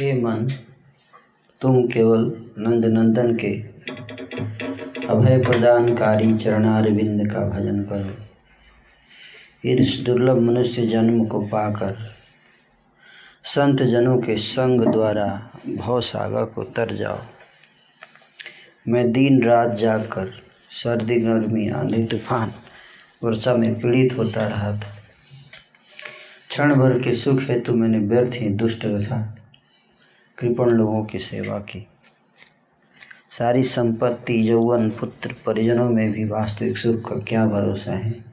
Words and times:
हे 0.00 0.12
मन, 0.12 0.48
तुम 1.60 1.86
केवल 1.86 2.20
नंद 2.58 2.84
नंदन 2.84 3.36
के 3.36 3.48
अभय 5.06 5.38
प्रदानकारी 5.38 6.38
चरणारविंद 6.38 7.32
का 7.32 7.40
भजन 7.40 7.82
करो। 7.82 8.10
इस 9.68 10.00
दुर्लभ 10.00 10.36
मनुष्य 10.36 10.86
जन्म 10.86 11.24
को 11.24 11.40
पाकर 11.40 12.14
संत 13.44 13.82
जनों 13.82 14.18
के 14.18 14.36
संग 14.36 14.80
द्वारा 14.92 15.50
भव 15.68 16.00
सागर 16.00 16.44
को 16.44 16.64
तर 16.64 16.94
जाओ। 16.96 17.18
मैं 18.88 19.12
दिन 19.12 19.42
रात 19.42 19.74
जागकर 19.74 20.32
सर्दी, 20.70 21.20
गर्मी, 21.20 21.68
आंधी, 21.68 22.04
तूफ़ान, 22.04 22.52
वर्षा 23.24 23.54
में 23.54 23.80
पीड़ित 23.80 24.18
होता 24.18 24.46
रहा 24.48 24.72
था। 24.72 24.96
क्षण 26.48 26.74
भर 26.74 26.98
के 26.98 27.12
सुख 27.12 27.40
हेतु 27.40 27.74
मैंने 27.74 27.98
व्यर्थ 27.98 28.30
ही 28.34 28.48
दुष्ट 28.48 28.86
तथा 28.86 29.34
कृपण 30.38 30.66
लोगों 30.66 31.04
की 31.04 31.18
सेवा 31.18 31.58
की। 31.58 31.86
सारी 33.30 33.62
संपत्ति, 33.62 34.50
यौवन, 34.50 34.90
पुत्र, 34.90 35.34
परिजनों 35.46 35.90
में 35.90 36.12
भी 36.12 36.24
वास्तविक 36.24 36.78
सुख 36.78 37.10
का 37.10 37.16
क्या 37.16 37.46
भरोसा 37.46 37.92
है? 37.92 38.24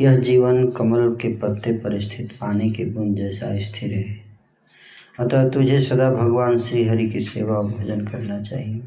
यह 0.00 0.16
जीवन 0.16 0.70
कमल 0.70 1.14
के 1.14 1.36
पत्ते 1.36 1.72
पर 1.72 2.00
स्थित 2.00 2.32
पानी 2.40 2.70
के 2.70 2.84
बूंद 2.84 3.16
जैसा 3.16 3.58
स्थिर 3.58 3.92
है। 3.92 4.20
अतः 5.20 5.48
तुझे 5.48 5.80
सदा 5.80 6.12
भगवान 6.12 6.58
श्री 6.58 6.88
हरि 6.88 7.10
की 7.10 7.20
सेवा 7.20 7.56
और 7.56 7.66
भजन 7.66 8.04
करना 8.04 8.42
चाहिए। 8.42 8.82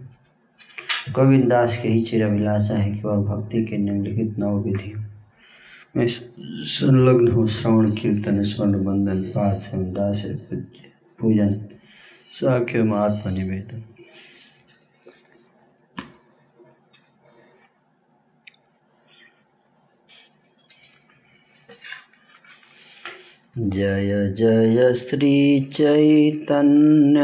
गोविंद 1.12 1.44
दास 1.44 1.82
के 1.82 1.88
ही 1.88 2.02
चिराभिलाषा 2.02 2.76
है 2.76 2.92
कि 2.92 3.02
वह 3.02 3.16
भक्ति 3.16 3.66
के 3.66 3.78
निम्नलिखित 3.78 4.40
नव 4.40 4.60
विधि। 4.60 4.94
में 5.96 6.08
संलग्न 6.64 7.28
हो, 7.28 7.48
श्रवण, 7.48 7.92
कीर्तन 7.92 8.44
स्वर्ण 8.44 8.84
बंधन 8.84 9.24
पाद 9.24 9.60
दास 9.76 10.24
पूजन। 11.20 11.66
साख्य 12.32 12.80
आत्मनिवेदन 12.96 13.84
जय 23.58 24.34
जय 24.38 24.94
श्री 24.94 25.62
चैतन्य। 25.74 27.20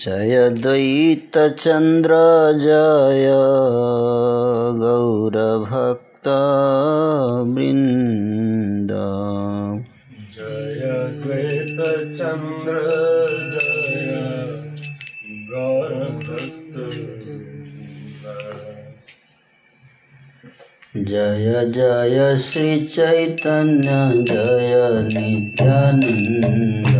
जय 0.00 0.48
द्वैतचन्द्र 0.62 2.16
जय 2.60 3.28
गौरभक्तवृन्द 4.80 5.92
जय 10.36 10.82
द्वैत 11.22 11.80
चन्द्र 12.18 12.74
जय 13.52 14.10
गौरभक्त 15.52 16.74
जय 21.08 21.64
जय 21.74 22.36
श्रीचैतन्य 22.42 23.90
जय 24.24 24.74
नित्यानन्द। 25.14 26.94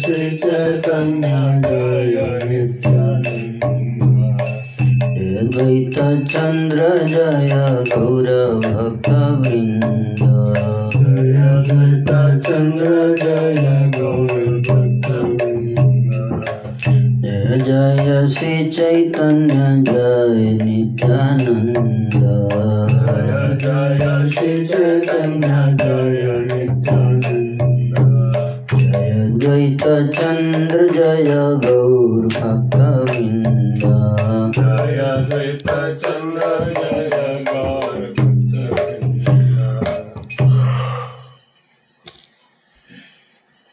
श्री 0.00 0.28
चैतन्य 0.40 1.28
जय 1.64 2.14
नित्यानन्द 2.48 4.04
हे 5.16 5.42
द्वैतचन्द्र 5.48 6.86
जय 7.06 7.52
गौरभक्तवृन्द 7.90 9.02
जय 10.94 11.42
द्वैत 11.66 12.08
चन्द्र 12.46 12.88
जय 13.20 13.66
गौरभक्त 13.98 15.08
जय 17.20 17.58
जय 17.66 18.26
श्री 18.34 18.54
चैतन्य 18.70 19.58
जय 19.90 20.58
नित्यानन्द 20.64 22.18
जय 22.94 23.54
जय 23.62 24.30
श्री 24.30 24.66
चैतन्य 24.66 25.52
जय 25.82 26.24
नित्यानन्द 26.48 27.09
जय 29.50 29.66
द्वैत 29.66 30.12
चन्द्र 30.14 30.86
जय 30.92 31.24
गौर 31.64 32.26
भक्तवृन्द। 32.26 33.80
जय 34.56 35.00
द्वैत 35.28 35.70
चन्द्र 36.02 36.70
जय 36.70 37.08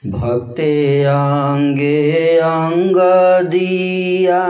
भक्ते 0.04 1.04
आङ्गे 1.04 2.38
अङ्ग 2.38 2.98
दिया 3.52 4.42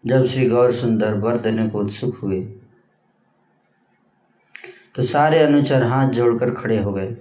जब 0.04 0.26
श्री 0.26 0.50
गौर 0.50 0.72
सुंदर 0.74 1.14
वर 1.14 1.38
देने 1.38 1.68
को 1.70 1.80
उत्सुक 1.80 2.18
हुए 2.18 2.42
तो 4.96 5.04
सारे 5.04 5.40
अनुचर 5.40 5.84
हाथ 5.84 6.10
जोड़कर 6.10 6.54
खड़े 6.54 6.78
हो 6.80 6.94
गए। 6.94 7.16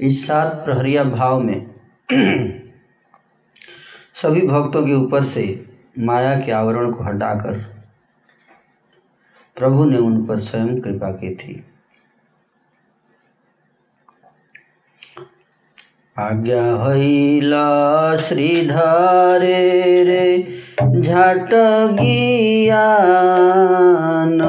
इस 0.00 0.26
सात 0.26 0.52
प्रहरिया 0.64 1.04
भाव 1.04 1.40
में 1.40 1.66
सभी 4.12 4.46
भक्तों 4.46 4.86
के 4.86 4.94
ऊपर 4.94 5.24
से 5.24 5.44
माया 5.98 6.34
के 6.40 6.52
आवरण 6.52 6.92
को 6.92 7.04
हटाकर 7.04 7.75
प्रभु 9.58 9.84
ने 9.84 9.98
उन 9.98 10.26
पर 10.26 10.38
स्वयं 10.38 10.80
कृपा 10.80 11.10
की 11.10 11.34
थी। 11.34 11.64
आज्ञा 16.18 16.84
हईला 16.84 18.16
श्रीधारे 18.16 20.04
रे, 20.04 20.60
झाट 21.00 21.50
गियान 22.00 24.40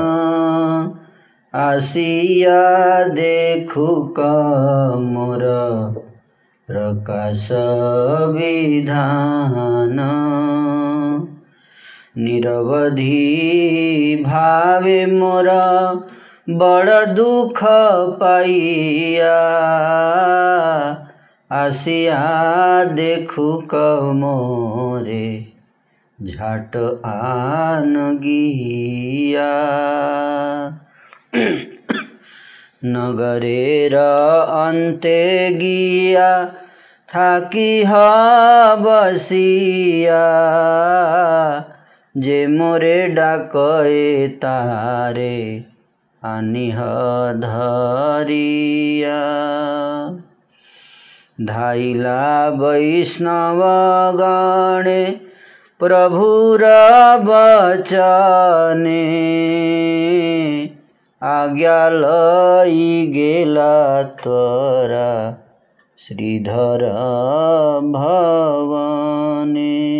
आसिया 1.53 3.07
देखु 3.07 3.85
मोर 5.01 5.43
प्रकाश 6.67 7.47
विधान। 8.35 9.97
নিরবধি 12.17 13.25
ভাবে 14.25 14.99
মোর 15.19 15.47
বড় 16.57 16.93
দুঃখ 17.15 17.59
পাইয়া 18.19 19.41
আসিয়া 21.49 22.23
দেখু 22.95 23.47
কমরে 23.69 25.27
ঝাট 26.19 26.73
আন 27.03 27.93
গিয়া। 28.23 29.55
নগরের 32.85 33.95
অন্তে 34.65 35.21
গিয়া 35.59 36.31
থাকি 37.09 37.73
বসিয়া 38.81 40.27
যে 42.19 42.47
মোরে 42.47 43.15
ডাকয়ে 43.15 44.29
তারে 44.41 45.61
আনিহ 46.21 46.81
ধরিয়া 47.41 49.23
ধাইলা 51.45 52.51
বৈষ্ণব 52.57 53.61
গণে 54.17 55.15
প্রভুর 55.79 56.63
বচনে, 57.25 59.07
আজ্ঞা 61.21 61.89
লই 61.89 63.11
গেলা 63.13 64.03
তোরা 64.23 65.35
শ্রীধর 65.97 66.83
ভবনে। 67.91 69.96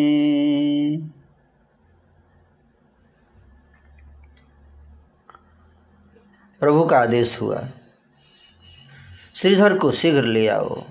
प्रभु 6.60 6.86
का 6.86 7.00
आदेश 7.00 7.42
हुआ। 7.42 7.68
श्रीधर 9.36 9.78
को 9.78 9.92
शीघ्र 9.92 10.24
ले 10.24 10.48
आओ। 10.48 10.84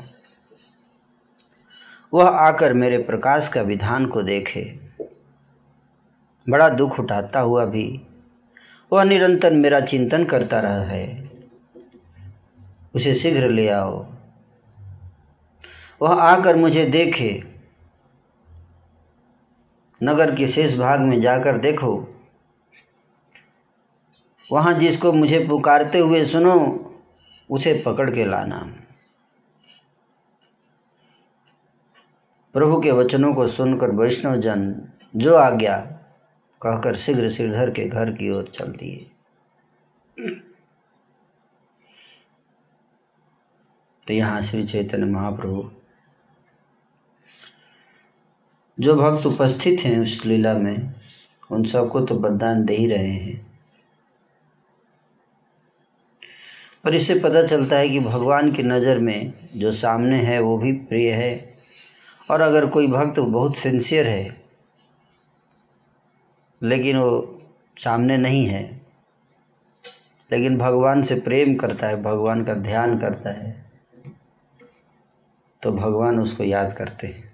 वह 2.15 2.29
आकर 2.29 2.73
मेरे 2.73 2.99
प्रकाश 2.99 3.49
का 3.49 3.63
विधान 3.63 4.07
को 4.07 4.23
देखे। 4.23 4.79
बड़ा 6.49 6.69
दुख 6.69 7.01
उठाता 7.01 7.41
हुआ 7.41 7.65
भी 7.65 8.03
वह 8.93 9.05
निरंतर 9.05 9.53
मेरा 9.53 9.81
चिंतन 9.81 10.25
करता 10.25 10.61
रहा 10.61 10.83
है। 10.83 11.31
उसे 12.95 13.15
शीघ्र 13.15 13.51
ले 13.51 13.69
आओ। 13.69 14.07
वह 16.03 16.15
आकर 16.15 16.57
मुझे 16.57 16.87
देखे। 16.87 17.45
नगर 20.03 20.35
के 20.35 20.49
शेष 20.49 20.79
भाग 20.79 21.01
में 21.01 21.21
जाकर 21.21 21.59
देखो। 21.59 22.16
वहाँ 24.53 24.73
जिसको 24.75 25.13
मुझे 25.13 25.39
पुकारते 25.49 25.99
हुए 25.99 26.25
सुनो, 26.25 26.55
उसे 27.51 27.83
पकड़ 27.87 28.11
के 28.11 28.25
लाना। 28.25 28.59
प्रभु 32.55 32.81
के 32.81 32.91
वचनों 32.91 33.35
को 33.35 33.47
सुनकर 33.49 33.91
वैष्णव 33.91 34.37
जन 34.37 34.89
जो 35.17 35.35
आज्ञा 35.37 35.77
कहकर 36.63 36.97
शीघ्र 36.97 37.31
श्रीधर 37.31 37.71
के 37.71 37.89
घर 37.89 38.13
की 38.13 38.31
ओर 38.31 38.51
चल 38.55 38.73
दिए। 38.73 39.07
तो 44.07 44.13
यहाँ 44.13 44.43
श्री 44.43 44.63
चैतन्य 44.63 45.07
महाप्रभु, 45.07 45.71
जो 48.79 48.95
भक्त 48.95 49.27
उपस्थित 49.27 49.81
हैं 49.81 49.99
उस 50.01 50.25
लीला 50.27 50.55
में, 50.55 50.95
उन 51.51 51.65
सबको 51.65 52.01
तो 52.01 52.15
वरदान 52.15 52.65
दे 52.65 52.77
ही 52.77 52.87
रहे 52.87 53.11
हैं। 53.11 53.46
पर 56.87 56.95
इससे 56.95 57.15
पता 57.21 57.43
चलता 57.43 57.77
है 57.77 57.89
कि 57.89 58.01
भगवान 58.01 58.51
की 58.53 58.63
नज़र 58.63 58.99
में 58.99 59.33
जो 59.57 59.71
सामने 59.73 60.17
है, 60.17 60.39
वो 60.41 60.57
भी 60.59 60.73
प्रिय 60.73 61.11
है। 61.13 61.59
और 62.29 62.41
अगर 62.41 62.67
कोई 62.67 62.87
भक्त 62.87 63.19
बहुत 63.21 63.57
सिंसियर 63.57 64.07
है, 64.07 64.37
लेकिन 66.63 66.97
वो 66.97 67.41
सामने 67.77 68.17
नहीं 68.17 68.47
है, 68.47 68.63
लेकिन 70.31 70.59
भगवान 70.59 71.03
से 71.03 71.15
प्रेम 71.21 71.55
करता 71.57 71.87
है, 71.87 72.03
भगवान 72.03 72.45
का 72.45 72.55
ध्यान 72.55 72.99
करता 72.99 73.31
है 73.33 73.55
तो 75.63 75.73
भगवान 75.73 76.19
उसको 76.21 76.45
याद 76.45 76.73
करते 76.73 77.07
हैं। 77.07 77.25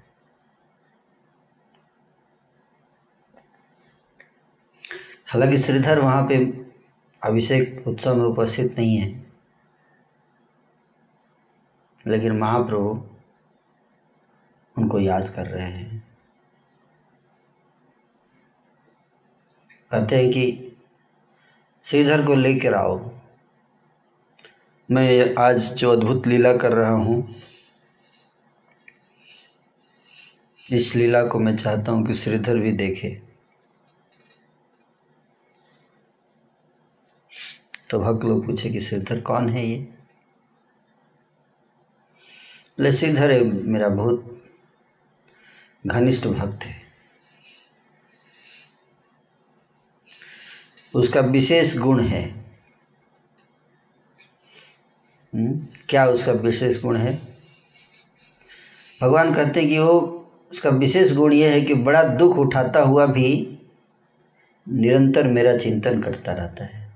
हालाँकि 5.26 5.58
श्रीधर 5.58 5.98
वहाँ 5.98 6.26
पे 6.28 6.44
अभिषेक 7.22 7.84
उत्सव 7.86 8.14
में 8.14 8.24
उपस्थित 8.24 8.78
नहीं 8.78 8.96
है। 8.96 9.21
लेकिन 12.06 12.32
महाप्रभु 12.32 13.08
उनको 14.78 15.00
याद 15.00 15.28
कर 15.28 15.46
रहे 15.46 15.70
हैं। 15.70 16.08
कहते 19.90 20.16
हैं 20.16 20.30
कि, 20.32 20.72
श्रीधर 21.84 22.26
को 22.26 22.34
लेकर 22.34 22.74
आओ। 22.74 23.10
मैं 24.90 25.34
आज 25.38 25.72
जो 25.72 25.92
अद्भुत 25.92 26.26
लीला 26.26 26.56
कर 26.56 26.72
रहा 26.72 26.90
हूँ, 26.90 27.34
इस 30.72 30.94
लीला 30.94 31.26
को 31.26 31.38
मैं 31.38 31.56
चाहता 31.56 31.92
हूँ 31.92 32.06
कि 32.06 32.14
श्रीधर 32.14 32.58
भी 32.58 32.72
देखे। 32.72 33.22
तो 37.90 37.98
भक्त 37.98 38.24
लोग 38.24 38.46
पूछे 38.46 38.70
कि 38.70 38.80
श्रीधर 38.80 39.20
कौन 39.20 39.48
है 39.48 39.66
ये? 39.66 40.01
है 42.84 43.42
मेरा 43.44 43.88
बहुत 43.88 44.40
घनिष्ठ 45.86 46.26
भक्त 46.26 46.64
है 46.64 46.80
उसका 50.94 51.20
विशेष 51.20 51.78
गुण 51.78 52.00
है 52.00 52.22
हुँ? 55.32 55.40
हम्म? 55.40 55.66
क्या 55.88 56.06
उसका 56.06 56.32
विशेष 56.32 56.82
गुण 56.82 56.96
है 56.96 57.14
भगवान 59.00 59.34
कहते 59.34 59.60
हैं 59.60 59.68
कि 59.68 59.78
वो, 59.78 60.28
उसका 60.52 60.70
विशेष 60.70 61.12
गुण 61.12 61.32
यह 61.32 61.52
है 61.52 61.60
कि 61.60 61.74
बड़ा 61.74 62.02
दुख 62.02 62.38
उठाता 62.38 62.80
हुआ 62.80 63.06
भी 63.06 63.58
निरंतर 64.68 65.26
मेरा 65.26 65.56
चिंतन 65.56 66.02
करता 66.02 66.32
रहता 66.32 66.64
है 66.64 66.90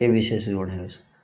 ये 0.00 0.08
विशेष 0.08 0.48
गुण 0.48 0.70
है 0.70 0.80
उसका 0.80 1.15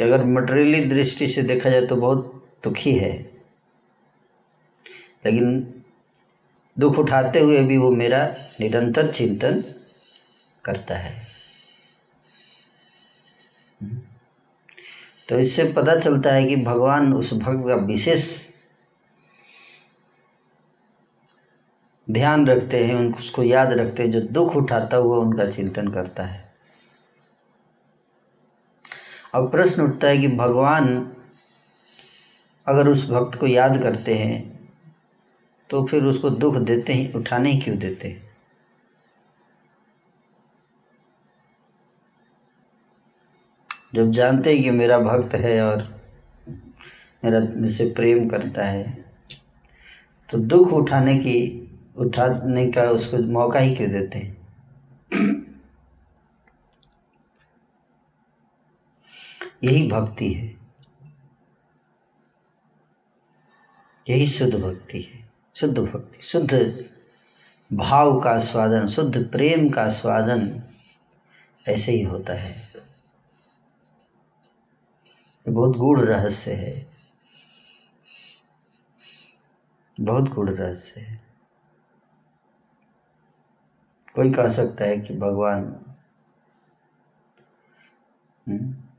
कि 0.00 0.04
अगर 0.04 0.24
मटेरियली 0.24 0.84
दृष्टि 0.84 1.26
से 1.26 1.42
देखा 1.42 1.70
जाए 1.70 1.86
तो 1.86 1.96
बहुत 1.96 2.44
दुखी 2.64 2.94
है। 2.94 3.12
लेकिन 5.26 5.82
दुख 6.78 6.98
उठाते 6.98 7.40
हुए 7.40 7.62
भी 7.64 7.76
वो 7.76 7.90
मेरा 7.90 8.36
निरंतर 8.60 9.12
चिंतन 9.12 9.64
करता 10.64 10.94
है। 10.94 11.28
तो 15.28 15.38
इससे 15.38 15.64
पता 15.64 16.00
चलता 16.00 16.32
है 16.32 16.46
कि 16.46 16.56
भगवान 16.56 17.14
उस 17.14 17.34
भक्त 17.34 17.68
का 17.68 17.74
विशेष 17.74 18.52
ध्यान 22.10 22.46
रखते 22.46 22.84
हैं 22.84 23.14
उसको 23.14 23.42
याद 23.42 23.72
रखते 23.72 24.02
हैं, 24.02 24.10
जो 24.10 24.20
दुख 24.20 24.56
उठाता 24.56 24.96
हुआ 24.96 25.18
उनका 25.18 25.50
चिंतन 25.50 25.88
करता 25.88 26.22
है। 26.22 26.49
अब 29.34 29.50
प्रश्न 29.50 29.82
उठता 29.82 30.08
है 30.08 30.18
कि 30.18 30.28
भगवान 30.28 30.86
अगर 32.66 32.88
उस 32.88 33.10
भक्त 33.10 33.38
को 33.38 33.46
याद 33.46 33.82
करते 33.82 34.14
हैं 34.14 34.38
तो 35.70 35.84
फिर 35.86 36.04
उसको 36.04 36.30
दुख 36.30 36.56
देते 36.56 36.92
ही, 36.92 37.12
उठाने 37.12 37.50
ही 37.50 37.60
क्यों 37.60 37.76
देते 37.78 38.08
हैं? 38.08 38.22
जब 43.94 44.10
जानते 44.10 44.54
हैं 44.54 44.62
कि 44.62 44.70
मेरा 44.70 44.98
भक्त 44.98 45.34
है 45.34 45.60
और 45.64 45.82
मेरा, 47.24 47.40
मुझसे 47.40 47.84
प्रेम 47.96 48.28
करता 48.28 48.64
है 48.64 49.04
तो 50.28 50.38
दुख 50.38 50.72
उठाने 50.72 51.16
की, 51.18 51.38
उठाने 51.96 52.66
का 52.66 52.82
उसको 52.90 53.18
मौका 53.32 53.58
ही 53.58 53.74
क्यों 53.76 53.90
देते 53.90 54.18
हैं? 54.18 54.39
यही 59.64 59.90
भक्ति 59.90 60.32
है। 60.32 60.60
यही 64.08 64.26
शुद्ध 64.26 64.54
भक्ति 64.54 65.02
है। 65.02 65.30
शुद्ध 65.54 65.78
भक्ति 65.78 66.22
शुद्ध 66.22 66.84
भाव 67.72 68.20
का 68.20 68.38
स्वादन 68.38 68.86
शुद्ध 68.86 69.30
प्रेम 69.30 69.70
का 69.70 69.88
स्वादन 69.88 70.62
ऐसे 71.68 71.92
ही 71.92 72.02
होता 72.02 72.32
है। 72.32 72.72
बहुत 75.48 75.76
गूढ़ 75.76 76.00
रहस्य 76.00 76.52
है। 76.52 76.90
बहुत 80.00 80.24
गूढ़ 80.24 80.50
रहस्य 80.50 81.00
है। 81.00 81.30
कोई 84.14 84.32
कह 84.32 84.48
सकता 84.48 84.84
है 84.84 85.00
कि 85.00 85.16
भगवान 85.16 85.84
हम्म, 88.48 88.89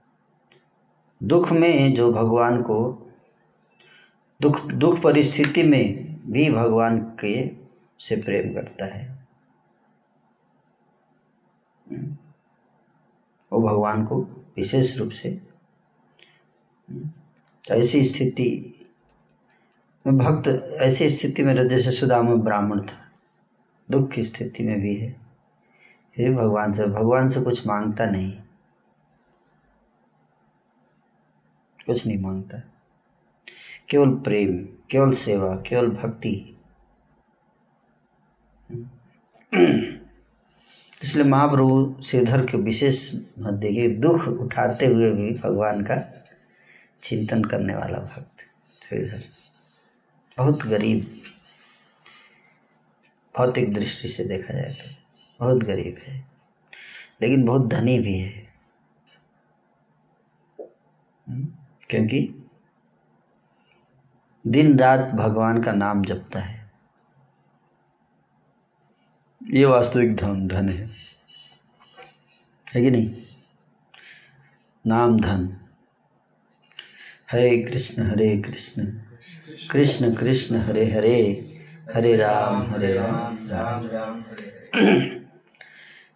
दुख 1.24 1.52
में 1.52 1.94
जो 1.94 2.12
भगवान 2.14 2.62
को 2.62 2.78
दुख 4.42 4.66
दुख 4.72 5.02
परिस्थिति 5.02 5.64
में 5.64 6.16
भी 6.32 6.50
भगवान 6.52 7.00
के 7.00 7.52
से 8.00 8.16
प्रेम 8.16 8.54
करता 8.54 8.86
है। 8.86 9.28
वो 13.52 13.62
भगवान 13.62 14.06
को 14.06 14.22
विशेष 14.58 14.98
रूप 14.98 15.12
से 15.12 15.30
हम्म, 16.90 17.10
ऐसी 17.72 18.06
स्थिति 18.06 18.74
में 20.08 20.18
भक्त 20.18 20.48
ऐसी 20.82 21.10
स्थिति 21.10 21.44
में 21.44 21.68
जैसे 21.68 21.92
सुदामा 21.92 22.36
ब्राह्मण 22.36 22.80
था 22.80 23.12
दुख 23.92 24.12
की 24.12 24.24
स्थिति 24.24 24.64
में 24.64 24.82
भी 24.82 24.96
है। 24.96 25.16
फिर 26.16 26.32
भगवान 26.32 26.74
से 26.74 26.86
भगवान 26.86 27.30
से 27.30 27.42
कुछ 27.42 27.68
माँगता 27.68 28.06
नहीं। 28.06 28.34
कुछ 31.88 32.06
नहीं 32.08 32.18
माँगता। 32.18 32.58
केवल 33.90 34.10
प्रेम, 34.24 34.58
केवल 34.92 35.12
सेवा, 35.16 35.56
केवल 35.68 35.90
भक्ति। 35.92 36.34
इसलिए 41.02 41.26
महाप्रभु 41.26 42.02
श्रीधर 42.04 42.46
के 42.46 42.58
विशेष 42.58 43.14
मत 43.40 43.54
देखिए, 43.54 43.90
दुख 43.90 44.28
उठाते 44.28 44.86
हुए 44.86 45.12
भी 45.12 45.30
भगवान 45.38 45.82
का 45.84 45.96
चिंतन 47.04 47.44
करने 47.44 47.76
वाला 47.76 47.98
भक्त 47.98 48.44
श्रीधर। 48.82 49.24
बहुत 50.38 50.64
गरीब, 50.64 51.22
भौतिक 53.36 53.74
दृष्टि 53.74 54.08
से 54.08 54.24
देखा 54.26 54.54
जाए 54.54 54.74
तो 54.74 54.90
बहुत 55.40 55.64
गरीब 55.64 55.98
है, 56.04 56.20
लेकिन 57.22 57.46
बहुत 57.46 57.68
धनी 57.68 57.98
भी 58.00 58.18
है। 58.20 58.50
क्योंकि 61.92 62.50
दिन 64.48 64.80
रात 64.80 65.00
भगवान 65.00 65.64
का 65.64 65.72
नाम 65.72 66.04
जपता 66.04 66.40
है। 66.40 66.72
ये 69.52 69.66
वास्तविक 69.66 70.16
धन 70.16 70.48
धन 70.48 70.70
है। 70.70 70.90
है 72.74 72.82
कि 72.82 72.92
नहीं? 72.92 73.16
नाम 74.88 75.20
धन। 75.20 75.58
हरे 77.32 77.60
कृष्ण 77.60 78.04
हरे 78.04 78.42
कृष्ण। 78.42 78.86
कृष्ण 79.72 80.16
कृष्ण, 80.16 80.56
हरे 80.56 80.92
हरे। 80.92 81.48
हरे 81.96 82.16
राम 82.16 82.72
हरे 82.72 82.94
राम। 82.94 83.50
राम 83.50 83.88
राम 83.88 84.26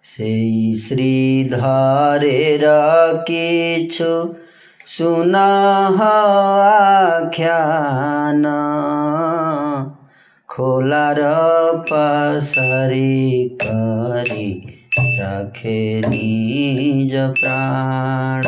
से 0.02 0.76
श्री 0.78 1.46
धारे 1.50 2.58
रा 2.58 3.14
किछु 3.14 4.45
सुना 4.86 5.48
आख्यान 6.06 8.44
खोला 10.50 11.06
र 11.18 11.22
पसरी 11.90 13.22
करी 13.64 14.48
रखे 15.20 15.80
निज 16.08 17.14
प्राण। 17.40 18.44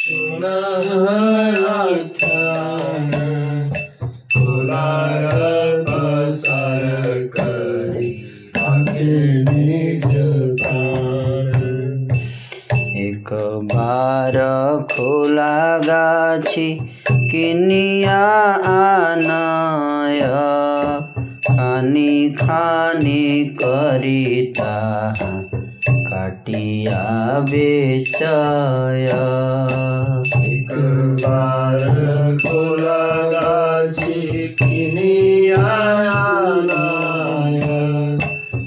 सुना 0.00 0.56
দ্বার 14.30 14.78
খোলা 14.88 15.58
গাছি 15.86 16.68
কিনিয়া 17.30 18.26
আনায় 18.80 20.22
খানি 21.46 22.12
খানি 22.36 23.22
করি 23.60 24.22
তাহা 24.56 25.32
কাটিয়া 26.10 27.04
বেচয় 27.50 29.10
একবার 30.46 31.80
খোলা 32.40 33.04
গাছি 33.34 34.20
কিনিয়া 34.58 35.72
আনায় 36.24 37.60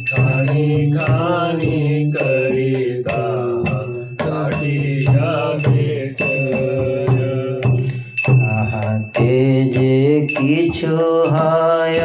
খানি 0.10 0.67
খানি 0.98 1.73
যে 9.75 9.97
কিছু 10.31 10.95
হয় 11.29 12.00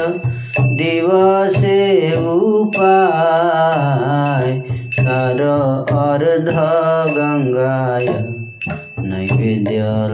দিবসে 0.77 1.81
উপায় 2.35 4.51
তার 4.97 5.39
অর্ধ 6.03 6.55
গঙ্গায় 7.15 8.09
নৈবেদ্য 9.03 9.71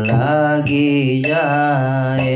লাগি 0.09 0.93
যায় 1.29 2.29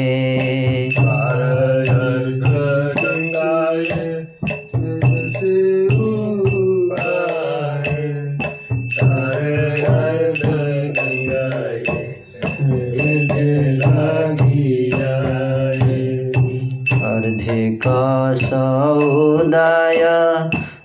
দায় 19.50 20.04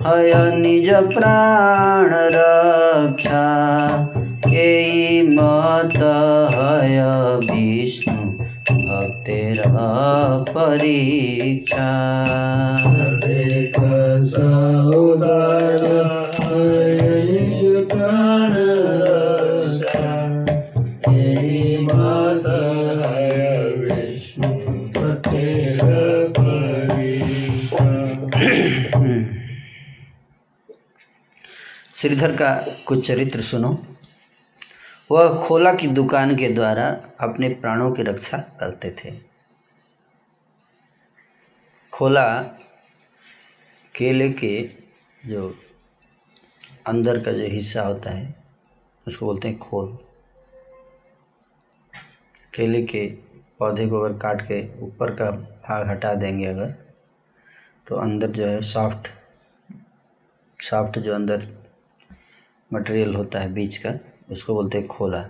হয় 0.03 0.33
নিজ 0.55 0.87
প্রাণ 1.13 2.09
রক্ষা 2.37 3.47
এই 4.65 4.91
মত 5.29 5.99
হয় 6.53 6.97
বিষ্ণু 7.47 8.19
ভক্তের 8.79 9.57
পরীক্ষা 10.47 11.93
সৌদায় 14.27 15.77
নিজ 16.41 17.63
প্রাণ 17.87 18.42
श्रीधर 32.03 32.35
का 32.35 32.67
कुछ 32.87 33.07
चरित्र 33.07 33.41
सुनो। 33.41 33.69
वह 35.11 35.47
खोला 35.47 35.73
की 35.73 35.87
दुकान 35.87 36.35
के 36.35 36.49
द्वारा 36.49 36.87
अपने 37.19 37.49
प्राणों 37.49 37.91
की 37.91 38.03
रक्षा 38.03 38.37
करते 38.37 38.91
थे। 38.91 39.11
खोला 41.93 42.41
केले 43.95 44.29
के 44.29 44.69
जो 45.25 45.55
अंदर 46.87 47.23
का 47.23 47.31
जो 47.31 47.45
हिस्सा 47.45 47.81
होता 47.81 48.11
है, 48.11 48.35
उसको 49.07 49.25
बोलते 49.25 49.47
हैं 49.47 49.59
खोल। 49.59 49.97
केले 52.53 52.83
के 52.83 53.07
पौधे 53.59 53.87
को 53.87 54.01
अगर 54.01 54.17
काट 54.17 54.41
के 54.41 54.81
ऊपर 54.81 55.15
का 55.15 55.31
भाग 55.31 55.87
हटा 55.87 56.13
देंगे 56.13 56.45
अगर 56.45 56.75
तो 57.87 57.95
अंदर 57.95 58.27
जो 58.27 58.47
है 58.47 58.61
सॉफ्ट 58.61 59.07
सॉफ्ट 60.59 60.99
जो 60.99 61.15
अंदर 61.15 61.62
मटेरियल 62.73 63.15
होता 63.15 63.39
है 63.39 63.53
बीज 63.53 63.77
का, 63.77 63.99
उसको 64.31 64.53
बोलते 64.53 64.77
हैं 64.77 64.87
खोला। 64.87 65.23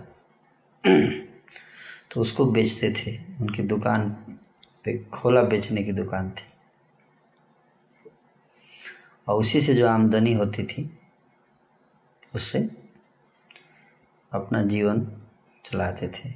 तो 2.10 2.20
उसको 2.20 2.44
बेचते 2.44 2.92
थे, 2.92 3.18
उनकी 3.40 3.62
दुकान 3.62 4.10
पे 4.84 4.98
खोला 4.98 5.42
बेचने 5.42 5.82
की 5.82 5.92
दुकान 5.92 6.30
थी। 6.30 6.44
और 9.28 9.40
उसी 9.40 9.60
से 9.60 9.74
जो 9.74 9.88
आमदनी 9.88 10.32
होती 10.32 10.64
थी, 10.64 10.98
उससे 12.34 12.70
अपना 14.32 14.62
जीवन 14.62 15.12
चलाते 15.64 16.08
थे। 16.08 16.30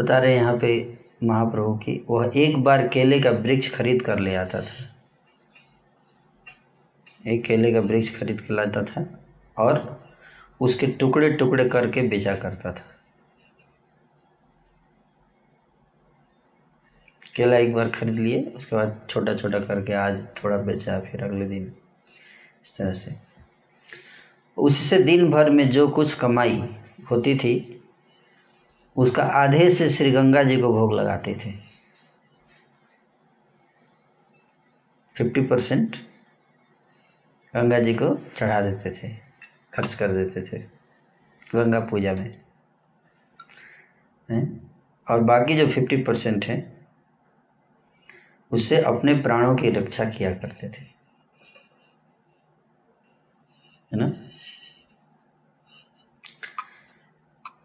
बता 0.00 0.18
रहे 0.18 0.34
यहाँ 0.34 0.58
पे 0.58 0.98
महाप्रभु 1.24 1.74
की 1.74 2.06
वह 2.10 2.32
एक 2.36 2.62
बार 2.62 2.88
केले 2.88 3.20
का 3.20 3.30
वृक्ष 3.30 3.74
खरीद 3.74 4.02
कर 4.02 4.18
ले 4.18 4.34
आता 4.34 4.60
था। 4.60 4.91
एक 7.26 7.44
केले 7.44 7.72
का 7.72 7.80
वृक्ष 7.80 8.18
खरीद 8.18 8.40
कर 8.40 8.54
लाता 8.54 8.82
था 8.82 9.24
और 9.58 10.02
उसके 10.60 10.86
टुकड़े 10.86 11.32
टुकड़े 11.32 11.68
करके 11.68 12.02
बेचा 12.02 12.34
करता 12.34 12.72
था। 12.72 12.84
केला 17.36 17.56
एक 17.56 17.74
बार 17.74 17.88
खरीद 17.88 18.14
लिए, 18.14 18.42
उसके 18.42 18.76
बाद 18.76 19.06
छोटा 19.10 19.34
छोटा 19.34 19.58
करके 19.58 19.92
आज 19.92 20.26
थोड़ा 20.44 20.56
बेचा, 20.56 21.00
फिर 21.00 21.24
अगले 21.24 21.48
दिन 21.48 21.72
इस 22.64 22.76
तरह 22.76 22.94
से। 22.94 23.14
उससे 24.56 24.98
दिन 25.02 25.30
भर 25.30 25.50
में 25.50 25.70
जो 25.70 25.88
कुछ 25.88 26.14
कमाई 26.14 26.68
होती 27.10 27.38
थी, 27.38 27.82
उसका 28.96 29.22
आधे 29.22 29.70
से 29.70 29.90
श्री 29.90 30.10
गंगा 30.10 30.42
जी 30.42 30.60
को 30.60 30.72
भोग 30.72 30.92
लगाते 30.92 31.34
थे। 31.34 31.52
फिफ्टी 35.16 35.40
परसेंट 35.40 35.96
गंगा 37.56 37.78
जी 37.78 37.94
को 37.94 38.26
चढ़ा 38.36 38.60
देते 38.60 38.90
थे, 38.90 39.16
खर्च 39.74 39.94
कर 39.94 40.12
देते 40.12 40.42
थे, 40.42 40.62
गंगा 41.54 41.80
पूजा 41.80 42.12
में। 42.12 42.40
हैं? 44.30 44.70
और 45.10 45.20
बाकी 45.20 45.56
जो 45.56 45.66
फिफ्टी 45.68 45.96
परसेंट 45.96 46.44
है, 46.44 46.86
उससे 48.50 48.82
अपने 48.82 49.14
प्राणों 49.14 49.56
की 49.56 49.70
रक्षा 49.70 50.04
किया 50.04 50.34
करते 50.34 50.68
थे। 50.68 50.82
है 53.92 53.98
ना? 53.98 54.28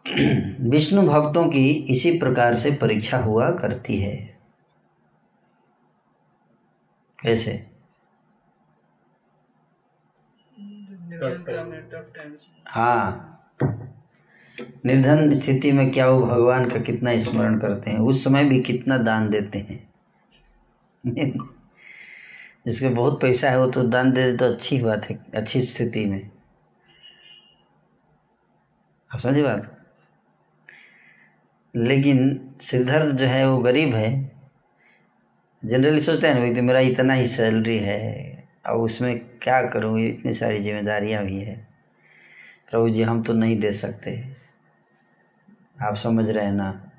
विष्णु 0.70 1.02
भक्तों 1.02 1.48
की 1.48 1.70
इसी 1.70 2.18
प्रकार 2.18 2.54
से 2.54 2.70
परीक्षा 2.70 3.18
हुआ 3.18 3.50
करती 3.50 3.98
है। 3.98 4.38
कैसे? 7.22 7.67
हाँ। 12.66 13.34
निर्धन 14.86 15.34
स्थिति 15.34 15.72
में 15.72 15.90
क्या 15.90 16.08
वो 16.08 16.26
भगवान 16.26 16.70
का 16.70 16.80
कितना 16.80 17.18
स्मरण 17.18 17.58
करते 17.58 17.90
हैं? 17.90 17.98
उस 17.98 18.24
समय 18.24 18.44
भी 18.44 18.62
कितना 18.62 18.98
दान 18.98 19.30
देते 19.30 19.58
हैं? 19.58 19.88
जिसके 22.66 22.88
बहुत 22.88 23.20
पैसा 23.20 23.50
है 23.50 23.58
वो 23.58 23.66
तो 23.66 23.82
दान 23.82 24.12
दे 24.12 24.32
दे 24.32 24.36
तो 24.36 24.44
अच्छी 24.44 24.80
बात 24.80 25.10
है 25.10 25.26
अच्छी 25.34 25.60
स्थिति 25.60 26.06
में। 26.06 26.30
आप 29.14 29.20
समझे 29.20 29.42
बात? 29.42 29.86
लेकिन 31.76 32.50
सिद्धार्थ 32.60 33.14
जो 33.14 33.26
है 33.26 33.50
वो 33.50 33.58
गरीब 33.58 33.94
है। 33.94 34.38
जनरली 35.64 36.00
सोचते 36.00 36.26
हैं 36.26 36.34
ना 36.34 36.40
व्यक्ति 36.40 36.60
मेरा 36.60 36.80
इतना 36.80 37.14
ही 37.14 37.28
सैलरी 37.28 37.78
है 37.78 38.37
और 38.68 38.78
उसमें 38.78 39.38
क्या 39.38 39.62
करूँ? 39.68 40.00
इतनी 40.00 40.32
सारी 40.32 40.58
जिम्मेदारियाँ 40.58 41.24
भी 41.24 41.40
है। 41.40 41.68
प्रभु 42.70 42.88
जी, 42.88 43.02
हम 43.02 43.22
तो 43.22 43.32
नहीं 43.32 43.60
दे 43.60 43.72
सकते। 43.72 44.36
आप 45.82 45.96
समझ 45.96 46.30
रहे 46.30 46.44
हैं 46.44 46.52
ना? 46.52 46.90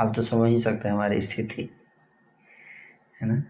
आप 0.00 0.12
तो 0.16 0.22
समझ 0.22 0.50
ही 0.50 0.60
सकते 0.60 0.88
हैं 0.88 0.94
हमारी 0.94 1.20
स्थिति। 1.20 1.70
है 3.22 3.28
ना? 3.28 3.42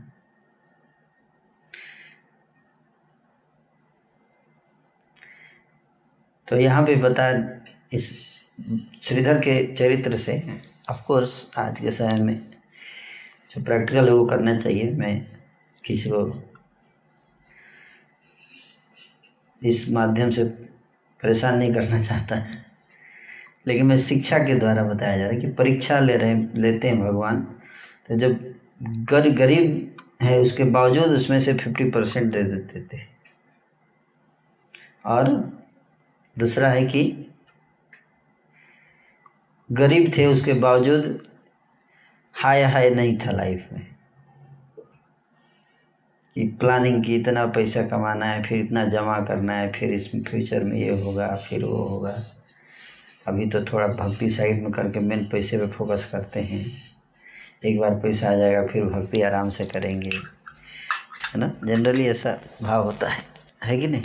तो 6.49 6.57
यहाँ 6.57 6.87
पे 6.87 6.97
बता, 6.97 7.31
इस 7.93 8.19
श्रीधर 9.03 9.39
के 9.39 9.75
चरित्र 9.75 10.17
से 10.17 10.61
ऑफ़ 10.91 11.03
कोर्स 11.07 11.51
आज 11.59 11.81
के 11.81 11.91
समय 11.91 12.23
में 12.23 12.51
जो 13.51 13.65
प्रैक्टिकल 13.65 14.09
है 14.09 14.15
वो 14.15 14.27
करना 14.27 14.61
चाहिए। 14.61 14.91
मैं 14.91 15.27
किसी 15.85 16.11
को 16.11 16.48
इस 19.63 19.91
माध्यम 19.91 20.31
से 20.31 20.45
परेशान 21.23 21.59
नहीं 21.59 21.75
करना 21.75 22.03
चाहता। 22.03 22.37
है 22.37 22.67
लेकिन 23.67 23.87
मैं 23.87 23.97
शिक्षा 23.97 24.39
के 24.39 24.55
द्वारा 24.55 24.83
बताया 24.83 25.17
जा 25.19 25.25
रहा 25.25 25.35
है 25.35 25.41
कि 25.41 25.51
परीक्षा 25.51 26.01
ले 26.01 26.17
रहे 26.17 26.35
लेते 26.35 26.89
हैं 26.89 27.01
भगवान। 27.01 27.43
तो 28.09 28.17
जब 28.17 28.55
गर, 28.83 29.31
गरीब 29.31 29.97
है 30.23 30.39
उसके 30.39 30.65
बावजूद 30.65 31.05
उसमें 31.05 31.41
से 31.41 31.55
फिफ्टी 31.55 31.91
परसेंट 31.91 32.33
दे 32.33 32.43
देते 32.43 32.81
थे। 32.81 33.01
और 35.07 35.29
दूसरा 36.39 36.69
है 36.69 36.87
कि 36.87 37.27
गरीब 39.73 40.13
थे 40.19 40.27
उसके 40.27 40.53
बावजूद 40.53 41.29
हाय 42.35 42.63
हाय 42.63 42.91
नहीं 42.91 43.19
था 43.19 43.31
लाइफ 43.31 43.69
में। 43.73 43.98
कि 46.39 46.45
प्लानिंग 46.45 47.05
की 47.05 47.17
इतना 47.17 47.47
पैसा 47.47 47.87
कमाना 47.87 48.27
है, 48.27 48.43
फिर 48.43 48.59
इतना 48.59 48.85
जमा 48.85 49.21
करना 49.21 49.55
है, 49.55 49.73
फिर 49.73 49.95
इस 49.95 50.13
फ्यूचर 50.13 50.65
में 50.65 50.77
ये 50.77 51.03
होगा, 51.03 51.37
फिर 51.37 51.65
वो 51.65 51.77
होगा। 51.77 52.25
अभी 53.27 53.47
तो 53.47 53.65
थोड़ा 53.65 53.87
भक्ति 53.87 54.31
साइड 54.31 54.63
में 54.63 54.73
करके 54.73 55.01
मेन 55.01 55.29
पैसे 55.29 55.59
पे 55.59 55.67
फोकस 55.67 56.09
करते 56.13 56.41
हैं। 56.41 56.73
एक 57.65 57.81
बार 57.81 57.95
पैसा 57.95 58.31
आ 58.31 58.35
जाएगा, 58.35 58.67
फिर 58.67 58.85
भक्ति 58.85 59.23
आराम 59.23 59.51
से 59.51 59.67
करेंगे। 59.67 60.11
है 61.35 61.37
ना? 61.37 61.53
जनरली 61.65 62.07
ऐसा 62.07 62.41
भाव 62.63 62.85
होता 62.85 63.09
है। 63.09 63.23
है 63.65 63.79
कि 63.79 63.87
नहीं? 63.87 64.03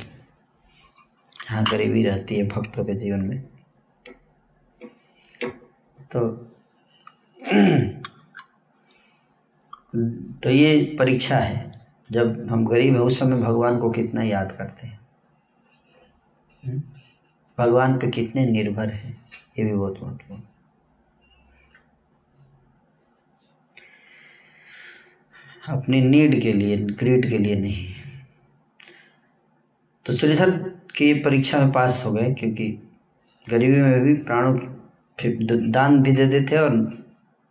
हाँ 1.50 1.64
गरीबी 1.64 2.04
रहती 2.04 2.36
है 2.36 2.48
भक्तों 2.48 2.86
के 2.86 2.94
जीवन 2.94 3.20
में। 3.20 3.44
तो 6.12 6.52
तो 10.44 10.50
ये 10.50 10.96
परीक्षा 11.00 11.38
है। 11.38 11.83
जब 12.12 12.48
हम 12.52 12.68
गरीब 12.68 12.94
हैं 12.94 13.02
उस 13.02 13.20
समय 13.20 13.38
भगवान 13.38 13.80
को 13.80 13.90
कितना 13.90 14.24
याद 14.24 14.52
करते 14.52 14.88
हैं? 14.88 15.00
हम्म? 16.66 16.82
भगवान 17.58 17.98
पे 17.98 18.12
कितने 18.12 18.46
निर्भर 18.46 18.90
हैं? 18.90 19.18
ये 19.60 19.66
भी 19.66 19.74
बहुत 19.74 20.00
महत्वपूर्ण 20.04 20.42
अपनी 25.68 26.02
नीड 26.02 26.42
के 26.42 26.54
लिए 26.54 26.78
ग्रीड 26.78 27.30
के 27.30 27.38
लिए 27.38 27.56
नहीं। 27.56 27.88
तो 30.06 30.14
श्रीधर 30.14 30.52
की 30.96 31.14
परीक्षा 31.14 31.60
में 31.60 31.72
पास 31.72 32.04
हो 32.06 32.14
गए 32.14 32.34
क्योंकि 32.34 32.92
गरीबी 33.50 33.82
में 33.82 34.02
भी 34.02 34.14
प्राणों 34.14 34.60
दान 35.72 36.02
भी 36.02 36.12
दे 36.12 36.48
थे 36.52 36.58
और 36.58 36.98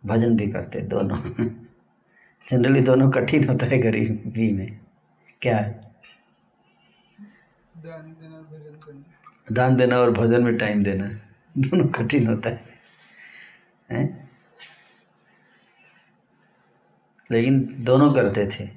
भजन 0.05 0.37
भी 0.37 0.47
करते 0.47 0.81
दोनों। 0.81 1.49
जनरली 2.51 2.81
दोनों 2.81 3.11
कठिन 3.11 3.49
होता 3.49 3.65
है 3.65 3.77
गरीबी 3.77 4.51
में। 4.53 4.79
क्या 5.41 5.57
है? 5.57 5.91
दान 9.51 9.75
देना 9.75 9.97
और 9.97 10.11
भजन 10.11 10.43
में 10.43 10.57
टाइम 10.57 10.83
देना 10.83 11.07
दोनों 11.57 11.87
कठिन 11.87 12.27
होता 12.27 12.49
है, 12.49 12.79
है? 13.91 14.29
लेकिन 17.31 17.75
दोनों 17.79 18.13
करते 18.13 18.45
थे। 18.47 18.69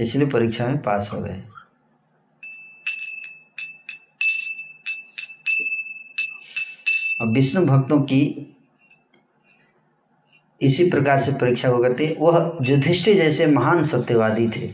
इसलिए 0.00 0.28
परीक्षा 0.28 0.66
में 0.66 0.82
पास 0.82 1.10
हो 1.12 1.20
गए। 1.20 1.42
अब 7.20 7.32
विष्णु 7.32 7.66
भक्तों 7.66 8.00
की 8.00 8.50
इसी 10.64 10.90
प्रकार 10.90 11.20
से 11.20 11.32
परीक्षा 11.32 11.70
को 11.70 11.78
करते 11.78 12.16
वह 12.20 12.58
युधिष्ठिर 12.62 13.16
जैसे 13.16 13.46
महान 13.46 13.82
सत्यवादी 13.82 14.48
थे। 14.48 14.70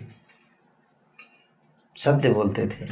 सत्य 1.98 2.28
बोलते 2.28 2.66
थे। 2.66 2.88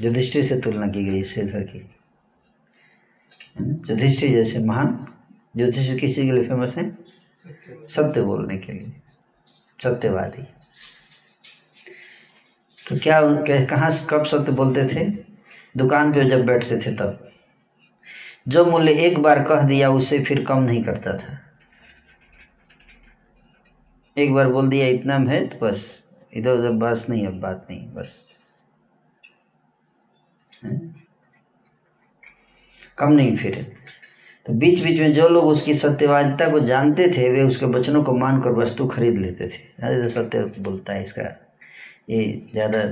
युधिष्ठिर 0.00 0.44
से 0.44 0.60
तुलना 0.60 0.86
की 0.86 1.04
गई 1.04 1.24
श्रीधर 1.24 1.62
की। 1.62 1.78
युधिष्ठिर 3.90 4.30
जैसे 4.30 4.58
महान, 4.58 5.06
युधिष्ठिर 5.56 5.98
किसी 5.98 6.26
के 6.26 6.32
लिए 6.32 6.44
फ़ेमस 6.44 6.76
है? 6.78 6.98
सत्य 7.88 8.22
बोलने 8.22 8.58
के 8.58 8.72
लिए। 8.72 8.92
सत्यवादी। 9.82 10.42
तो 12.88 12.98
क्या 12.98 13.20
कहाँ 13.64 13.90
कब 14.10 14.24
सत्य 14.24 14.52
बोलते 14.52 14.84
थे? 14.84 15.08
दुकान 15.76 16.12
पे 16.12 16.30
जब 16.30 16.46
बैठते 16.46 16.78
थे 16.78 16.94
तब। 16.94 17.28
जो 18.48 18.64
मूल्य 18.66 18.92
एक 18.92 19.18
बार 19.18 19.42
कह 19.42 19.60
दिया, 19.60 19.90
उसे 19.90 20.24
फिर 20.24 20.44
कम 20.44 20.62
नहीं 20.62 20.84
करता 20.84 21.16
था। 21.16 21.47
एक 24.18 24.32
बार 24.34 24.48
बोल 24.48 24.68
दिया, 24.68 24.86
इतना 24.86 25.16
है 25.30 25.46
तो 25.46 25.66
बस। 25.66 25.86
इधर 26.32 26.50
उधर, 26.50 26.70
बस 26.70 27.06
नहीं, 27.10 27.26
अब 27.26 27.40
बात 27.40 27.66
नहीं, 27.70 27.88
बस। 27.88 28.28
कम 32.98 33.12
नहीं 33.12 33.36
फिर। 33.36 33.54
तो 34.46 34.52
बीच 34.52 34.82
बीच 34.84 35.00
में 35.00 35.12
जो 35.12 35.28
लोग 35.28 35.44
उसकी 35.44 35.74
सत्यवादिता 35.74 36.48
को 36.50 36.60
जानते 36.60 37.08
थे, 37.08 37.28
वे 37.30 37.42
उसके 37.42 37.66
वचनों 37.66 38.02
को 38.02 38.12
मानकर 38.12 38.50
वस्तु 38.50 38.86
खरीद 38.86 39.18
लेते 39.18 39.48
थे। 39.48 39.62
अरे 39.82 40.08
सत्य 40.08 40.42
बोलता 40.58 40.92
है 40.92 41.02
इसका। 41.02 41.22
ये 42.10 42.48
ज़्यादा 42.52 42.82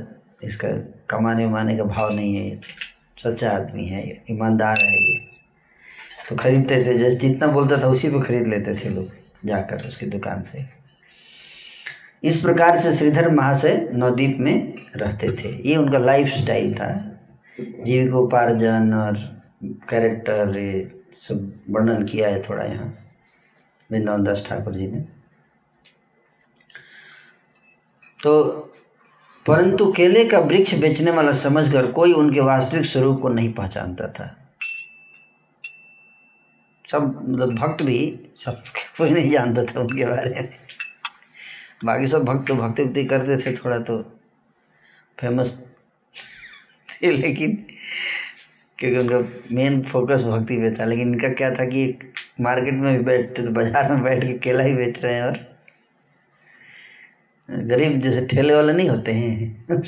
इसका 0.43 0.69
कमाने 1.11 1.45
उमाने 1.45 1.77
का 1.77 1.85
भाव 1.85 2.15
नहीं 2.15 2.35
है। 2.37 2.61
सच्चा 3.23 3.51
आदमी 3.51 3.85
है, 3.85 4.25
ईमानदार 4.31 4.79
है 4.79 5.03
ये। 5.03 5.19
तो 6.29 6.37
खरीदते 6.37 6.85
थे, 6.85 6.99
जैसे 6.99 7.17
जितना 7.19 7.47
बोलता 7.47 7.83
था, 7.83 7.89
उसी 7.89 8.09
पे 8.09 8.21
खरीद 8.21 8.47
लेते 8.47 8.75
थे 8.75 8.89
लोग, 8.89 9.11
जाकर 9.45 9.87
उसकी 9.89 10.07
दुकान 10.07 10.43
से। 10.43 10.76
इस 12.23 12.41
प्रकार 12.41 12.81
से 12.81 12.95
श्रीधर 12.95 13.31
महाशय 13.31 13.91
नवद्वीप 13.93 14.37
में 14.39 14.75
रहते 14.97 15.29
थे। 15.29 15.69
ये 15.69 15.77
उनका 15.77 15.99
लाइफ 15.99 16.27
स्टाइल 16.27 16.75
था। 16.75 17.21
जीविकोपार्जन 17.61 18.95
और 18.95 19.17
कैरेक्टर 19.65 20.59
ये 20.59 21.05
सब 21.13 21.61
वर्णन 21.71 22.05
किया 22.05 22.29
है 22.29 22.43
थोड़ा 22.43 22.65
यहाँ। 22.65 22.99
वृंदावन 23.93 24.25
दास 24.25 24.47
ठाकुर 24.49 24.75
जी 24.75 24.87
ने। 24.87 25.01
तो 28.23 28.45
परंतु 29.47 29.93
केले 29.93 30.25
का 30.25 30.39
वृक्ष 30.39 30.75
बेचने 30.75 31.11
वाला 31.11 31.33
समझकर 31.33 31.93
कोई 31.93 32.13
उनके 32.13 32.41
वास्तविक 32.41 32.87
स्वरूप 32.87 33.21
को 33.21 33.29
नहीं 33.29 33.53
पहचानता 33.53 34.09
था। 34.09 34.51
सब 36.93 37.21
मतलब 37.29 37.55
भक्त 37.55 37.83
भी 37.83 38.21
सब 38.37 38.63
कोई 38.99 39.11
नहीं 39.11 39.31
जानता 39.31 39.65
था 39.65 39.81
उनके 39.81 40.05
बारे 40.05 40.31
में। 40.31 40.49
बाकी 41.81 42.07
सब 42.07 42.25
भक्त 42.25 42.53
भक्ति 42.53 42.83
उक्ति 42.83 43.05
करते 43.07 43.37
थे 43.39 43.53
थोड़ा 43.55 43.79
तो। 43.81 44.03
फ़ेमस 45.19 45.57
थे 46.89 47.11
लेकिन, 47.13 47.55
क्योंकि 48.79 48.99
उनका 48.99 49.19
मेन 49.55 49.83
फोकस 49.85 50.23
भक्ति 50.25 50.57
पे 50.59 50.71
था। 50.75 50.85
लेकिन 50.85 51.09
इनका 51.09 51.29
क्या 51.35 51.51
था 51.51 51.65
कि 51.67 51.87
मार्केट 52.41 52.75
में 52.75 52.97
भी 52.97 53.05
बैठते 53.05 53.45
तो 53.45 53.51
बाज़ार 53.53 53.93
में 53.93 54.03
बैठ 54.03 54.25
के 54.25 54.33
केला 54.41 54.65
ही 54.65 54.75
बेच 54.77 55.03
रहे 55.05 55.15
हैं 55.15 55.23
और 55.23 55.39
गरीब 57.49 58.01
जैसे 58.03 58.27
ठेले 58.27 58.55
वाले 58.55 58.73
नहीं 58.73 58.89
होते 58.89 59.13
हैं। 59.13 59.81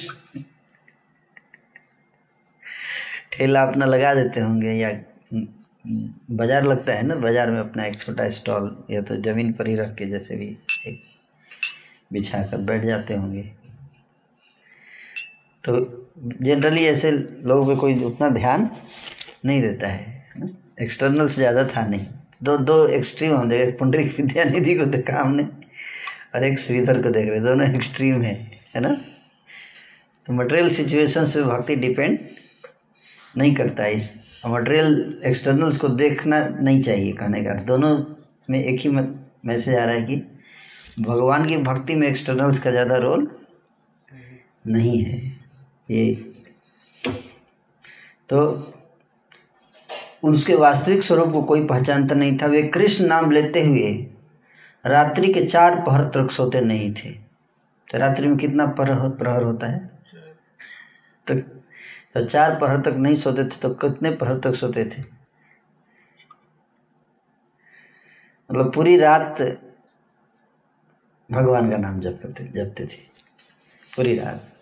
ठेला 3.32 3.62
अपना 3.62 3.86
लगा 3.86 4.14
देते 4.14 4.40
होंगे 4.40 4.72
या 4.72 4.90
बाज़ार 5.84 6.64
लगता 6.64 6.92
है 6.92 7.02
ना, 7.02 7.14
बाज़ार 7.16 7.50
में 7.50 7.58
अपना 7.60 7.84
एक 7.84 7.98
छोटा 7.98 8.28
स्टॉल 8.30 8.76
या 8.90 9.02
तो 9.02 9.16
ज़मीन 9.22 9.52
पर 9.52 9.68
ही 9.68 9.74
रख 9.74 9.94
के 9.94 10.06
जैसे 10.06 10.36
भी 10.36 10.56
बिछा 12.10 12.42
कर 12.42 12.58
बैठ 12.58 12.84
जाते 12.84 13.14
होंगे। 13.14 13.42
तो 15.64 15.80
जनरली 16.42 16.84
ऐसे 16.86 17.10
लोगों 17.10 17.66
पे 17.66 17.74
कोई 17.80 18.02
उतना 18.04 18.28
ध्यान 18.30 18.68
नहीं 19.44 19.60
देता 19.62 19.88
है 19.88 20.16
एक्सटर्नल 20.80 21.28
से 21.28 21.34
ज़्यादा 21.34 21.64
था 21.66 21.86
नहीं। 21.86 22.06
दो 22.42 22.56
दो 22.58 22.86
एक्सट्रीम 22.88 23.34
हम 23.36 23.48
देखे 23.48 23.70
पुंडरिक 23.78 24.18
विद्यानिधि 24.18 24.74
को 24.74 24.84
देखा 24.86 25.20
हमने 25.20 25.42
और 26.34 26.44
एक 26.44 26.58
श्रीधर 26.58 27.02
को 27.02 27.10
देख 27.10 27.28
रहे 27.28 27.40
दोनों 27.40 27.68
एक्सट्रीम 27.68 28.22
है 28.22 28.34
है 28.74 28.80
ना? 28.80 28.94
तो 30.26 30.32
मटेरियल 30.32 30.70
सिचुएशन 30.74 31.24
से 31.26 31.42
भक्ति 31.44 31.76
डिपेंड 31.76 32.18
नहीं 33.36 33.54
करता 33.54 33.86
इस 33.88 34.14
मटेरियल 34.46 35.20
एक्सटर्नल्स 35.26 35.76
को 35.76 35.88
देखना 35.88 36.38
नहीं 36.50 36.82
चाहिए, 36.82 37.12
कहने 37.12 37.42
का 37.44 37.54
दोनों 37.64 37.96
में 38.50 38.58
एक 38.58 38.80
ही 38.80 38.90
मैसेज 38.90 39.74
आ 39.74 39.84
रहा 39.84 39.94
है 39.94 40.02
कि 40.02 40.16
भगवान 41.00 41.46
की 41.46 41.56
भक्ति 41.56 41.94
में 41.94 42.06
एक्सटर्नल्स 42.08 42.58
का 42.58 42.70
ज़्यादा 42.70 42.96
रोल 42.96 43.28
नहीं 44.66 44.98
है। 45.02 45.18
ये। 45.88 46.14
तो 48.28 48.40
उसके 50.24 50.54
वास्तविक 50.54 51.02
स्वरूप 51.02 51.32
को 51.32 51.42
कोई 51.42 51.66
पहचानता 51.66 52.14
नहीं 52.14 52.36
था। 52.38 52.46
वे 52.46 52.62
कृष्ण 52.68 53.06
नाम 53.06 53.30
लेते 53.30 53.62
हुए 53.64 53.92
रात्रि 54.84 55.32
के 55.32 55.44
चार 55.46 55.76
पहर 55.86 56.04
तक 56.08 56.30
सोते 56.30 56.60
नहीं 56.60 56.90
थे। 56.94 57.10
तो 57.88 57.98
रात्रि 57.98 58.28
में 58.28 58.36
कितना 58.36 58.66
प्रहर 58.72 59.08
प्रहर 59.10 59.42
होता 59.42 59.66
है? 59.66 59.78
तो 61.26 61.34
तो 62.14 62.24
चार 62.24 62.58
पहर 62.60 62.80
तक 62.80 62.94
नहीं 62.96 63.14
सोते 63.14 63.44
थे 63.44 63.60
तो 63.62 63.68
कितने 63.76 64.10
पहर 64.12 64.38
तक 64.40 64.54
सोते 64.54 64.84
थे? 64.86 65.02
मतलब 68.50 68.72
पूरी 68.74 68.96
रात 68.96 69.40
भगवान 71.30 71.70
का 71.70 71.76
नाम 71.76 72.00
जप 72.00 72.20
करते, 72.22 72.44
जपते 72.44 72.84
थे। 72.84 73.08
पूरी 73.96 74.18
रात। 74.18 74.52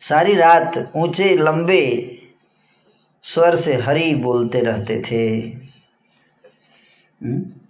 सारी 0.00 0.34
रात 0.34 0.92
ऊँचे, 0.96 1.36
लंबे 1.36 2.18
स्वर 3.22 3.56
से 3.56 3.74
हरी 3.74 4.14
बोलते 4.14 4.60
रहते 4.60 5.02
थे। 5.02 5.40
हुँ? 7.22 7.68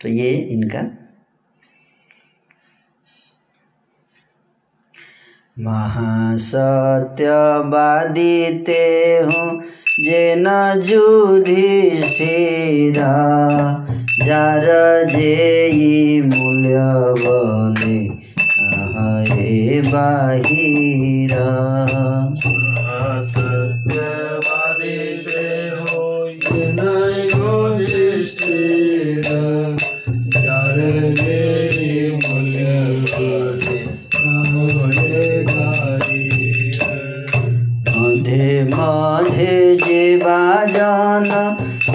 तो 0.00 0.08
ये 0.08 0.30
इनका 0.30 0.82
महासत्यवादिते 5.58 6.32
हूँ, 9.18 9.64
जे 10.04 10.34
न 10.38 10.74
जुधिष्ठिरा। 10.80 11.84
जार 14.22 14.64
जे 15.10 16.22
মূল্য 16.26 16.74
বলে 17.24 17.98
हे 19.30 19.80
बाहिरा। 19.92 21.46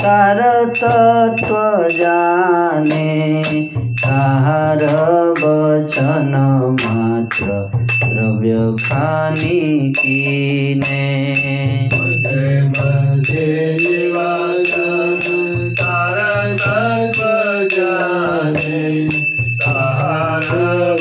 तार 0.10 0.40
तत्व 0.66 1.56
जाने 1.92 3.10
ताहार 3.74 4.84
वचन 5.42 6.34
मात्र 6.82 7.48
द्रव्य 8.04 8.86
खानी 8.86 9.94
कीने। 10.00 11.06
तारा 15.74 16.34
तत्व 16.56 17.24
जाने 17.76 19.10
तार 19.62 20.50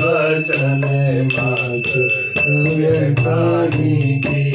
वचन 0.02 0.84
मात्र 1.32 2.04
व्यखानी 2.76 4.20
कीने। 4.20 4.47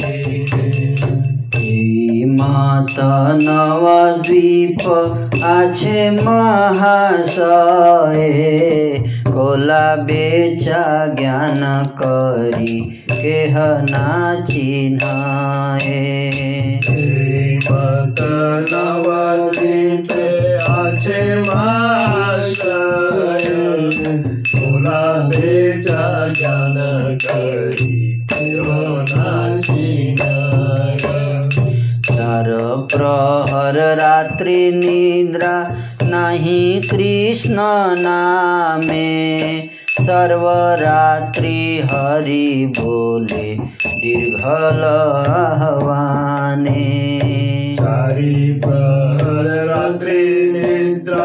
মাতা 2.38 3.14
নবদ্বীপ 3.46 4.82
আছে 5.58 5.98
মহাশয়ে। 6.24 8.32
কোলা 9.34 9.88
বেচা 10.06 10.84
জ্ঞান 11.18 11.62
করি, 12.00 12.74
কেহ 13.20 13.54
না 13.92 14.08
চিহ্নয়ে 14.46 16.04
মত 17.66 18.18
নবদ্বীপে 18.72 20.28
আছে 20.80 21.20
মহাশয়। 21.48 23.48
ভোলা 24.54 25.04
বেচা 25.30 26.04
জ্ঞান 26.38 26.76
করি, 27.24 27.94
কেহ 28.28 28.66
নাচিনায় 29.16 31.04
सर्प्रहर 32.14 33.76
रात्रिनिन्द्रा 33.96 35.68
नहि 36.02 36.80
कृष्ण 36.90 37.56
नाम। 37.98 38.82
सर्वरात्रि 40.00 41.82
हरि 41.90 42.74
भोले 42.78 43.56
दीर्घले 43.86 44.94
हरि 47.84 48.60
प्रहर 48.64 49.46
रात्रि 49.66 50.52
निद्रा 50.52 51.24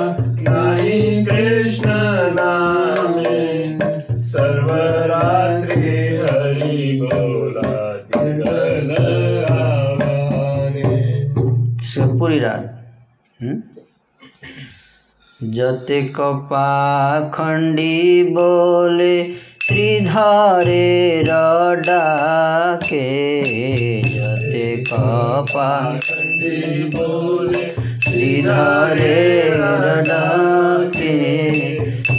नहि 0.49 1.25
कृष्ण 1.25 1.89
ना 2.35 2.68
पूरी 12.19 12.39
रात। 12.39 12.93
हम्म? 13.41 13.61
कपा 16.03 17.19
खंडी 17.29 18.23
बोले 18.23 19.33
श्रीधरे 19.63 21.23
डाके। 21.77 23.41
जते 24.01 24.77
कपा 24.77 25.97
खंडी 25.97 26.83
बोले 26.83 27.67
श्रीधरे 28.01 29.49
डाके। 30.01 31.39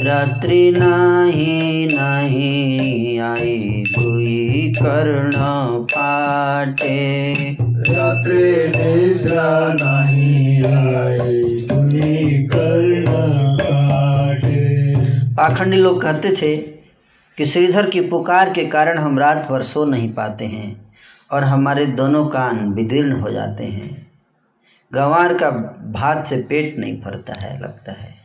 रात्रि 0.03 0.71
नाही 0.71 1.87
नाही 1.87 3.19
आई 3.19 3.83
दुई 3.89 4.73
कर्ण 4.77 5.33
पाटे। 5.85 6.97
रात्रि 7.89 8.53
निद्रा 8.77 9.75
नाही 9.75 10.63
आई 10.65 11.43
तुनी 11.67 12.45
कर्ण 12.45 13.05
काटे 13.59 14.95
पाखंडी 15.35 15.77
लोग 15.77 16.03
कहते 16.03 16.33
थे 16.43 16.57
कि 17.39 17.47
श्रीधर 17.47 17.91
की 17.91 18.01
पुकार 18.09 18.53
के 18.53 18.65
कारण 18.67 18.99
हम 18.99 19.19
रात 19.19 19.47
भर 19.51 19.63
सो 19.63 19.85
नहीं 19.85 20.13
पाते 20.13 20.47
हैं 20.47 20.71
और 21.31 21.45
हमारे 21.45 21.87
दोनों 21.87 22.27
कान 22.29 22.73
विदीर्ण 22.73 23.13
हो 23.13 23.31
जाते 23.31 23.65
हैं। 23.65 23.91
गंवार 24.93 25.35
का 25.35 25.51
भात 25.93 26.27
से 26.27 26.37
पेट 26.49 26.79
नहीं 26.79 27.01
भरता 27.01 27.41
है 27.41 27.61
लगता 27.63 27.93
है। 27.93 28.20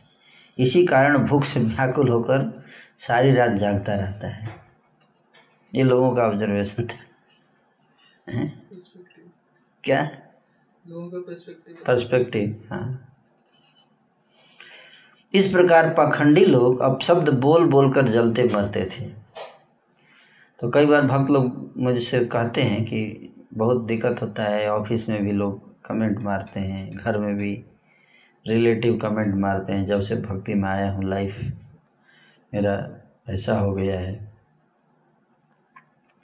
इसी 0.58 0.86
कारण 0.86 1.18
भूख 1.18 1.44
से 1.44 1.60
व्याकुल 1.60 2.08
होकर 2.08 2.64
सारी 2.98 3.32
रात 3.32 3.50
जागता 3.50 3.94
रहता 3.94 4.28
है। 4.28 4.48
ये 5.74 5.82
लोगों 5.82 6.16
का 6.16 6.22
ऑब्जर्वेशन 6.22 6.86
था। 6.86 6.98
हैं? 8.32 8.62
क्या? 9.84 10.10
लोगों 10.88 11.20
पर्सपेक्टिव 11.20 11.76
पर्सपेक्टिव 11.86 12.64
हाँ। 12.70 13.12
इस 15.34 15.52
प्रकार 15.52 15.94
पाखंडी 15.94 16.44
लोग 16.44 16.80
अब 16.80 17.00
शब्द 17.00 17.28
बोल 17.28 17.68
बोल 17.68 17.92
कर 17.92 18.08
जलते 18.08 18.44
मरते 18.44 18.84
थे। 18.84 19.04
तो 20.60 20.70
कई 20.70 20.86
बार 20.86 21.02
भक्त 21.02 21.30
लोग 21.30 21.72
मुझसे 21.76 22.24
कहते 22.24 22.62
हैं 22.62 22.84
कि 22.84 23.32
बहुत 23.54 23.84
दिक्कत 23.84 24.22
होता 24.22 24.42
है 24.42 24.70
ऑफ़िस 24.70 25.08
में 25.08 25.22
भी 25.22 25.32
लोग 25.32 25.82
कमेंट 25.84 26.18
मारते 26.18 26.60
हैं 26.60 26.90
घर 26.90 27.18
में 27.18 27.36
भी 27.36 27.64
रिलेटिव 28.46 28.96
कमेंट 28.98 29.34
मारते 29.34 29.72
हैं, 29.72 29.84
जब 29.84 30.00
से 30.00 30.16
भक्ति 30.16 30.54
में 30.54 30.68
आया 30.68 30.90
हूँ 30.92 31.04
लाइफ 31.04 31.40
मेरा 32.54 32.74
ऐसा 33.28 33.58
हो 33.58 33.72
गया 33.72 34.00
है। 34.00 34.14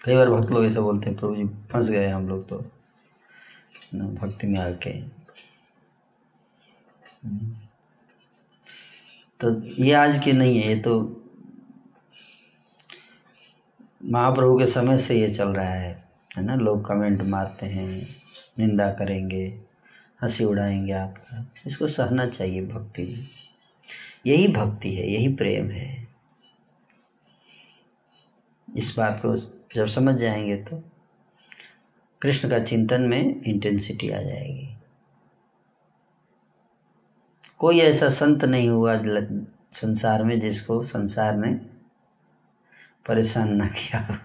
कई 0.05 0.17
बार 0.17 0.31
भक्त 0.31 0.51
लोग 0.51 0.65
ऐसा 0.65 0.81
बोलते 0.81 1.11
हैं, 1.11 1.19
प्रभु 1.19 1.37
जी, 1.37 1.45
फंस 1.73 1.91
गए 1.91 2.09
हम 2.09 2.29
लोग 2.29 2.49
तो। 2.49 2.59
भक्ति 3.95 4.47
में 4.47 4.61
आके। 4.61 4.93
तो 9.41 9.51
ये 9.65 9.93
आज 9.93 10.21
की 10.25 10.33
नहीं 10.33 10.59
है, 10.59 10.69
ये 10.69 10.81
तो 10.81 11.01
महाप्रभु 14.05 14.59
के 14.59 14.67
समय 14.67 14.99
से 14.99 15.21
ये 15.21 15.35
चल 15.35 15.49
रहा 15.49 15.69
है 15.69 16.05
है 16.37 16.45
ना? 16.45 16.55
लोग 16.55 16.85
कमेंट 16.87 17.23
मारते 17.23 17.67
हैं, 17.67 18.07
निंदा 18.59 18.91
करेंगे। 18.93 19.72
हँसी 20.23 20.45
उड़ाएँगे 20.45 20.93
आपका 20.93 21.45
इसको 21.67 21.87
सहना 21.87 22.27
चाहिए 22.27 22.67
भक्ति 22.67 23.03
यही 24.27 24.47
भक्ति 24.49 24.95
है, 24.95 25.11
यही 25.11 25.35
प्रेम 25.37 25.71
है। 25.71 26.07
इस 28.69 28.95
बात 28.99 29.21
को 29.21 29.35
जब 29.75 29.87
समझ 29.87 30.15
जाएँगे 30.15 30.57
तो 30.65 30.83
कृष्ण 32.23 32.49
का 32.51 32.59
चिंतन 32.59 33.03
में 33.03 33.43
इंटेंसिटी 33.43 34.11
आ 34.11 34.21
जाएगी। 34.23 34.69
कोई 37.61 37.81
ऐसा 37.81 38.09
संत 38.11 38.45
नहीं 38.45 38.69
हुआ 38.69 38.97
संसार 39.73 40.23
में 40.25 40.39
जिसको 40.41 40.83
संसार 40.85 41.37
ने 41.37 41.53
परेशान 43.07 43.55
ना 43.57 43.67
किया 43.69 44.19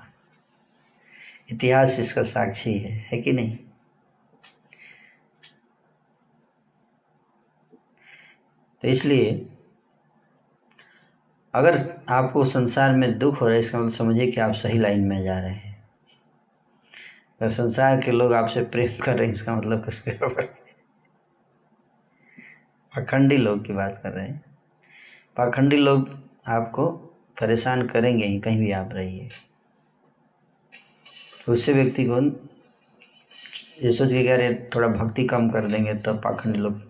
इतिहास 1.51 1.99
इसका 1.99 2.23
साक्षी 2.23 2.77
है 2.77 2.91
है 3.11 3.21
कि 3.21 3.31
नहीं? 3.31 3.57
तो 8.81 8.87
इसलिए 8.87 9.29
अगर 11.53 11.77
आपको 12.09 12.45
संसार 12.45 12.95
में 12.95 13.17
दुख 13.19 13.41
हो 13.41 13.45
रहा 13.45 13.53
है, 13.53 13.59
इसका 13.59 13.79
मतलब 13.79 13.91
समझिए 13.91 14.31
कि 14.31 14.39
आप 14.41 14.53
सही 14.53 14.79
लाइन 14.79 15.07
में 15.07 15.23
जा 15.23 15.39
रहे 15.39 15.51
हैं। 15.51 15.75
अगर 17.41 17.49
संसार 17.49 18.01
के 18.01 18.11
लोग 18.11 18.33
आपसे 18.33 18.61
प्रेम 18.63 19.03
कर 19.03 19.17
रहे 19.17 19.25
हैं, 19.25 19.33
इसका 19.33 19.55
मतलब 19.55 19.85
कुछ 19.85 20.03
पाखंडी 22.93 23.37
लोग 23.37 23.65
की 23.65 23.73
बात 23.73 23.99
कर 24.03 24.11
रहे 24.11 24.27
हैं। 24.27 24.43
पाखंडी 25.37 25.77
लोग 25.77 26.09
आपको 26.47 26.87
परेशान 27.37 27.87
करेंगे 27.87 28.25
ही, 28.25 28.39
कहीं 28.39 28.59
भी 28.59 28.71
आप 28.71 28.89
रहिए। 28.93 29.29
उससे 31.49 31.73
व्यक्ति 31.73 32.05
को 32.05 32.21
ये 33.83 33.91
सोच 33.91 34.09
के 34.09 34.23
कह 34.23 34.35
रहे 34.35 34.53
थोड़ा 34.75 34.87
भक्ति 34.87 35.25
कम 35.27 35.49
कर 35.49 35.67
देंगे 35.67 35.93
तो 35.93 36.13
पाखंडी 36.13 36.59
लोग 36.59 36.81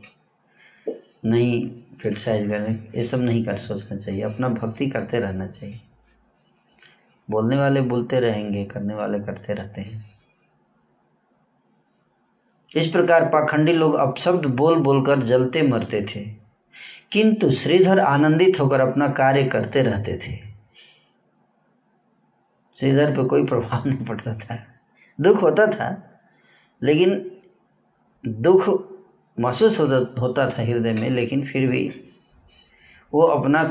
नहीं 1.26 1.70
क्रिटिसाइज 1.70 2.50
करें 2.50 2.92
ये 2.96 3.04
सब 3.04 3.22
नहीं 3.22 3.46
कर, 3.46 3.58
सोचना 3.58 3.98
चाहिए। 3.98 4.22
अपना 4.22 4.50
भक्ति 4.50 4.90
करते 4.90 5.20
रहना 5.20 5.48
चाहिए। 5.48 5.80
बोलने 7.30 7.58
वाले 7.58 7.82
बोलते 7.82 8.20
रहेंगे, 8.20 8.66
करने 8.66 8.96
वाले 8.96 9.20
करते 9.20 9.54
रहते 9.54 9.82
हैं। 9.82 10.12
इस 12.76 12.92
प्रकार 12.92 13.26
पाखंडी 13.26 13.74
लोग 13.74 13.96
अपशब्द 13.96 14.46
बोल 14.46 14.76
बोलकर 14.76 15.20
जलते 15.20 15.62
मरते 15.62 16.02
थे। 16.02 16.48
किंतु 17.12 17.52
श्रीधर 17.52 18.00
आनंदित 18.00 18.60
होकर 18.60 18.80
अपना 18.80 19.08
कार्य 19.08 19.44
करते 19.44 19.82
रहते 19.82 20.18
थे। 20.18 20.48
श्रीधर 22.76 23.16
पे 23.16 23.24
कोई 23.24 23.46
प्रभाव 23.46 23.90
नहीं 23.90 24.06
पड़ता 24.06 24.36
था। 24.36 24.68
दुख 25.22 25.42
होता 25.42 25.68
था, 25.68 26.20
लेकिन 26.84 27.32
दुख 28.28 28.97
महसूस 29.38 29.80
होता 29.80 30.50
था 30.50 30.64
हृदय 30.64 30.94
में, 30.94 31.10
लेकिन 31.10 31.46
फिर 31.46 31.68
भी 31.70 31.88
वो 33.14 33.22
अपना 33.22 33.64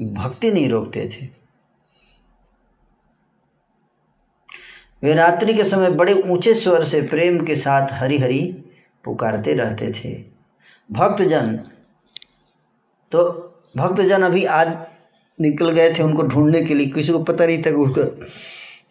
भक्ति 0.00 0.50
नहीं 0.52 0.68
रोकते 0.68 1.08
थे। 1.08 1.28
वे 5.02 5.14
रात्रि 5.14 5.54
के 5.54 5.64
समय 5.64 5.90
बड़े 5.90 6.12
ऊँचे 6.22 6.54
स्वर 6.54 6.84
से 6.84 7.00
प्रेम 7.02 7.38
के 7.46 7.56
साथ 7.56 7.92
हरि 7.92 8.18
हरि 8.18 8.40
पुकारते 9.04 9.54
रहते 9.54 9.90
थे। 9.92 10.12
भक्तजन 10.90 11.56
तो 13.12 13.24
भक्तजन 13.76 14.22
अभी 14.22 14.44
आज 14.44 14.76
निकल 15.38 15.70
गए 15.70 15.92
थे 15.94 16.02
उनको 16.02 16.22
ढूँढने 16.22 16.62
के 16.64 16.74
लिए। 16.74 16.86
किसी 16.86 17.12
को 17.12 17.18
पता 17.24 17.46
नहीं 17.46 17.58
था 17.58 17.70
कि 17.70 17.76
उसका, 17.76 18.04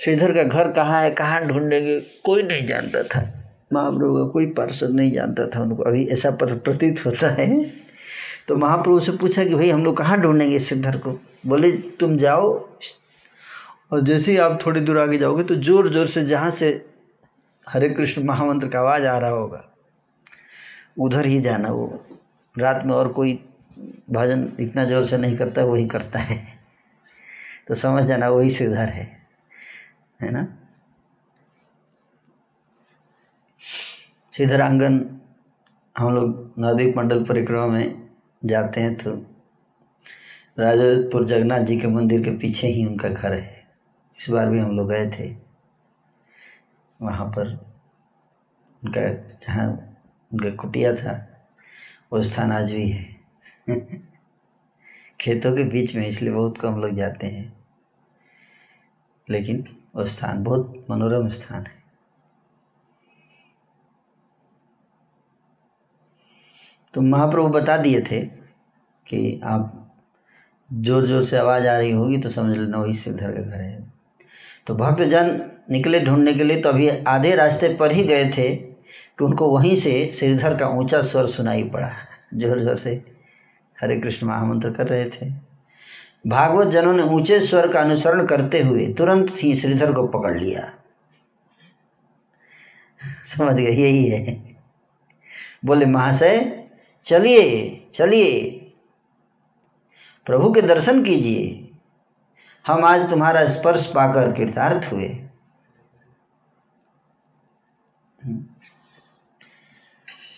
श्रीधर 0.02 0.34
का 0.34 0.44
घर 0.44 0.72
कहाँ 0.72 1.02
है, 1.02 1.12
कहाँ 1.12 1.42
ढूंढेंगे, 1.48 2.00
कोई 2.26 2.44
नहीं 2.44 2.68
जानता 2.68 3.04
था। 3.04 3.35
महाप्रभु 3.76 4.16
का 4.16 4.28
कोई 4.32 4.46
पार्षद 4.54 4.92
नहीं 4.92 5.12
जानता 5.12 5.48
था, 5.48 5.62
उनको 5.62 5.84
अभी 5.84 6.06
ऐसा 6.08 6.32
प्रतीत 6.34 7.06
होता 7.06 7.30
है। 7.34 7.64
तो 8.48 8.56
महाप्रभु 8.58 9.00
से 9.00 9.12
पूछा 9.14 9.44
कि 9.46 9.56
भाई 9.56 9.70
हम 9.70 9.84
लोग 9.84 9.98
कहाँ 9.98 10.20
ढूंढेंगे 10.22 10.60
सिद्धर 10.62 10.98
को? 10.98 11.20
बोले, 11.46 11.72
तुम 11.72 12.18
जाओ 12.18 12.52
और 13.92 14.02
जैसे 14.02 14.32
ही 14.32 14.38
आप 14.40 14.60
थोड़ी 14.66 14.82
दूर 14.82 14.98
आगे 14.98 15.18
जाओगे 15.18 15.44
तो 15.44 15.56
ज़ोर 15.58 15.90
ज़ोर 15.90 16.08
से 16.08 16.24
जहाँ 16.26 16.52
से 16.52 16.70
हरे 17.68 17.90
कृष्ण 17.90 18.24
महामंत्र 18.24 18.68
का 18.68 18.80
आवाज़ 18.80 19.06
आ 19.06 19.18
रहा 19.20 19.30
होगा, 19.32 19.64
उधर 21.00 21.26
ही 21.26 21.40
जाना 21.42 21.72
वो। 21.72 22.06
रात 22.56 22.84
में 22.86 22.94
और 22.94 23.08
कोई 23.14 23.34
भजन 24.12 24.48
इतना 24.60 24.86
ज़ोर 24.86 25.06
से 25.06 25.18
नहीं 25.18 25.38
करता, 25.38 25.64
वही 25.64 25.88
करता 25.88 26.20
है। 26.20 26.38
तो 27.68 27.76
समझ 27.76 28.04
जाना 28.04 28.30
वही 28.30 28.50
सिद्धर 28.52 28.90
है। 28.90 29.06
है 30.20 30.32
ना? 30.32 30.48
सीधरांगन 34.38 35.20
हम 35.98 36.14
लोग 36.14 36.54
नवदीप 36.60 36.98
मंडल 36.98 37.24
परिक्रमा 37.24 37.68
में 37.68 38.10
जाते 38.46 38.82
हैं 38.82 38.96
तो 38.96 39.12
राजपुर 40.60 41.26
जगन्नाथ 41.26 41.60
जी 41.60 41.80
के 41.80 41.88
मंदिर 41.88 42.24
के 42.24 42.32
पीछे 42.32 42.68
ही 42.68 42.86
उनका 42.86 43.10
घर 43.10 43.34
है। 43.34 43.68
इस 44.20 44.30
बार 44.30 44.50
भी 44.50 44.60
हम 44.60 44.78
लोग 44.78 44.90
गए 44.90 45.10
थे। 45.10 45.36
वहाँ 47.02 47.28
पर 47.28 47.76
उनका, 48.84 49.02
जहाँ 49.14 49.68
उनका 50.34 50.50
कुटिया 50.50 50.96
था, 50.96 51.46
वो 52.14 52.22
स्थान 52.22 52.52
आज 52.52 52.72
भी 52.72 52.90
है। 52.90 53.16
खेतों 55.22 55.56
के 55.56 55.64
बीच 55.64 55.96
में 55.96 56.08
इसलिए 56.08 56.34
बहुत 56.34 56.58
कम 56.58 56.82
लोग 56.82 56.92
जाते 56.92 57.28
हैं। 57.28 57.58
लेकिन 59.30 59.78
वो 59.96 60.06
स्थान 60.06 60.44
बहुत 60.44 60.86
मनोरम 60.90 61.30
स्थान 61.30 61.66
है। 61.66 61.85
तो 66.96 67.02
महाप्रभु 67.02 67.48
बता 67.50 67.78
दिए 67.78 68.02
थे 68.02 68.20
कि 69.08 69.42
आप 69.46 69.72
ज़ोर 70.70 71.06
ज़ोर 71.06 71.24
से 71.24 71.38
आवाज़ 71.38 71.68
आ 71.68 71.78
रही 71.78 71.92
होगी 71.92 72.18
तो 72.18 72.30
समझ 72.30 72.58
लेना 72.58 72.78
वही 72.78 72.94
श्रीधर 72.94 73.32
का 73.32 73.42
घर 73.42 73.62
है। 73.62 73.84
तो 74.68 74.76
भक्तजन 74.76 75.40
निकले 75.72 76.00
ढूँढने 76.00 76.34
के 76.34 76.44
लिए 76.44 76.62
तो 76.62 76.70
अभी 76.70 76.88
आधे 77.08 77.36
रास्ते 77.36 77.74
पर 77.76 77.92
ही 77.92 78.04
गए 78.04 78.30
थे 78.30 78.50
कि 78.56 79.24
उनको 79.26 79.50
वहीं 79.50 79.76
से 79.76 79.94
श्रीधर 80.16 80.58
का 80.58 80.68
ऊँचा 80.70 81.02
स्वर 81.04 81.28
सुनाई 81.28 81.64
पड़ा। 81.70 81.92
ज़ोर 82.34 82.60
ज़ोर 82.60 82.78
से 82.78 82.94
हरे 83.78 84.00
कृष्ण 84.00 84.28
महामंत्र 84.28 84.72
कर 84.72 84.88
रहे 84.88 85.06
थे। 85.10 85.30
भागवत 86.28 86.68
जनों 86.68 86.94
ने 86.94 87.04
ऊँचे 87.14 87.40
स्वर 87.42 87.72
का 87.74 87.82
अनुसरण 87.82 88.26
करते 88.28 88.62
हुए 88.62 88.88
तुरंत 88.94 89.32
ही 89.34 89.56
श्रीधर 89.56 89.94
को 89.94 90.08
पकड़ 90.10 90.38
लिया। 90.38 90.72
समझ 93.28 93.56
गए, 93.56 93.72
यही 93.72 94.06
है। 94.06 94.44
बोले, 95.66 95.86
महाशय 95.86 96.65
चलिए 97.06 97.82
चलिए। 97.94 98.52
प्रभु 100.26 100.54
के 100.54 100.62
दर्शन 100.62 101.04
कीजिए। 101.04 101.70
हम 102.68 102.86
आज 102.86 103.10
तुम्हारा 103.10 103.48
स्पर्श 103.48 103.92
पाकर 103.96 104.32
कृतार्थ 104.32 104.94
हुए। 104.94 105.18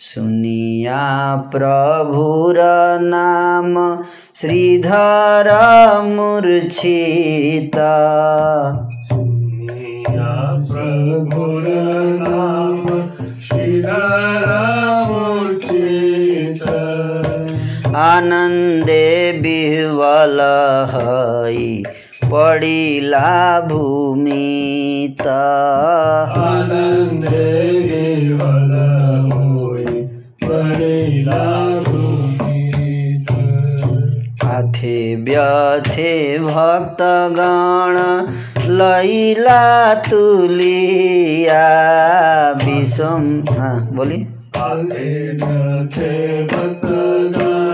सुनिया 0.01 1.36
प्रभुर 1.36 2.56
नाम, 3.01 4.03
श्रीधर 4.36 5.49
मूर्छिता। 6.03 6.80
प्रभुर 10.71 11.63
नाम, 12.21 12.86
श्रीधर 13.41 14.66
आनन्दे 17.97 19.31
विह्वल 19.41 20.39
हई 20.93 21.83
पडिला 22.25 23.60
भूमिता। 23.60 25.39
आनन्दे 26.39 27.47
परिला 30.43 31.43
भूमित। 31.79 33.31
आथे 34.45 35.15
व्यथे 35.15 36.39
भक्तगण 36.39 37.97
लैला 38.73 39.93
तुलिया 39.93 41.65
विषम। 42.51 43.43
हाँ 43.49 43.89
बोली। 43.93 44.27
भक्तगण 46.51 47.66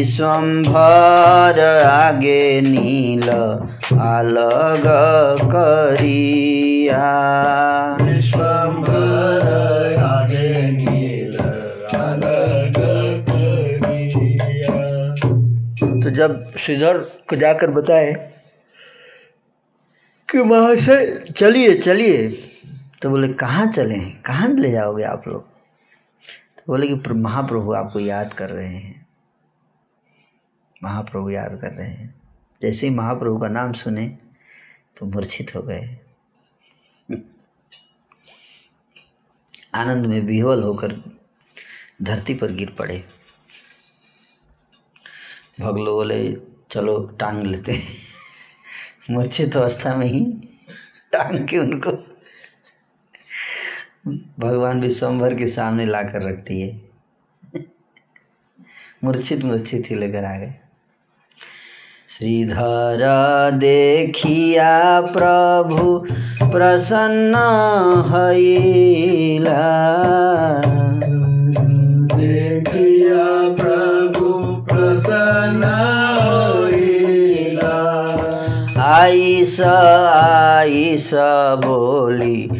विश्वम्भर 0.00 1.58
आगे 1.84 2.60
नील 2.60 3.28
आलग 4.00 4.84
करिया। 5.44 7.08
विश्वम्भर 8.02 9.46
आगे 10.02 10.70
नील 10.70 11.38
अलग 11.38 12.78
करिया। 13.28 15.14
तो 16.04 16.10
जब 16.10 16.40
श्रीधर 16.58 16.98
को 17.28 17.36
जाकर 17.36 17.70
बताए 17.70 18.12
कि 20.28 20.38
महाशय 20.38 21.24
चलिए 21.36 21.74
चलिए 21.74 22.28
तो 23.02 23.10
बोले 23.10 23.28
कहाँ 23.28 23.66
चले 23.66 23.98
कहाँ 24.26 24.48
ले 24.48 24.70
जाओगे 24.70 25.04
आप 25.04 25.28
लोग? 25.28 25.49
तो 26.60 26.72
बोले 26.72 26.88
कि 26.88 27.10
महाप्रभु 27.10 27.72
आपको 27.72 28.00
याद 28.00 28.34
कर 28.34 28.50
रहे 28.50 28.76
हैं। 28.76 29.08
महाप्रभु 30.82 31.30
याद 31.30 31.60
कर 31.60 31.72
रहे 31.72 31.90
हैं। 31.90 32.22
जैसे 32.62 32.88
ही 32.88 32.94
महाप्रभु 32.94 33.38
का 33.38 33.48
नाम 33.48 33.72
सुने 33.72 34.18
तो 34.96 35.06
मूर्छित 35.06 35.56
हो 35.56 35.62
गए। 35.62 35.98
आनंद 39.74 40.06
में 40.06 40.20
विह्वल 40.20 40.62
होकर 40.62 40.96
धरती 42.02 42.34
पर 42.34 42.52
गिर 42.52 42.70
पड़े। 42.70 43.04
भगलो 45.60 45.92
बोले, 45.92 46.36
चलो, 46.70 47.06
टांग 47.06 47.42
लेते 47.42 47.82
मूर्छित 49.10 49.56
अवस्था 49.56 49.94
में 49.94 50.06
ही 50.06 50.26
टांग 51.12 51.48
के 51.48 51.58
उनको 51.58 52.09
भगवान 54.06 54.80
विश्वम्भर 54.80 55.34
के 55.34 55.46
सामने 55.46 55.86
ला 55.86 56.02
कर 56.02 56.22
रख 56.22 56.38
दिए 56.38 56.80
मूर्छित 59.04 59.44
मूर्छित 59.44 59.90
ही 59.90 59.96
लेकर 59.96 60.24
आ 60.24 60.36
गए। 60.36 60.54
श्रीधर 62.08 63.02
देखिया 63.54 65.00
प्रभु 65.00 66.06
प्रसन्न 66.52 67.34
हईला। 68.08 69.60
देखिया 72.16 73.26
प्रभु 73.64 74.56
प्रसन्न 74.64 75.64
आइस 78.80 79.60
आइस 79.60 81.10
बोली 81.64 82.59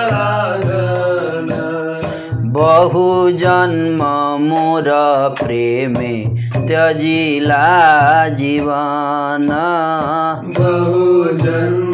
बहु 2.55 3.01
जन्म 3.31 4.01
मोर 4.41 4.87
प्रेमे 5.37 6.13
त्यजिला 6.53 7.59
जीवन 8.37 9.47
बहु 10.57 11.03
जन्म 11.39 11.93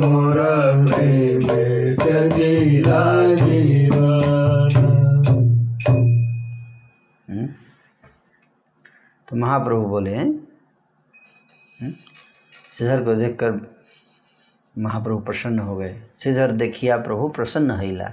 मोर 0.00 0.40
प्रेम 0.88 1.46
त्यजिला 2.02 3.00
जीवन 3.36 4.76
हम्म? 7.28 7.46
तो 9.28 9.36
महाप्रभु 9.36 9.86
बोले 9.86 10.16
हम्म? 10.16 11.92
श्रीधर 12.72 13.04
को 13.04 13.14
देखकर 13.14 13.60
महाप्रभु 14.74 15.18
प्रसन्न 15.22 15.58
हो 15.60 15.76
गए 15.76 15.94
श्रीधर 16.20 16.52
देखिया 16.64 16.96
प्रभु 17.00 17.28
प्रसन्न 17.36 17.78
हैला 17.80 18.10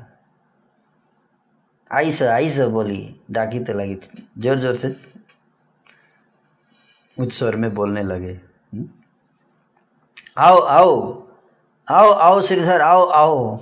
आई 1.91 2.11
से 2.11 2.27
आई 2.27 2.49
से 2.49 2.67
बोली, 2.67 3.21
डाकी 3.31 3.59
तो 3.59 3.73
लगी। 3.73 3.95
ज़ोर 4.37 4.59
ज़ोर 4.59 4.75
से 4.75 4.95
उच्च 7.19 7.33
स्वर 7.33 7.55
में 7.55 7.73
बोलने 7.73 8.03
लगे। 8.03 8.31
हम्म? 8.73 8.89
आओ 10.37 10.59
आओ 10.59 11.27
आओ 11.89 12.11
आओ 12.11 12.41
श्रीधर 12.41 12.81
आओ 12.81 13.05
आओ। 13.05 13.59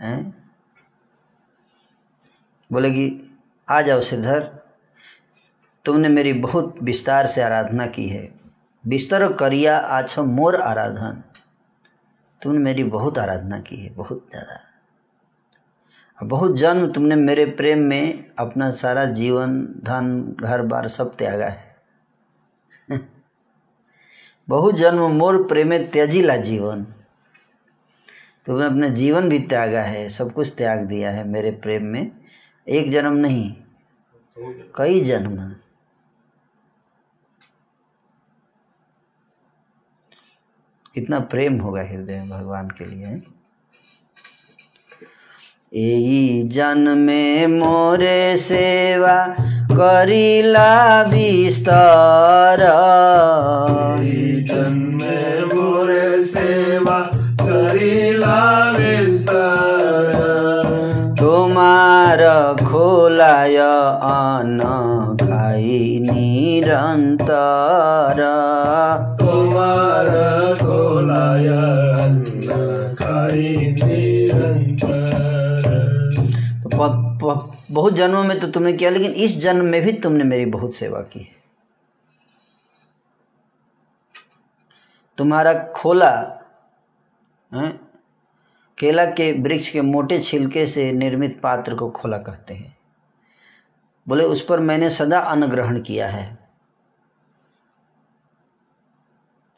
हैं? 0.00 0.50
बोले 2.72 2.90
कि, 2.90 3.36
आ 3.68 3.82
जाओ 3.82 4.00
श्रीधर 4.00 4.40
तुमने 5.84 6.08
मेरी 6.08 6.32
बहुत 6.32 6.74
विस्तार 6.82 7.26
से 7.26 7.42
आराधना 7.42 7.86
की 7.86 8.08
है। 8.08 8.34
बिस्तर 8.86 9.32
करिया 9.32 9.78
आछ 9.78 10.18
मोर 10.18 10.56
आराधन। 10.56 11.22
तुमने 12.42 12.58
मेरी 12.58 12.84
बहुत 12.84 13.18
आराधना 13.18 13.60
की 13.60 13.76
है, 13.76 13.94
बहुत 13.94 14.26
ज़्यादा। 14.30 14.71
बहुत 16.22 16.56
जन्म 16.56 16.92
तुमने 16.92 17.14
मेरे 17.14 17.44
प्रेम 17.44 17.78
में 17.78 18.30
अपना 18.38 18.70
सारा 18.70 19.04
जीवन, 19.04 19.64
धन 19.64 20.36
घर 20.40 20.62
बार 20.62 20.88
सब 20.88 21.16
त्यागा 21.16 21.48
है। 21.48 21.76
बहुत 24.48 24.74
जन्म 24.74 25.10
मोर 25.10 25.48
प्रेमे 25.48 25.78
त्याजिला 25.78 26.36
जीवन। 26.36 26.84
तुमने 28.46 28.66
अपना 28.66 28.88
जीवन 28.88 29.28
भी 29.28 29.38
त्यागा 29.38 29.82
है, 29.82 30.08
सब 30.08 30.32
कुछ 30.32 30.54
त्याग 30.56 30.86
दिया 30.86 31.10
है 31.10 31.28
मेरे 31.28 31.50
प्रेम 31.50 31.84
में। 31.84 32.10
एक 32.68 32.90
जन्म 32.90 33.12
नहीं, 33.12 33.56
कई 34.74 35.00
जन्म। 35.00 35.56
कितना 40.94 41.20
प्रेम 41.20 41.60
होगा 41.60 41.82
हृदय 41.82 42.18
में 42.18 42.30
भगवान 42.30 42.68
के 42.70 42.84
लिए 42.84 43.22
एई 45.73 46.47
जन्मे 46.51 47.47
मोरे 47.47 48.37
सेवा 48.37 49.15
करिला 49.71 51.01
विस्तार 51.01 52.59
जन्मे 54.51 55.43
मोरे 55.53 56.23
सेवा 56.23 56.99
करिला 57.41 58.39
विस्तार 58.79 59.75
তোমার 61.21 62.19
খোলায় 62.65 63.59
অন 64.17 64.59
খাই 65.21 65.63
নিরন্তর 66.07 68.19
कुमार 69.21 70.09
कोलाय 70.61 71.47
अन्न 72.03 72.49
खाई 72.99 73.39
निरंतर 73.39 73.75
तो 73.75 73.75
प- 73.75 73.83
प- 73.83 74.10
बहुत 76.74 77.92
जन्मों 77.94 78.22
में 78.24 78.38
तो 78.40 78.48
तुमने 78.48 78.72
किया 78.72 78.90
लेकिन 78.90 79.12
इस 79.14 79.36
जन्म 79.38 79.64
में 79.64 79.80
भी 79.82 79.92
तुमने 79.92 80.24
मेरी 80.24 80.44
बहुत 80.46 80.74
सेवा 80.74 81.00
की 81.02 81.20
है। 81.20 81.40
तुम्हारा 85.18 85.52
खोला 85.68 86.10
हैं, 87.52 87.70
केला 88.78 89.04
के 89.06 89.32
वृक्ष 89.42 89.68
के 89.68 89.80
मोटे 89.80 90.18
छिलके 90.20 90.66
से 90.66 90.90
निर्मित 90.92 91.40
पात्र 91.40 91.74
को 91.74 91.90
खोला 91.90 92.18
कहते 92.18 92.54
हैं। 92.54 92.76
बोले 94.06 94.24
उस 94.24 94.44
पर 94.44 94.60
मैंने 94.60 94.90
सदा 94.90 95.18
अन्न 95.20 95.80
किया 95.80 96.08
है। 96.08 96.38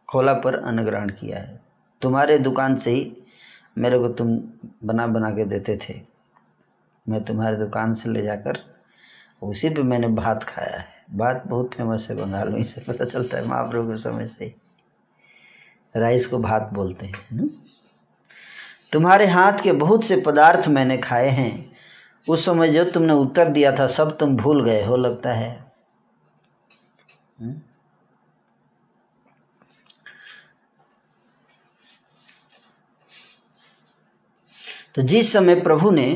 खोला 0.08 0.32
पर 0.34 0.54
अन्न 0.56 1.10
किया 1.10 1.38
है। 1.38 1.60
तुम्हारे 2.02 2.38
दुकान 2.38 2.76
से 2.76 2.90
ही 2.90 3.16
मेरे 3.78 3.98
को 3.98 4.08
तुम 4.08 4.36
बना 4.84 5.06
बना 5.06 5.30
के 5.30 5.44
देते 5.44 5.76
थे। 5.78 6.13
मैं 7.06 7.22
तुम्हारे 7.24 7.56
दुकान 7.56 7.94
से 7.94 8.10
ले 8.10 8.22
जाकर, 8.22 8.58
उसी 9.42 9.68
पे 9.70 9.82
मैंने 9.82 10.08
भात 10.08 10.44
खाया 10.44 10.78
है 10.78 10.92
भात 11.18 11.42
बहुत 11.46 11.74
फ़ेमस 11.74 12.06
है 12.10 12.16
बंगाल 12.16 12.48
में, 12.48 12.60
इसे 12.60 12.80
पता 12.80 13.04
चलता 13.04 13.36
है 13.36 13.46
महाप्रभु 13.46 13.90
के 13.90 13.96
समय 13.96 14.26
से 14.28 14.54
राइस 15.94 16.26
को 16.26 16.38
भात 16.38 16.70
बोलते 16.72 17.06
हैं 17.06 17.26
न? 17.32 17.48
तुम्हारे 18.92 19.26
हाथ 19.26 19.62
के 19.62 19.72
बहुत 19.72 20.04
से 20.04 20.16
पदार्थ 20.20 20.68
मैंने 20.68 20.96
खाए 20.98 21.28
हैं 21.30 21.52
उस 22.26 22.44
समय 22.44 22.68
जो 22.68 22.84
तुमने 22.84 23.12
उत्तर 23.12 23.48
दिया 23.48 23.72
था, 23.78 23.86
सब 23.86 24.16
तुम 24.18 24.36
भूल 24.36 24.64
गए 24.64 24.84
हो, 24.84 24.96
लगता 24.96 25.32
है 25.32 25.52
हम्म? 27.40 27.60
तो 34.94 35.02
जिस 35.02 35.32
समय 35.32 35.60
प्रभु 35.60 35.90
ने 35.90 36.06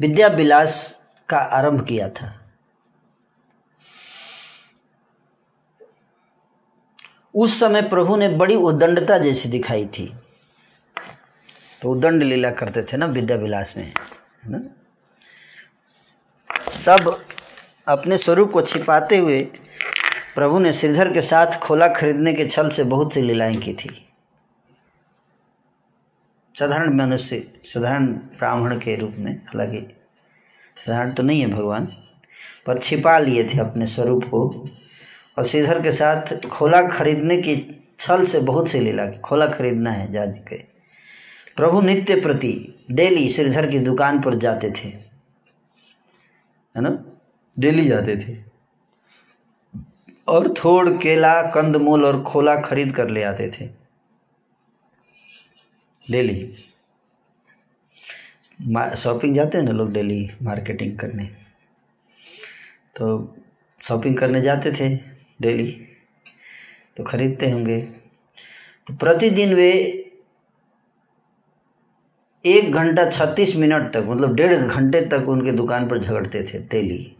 विद्या 0.00 0.28
विलास 0.28 1.02
का 1.28 1.38
आरंभ 1.38 1.86
किया 1.86 2.08
था। 2.08 2.36
उस 7.34 7.60
समय 7.60 7.82
प्रभु 7.82 8.16
ने 8.16 8.28
बड़ी 8.28 8.56
उदंडता 8.56 9.18
जैसी 9.18 9.48
दिखाई 9.48 9.86
थी। 9.86 10.14
तो 11.82 11.90
उदंड 11.90 12.22
लीला 12.22 12.50
करते 12.50 12.82
थे 12.82 12.96
ना 12.96 13.06
विद्या 13.06 13.36
विलास 13.36 13.74
में 13.76 13.92
ना? 14.46 14.58
तब 16.86 17.24
अपने 17.88 18.18
स्वरूप 18.18 18.52
को 18.52 18.62
छिपाते 18.62 19.16
हुए 19.16 19.42
प्रभु 20.34 20.58
ने 20.58 20.72
श्रीधर 20.72 21.12
के 21.12 21.22
साथ 21.22 21.58
खोला 21.58 21.88
खरीदने 21.88 22.34
के 22.34 22.48
छल 22.48 22.70
से 22.70 22.84
बहुत 22.84 23.14
सी 23.14 23.20
लीलाएँ 23.20 23.56
की 23.56 23.74
थी। 23.74 24.09
साधारण 26.58 26.94
मनुष्य 26.94 27.52
साधारण 27.62 28.06
ब्राह्मण 28.06 28.78
के 28.78 28.96
रूप 28.96 29.14
में 29.18 29.36
हालाँकि 29.36 29.96
साधारण 30.86 31.12
तो 31.12 31.22
नहीं 31.22 31.40
है 31.40 31.46
भगवान 31.46 31.84
पर 32.66 32.78
छिपा 32.78 33.18
लिए 33.18 33.44
थे 33.44 33.58
अपने 33.58 33.86
स्वरूप 33.86 34.24
को 34.24 34.68
और 35.38 35.46
श्रीधर 35.46 35.82
के 35.82 35.92
साथ 35.92 36.46
खोला 36.46 36.88
खरीदने 36.88 37.36
की 37.36 37.84
छल 37.98 38.24
से 38.24 38.40
बहुत 38.40 38.68
सी 38.68 38.80
लीला 38.80 39.06
की 39.06 39.18
खोला 39.18 39.46
खरीदना 39.46 39.90
है 39.90 40.12
जाज 40.12 40.38
के। 40.48 40.56
प्रभु 41.56 41.80
नित्य 41.80 42.20
प्रति 42.20 42.84
डेली 42.90 43.28
श्रीधर 43.28 43.70
की 43.70 43.78
दुकान 43.78 44.20
पर 44.20 44.34
जाते 44.34 44.70
थे। 44.70 44.88
है 46.76 46.80
ना? 46.80 47.04
डेली 47.58 47.88
जाते 47.88 48.16
थे। 48.16 48.38
और 50.28 50.48
थोड़ 50.52 50.88
केला 50.88 51.42
कंदमूल 51.42 52.04
और 52.04 52.22
खोला 52.22 52.56
खरीद 52.56 52.94
कर 52.94 53.08
ले 53.08 53.22
आते 53.22 53.50
थे। 53.60 53.79
डेली। 56.10 56.54
शॉपिंग 58.96 59.34
जाते 59.34 59.58
हैं 59.58 59.64
ना 59.64 59.70
लोग 59.70 59.92
डेली 59.92 60.30
मार्केटिंग 60.42 60.98
करने? 60.98 61.24
तो 62.96 63.36
शॉपिंग 63.84 64.18
करने 64.18 64.40
जाते 64.40 64.72
थे 64.72 64.96
डेली 65.42 65.70
तो 66.96 67.04
खरीदते 67.04 67.50
होंगे। 67.50 67.80
तो 68.86 68.96
प्रतिदिन 68.96 69.54
वे 69.54 69.72
एक 72.44 72.72
घंटा 72.72 73.10
छत्तीस 73.10 73.56
मिनट 73.56 73.92
तक 73.92 74.04
मतलब 74.08 74.34
डेढ़ 74.34 74.54
घंटे 74.54 75.00
तक 75.00 75.28
उनके 75.28 75.52
दुकान 75.52 75.88
पर 75.88 75.98
झगड़ते 75.98 76.42
थे 76.42 76.58
डेली। 76.58 77.16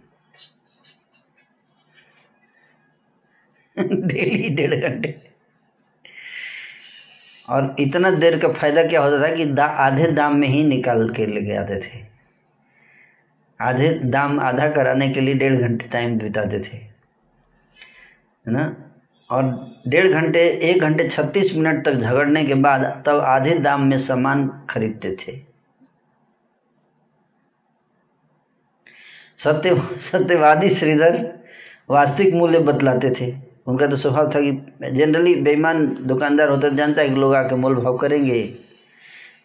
डेली 3.80 4.54
डेढ़ 4.56 4.74
घंटे। 4.74 5.29
और 7.50 7.76
इतना 7.78 8.10
देर 8.10 8.38
का 8.38 8.48
फ़ायदा 8.48 8.82
क्या 8.82 9.00
होता 9.00 9.30
था 9.30 9.34
कि 9.34 9.44
दा, 9.44 9.64
आधे 9.64 10.06
दाम 10.06 10.36
में 10.36 10.48
ही 10.48 10.64
निकाल 10.64 11.10
के 11.10 11.26
लेके 11.26 11.56
आते 11.56 11.80
थे। 11.80 12.06
आधे 13.60 13.88
दाम 14.04 14.40
आधा 14.40 14.70
कराने 14.70 15.10
के 15.10 15.20
लिए 15.20 15.34
डेढ़ 15.34 15.54
घंटे 15.54 15.88
टाइम 15.88 16.18
बिताते 16.18 16.60
थे। 16.60 16.76
है 18.46 18.52
ना? 18.52 18.76
और 19.30 19.74
डेढ़ 19.88 20.08
घंटे 20.08 20.48
एक 20.48 20.80
घंटे 20.80 21.08
छत्तीस 21.08 21.56
मिनट 21.56 21.84
तक 21.84 21.92
झगड़ने 21.92 22.44
के 22.44 22.54
बाद 22.54 23.02
तब 23.06 23.16
आधे 23.16 23.58
दाम 23.58 23.82
में 23.82 23.98
सामान 23.98 24.66
खरीदते 24.70 25.16
थे। 25.16 25.50
सत्य 29.38 29.82
सत्यवादी 29.98 30.68
श्रीधर 30.68 31.38
वास्तविक 31.90 32.34
मूल्य 32.34 32.58
बतलाते 32.58 33.10
थे। 33.10 33.49
उनका 33.70 33.86
तो 33.86 33.96
स्वभाव 33.96 34.30
था 34.34 34.40
कि 34.40 34.52
जनरली 34.92 35.34
बेईमान 35.34 35.86
दुकानदार 36.00 36.48
होता 36.48 36.68
जानता 36.68 37.02
है 37.02 37.08
कि 37.08 37.14
लोग 37.14 37.34
आके 37.34 37.54
मोल 37.54 37.74
भाव 37.74 37.96
करेंगे। 37.98 38.42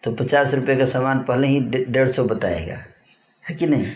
तो 0.03 0.11
पचास 0.11 0.53
रुपये 0.53 0.75
का 0.75 0.85
सामान 0.85 1.19
पहले 1.19 1.47
ही 1.47 1.59
डेढ़ 1.85 2.09
सौ 2.09 2.23
बताएगा। 2.23 2.77
है 3.49 3.55
कि 3.55 3.67
नहीं? 3.67 3.91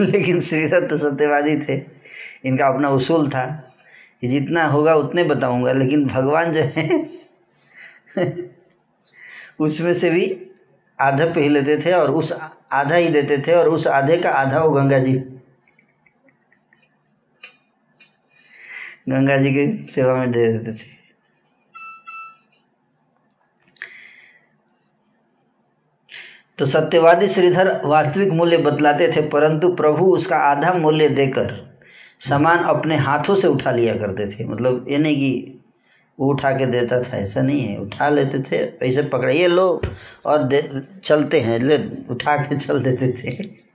लेकिन 0.00 0.40
श्रीधर 0.40 0.86
तो 0.86 0.98
सत्यवादी 0.98 1.58
थे। 1.58 1.82
इनका 2.44 2.66
अपना 2.66 2.90
उसूल 2.90 3.28
था 3.30 3.72
कि 4.20 4.28
जितना 4.28 4.66
होगा 4.66 4.94
उतने 4.94 5.24
बताऊँगा, 5.24 5.72
लेकिन 5.72 6.06
भगवान 6.06 6.52
जो 6.52 6.60
है, 6.60 7.10
उसमें 9.60 9.94
से 9.94 10.10
भी 10.10 10.46
आधा 11.00 11.24
पे 11.26 11.40
ही 11.40 11.48
लेते 11.48 11.78
थे 11.78 11.92
और 11.92 12.10
उस 12.10 12.40
आधा 12.72 12.94
ही 12.94 13.08
देते 13.08 13.38
थे 13.38 13.52
और 13.52 13.68
उस 13.68 13.86
आधे 13.86 14.16
का 14.16 14.30
आधा 14.30 14.60
वो 14.60 14.70
गंगा 14.70 14.98
जी 14.98 15.35
गंगा 19.06 19.36
जी 19.36 19.52
की 19.54 19.66
सेवा 19.86 20.14
में 20.14 20.30
दे 20.32 20.46
देते 20.52 20.72
थे। 20.72 20.94
तो 26.58 26.66
सत्यवादी 26.66 27.26
श्रीधर 27.28 27.70
वास्तविक 27.84 28.32
मूल्य 28.32 28.56
बतलाते 28.58 29.08
थे, 29.12 29.28
परंतु 29.28 29.74
प्रभु 29.74 30.04
उसका 30.06 30.36
आधा 30.36 30.72
मूल्य 30.72 31.08
देकर 31.08 31.54
सामान 32.20 32.58
अपने 32.58 32.96
हाथों 32.96 33.34
से 33.34 33.48
उठा 33.48 33.70
लिया 33.70 33.96
करते 33.96 34.26
थे। 34.28 34.44
मतलब 34.44 34.86
ये 34.88 34.98
नहीं 34.98 35.16
कि 35.16 35.52
वो 36.18 36.30
उठा 36.32 36.50
के 36.52 36.66
देता 36.66 37.02
था, 37.02 37.16
ऐसा 37.16 37.42
नहीं 37.42 37.60
है। 37.60 37.76
उठा 37.78 38.08
लेते 38.08 38.38
थे, 38.42 38.56
ऐसे 38.86 39.02
पकड़ाइए 39.02 39.46
लो 39.46 39.82
और 40.26 40.42
दे, 40.42 40.62
चलते 41.04 41.40
हैं, 41.40 41.58
ले, 41.58 41.76
उठा 42.10 42.36
के 42.36 42.58
चल 42.58 42.80
देते 42.82 43.12
थे। 43.12 43.65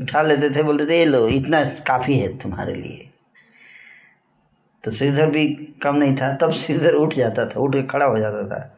उठा 0.00 0.22
लेते 0.22 0.50
थे, 0.50 0.62
बोलते 0.62 0.86
थे, 0.86 0.98
ये 0.98 1.04
लो, 1.04 1.28
इतना 1.28 1.64
काफ़ी 1.64 2.18
है 2.18 2.38
तुम्हारे 2.38 2.74
लिए। 2.74 3.10
तो 4.84 4.90
श्रीधर 4.90 5.30
भी 5.30 5.46
कम 5.82 5.96
नहीं 5.96 6.16
था, 6.16 6.36
तब 6.36 6.52
श्रीधर 6.52 6.92
उठ 6.92 7.14
जाता 7.14 7.46
था, 7.46 7.60
उठ 7.60 7.74
के 7.74 7.82
खड़ा 7.82 8.06
हो 8.06 8.18
जाता 8.18 8.46
था। 8.46 8.76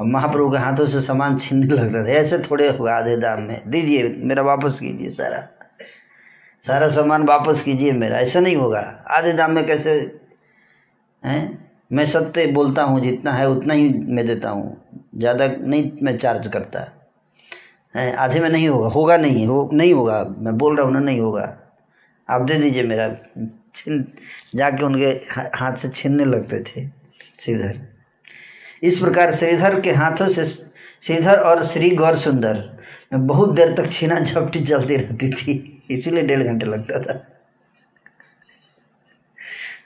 और 0.00 0.06
महाप्रभु 0.06 0.50
के 0.50 0.58
हाथों 0.58 0.86
से 0.86 1.00
सामान 1.00 1.38
छीनने 1.38 1.66
लगता 1.66 2.04
था, 2.04 2.08
ऐसे 2.08 2.38
थोड़े 2.38 2.68
होगा 2.68 2.94
आधे 2.94 3.16
दाम 3.16 3.42
में, 3.42 3.62
दीजिए, 3.66 4.16
मेरा 4.18 4.42
वापस 4.42 4.80
कीजिए 4.80 5.08
सारा। 5.08 5.48
सारा 6.62 6.88
सामान 6.88 7.22
वापस 7.22 7.62
कीजिए 7.62 7.92
मेरा, 7.92 8.18
ऐसा 8.18 8.40
नहीं 8.40 8.56
होगा। 8.56 9.04
आधे 9.06 9.32
दाम 9.32 9.50
में 9.50 9.66
कैसे, 9.66 10.20
हैं? 11.24 11.68
मैं 11.92 12.06
सत्य 12.06 12.46
बोलता 12.46 12.82
हूँ, 12.82 13.00
जितना 13.00 13.32
है 13.32 13.48
उतना 13.48 13.74
ही 13.74 13.88
मैं 13.88 14.26
देता 14.26 14.50
हूँ, 14.50 14.84
ज़्यादा 15.16 15.46
नहीं 15.46 15.92
मैं 16.02 16.18
चार्ज 16.18 16.46
करता। 16.46 17.03
आधे 17.94 18.40
में 18.40 18.48
नहीं 18.48 18.68
होगा 18.68 18.88
होगा 18.88 19.16
नहीं, 19.16 19.46
हो, 19.46 19.70
नहीं 19.72 19.92
होगा, 19.94 20.22
मैं 20.38 20.56
बोल 20.58 20.76
रहा 20.76 20.86
हूँ 20.86 20.92
ना, 20.94 21.00
नहीं 21.00 21.20
होगा। 21.20 21.44
आप 22.28 22.42
दे 22.42 22.54
दीजिए 22.54 22.82
मेरा, 22.82 23.08
छिन, 23.76 24.04
जाके 24.54 24.84
उनके 24.84 25.10
हाथ 25.56 25.76
से 25.76 25.88
छीनने 25.88 26.24
लगते 26.24 26.60
थे, 26.60 26.86
श्रीधर। 27.40 27.80
इस 28.82 28.98
प्रकार 28.98 29.34
श्रीधर 29.34 29.80
के 29.80 29.92
हाथों 29.92 30.28
से 30.28 30.44
श्रीधर 30.44 31.38
और 31.38 31.64
श्री 31.66 31.90
गौर 31.96 32.16
सुंदर, 32.18 32.62
में 33.12 33.26
बहुत 33.26 33.54
देर 33.54 33.74
तक 33.76 33.90
छीना 33.92 34.18
झपटी 34.20 34.64
चलती 34.64 34.96
रहती 34.96 35.30
थी, 35.32 35.82
इसीलिए 35.90 36.22
डेढ़ 36.22 36.42
घंटे 36.42 36.66
लगता 36.66 37.00
था। 37.00 37.12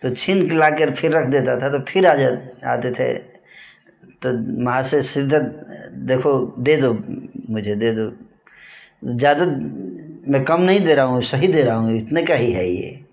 तो 0.03 0.11
छीन 0.11 0.49
के 0.49 0.55
ला 0.55 0.71
कर 0.71 0.91
फिर 0.95 1.11
रख 1.13 1.27
देता 1.27 1.61
था 1.61 1.69
तो 1.71 1.79
फिर 1.89 2.07
आ 2.07 2.15
जा, 2.15 2.29
आते 2.65 2.91
थे। 2.93 3.13
तो 4.23 4.83
से 4.83 5.03
श्रीधर, 5.03 5.43
देखो, 5.95 6.31
दे 6.59 6.77
दो 6.77 6.93
मुझे 7.51 7.75
दे 7.75 7.93
दो। 7.93 8.13
ज़्यादा 9.05 9.45
मैं 10.33 10.45
कम 10.45 10.61
नहीं 10.61 10.81
दे 10.81 10.95
रहा 10.95 11.05
हूँ, 11.05 11.23
सही 11.23 11.49
दे 11.49 11.63
रहा 11.63 11.77
हूँ, 11.77 11.97
इतने 11.97 12.23
का 12.23 12.35
ही 12.35 12.53
है 12.53 12.71
ये। 12.71 13.05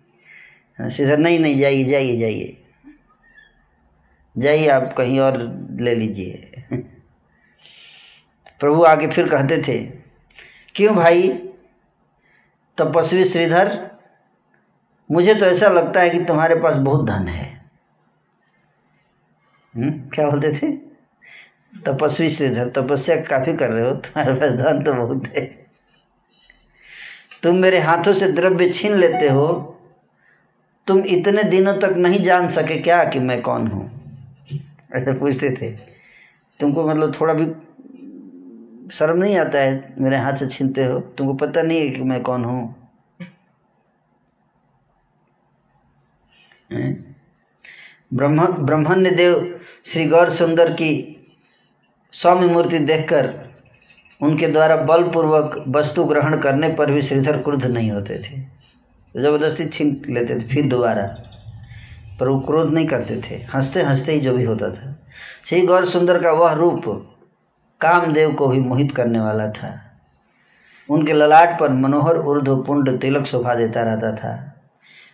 श्रीधर 0.90 1.18
नहीं 1.18 1.40
नहीं, 1.40 1.60
जाइए 1.60 1.84
जाइए 1.84 2.18
जाइए। 2.18 2.58
जाइए, 4.38 4.68
आप 4.68 4.96
कहीं 4.98 5.20
और 5.20 5.38
ले 5.80 5.96
लीजिए। 5.96 6.64
प्रभु 8.60 8.84
आगे 8.84 9.08
फिर 9.08 9.30
कहते 9.30 9.62
थे, 9.62 9.86
क्यों 10.76 10.96
भाई? 10.96 11.30
तपस्वी 12.78 13.26
श्रीधर, 13.26 13.92
मुझे 15.12 15.36
तो 15.36 15.46
ऐसा 15.46 15.68
लगता 15.68 16.02
है 16.02 16.10
कि 16.10 16.20
तुम्हारे 16.26 16.56
पास 16.56 16.76
बहुत 16.76 17.06
धन 17.06 17.28
है। 17.28 17.62
हुँ? 19.78 20.10
क्या 20.10 20.30
बोलते 20.30 20.52
थे? 20.52 20.85
तपस्वी 21.86 22.30
श्रीधर 22.30 22.70
तपस्या 22.70 23.16
काफ़ी 23.22 23.56
कर 23.58 23.70
रहे 23.72 23.88
हो, 23.90 23.94
तुम्हारे 23.96 24.34
पास 24.34 24.52
धन 24.52 24.84
तो 24.84 24.94
बहुत 24.94 25.28
है। 25.28 25.46
तुम 27.44 27.56
मेरे 27.56 27.80
हाथों 27.80 28.14
से 28.14 28.32
द्रव्य 28.32 28.70
छीन 28.70 28.96
लेते 28.96 29.30
हो, 29.30 29.48
तुम 30.88 31.00
इतने 31.00 31.44
दिनों 31.44 31.74
तक 31.78 31.94
नहीं 31.98 32.24
जान 32.24 32.48
सके 32.50 32.80
क्या 32.82 33.04
कि 33.04 33.20
मैं 33.20 33.42
कौन 33.42 33.68
हूँ? 33.68 33.90
ऐसे 34.96 35.14
पूछते 35.14 35.50
थे। 35.52 35.70
तुमको 36.60 36.88
मतलब 36.90 37.14
थोड़ा 37.22 37.34
भी 37.34 37.46
शर्म 38.92 39.18
नहीं 39.18 39.38
आता 39.38 39.60
है 39.60 39.94
मेरे 40.00 40.18
हाथ 40.18 40.34
से 40.34 40.48
छीनते 40.48 40.86
हो? 40.86 41.00
तुमको 41.00 41.34
पता 41.36 41.62
नहीं 41.62 41.80
है 41.80 41.90
कि 41.90 42.02
मैं 42.02 42.22
कौन 42.24 42.46
हैं? 42.46 42.76
ब्रह्म, 48.14 48.46
ब्रह्मण्य 48.66 49.10
देव 49.12 49.60
श्री 49.86 50.06
गौर 50.06 50.30
सुंदर 50.30 50.72
की 50.72 51.15
सौम्य 52.16 52.48
मूर्ति 52.48 52.80
देखकर 52.80 53.34
उनके 54.22 54.48
द्वारा 54.48 54.76
बलपूर्वक 54.84 55.64
वस्तु 55.68 56.04
ग्रहण 56.04 56.38
करने 56.40 56.70
पर 56.74 56.92
भी 56.92 57.02
श्रीधर 57.02 57.38
क्रुद्ध 57.38 57.66
नहीं 57.66 57.90
होते 57.92 58.20
थे। 58.20 58.40
ज़बरदस्ती 59.16 59.66
छीन 59.66 59.90
लेते 60.10 60.36
थे 60.36 60.48
फिर 60.48 60.68
दोबारा, 60.70 61.04
पर 62.20 62.28
वो 62.28 62.40
क्रोध 62.40 62.74
नहीं 62.74 62.88
करते 62.88 63.22
थे। 63.22 63.36
हँसते 63.54 63.82
हँसते 63.82 64.12
ही 64.12 64.20
जो 64.20 64.34
भी 64.34 64.44
होता 64.44 64.70
था। 64.70 64.96
श्री 65.46 65.62
गौर 65.62 65.86
सुंदर 65.86 66.22
का 66.24 66.32
वह 66.32 66.54
रूप 66.54 66.84
कामदेव 67.82 68.34
को 68.34 68.48
भी 68.48 68.60
मोहित 68.60 68.92
करने 68.92 69.20
वाला 69.20 69.50
था। 69.50 69.74
उनके 70.90 71.14
ललाट 71.14 71.60
पर 71.60 71.70
मनोहर, 71.74 72.20
ऊर्ध्व, 72.20 72.56
पुंड, 72.58 73.00
तिलक 73.00 73.26
शोभा 73.26 73.56
देता 73.56 73.84
रहता 73.84 74.16
था। 74.16 74.34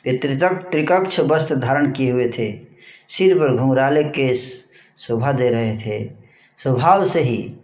वे 0.05 0.17
त्रितक, 0.17 0.53
त्रिकक्ष 0.71 1.19
वस्त्र 1.19 1.55
धारण 1.55 1.91
किए 1.91 2.11
हुए 2.11 2.29
थे। 2.29 2.51
सिर 3.09 3.37
पर 3.39 3.55
घुंघराले 3.57 4.03
केस 4.03 4.49
शोभा 4.97 5.31
दे 5.31 5.49
रहे 5.49 5.77
थे। 5.77 6.20
स्वभाव 6.63 7.05
से 7.05 7.21
ही 7.21 7.55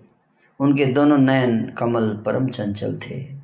उनके 0.59 0.85
दोनों 0.85 1.17
नयन 1.17 1.69
कमल 1.77 2.23
परम 2.25 2.47
चंचल 2.47 2.97
थे। 2.97 3.37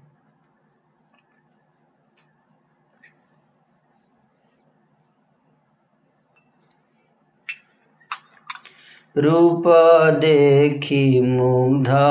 रूप 9.17 9.63
देखी 10.21 11.21
मुग्धा 11.21 12.07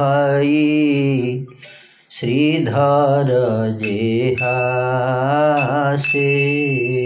हई, 0.00 1.46
श्रीधर 2.10 3.30
जेहा 3.82 4.56
से। 5.96 7.05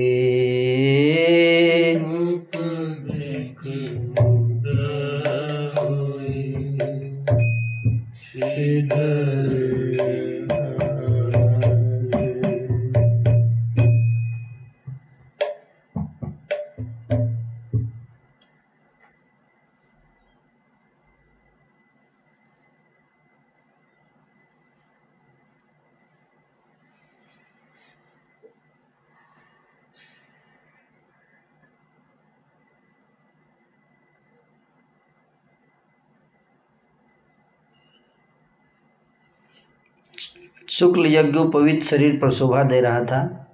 शुक्ल 40.81 41.07
यज्ञोपवित 41.07 41.83
शरीर 41.85 42.17
पर 42.17 42.31
शोभा 42.33 42.63
दे 42.63 42.81
रहा 42.81 43.01
था। 43.05 43.47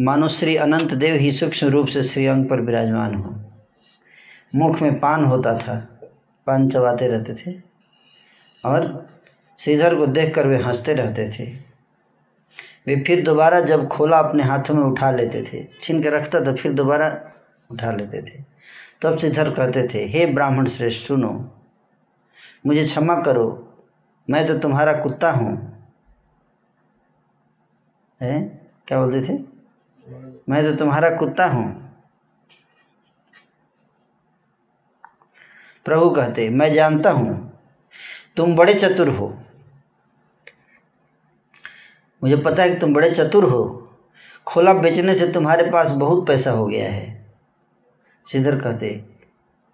मानो 0.00 0.28
श्री 0.28 0.56
अनंत 0.56 0.92
देव 0.94 1.14
ही 1.14 1.32
सूक्ष्म 1.32 1.68
रूप 1.68 1.86
से 1.86 2.02
श्री 2.02 2.26
अंग 2.26 2.48
पर 2.48 2.60
विराजमान 2.60 3.14
हो। 3.14 3.34
मुख 4.54 4.82
में 4.82 5.00
पान 5.00 5.24
होता 5.24 5.58
था, 5.58 5.76
पान 6.46 6.68
चबाते 6.70 7.08
रहते 7.08 7.34
थे 7.34 7.56
और 8.64 9.08
श्रीधर 9.58 9.94
को 9.94 10.06
देखकर 10.06 10.46
वे 10.46 10.56
हँसते 10.56 10.94
रहते 10.94 11.28
थे। 11.30 11.50
वे 12.86 13.00
फिर 13.06 13.24
दोबारा 13.24 13.60
जब 13.60 13.88
खोला 13.88 14.18
अपने 14.18 14.42
हाथों 14.42 14.74
में 14.74 14.82
उठा 14.82 15.10
लेते 15.10 15.42
थे, 15.42 15.66
छीन 15.80 16.02
के 16.02 16.10
रखता 16.10 16.40
तो 16.40 16.54
फिर 16.54 16.72
दोबारा 16.72 17.20
उठा 17.70 17.92
लेते 17.92 18.22
थे। 18.22 18.44
तब 19.02 19.18
श्रीधर 19.18 19.50
कहते 19.50 19.88
थे, 19.94 20.04
हे 20.04 20.26
ब्राह्मण 20.26 20.68
श्रेष्ठ 20.68 21.08
सुनो, 21.08 21.50
मुझे 22.66 22.84
क्षमा 22.84 23.20
करो, 23.22 23.74
मैं 24.30 24.46
तो 24.46 24.58
तुम्हारा 24.58 24.92
कुत्ता 24.92 25.30
हूँ। 25.30 25.71
है? 28.22 28.42
क्या 28.88 28.98
बोलते 28.98 29.28
थे? 29.28 29.38
मैं 30.48 30.62
तो 30.64 30.76
तुम्हारा 30.76 31.16
कुत्ता 31.16 31.46
हूँ। 31.46 31.64
प्रभु 35.86 36.10
कहते, 36.10 36.48
मैं 36.50 36.72
जानता 36.72 37.10
हूँ, 37.10 37.60
तुम 38.36 38.56
बड़े 38.56 38.74
चतुर 38.74 39.08
हो। 39.08 39.38
मुझे 42.22 42.36
पता 42.36 42.62
है 42.62 42.70
कि 42.70 42.76
तुम 42.76 42.94
बड़े 42.94 43.10
चतुर 43.10 43.44
हो। 43.44 43.62
खोला 44.46 44.72
बेचने 44.72 45.14
से 45.14 45.32
तुम्हारे 45.32 45.70
पास 45.70 45.90
बहुत 45.90 46.26
पैसा 46.26 46.50
हो 46.50 46.66
गया 46.66 46.90
है। 46.90 47.26
श्रीधर 48.26 48.60
कहते, 48.60 48.88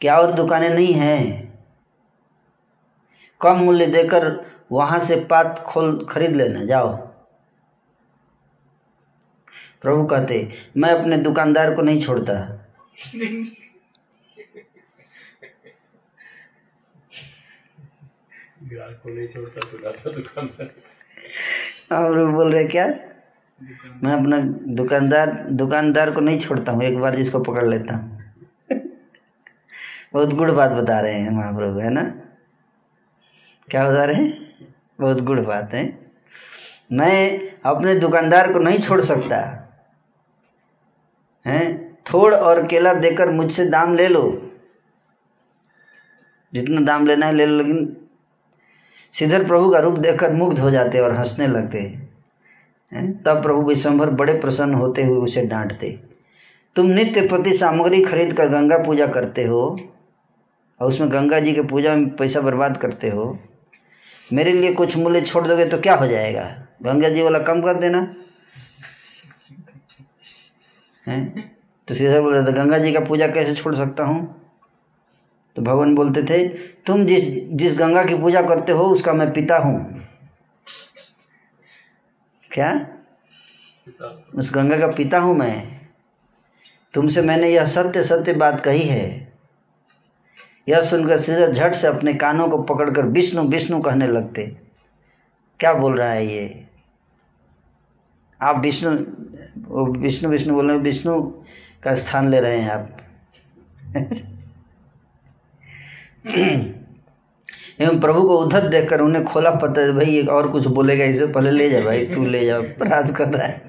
क्या 0.00 0.16
और 0.16 0.32
दुकानें 0.32 0.70
नहीं 0.70 0.92
हैं? 0.92 1.52
कम 3.40 3.56
मूल्य 3.56 3.86
देकर 3.86 4.46
वहाँ 4.72 4.98
से 4.98 5.16
पात 5.16 5.58
खोल 5.58 6.06
खरीद 6.10 6.36
लेना, 6.36 6.64
जाओ। 6.64 7.07
प्रभु 9.82 10.06
कहते 10.06 10.48
मैं 10.76 10.90
अपने 10.90 11.16
दुकानदार 11.16 11.74
को 11.74 11.82
नहीं 11.82 12.00
छोड़ता। 12.02 12.34
ग्राहक 18.62 19.00
को 19.02 19.10
नहीं 19.10 19.28
छोड़ता 19.28 19.66
सुनाता 19.68 20.10
दुकानदार। 20.10 20.70
और 21.96 22.18
वो 22.18 22.26
बोल 22.32 22.52
रहे 22.52 22.64
क्या? 22.64 22.86
मैं 24.02 24.12
अपना 24.12 24.38
दुकानदार 24.74 25.30
दुकानदार 25.50 26.10
को 26.10 26.20
नहीं 26.20 26.40
छोड़ता 26.40 26.72
हूँ 26.72 26.82
एक 26.82 26.98
बार 26.98 27.16
जिसको 27.16 27.38
पकड़ 27.40 27.68
लेता 27.68 27.94
हूँ। 27.94 28.16
बहुत 30.12 30.34
गुड़ 30.34 30.50
बात 30.50 30.70
बता 30.70 31.00
रहे 31.00 31.14
हैं 31.14 31.30
महाप्रभु 31.30 31.80
है 31.80 31.90
ना? 31.90 32.02
क्या 33.68 33.88
बता 33.90 34.04
रहे 34.04 34.16
हैं? 34.16 34.48
बहुत 35.00 35.20
गुड़ 35.20 35.40
बात 35.40 35.74
है। 35.74 35.98
मैं 36.92 37.50
अपने 37.64 37.94
दुकानदार 37.94 38.52
को 38.52 38.58
नहीं 38.58 38.78
छोड़ 38.78 39.00
सकता। 39.00 39.57
हैं? 41.46 41.98
थोड़ 42.12 42.34
और 42.34 42.66
केला 42.66 42.94
देकर 42.94 43.30
मुझसे 43.30 43.66
दाम 43.66 43.94
ले 43.94 44.08
लो। 44.08 44.52
जितना 46.54 46.80
दाम 46.80 47.06
लेना 47.06 47.26
है 47.26 47.32
ले 47.32 47.46
लो, 47.46 47.56
लेकिन 47.56 47.96
श्रीधर 49.12 49.44
प्रभु 49.46 49.70
का 49.70 49.78
रूप 49.78 49.98
देखकर 49.98 50.32
मुग्ध 50.32 50.58
हो 50.58 50.70
जाते 50.70 50.98
और 50.98 51.14
हंसने 51.14 51.46
लगते। 51.46 51.80
हैं? 52.92 53.22
तब 53.22 53.42
प्रभु 53.42 53.62
विश्वभर 53.62 54.10
बड़े 54.10 54.32
प्रसन्न 54.34 54.74
होते 54.74 55.04
हुए 55.04 55.18
उसे 55.18 55.46
डांटते। 55.46 56.00
तुम 56.76 56.86
नित्य 56.86 57.28
प्रति 57.28 57.52
सामग्री 57.54 58.02
खरीद 58.02 58.32
कर 58.32 58.48
गंगा 58.48 58.78
पूजा 58.78 59.06
करते 59.06 59.44
हो 59.44 59.80
और 60.80 60.88
उसमें 60.88 61.12
गंगा 61.12 61.40
जी 61.40 61.52
के 61.52 61.62
पूजा 61.62 61.94
में 61.96 62.16
पैसा 62.16 62.40
बर्बाद 62.40 62.76
करते 62.76 63.10
हो। 63.10 63.38
मेरे 64.32 64.52
लिए 64.52 64.72
कुछ 64.72 64.96
मूल्य 64.96 65.20
छोड़ 65.20 65.46
दोगे 65.46 65.64
तो 65.64 65.78
क्या 65.78 65.94
हो 65.94 66.06
जाएगा? 66.06 66.66
गंगा 66.82 67.08
जी 67.08 67.22
वाला 67.22 67.38
कम 67.38 67.62
कर 67.62 67.74
देना। 67.74 68.14
हैं? 71.08 71.56
तो 71.88 71.94
सीधा 71.94 72.20
बोलते 72.20 72.52
थे 72.52 72.56
गंगा 72.56 72.78
जी 72.78 72.92
का 72.92 73.00
पूजा 73.00 73.28
कैसे 73.28 73.54
छोड़ 73.54 73.74
सकता 73.74 74.04
हूँ? 74.04 74.34
तो 75.56 75.62
भगवान 75.62 75.94
बोलते 75.94 76.22
थे 76.22 76.48
तुम 76.86 77.04
जिस 77.06 77.48
जिस 77.48 77.78
गंगा 77.78 78.04
की 78.04 78.14
पूजा 78.14 78.42
करते 78.42 78.72
हो 78.72 78.84
उसका 78.84 79.12
मैं 79.12 79.32
पिता 79.32 79.58
हूँ। 79.58 80.00
क्या? 82.52 82.74
पिता। 83.86 84.26
उस 84.34 84.54
गंगा 84.54 84.78
का 84.78 84.86
पिता 84.86 85.18
हूँ 85.18 85.36
मैं। 85.36 85.80
तुमसे 86.94 87.22
मैंने 87.22 87.48
यह 87.48 87.64
सत्य 87.64 88.04
सत्य 88.04 88.32
बात 88.32 88.60
कही 88.60 88.82
है। 88.82 89.32
यह 90.68 90.82
सुनकर 90.82 91.18
सीधा 91.18 91.46
झट 91.46 91.74
से 91.74 91.86
अपने 91.86 92.14
कानों 92.14 92.48
को 92.48 92.62
पकड़कर 92.62 93.06
विष्णु 93.06 93.42
विष्णु 93.42 93.80
कहने 93.80 94.06
लगते। 94.06 94.56
क्या 95.60 95.74
बोल 95.74 95.98
रहा 95.98 96.10
है 96.10 96.26
ये? 96.26 96.66
आप 98.42 98.56
विष्णु 98.56 98.90
वो 99.68 99.86
विष्णु 99.86 100.30
विष्णु 100.30 100.54
बोल 100.54 100.66
रहे 100.66 100.76
हैं, 100.76 100.84
विष्णु 100.84 101.22
का 101.82 101.94
स्थान 101.94 102.28
ले 102.28 102.40
रहे 102.40 102.58
हैं 102.58 102.70
आप। 102.70 102.96
एवं 107.80 108.00
प्रभु 108.00 108.22
को 108.22 108.38
उद्धत 108.38 108.62
देखकर 108.62 109.00
उन्हें 109.00 109.24
खोला 109.24 109.50
पता 109.50 109.92
भाई 109.92 110.18
एक 110.18 110.28
और 110.28 110.50
कुछ 110.50 110.66
बोलेगा, 110.66 111.04
इसे 111.04 111.26
पहले 111.26 111.50
ले 111.50 111.70
जा 111.70 111.80
भाई, 111.80 112.06
तू 112.06 112.24
ले 112.24 112.46
जा, 112.46 112.56
अपराध 112.56 113.16
कर 113.16 113.28
रहा 113.28 113.46
है। 113.46 113.68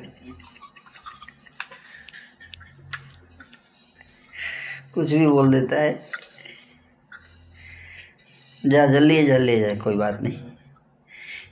कुछ 4.93 5.11
भी 5.11 5.27
बोल 5.27 5.51
देता 5.51 5.81
है। 5.81 6.01
जा, 8.65 8.85
जल्दी 8.87 9.23
जा 9.23 9.37
ले 9.37 9.59
जाए 9.59 9.75
कोई 9.75 9.95
बात 9.95 10.21
नहीं। 10.21 10.37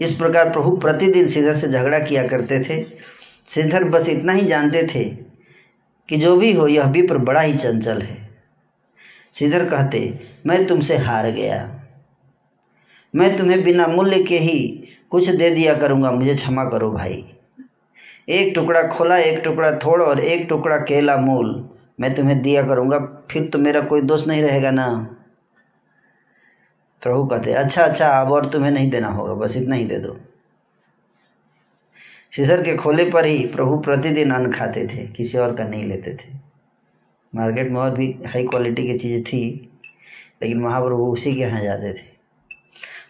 इस 0.01 0.17
प्रकार 0.17 0.49
प्रभु 0.49 0.77
प्रतिदिन 0.77 1.27
सीधर 1.27 1.55
से 1.55 1.67
झगड़ा 1.67 1.99
किया 1.99 2.27
करते 2.27 2.63
थे। 2.63 2.96
श्रीधर 3.47 3.83
बस 3.83 4.09
इतना 4.09 4.33
ही 4.33 4.47
जानते 4.47 4.87
थे 4.87 5.03
कि 6.09 6.17
जो 6.17 6.37
भी 6.37 6.53
हो, 6.53 6.67
यह 6.67 6.85
विप्र 6.85 7.17
बड़ा 7.17 7.41
ही 7.41 7.57
चंचल 7.57 8.01
है। 8.01 8.29
श्रीधर 9.33 9.65
कहते, 9.65 10.19
मैं 10.45 10.67
तुमसे 10.67 10.97
हार 10.97 11.31
गया। 11.31 11.73
मैं 13.15 13.37
तुम्हें 13.37 13.63
बिना 13.63 13.87
मूल्य 13.87 14.23
के 14.23 14.39
ही 14.39 14.87
कुछ 15.11 15.29
दे 15.29 15.49
दिया 15.49 15.75
करूँगा। 15.75 16.11
मुझे 16.11 16.35
क्षमा 16.35 16.65
करो 16.65 16.91
भाई। 16.91 17.33
एक 18.29 18.55
टुकड़ा 18.55 18.81
खोला, 18.87 19.17
एक 19.17 19.43
टुकड़ा 19.43 19.71
थोड़ 19.71 20.01
और 20.01 20.19
एक 20.19 20.49
टुकड़ा 20.49 20.77
केला 20.77 21.17
मूल 21.17 21.69
मैं 21.99 22.15
तुम्हें 22.15 22.41
दिया 22.41 22.67
करूँगा। 22.67 22.99
फिर 23.31 23.49
तो 23.49 23.59
मेरा 23.59 23.81
कोई 23.81 24.01
दोष 24.01 24.27
नहीं 24.27 24.43
रहेगा 24.43 24.71
ना? 24.71 25.15
प्रभु 27.01 27.25
कहते 27.25 27.53
अच्छा 27.53 27.83
अच्छा 27.83 28.07
अब 28.09 28.31
और 28.31 28.45
तुम्हें 28.45 28.71
नहीं 28.71 28.89
देना 28.89 29.07
होगा। 29.07 29.33
बस 29.33 29.57
इतना 29.57 29.75
ही 29.75 29.85
दे 29.85 29.99
दो। 29.99 30.19
सीधर 32.31 32.63
के 32.63 32.75
खोले 32.75 33.09
पर 33.11 33.25
ही 33.25 33.47
प्रभु 33.47 33.77
प्रतिदिन 33.77 34.31
अन्न 34.31 34.51
खाते 34.51 34.87
थे, 34.87 35.07
किसी 35.07 35.37
और 35.37 35.55
का 35.55 35.63
नहीं 35.63 35.83
लेते 35.83 36.13
थे। 36.13 36.33
मार्केट 37.35 37.71
में 37.71 37.81
और 37.81 37.91
भी 37.91 38.19
हाई 38.25 38.47
क्वालिटी 38.47 38.87
की 38.87 38.99
चीज़ें 38.99 39.23
थी, 39.23 39.71
लेकिन 40.41 40.61
महाप्रभु 40.61 41.05
उसी 41.05 41.35
के 41.35 41.41
यहाँ 41.41 41.61
जाते 41.61 41.93
थे। 41.93 42.17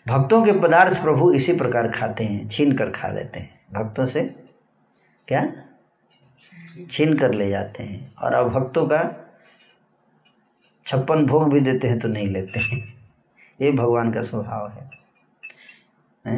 भक्तों 0.07 0.45
के 0.45 0.51
पदार्थ 0.51 1.03
प्रभु 1.03 1.32
इसी 1.32 1.57
प्रकार 1.57 1.88
खाते 1.88 2.24
हैं, 2.24 2.49
छीन 2.49 2.72
कर 2.72 2.89
खा 2.89 3.07
लेते 3.07 3.39
हैं। 3.39 3.61
भक्तों 3.74 4.05
से 4.05 4.36
क्या? 5.28 5.51
छीन 6.91 7.18
कर 7.18 7.34
ले 7.34 7.49
जाते 7.49 7.84
हैं। 7.84 8.15
और 8.15 8.34
अब 8.34 8.49
भक्तों 8.49 8.86
का 8.86 9.30
छप्पन 10.86 11.26
भोग 11.26 11.53
भी 11.53 11.59
देते 11.59 11.88
हैं 11.88 11.99
तो 11.99 12.07
नहीं 12.07 12.28
लेते 12.28 12.59
हैं। 12.59 12.93
ये 13.61 13.72
भगवान 13.72 14.13
का 14.13 14.22
स्वभाव 14.22 14.70
है? 14.70 14.91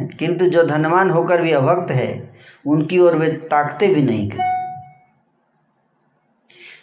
किंतु 0.06 0.46
जो 0.46 0.62
धनवान 0.62 1.10
होकर 1.10 1.42
भी 1.42 1.52
अभक्त 1.52 1.90
है 1.90 2.29
उनकी 2.66 2.98
ओर 2.98 3.16
वे 3.16 3.28
ताकते 3.28 3.94
भी 3.94 4.02
नहीं 4.02 4.28
गए 4.28 4.50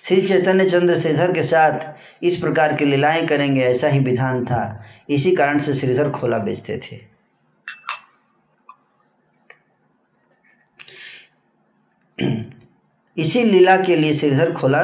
श्री 0.03 0.27
चैतन्य 0.27 0.69
चंद्रशेखर 0.69 1.33
के 1.33 1.43
साथ 1.43 1.95
इस 2.23 2.39
प्रकार 2.39 2.75
की 2.75 2.85
लीलाएँ 2.85 3.27
करेंगे, 3.27 3.61
ऐसा 3.61 3.87
ही 3.87 3.99
विधान 3.99 4.45
था। 4.45 4.83
इसी 5.09 5.35
कारण 5.35 5.59
से 5.59 5.73
श्रीधर 5.73 6.11
खोला 6.11 6.37
बेचते 6.37 6.77
थे। 6.77 7.17
इसी 13.17 13.43
लीला 13.43 13.77
के 13.83 13.95
लिए 13.95 14.13
श्रीधर 14.13 14.53
खोला 14.53 14.83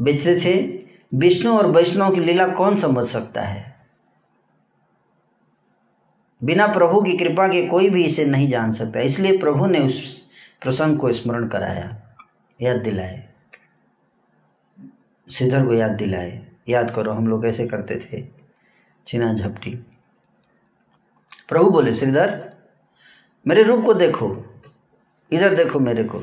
बेचते 0.00 0.40
थे। 0.40 0.84
विष्णु 1.14 1.58
और 1.58 1.66
वैष्णव 1.66 2.14
की 2.14 2.20
लीला 2.20 2.48
कौन 2.48 2.76
समझ 2.76 3.06
सकता 3.06 3.42
है? 3.42 3.73
बिना 6.44 6.66
प्रभु 6.66 7.02
की 7.02 7.16
कृपा 7.16 7.48
के 7.48 7.66
कोई 7.66 7.90
भी 7.90 8.04
इसे 8.04 8.24
नहीं 8.24 8.48
जान 8.48 8.72
सकता। 8.72 9.00
इसलिए 9.00 9.38
प्रभु 9.38 9.66
ने 9.66 9.78
उस 9.78 10.28
प्रसंग 10.62 10.98
को 10.98 11.12
स्मरण 11.12 11.48
कराया, 11.48 12.16
याद 12.62 12.76
दिलाए। 12.76 13.28
श्रीधर 15.32 15.66
को 15.66 15.74
याद 15.74 15.90
दिलाए। 15.90 16.46
याद 16.68 16.90
करो, 16.94 17.12
हम 17.12 17.26
लोग 17.26 17.46
ऐसे 17.46 17.66
करते 17.68 17.96
थे। 17.96 18.24
छिना 19.06 19.34
झपटी। 19.34 19.70
प्रभु 21.48 21.70
बोले 21.70 21.94
श्रीधर 21.94 22.52
मेरे 23.46 23.62
रूप 23.62 23.84
को 23.84 23.94
देखो। 23.94 24.44
इधर 25.32 25.54
देखो 25.54 25.80
मेरे 25.80 26.04
को। 26.04 26.22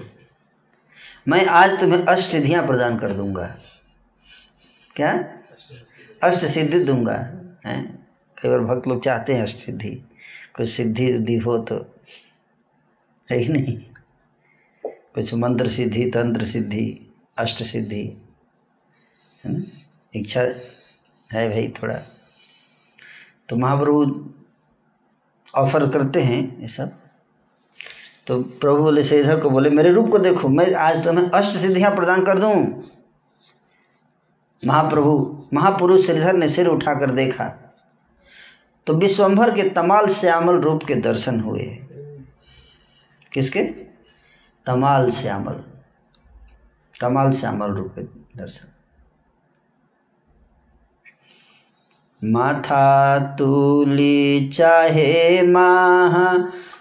मैं 1.28 1.46
आज 1.46 1.80
तुम्हें 1.80 2.06
अष्ट 2.06 2.32
सिद्धियाँ 2.32 2.68
प्रदान 2.68 2.98
कर 2.98 3.14
दूँगा। 3.14 3.58
क्या? 4.96 5.24
अष्ट 6.24 6.46
सिद्धि 6.46 6.84
दूँगा। 6.84 7.18
हैं? 7.66 8.08
कई 8.42 8.50
बार 8.50 8.60
भक्त 8.60 8.88
लोग 8.88 9.04
चाहते 9.04 9.34
हैं 9.34 9.42
अष्ट 9.42 9.58
सिद्धि 9.58 10.02
कुछ 10.56 10.70
सिद्धि 10.70 11.14
उद्धि 11.16 11.38
हो 11.38 11.58
तो 11.58 11.76
है 13.32 13.38
ही 13.38 13.50
नहीं। 13.50 13.78
कुछ 14.86 15.34
मंत्र 15.34 15.70
सिद्धि, 15.70 16.06
तंत्र 16.06 16.46
सिद्धि, 16.46 17.14
अष्ट 17.38 17.64
सिद्धि, 17.64 18.18
है 19.46 19.54
ना? 19.54 19.64
इच्छा 20.16 20.42
है 21.32 21.50
भाई 21.50 21.74
थोड़ा। 21.84 21.96
तो 23.50 23.56
महाप्रभु 23.56 24.30
ऑफ़र 25.56 25.90
करते 25.90 26.22
हैं 26.22 26.62
ये 26.62 26.68
सब। 26.68 27.00
तो 28.28 28.42
प्रभु 28.42 28.78
बोले 28.78 29.04
श्रीधर 29.04 29.40
को 29.40 29.50
बोले, 29.50 29.70
मेरे 29.70 29.92
रूप 29.92 30.10
को 30.10 30.20
देखो, 30.20 30.48
मैं 30.48 30.74
आज 30.74 31.04
तुम्हें 31.04 31.30
अष्ट 31.30 31.58
सिद्धियाँ 31.58 31.96
प्रदान 31.96 32.26
कर 32.26 32.40
दूँ। 32.40 32.84
महाप्रभु, 34.66 35.44
महापुरुष 35.54 36.06
श्रीधर 36.06 36.34
ने 36.34 36.50
सिर 36.50 36.68
उठाकर 36.68 37.12
देखा। 37.12 37.71
तो 38.88 38.94
विश्वंभर 38.94 39.56
के 39.56 39.70
तमाल 39.70 40.08
श्यामल 40.08 40.56
रूप 40.56 40.84
के 40.84 40.96
दर्शन 40.96 41.40
हुए। 41.40 41.64
किसके? 43.34 43.64
तमाल 44.66 45.12
श्यामल। 45.12 45.54
तमाल 47.02 47.32
श्यामल 47.32 47.68
रूप 47.68 47.96
के 48.00 48.02
दर्शन। 48.38 48.68
माथा 52.24 53.20
तुली 53.20 54.50
चाहे 54.50 55.42
महा 55.42 56.38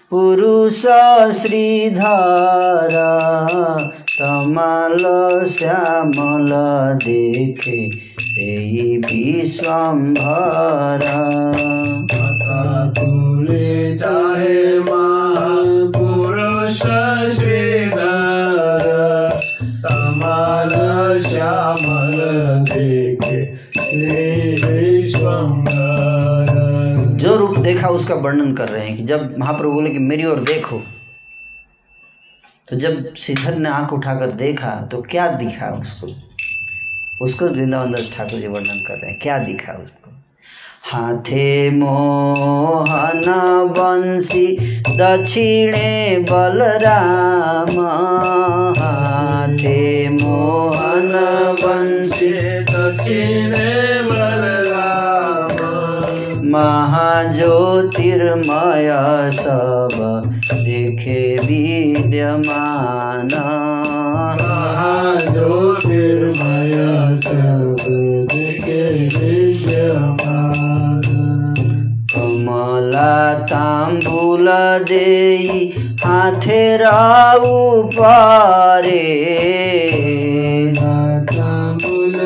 पुरुष 0.09 0.81
श्रीधर, 1.41 2.89
तमाल 4.19 4.97
श्यामल 5.45 6.49
देखे। 7.05 8.10
यही 8.41 8.97
विश्वम्भर 8.97 11.01
तुले 12.97 13.97
चाहे 13.97 14.79
महापुरुष 14.79 16.81
श्रीधर 17.35 18.83
तमाल 19.85 20.69
श्यामल 21.21 22.17
देखे 22.71 23.45
जो 27.17 27.35
रूप 27.35 27.57
देखा 27.57 27.89
उसका 27.89 28.15
वर्णन 28.15 28.53
कर 28.55 28.69
रहे 28.69 28.87
हैं 28.87 28.97
कि 28.97 29.03
जब 29.03 29.35
महाप्रभु 29.39 29.71
बोले 29.71 29.89
कि 29.89 29.99
मेरी 29.99 30.25
ओर 30.25 30.39
देखो 30.43 30.81
तो 32.67 32.75
जब 32.79 33.13
श्रीधर 33.17 33.57
ने 33.57 33.69
आँख 33.69 33.93
उठाकर 33.93 34.31
देखा 34.41 34.81
तो 34.91 35.01
क्या 35.01 35.27
दिखा 35.37 35.71
उसको? 35.71 36.30
उसको 37.21 37.45
वृंदावन 37.45 37.91
दास 37.91 38.13
ठाकुर 38.17 38.39
जी 38.39 38.47
वर्णन 38.47 38.85
कर 38.87 38.93
रहे 38.93 39.11
हैं। 39.11 39.19
क्या 39.23 39.39
दिखा 39.39 39.73
उसको? 39.73 40.01
हाथे 40.83 41.71
मोहन 41.71 43.23
बंसी, 43.71 44.79
दक्षिणे 44.79 46.25
बलराम। 46.31 48.81
हाथे 48.81 50.09
मोहन 50.09 51.11
बंसी, 51.63 52.59
दक्षिणे 52.59 54.03
बलराम। 54.03 56.51
महाज्योतिर्मय 56.51 59.31
सब, 59.31 60.31
देखे 60.53 61.37
विद्यमान। 61.37 63.60
तांबूल 73.51 74.47
देई 74.89 75.71
हाथे 76.03 76.77
राउ 76.77 77.81
पारे 77.95 79.01
तांबुल 81.31 82.17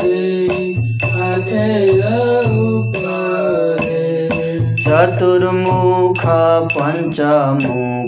देई 0.00 0.72
हाथेरा 1.04 2.16
उपरे 2.62 4.28
चतुर्मुख 4.82 6.22
पंचमुख 6.76 8.01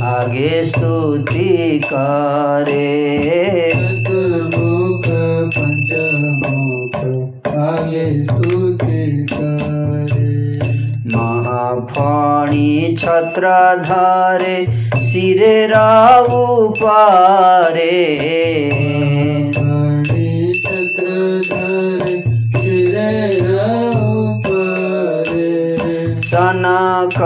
आगे 0.00 0.64
स्तुति 0.64 1.80
करे। 1.84 3.70
चतुर्मुख 3.74 5.02
पंचमुख 5.56 6.96
आगे 7.46 8.24
स्तुति 8.24 9.26
करे। 9.32 10.58
महाफणी 11.16 12.96
छत्रधारे 12.96 14.66
सिरे 14.96 15.66
राउ 15.66 16.68
पारे। 16.68 17.92
सनक 26.32 27.16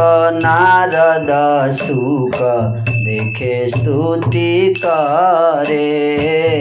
नारद 0.44 1.28
सुख 1.72 2.38
देखे 2.86 3.68
स्तुति 3.70 4.74
करे। 4.78 5.90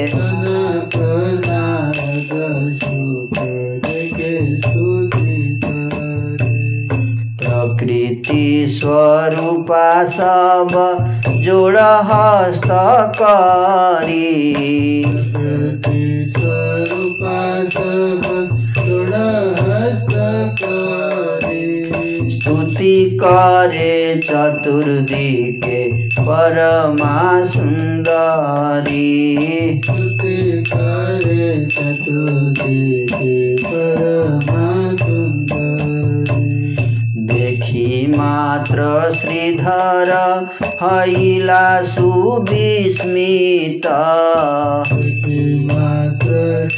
कनक 0.08 0.96
नारद 1.48 2.34
सुख 2.84 3.40
देखे 3.86 4.34
स्तुति 4.58 5.60
करे। 5.64 6.88
प्रकृति 7.38 8.46
स्वरूपा 8.70 9.88
सब 10.06 10.78
जोड़ 11.44 11.78
हस्त 12.12 12.70
करी 13.22 15.04
स्वरूपा 16.38 17.42
सब 17.66 18.24
जोड़ 18.78 19.16
हस्त 19.60 20.16
करे 20.64 21.55
स्तुति 22.45 23.19
करे 23.23 24.21
चतुर्दिके 24.25 25.81
परमा 26.19 27.45
सुन्दरी 27.45 29.07
स्तुति 29.85 30.37
करे 30.73 31.67
चतुर्दिके 31.67 33.55
परमा 33.65 34.97
सुन्दरी 34.97 36.77
देखि 37.33 38.07
मात्र 38.17 39.13
श्रीधर 39.21 40.13
हैला 40.83 41.65
सुविस्मित 41.93 43.87
मात्र 45.73 46.69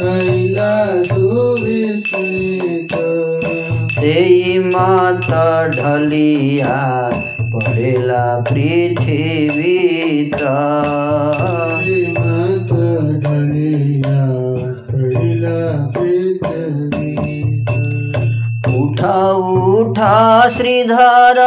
कैला 0.00 0.72
सुविस्मित 1.04 2.92
सेई 3.92 4.58
मत 4.66 5.26
ढलिया 5.76 6.76
पड़ेला 7.54 8.24
पृथ्वी 8.50 9.74
ढलिया 13.20 14.22
पढ़िला 14.90 15.58
पृथ्वी 15.96 17.12
उठ 18.78 19.02
उठ 19.50 19.98
श्रीधर 20.56 21.40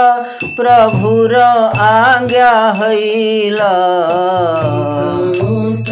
प्रभुर 0.59 1.35
आज्ञा 1.35 2.51
हैला 2.81 3.73
उठ 5.49 5.89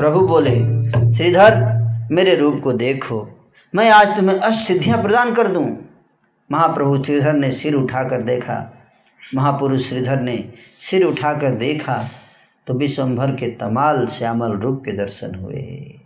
प्रभु 0.00 0.20
बोले 0.20 0.54
श्रीधर 1.14 1.80
मेरे 2.10 2.36
रूप 2.36 2.60
को 2.64 2.72
देखो। 2.72 3.50
मैं 3.74 3.90
आज 3.90 4.16
तुम्हें 4.16 4.38
अष्ट 4.38 4.66
सिद्धियाँ 4.66 5.02
प्रदान 5.02 5.34
कर 5.34 5.48
दूँ। 5.48 5.76
महाप्रभु 6.52 7.04
श्रीधर 7.04 7.32
ने 7.32 7.50
सिर 7.50 7.74
उठाकर 7.74 8.20
देखा। 8.20 8.76
महापुरुष 9.34 9.88
श्रीधर 9.88 10.20
ने 10.20 10.44
सिर 10.78 11.04
उठाकर 11.04 11.50
देखा। 11.50 12.08
तो 12.70 12.74
विश्वभर 12.74 13.34
के 13.36 13.50
तमाल 13.50 14.06
श्यामल 14.06 14.52
रूप 14.52 14.82
के 14.84 14.92
दर्शन 14.92 15.34
हुए। 15.34 16.00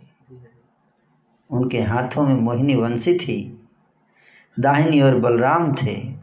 उनके 1.49 1.79
हाथों 1.79 2.27
में 2.27 2.35
मोहिनी 2.35 2.75
वंशी 2.75 3.17
थी, 3.17 3.67
दाहिनी 4.59 5.01
और 5.01 5.19
बलराम 5.19 5.73
थे। 5.73 6.13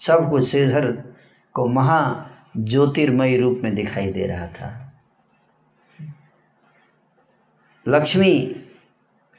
सब 0.00 0.30
कुछ 0.30 0.44
श्रीधर 0.44 1.14
को 1.52 1.68
महा 1.68 2.30
ज्योतिर्मय 2.56 3.36
रूप 3.36 3.60
में 3.64 3.74
दिखाई 3.74 4.12
दे 4.12 4.26
रहा 4.26 4.46
था। 4.46 4.92
लक्ष्मी 7.88 8.56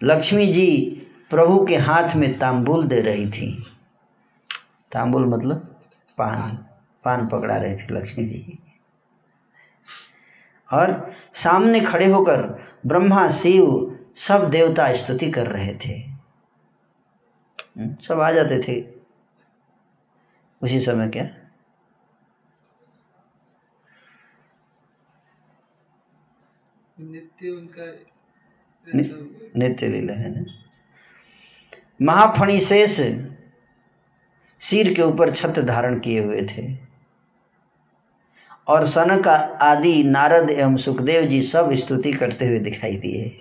लक्ष्मी 0.03 0.47
जी 0.47 1.01
प्रभु 1.29 1.65
के 1.65 1.77
हाथ 1.77 2.15
में 2.15 2.39
तांबुल 2.39 2.87
दे 2.87 2.99
रही 2.99 3.29
थी। 3.31 3.65
तांबुल 4.91 5.25
मतलब 5.25 5.75
पान 6.17 6.65
पान 7.03 7.27
पकड़ा 7.27 7.57
रही 7.57 7.75
थी 7.75 7.93
लक्ष्मी 7.93 8.25
जी। 8.25 8.59
और 10.73 11.13
सामने 11.33 11.79
खड़े 11.79 12.05
होकर 12.05 12.63
ब्रह्मा 12.85 13.29
शिव 13.29 13.93
सब 14.15 14.49
देवता 14.49 14.93
स्तुति 14.93 15.31
कर 15.31 15.47
रहे 15.47 15.75
थे। 15.75 15.93
हम्म, 17.77 17.95
सब 17.95 18.19
आ 18.19 18.31
जाते 18.31 18.63
थे। 18.63 18.97
उसी 20.61 20.79
समय 20.79 21.09
क्या? 21.09 21.29
नित्य 26.99 27.49
उनका 27.49 27.85
नि- 28.95 29.57
नित्य 29.57 29.87
लीला 29.87 30.13
है 30.13 30.41
ना? 30.41 30.53
महाफणिशेष 32.01 33.01
सिर 34.59 34.93
के 34.93 35.01
ऊपर 35.01 35.31
छत 35.31 35.59
धारण 35.59 35.99
किए 35.99 36.23
हुए 36.23 36.41
थे। 36.41 36.86
और 38.67 38.85
सनक 38.85 39.27
आदि, 39.61 40.03
नारद 40.03 40.49
एवं 40.49 40.77
सुखदेव 40.77 41.21
जी 41.21 41.41
सब 41.41 41.73
स्तुति 41.73 42.13
करते 42.13 42.45
हुए 42.45 42.59
दिखाई 42.59 42.95
दिए। 42.95 43.37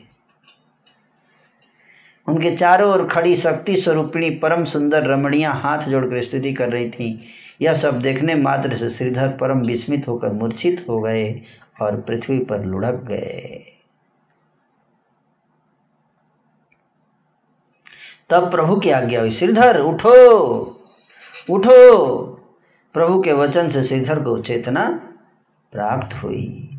उनके 2.28 2.56
चारों 2.56 2.92
ओर 2.92 3.08
खड़ी 3.08 3.36
शक्ति 3.36 3.76
स्वरूपिणी, 3.76 4.30
परम 4.30 4.64
सुंदर 4.64 5.06
रमणियाँ 5.06 5.60
हाथ 5.60 5.78
जोड़कर 5.78 6.22
स्तुति 6.22 6.52
कर 6.52 6.68
रही 6.68 6.90
थीं। 6.90 7.18
यह 7.62 7.74
सब 7.74 8.00
देखने 8.00 8.34
मात्र 8.34 8.76
से 8.76 8.90
श्रीधर 8.90 9.28
परम 9.28 9.58
विस्मित 9.58 10.08
होकर 10.08 10.32
मूर्छित 10.32 10.86
हो 10.88 11.00
गए 11.00 11.40
और 11.80 12.00
पृथ्वी 12.00 12.38
पर 12.38 12.64
लुढ़क 12.64 12.94
गए। 12.94 13.72
तब 18.30 18.50
प्रभु 18.50 18.76
की 18.76 18.90
आज्ञा 18.90 19.20
हुई, 19.20 19.30
श्रीधर, 19.30 19.80
उठो! 19.80 20.38
उठो! 21.50 22.22
प्रभु 22.94 23.22
के 23.22 23.32
वचन 23.32 23.68
से 23.68 23.82
श्रीधर 23.82 24.22
को 24.22 24.38
चेतना 24.38 25.05
प्राप्त 25.76 26.24
हुई। 26.24 26.78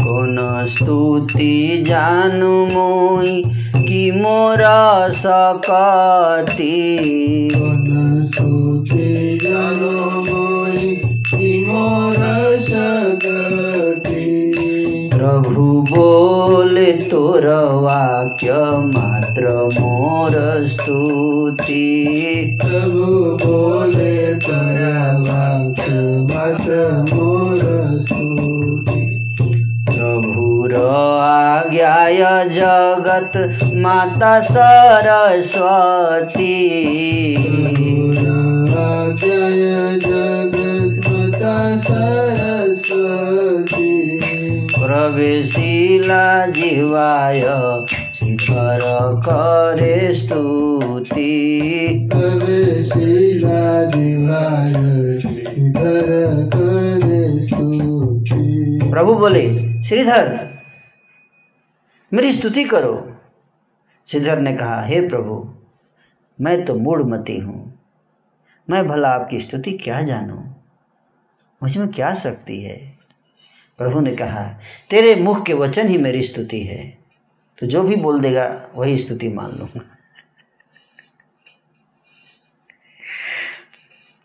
कोन 0.01 0.65
स्तुति 0.65 1.85
जानु 1.87 2.65
मोई 2.65 3.43
कि 3.87 4.11
मोर 4.11 4.57
सकती 5.11 6.67
प्रभु 15.27 15.81
बोले 15.81 16.91
तोर 16.91 17.73
वाक्य 17.73 18.53
मात्र 18.97 19.69
मोर 19.79 20.67
स्तुति। 20.67 22.59
प्रभु 22.65 23.37
बोले 23.45 24.35
तोरा 24.35 25.17
वाक्य 25.17 25.93
मात्र 26.33 27.05
मोर 27.13 27.97
स्तुति। 28.01 29.35
प्रभुर 29.89 30.81
आज्ञाय 31.21 32.49
जगत 32.49 33.59
माता 33.73 34.41
सरस्वती। 34.41 36.57
जय 39.19 39.99
जगन्माता 40.05 41.77
सरस्वती। 41.77 44.36
प्रवेशिला 44.87 46.45
जीवाय 46.45 47.41
शिखर 48.15 48.79
करे 49.25 50.15
स्तुति। 50.15 52.09
प्रवेशिला 52.13 53.83
दिवाय 53.83 54.73
श्रीधर 55.19 56.49
करे 56.55 57.47
स्तुति। 57.47 58.79
प्रभु 58.91 59.15
बोले 59.15 59.59
श्रीधर 59.83 60.49
मेरी 62.13 62.33
स्तुति 62.33 62.63
करो। 62.63 63.11
श्रीधर 64.07 64.39
ने 64.39 64.53
कहा 64.53 64.81
हे 64.81 65.09
प्रभु 65.09 65.53
मैं 66.41 66.65
तो 66.65 66.75
मूढ़मती 66.75 67.39
हूँ। 67.39 67.79
मैं 68.69 68.87
भला 68.87 69.09
आपकी 69.09 69.39
स्तुति 69.39 69.71
क्या 69.71 70.01
जानूं? 70.01 70.39
मुझमें 71.63 71.87
क्या 71.87 72.13
शक्ति 72.13 72.61
है? 72.61 72.96
प्रभु 73.77 73.99
ने 73.99 74.15
कहा, 74.15 74.59
तेरे 74.89 75.15
मुख 75.15 75.45
के 75.45 75.53
वचन 75.53 75.87
ही 75.87 75.97
मेरी 75.97 76.23
स्तुति 76.23 76.61
है। 76.61 76.97
तो 77.57 77.67
जो 77.67 77.83
भी 77.83 77.95
बोल 77.95 78.21
देगा, 78.21 78.69
वही 78.75 78.97
स्तुति 78.97 79.29
मान 79.29 79.51
लूँगा। 79.51 79.81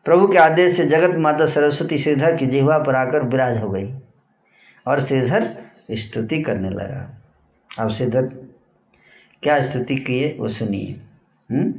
प्रभु 0.05 0.29
के 0.29 0.39
आदेश 0.39 0.77
से 0.77 0.87
जगत 0.87 1.17
माता 1.17 1.47
सरस्वती 1.47 1.99
श्रीधर 1.99 2.37
की 2.37 2.47
जिहवा 2.47 2.79
पर 2.79 2.95
आकर 2.95 3.23
विराज 3.23 3.59
हो 3.59 3.71
गई 3.71 3.95
और 4.87 5.01
श्रीधर 5.01 5.63
स्तुति 5.91 6.43
करने 6.43 6.71
लगा। 6.71 7.23
अब 7.79 7.91
श्रीधर, 7.91 8.23
क्या 9.43 9.63
स्तुति 9.63 9.97
किए 9.97 10.37
वो 10.41 10.49
सुनिए। 10.49 11.01
हम्म? 11.51 11.75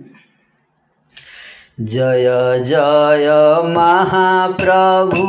जय 1.81 2.25
जय 2.65 3.27
महाप्रभु 3.75 5.23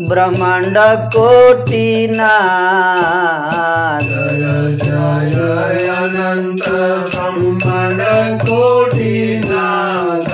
ब्रह्माण्ड 0.01 0.77
कोटिनाथ। 1.17 4.01
जय 4.01 4.79
जय 4.85 5.89
अनन्त 5.89 6.69
ब्रह्माण्ड 6.69 8.03
कोटिनाथ। 8.43 10.31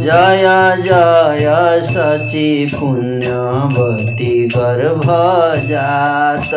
जय 0.00 0.76
जय 0.84 1.80
सचि 1.82 2.66
पुण्यवती 2.74 4.48
गर्भजात। 4.56 6.50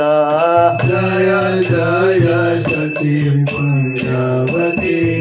जय 0.85 1.61
जय 1.61 2.59
सती 2.59 3.45
पुण्यवती 3.45 5.20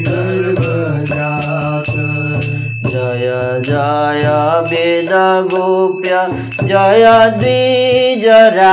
जय 2.93 3.29
जय 3.67 4.25
वेद 4.71 5.11
गोप्य 5.53 6.17
जय 6.63 7.05
द्विजरा 7.37 8.73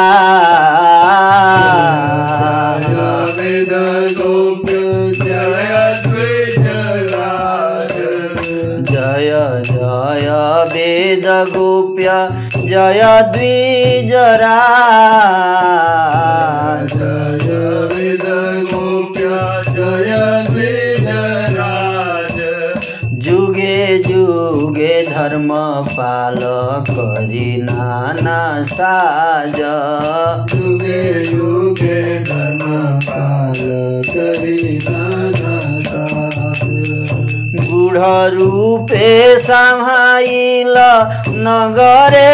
जय 2.85 3.03
वेद 3.37 3.73
गोप्य 4.17 4.79
जय 5.19 5.93
द्विजराज 6.05 7.93
जय 8.89 9.31
जय 9.69 10.27
वेद 10.73 11.27
गोप्य 11.53 12.17
जय 12.65 13.03
द्विजरा 13.35 14.57
जय 16.95 17.55
वेद 17.93 18.27
गोप्य 18.73 19.29
जय 19.69 20.15
द्विजराज 20.49 20.86
जुगे 24.03 25.01
जुगे 25.01 25.01
धर्म 25.03 25.47
पाल 25.87 26.37
करी 26.89 27.61
नाना 27.61 28.63
साज 28.63 29.59
युगे 30.55 31.31
युगे 31.31 32.19
धर्म 32.23 32.99
पाल 33.07 33.59
करी 34.09 34.77
नाना 34.89 35.59
साध 35.79 36.65
गुढ 37.69 37.97
रूपे 38.33 39.39
समाइल 39.39 40.77
नगरे 41.47 42.27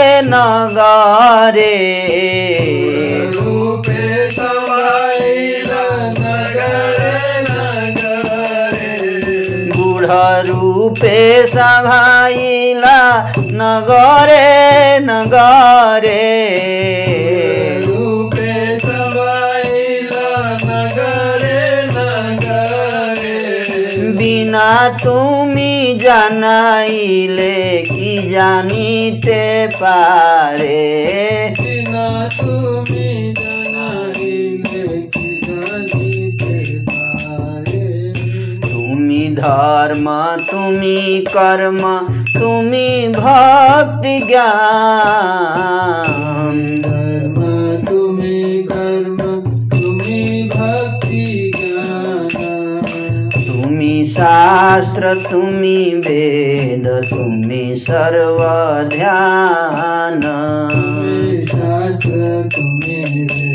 রূপে 10.47 11.19
সভাইলা 11.47 12.99
নগরে 13.53 14.49
নগরে 15.01 16.29
রূপে 17.83 18.53
বিনা 24.17 24.71
তুমি 25.03 25.73
জানাইলে 25.99 27.57
কি 27.87 28.13
জানিতে 28.31 29.43
পারে 29.81 30.83
বিনা 31.57 32.07
তুমি 32.37 33.07
धर्म 39.35 40.05
तुम्हें 40.51 41.23
कर्म 41.23 41.79
तुम्हें 42.39 43.11
भक्ति 43.11 44.19
ज्ञान। 44.27 46.03
शास्त्र 54.05 55.15
तुम्हें 55.15 55.95
वेद 55.95 56.87
तुम्हें 56.87 57.75
सर्व 57.75 58.37
ध्यान। 58.89 60.21
शास्त्र 61.45 62.49
तुम्हें 62.55 63.52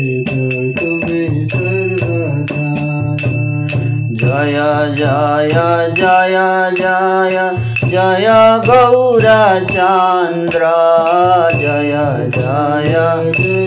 जया 4.29 4.71
जया 4.95 5.67
जया 5.99 6.47
जया 6.79 7.45
जया 7.91 8.35
गौरचन्द्र 8.67 10.69
जया 11.61 12.03
जया 12.37 13.05
जया। 13.33 13.65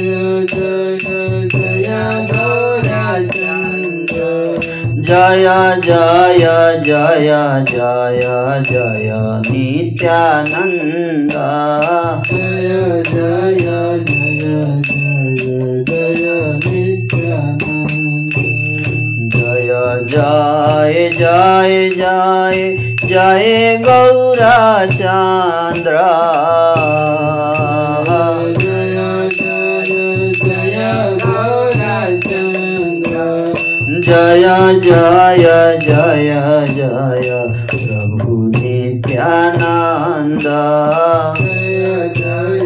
गौरचन्द्र 2.32 4.20
जया 5.10 5.58
जया 5.86 6.56
जया 6.86 7.42
जया 7.72 8.38
जया 8.70 9.20
नित्यानन्द 9.50 11.36
जया 12.32 12.82
जया 13.12 13.78
जया 14.08 15.01
जाए 20.06 21.08
जाए 21.10 21.88
जाए 21.90 22.62
जाए 23.06 23.76
गौरा 23.82 24.86
चंद्रा 24.86 26.10
जय 34.04 34.44
जय 34.80 35.44
जय 35.80 36.66
जय 36.68 37.30
प्रभु 37.72 38.36
नित्यानंद 38.48 40.46
जय 41.38 42.12
जय 42.16 42.60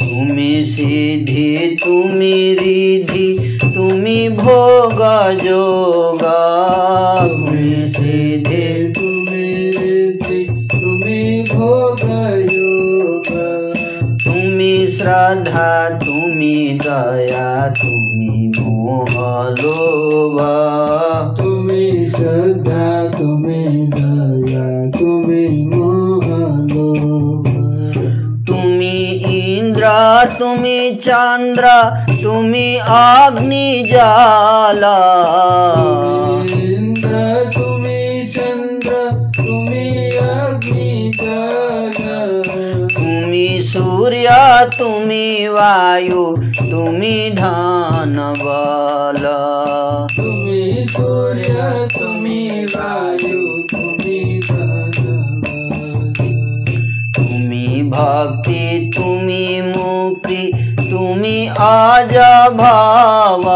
তুমি 0.00 0.52
সিদ্ধি 0.66 1.50
তুমি 1.82 2.34
রিধি 2.60 3.28
তুমি 3.74 4.18
ভোগ 4.40 4.98
যোগ 5.44 6.22
श्रद्धा 15.05 15.89
तुम्हें 15.99 16.77
दया 16.77 17.67
तुम्हें 17.69 18.47
मोह 18.55 19.11
लोभ 19.49 20.39
तुम्हें 21.39 22.09
श्रद्धा 22.09 22.87
तुम्हें 23.09 23.89
दया 23.89 24.65
तुम्हें 24.97 25.65
मोह 25.67 26.25
लोभ 26.73 27.47
तुम्हें 28.49 29.29
इंद्र 29.29 29.93
तुम्हें 30.39 30.97
चंद्र 30.99 31.79
तुम्हें 32.23 32.79
अग्नि 32.79 33.83
जाला 33.87 34.95
तुम्हें 44.65 45.49
वायु 45.49 46.37
तुम्हें 46.59 47.35
धन 47.35 48.33
बल 48.37 49.23
तुम्हें 50.15 50.85
तुम्हें 50.87 52.65
तुम्हें 57.17 57.89
भक्ति 57.89 58.91
तुम्हें 58.97 59.61
मुक्ति 59.61 60.51
तुम्हें 60.79 61.49
आज 61.49 62.17
भावा। 62.53 63.55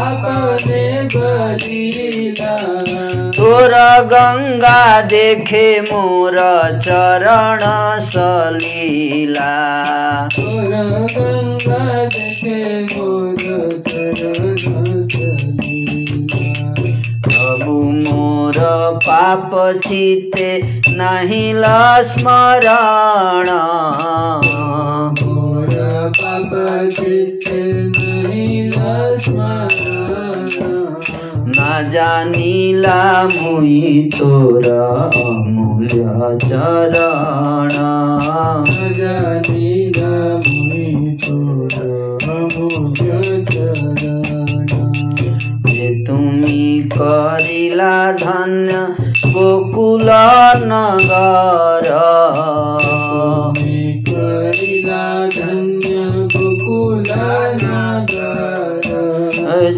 अपने 0.00 0.80
तोर 3.36 3.74
गंगा 4.04 5.00
देखे 5.00 5.64
मोर 5.80 6.36
चरण 6.84 7.60
सलीला। 8.00 9.52
तोर 10.28 10.72
गंगा 11.16 11.84
देखे 12.06 12.86
प्रभु 17.24 17.74
मोर 18.04 18.58
पाप 19.06 19.50
चिते 19.86 20.50
नहीं 20.90 21.54
लस्मरण 21.54 23.48
না 31.56 31.90
জানিলা 31.90 33.28
মুই 33.40 34.10
তোর 34.18 34.66
অমূল্য 35.26 35.88
চরণ। 36.48 37.74
জানিলা 38.98 40.12
মুই 40.48 41.18
অমূল্য 42.28 43.06
চরণ। 43.54 44.66
যে 45.66 46.04
তুমি 46.06 46.90
করিলা 46.98 48.12
ধন্য 48.20 48.70
গোকুল 49.34 50.10
নগর। 50.66 51.86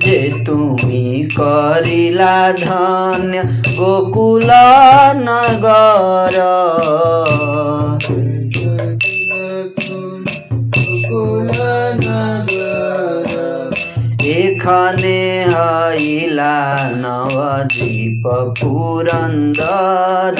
যে 0.02 0.20
তুমি 0.46 1.04
করিলা 1.36 2.36
ধন্য 2.58 3.32
গোকুল 3.78 4.50
নগর 5.20 6.36
खाने 14.62 15.22
आइला 15.54 16.56
नवदीप 16.96 18.22
पुरन्दर 18.60 20.38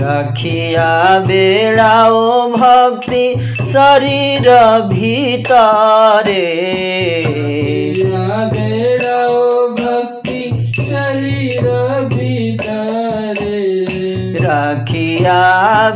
रखिया 0.00 0.90
बेडाओ 1.26 2.20
भक्ति 2.52 3.24
शरीर 3.72 4.48
भितरे। 4.88 6.46
রাখিয়া 14.49 15.41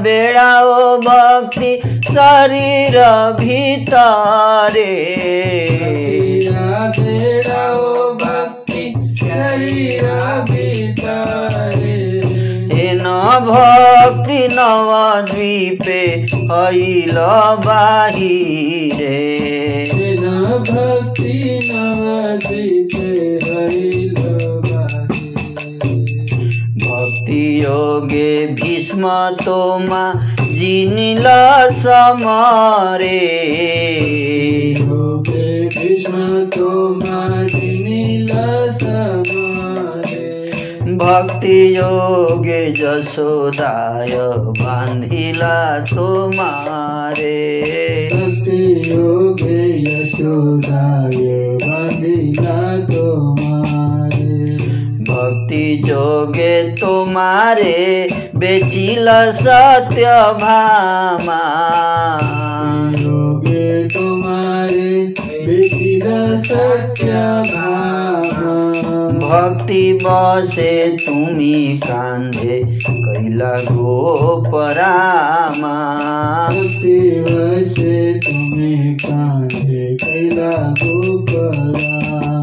বেড়াও 0.03 0.74
ভক্তি 1.01 1.72
শরীর 2.09 2.95
ভিতরে 3.39 4.93
বেড়াও 6.97 7.86
ভক্তি 8.20 8.84
শরীর 9.22 10.03
ভিতরে 10.49 11.97
হেন 12.72 13.05
ভক্তি 13.47 14.39
নবদ্বীপে 14.57 16.03
হইল 16.49 17.17
বাহিরে 17.65 19.20
সেন 19.91 20.24
ভক্তি 20.67 21.36
নবদ্বীপে 21.70 23.09
হইল 23.45 24.32
योगे 27.35 28.47
भीष्म 28.61 29.09
तोमा 29.45 30.03
जिनिला 30.41 31.70
समारे 31.80 33.20
योगे 34.80 35.68
भीष्म 35.68 36.45
तोमा 36.57 37.22
जिनिला 37.47 38.47
समारे 38.78 39.32
भक्ति 40.97 41.57
योगे 41.76 42.61
जसोदाय 42.72 44.16
बांधिला 44.59 45.57
तो 45.80 45.95
तुम्हारे 45.95 47.35
भक्ति 48.12 48.61
योगे 48.91 49.62
यशोदाय 49.82 51.16
बांधिला 51.64 52.61
तुम्हारे 52.87 53.53
যোগে 55.86 56.55
তোমারে 56.80 58.09
বেচিল 58.36 59.09
সত্য 59.32 59.96
ভামা। 60.40 61.44
যোগে 63.02 63.88
তোমারে 63.94 64.92
বেচিল 65.46 66.07
সত্য 66.42 67.05
ভক্তি 69.20 69.84
বসে 70.05 70.96
তুমি 71.07 71.80
কান্ধে 71.88 72.57
কইলা 73.07 73.55
গো 73.70 74.44
পরামা। 74.50 75.78
ভক্তি 76.55 76.98
বসে 77.24 78.20
তুমি 78.24 78.98
কান্ধে 79.02 79.96
কইলা 80.02 80.52
গো 80.82 80.96
পরামা। 81.26 82.34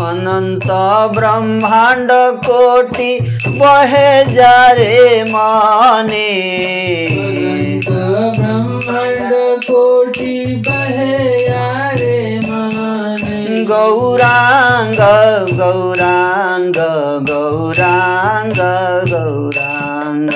अनन्त 0.00 0.66
ब्रह्माण्ड 1.14 2.08
कोटि 2.46 3.20
बहे 3.46 4.24
मने। 5.24 6.30
ब्रह्माण्ड 7.88 9.32
कोटि 9.64 10.62
बहे 10.68 11.16
रे 11.96 12.40
माने। 12.40 13.64
Gauranga 13.64 15.00
Gauranga 15.56 16.76
Gauranga 17.30 18.60
Gauranga 19.10 20.34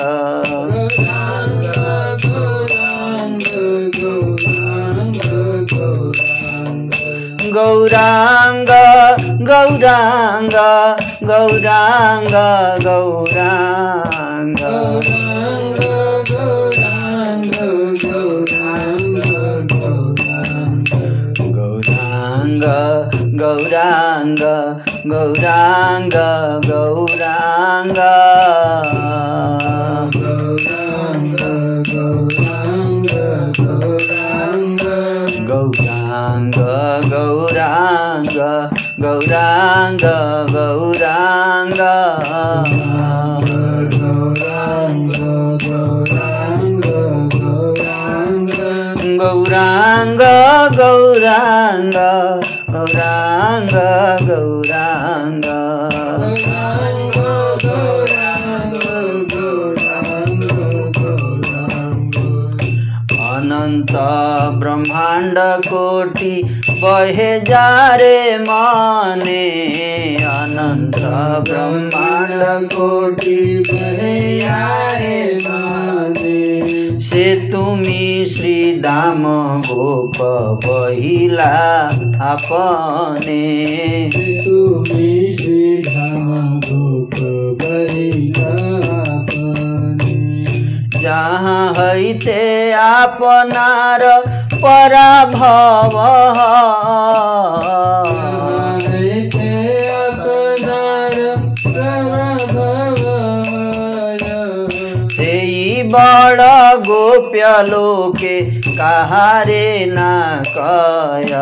Gauranga 7.54 8.70
Gauranga 9.48 10.56
Gauranga 11.30 12.34
Gauranga 12.86 14.64
Gauranga 21.76 22.64
Gauranga 23.40 24.42
Gauranga 25.10 25.10
Gauranga 25.10 26.16
Gauranga 26.70 28.00
Gauranga, 36.15 37.03
Gauranga, 37.11 38.71
Gauranga, 38.97 40.47
Gauranga. 40.47 41.93
Gauranga, 43.75 44.69
Gauranga, 45.65 46.99
Gauranga. 47.75 48.71
Gauranga, 49.19 50.35
Gauranga, 50.79 52.09
Gauranga, 52.71 53.87
Gauranga. 54.25 55.59
अनंत 63.85 64.59
ब्रह्मांड 64.59 65.35
कोटि 65.37 66.61
बहे 66.71 67.39
जा 67.39 67.95
रे 67.95 68.37
माने। 68.37 69.49
अनंत 70.15 70.95
ब्रह्मांड 71.49 72.69
कोटि 72.69 73.63
बहे 73.73 74.39
जा 74.39 74.89
माने। 75.49 76.99
से 76.99 77.51
तुम्ही 77.51 78.25
श्री 78.25 78.73
दाम 78.73 79.23
गोप 79.61 80.17
बहिला 80.65 81.53
आपने 82.21 83.43
तुम्ही 84.45 85.37
श्री 85.37 85.77
दाम 85.77 86.59
गोप 86.59 87.11
बहिला 87.61 88.84
যাহা 91.05 91.59
হইতে 91.77 92.39
আপনার 92.97 94.01
পরাভব 94.61 95.93
সেই 105.15 105.55
বড় 105.91 106.45
গোপ্য 106.85 107.35
লোকে 107.71 108.35
কাহারে 108.77 109.67
না 109.89 110.13
কয় 110.55 111.33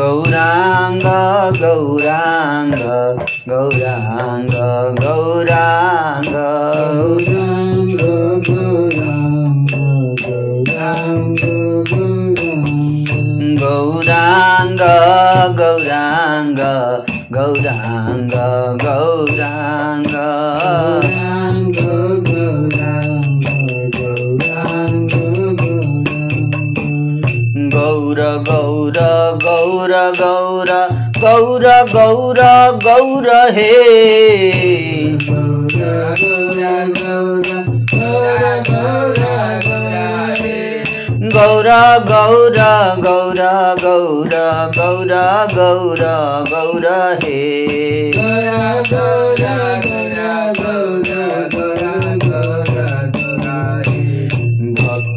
Gauranga, 0.00 1.52
Gauranga, 1.60 3.20
Gauranga, 3.44 4.96
Gauranga. 4.96 6.46
Gauranga, 13.60 14.94
Gauranga, 15.60 16.72
Gauranga, 17.28 18.46
Gauranga. 18.80 20.30
ಗೌರ 28.10 28.20
ಗೌರ 28.46 28.98
ಗೌರ 29.40 29.92
ಗೌರ 30.18 30.70
ಗೌರ 31.20 31.66
ಗೌರ 31.92 32.40
ಗೌರ 32.84 33.28
ಹೇ 33.50 33.68
ಗೌರ 41.28 41.68
ಗೌರ 42.08 42.58
ಗೌರ 43.04 43.40
ಗೌರ 43.80 44.34
ಗೌರ 44.76 45.14
ಗೌರ 45.54 46.04
ಗೌರ 46.50 46.86
ಹೇ 47.22 47.38
ಗೌರ 48.18 48.48
ಗೌರ 48.90 49.44
ಗೌರ 50.58 51.10
ಗೌರ 51.54 51.69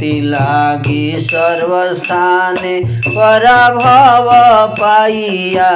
भक्ति 0.04 0.22
लागी 0.22 1.18
सर्वस्थाने 1.20 2.80
पराभव 3.08 4.28
पाइया। 4.76 5.72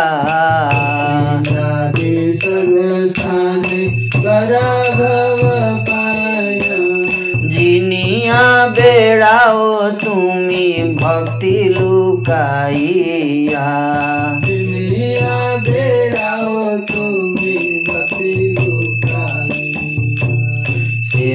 जिनिया 7.47 8.67
बेड़ाओ 8.67 9.89
तुमी 9.91 10.73
भक्ति 11.01 11.75
लुकाइया। 11.79 13.67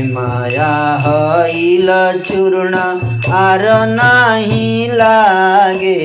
माया 0.01 0.73
हईल 1.01 1.89
चूर्ण 2.21 2.75
आर 3.33 3.63
नाही 3.89 4.89
लागे। 4.93 5.99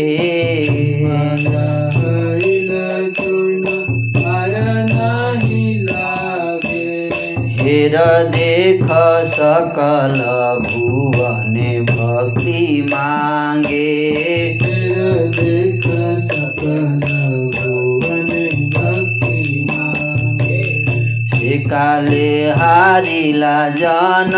हेर 7.60 7.98
देख 8.28 8.84
सकल 9.28 10.22
भुवने 10.62 11.82
भक्ति 11.82 12.88
मागे। 12.90 14.18
सिकाले 16.58 17.17
একালে 21.48 22.30
হারিলা 22.60 23.60
জন 23.76 24.32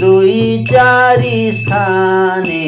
দুই 0.00 0.34
চারি 0.66 1.38
স্থানে 1.52 2.66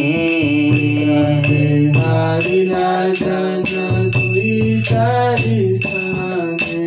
হারিলা 1.99 2.91
জন 3.21 3.67
দুই 4.13 4.51
চারি 4.83 5.59
স্থানে 5.77 6.85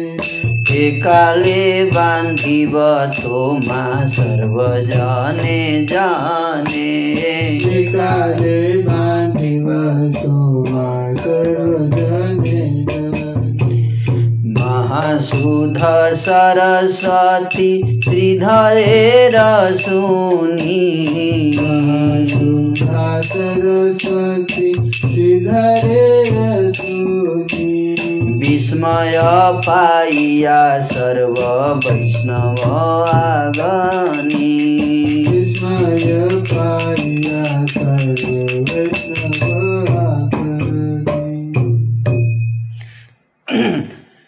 একালে 0.80 1.64
বান্ধিব 1.96 2.74
তোমা 3.16 3.84
সর্বজনে 4.16 5.62
জানে 5.92 6.92
একালে 7.76 8.60
বান্ধিব 8.88 9.68
তোমা 10.16 10.90
সর্বজনে 11.24 12.95
महासुध 14.96 15.78
सरस्वती 16.16 18.02
श्रीधरेर 18.02 19.34
सुनी 19.76 21.52
सुधा 22.30 23.22
सरस्वती 23.22 24.92
श्रीधरे 24.92 26.26
विस्मय 28.40 29.22
पाइया 29.68 30.80
सर्व 30.80 31.42
वैष्णव 31.88 32.72
आगनी। 33.16 34.66
विस्मय 35.30 36.30
पाया 36.54 37.85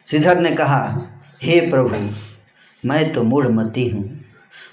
श्रीधर 0.09 0.39
ने 0.39 0.51
कहा, 0.51 1.07
हे 1.43 1.71
प्रभु, 1.71 2.15
मैं 2.88 3.13
तो 3.13 3.23
मूढ़मती 3.23 3.89
हूँ। 3.89 4.21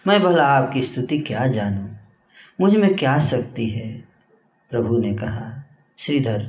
मैं 0.06 0.20
भला 0.20 0.46
आपकी 0.46 0.82
स्तुति 0.82 1.18
क्या 1.18 1.46
जानूं? 1.46 1.88
मुझमें 2.60 2.94
क्या 2.94 3.18
शक्ति 3.18 3.66
है? 3.66 4.04
प्रभु 4.70 4.98
ने 4.98 5.14
कहा, 5.14 5.64
श्रीधर, 5.98 6.46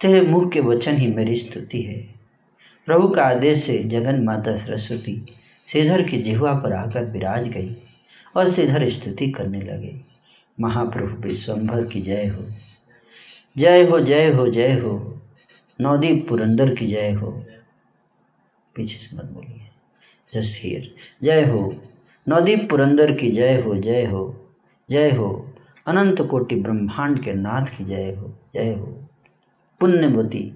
तेरे 0.00 0.20
मुख 0.20 0.52
के 0.52 0.60
वचन 0.60 0.96
ही 0.96 1.06
मेरी 1.06 1.36
स्तुति 1.36 1.82
है। 1.82 2.14
प्रभु 2.86 3.08
का 3.08 3.24
आदेश 3.24 3.64
से 3.64 3.78
जगन 3.78 4.24
माता 4.24 4.56
सरस्वती 4.56 5.26
श्रीधर 5.68 6.02
की 6.02 6.18
जिह्वा 6.18 6.52
पर 6.54 6.72
आकर 6.72 7.04
विराज 7.04 7.48
गई 7.48 7.76
और 8.36 8.50
श्रीधर 8.50 8.90
स्तुति 8.90 9.30
करने 9.30 9.60
लगे। 9.60 10.00
महाप्रभु 10.60 11.28
विश्वम्भर 11.28 11.86
की 11.86 12.00
जय 12.00 12.26
हो। 12.26 12.44
जय 13.58 13.88
हो 13.88 14.00
जय 14.00 14.32
हो 14.32 14.48
जय 14.48 14.72
हो। 14.72 15.22
नवदीप 15.80 16.28
पुरंदर 16.28 16.74
की 16.74 16.86
जय 16.86 17.12
हो। 17.12 17.46
पीछे 18.76 18.96
से 18.96 19.16
मत 19.16 19.24
बोलिए। 19.24 19.60
जस्ट 20.34 20.64
हियर 20.64 20.94
जय 21.22 21.46
हो। 21.46 21.76
नवदीप 22.28 22.70
पुरंदर 22.70 23.14
की 23.14 23.30
जय 23.30 23.60
हो 23.60 23.76
जय 23.76 24.04
हो। 24.04 24.50
जय 24.90 25.10
हो। 25.10 25.50
अनंत 25.86 26.20
कोटि 26.20 26.56
ब्रह्मांड 26.56 27.22
के 27.22 27.32
नाथ 27.32 27.66
की 27.66 27.84
जय 27.84 28.14
हो 28.14 28.34
जय 28.54 28.74
हो। 28.74 28.86
पुण्यवती 29.80 30.52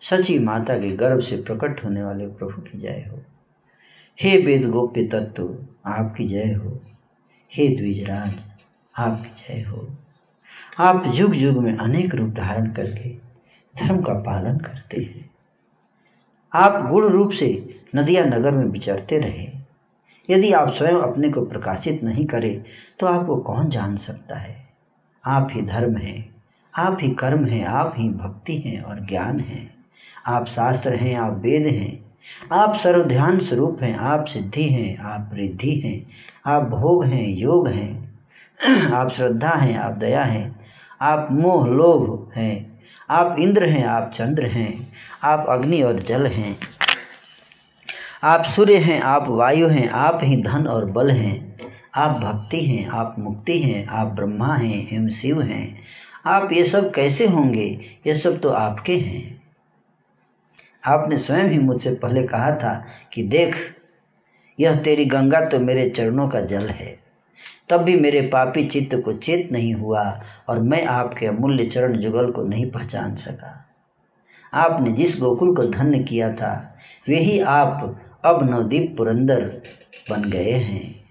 सची 0.00 0.38
माता 0.38 0.78
के 0.78 0.96
गर्भ 0.96 1.20
से 1.20 1.36
प्रकट 1.36 1.84
होने 1.84 2.02
वाले 2.02 2.26
प्रभु 2.26 2.62
की 2.62 2.78
जय 2.78 3.08
हो। 3.10 3.22
हे 4.20 4.38
वेद 4.38 4.68
गोप्य 4.68 5.06
तत्व, 5.06 5.58
आपकी 5.86 6.28
जय 6.28 6.52
हो। 6.52 6.80
हे 7.54 7.68
द्विजराज, 7.68 8.34
आपकी 8.98 9.54
जय 9.54 9.62
हो। 9.62 9.88
आप 10.78 11.12
युग 11.14 11.36
युग 11.36 11.56
में 11.56 11.76
अनेक 11.76 12.14
रूप 12.14 12.30
धारण 12.30 12.72
करके 12.72 13.08
धर्म 13.78 14.02
का 14.02 14.12
पालन 14.12 14.58
करते 14.58 15.02
हैं। 15.02 15.19
आप 16.54 16.88
गुण 16.90 17.06
रूप 17.08 17.30
से 17.30 17.48
नदिया 17.94 18.24
नगर 18.24 18.50
में 18.50 18.64
विचरते 18.64 19.18
रहे 19.18 19.48
यदि 20.28 20.52
आप 20.52 20.70
स्वयं 20.70 21.00
अपने 21.00 21.30
को 21.30 21.44
प्रकाशित 21.44 22.02
नहीं 22.02 22.26
करें 22.26 22.62
तो 23.00 23.06
आपको 23.06 23.36
कौन 23.36 23.70
जान 23.70 23.96
सकता 23.96 24.38
है 24.38 24.56
आप 25.26 25.48
ही 25.52 25.62
धर्म 25.62 25.96
हैं 25.96 26.34
आप 26.74 26.98
ही 27.02 27.10
कर्म 27.10 27.44
हैं 27.44 27.64
आप 27.64 27.94
ही 27.96 28.08
भक्ति 28.08 28.56
हैं 28.56 28.82
और 28.82 29.06
ज्ञान 29.06 29.40
हैं 29.40 29.70
आप 30.26 30.46
शास्त्र 30.46 30.94
हैं 30.94 31.16
आप 31.16 31.32
वेद 31.36 31.66
हैं 31.66 31.98
आप 32.52 32.76
सर्वध्यान 32.76 33.38
स्वरूप 33.38 33.82
हैं 33.82 33.96
आप 33.96 34.26
सिद्धि 34.26 34.68
हैं 34.68 34.98
आप 34.98 35.30
रिद्धि 35.34 35.74
हैं 35.80 36.06
आप 36.46 36.62
भोग 36.62 37.04
हैं 37.04 37.26
योग 37.28 37.68
हैं 37.68 38.90
आप 38.92 39.10
श्रद्धा 39.10 39.50
हैं 39.50 39.78
आप 39.78 39.92
दया 39.92 40.22
हैं 40.22 40.60
आप 41.00 41.28
मोह 41.32 41.66
लोभ 41.66 42.32
हैं 42.36 42.80
आप 43.10 43.36
इंद्र 43.38 43.68
हैं 43.68 43.84
आप 43.84 44.10
चंद्र 44.10 44.46
हैं 44.46 44.89
आप 45.22 45.46
अग्नि 45.48 45.82
और 45.82 46.00
जल 46.00 46.26
हैं। 46.26 46.58
आप 48.22 48.44
सूर्य 48.44 48.76
हैं, 48.76 49.00
आप 49.00 49.28
वायु 49.28 49.68
हैं, 49.68 49.88
आप 49.88 50.20
ही 50.22 50.42
धन 50.42 50.66
और 50.66 50.84
बल 50.84 51.10
हैं। 51.10 51.56
आप 51.94 52.10
भक्ति 52.10 52.66
हैं, 52.66 52.88
आप 52.88 53.16
मुक्ति 53.18 53.58
हैं, 53.58 53.86
आप 53.86 54.06
ब्रह्मा 54.06 54.54
हैं, 54.54 54.88
हिम 54.90 55.08
शिव 55.08 55.42
हैं। 55.42 55.82
आप 56.26 56.52
ये 56.52 56.64
सब 56.64 56.92
कैसे 56.92 57.26
होंगे? 57.26 57.80
ये 58.06 58.14
सब 58.14 58.40
तो 58.40 58.48
आपके 58.48 58.96
हैं। 58.96 59.42
आपने 60.84 61.18
स्वयं 61.18 61.44
ही 61.44 61.58
मुझसे 61.58 61.94
पहले 61.94 62.22
कहा 62.22 62.50
था 62.50 62.86
कि 63.12 63.22
देख, 63.22 63.56
यह 64.60 64.76
तेरी 64.76 65.04
गंगा 65.04 65.40
तो 65.40 65.60
मेरे 65.60 65.90
चरणों 65.90 66.28
का 66.28 66.40
जल 66.40 66.68
है। 66.68 67.00
तब 67.68 67.76
भी 67.76 67.96
मेरे 67.96 68.20
पापी 68.20 68.64
चित्त 68.64 69.02
को 69.04 69.12
चेत 69.12 69.52
नहीं 69.52 69.74
हुआ 69.74 70.20
और 70.48 70.58
मैं 70.58 70.86
आपके 70.86 71.26
अमूल्य 71.26 71.66
चरण 71.66 71.92
जुगल 71.92 72.30
को 72.30 72.42
नहीं 72.42 72.70
पहचान 72.70 73.14
सका। 73.14 73.69
आपने 74.54 74.92
जिस 74.92 75.20
गोकुल 75.20 75.54
को 75.54 75.62
धन्य 75.62 75.98
किया 75.98 76.32
था 76.32 76.78
वही 77.08 77.40
आप 77.40 78.00
अब 78.24 78.50
नवदीप 78.50 78.94
पुरंदर 78.96 79.62
बन 80.10 80.30
गए 80.30 80.50
हैं। 80.50 81.04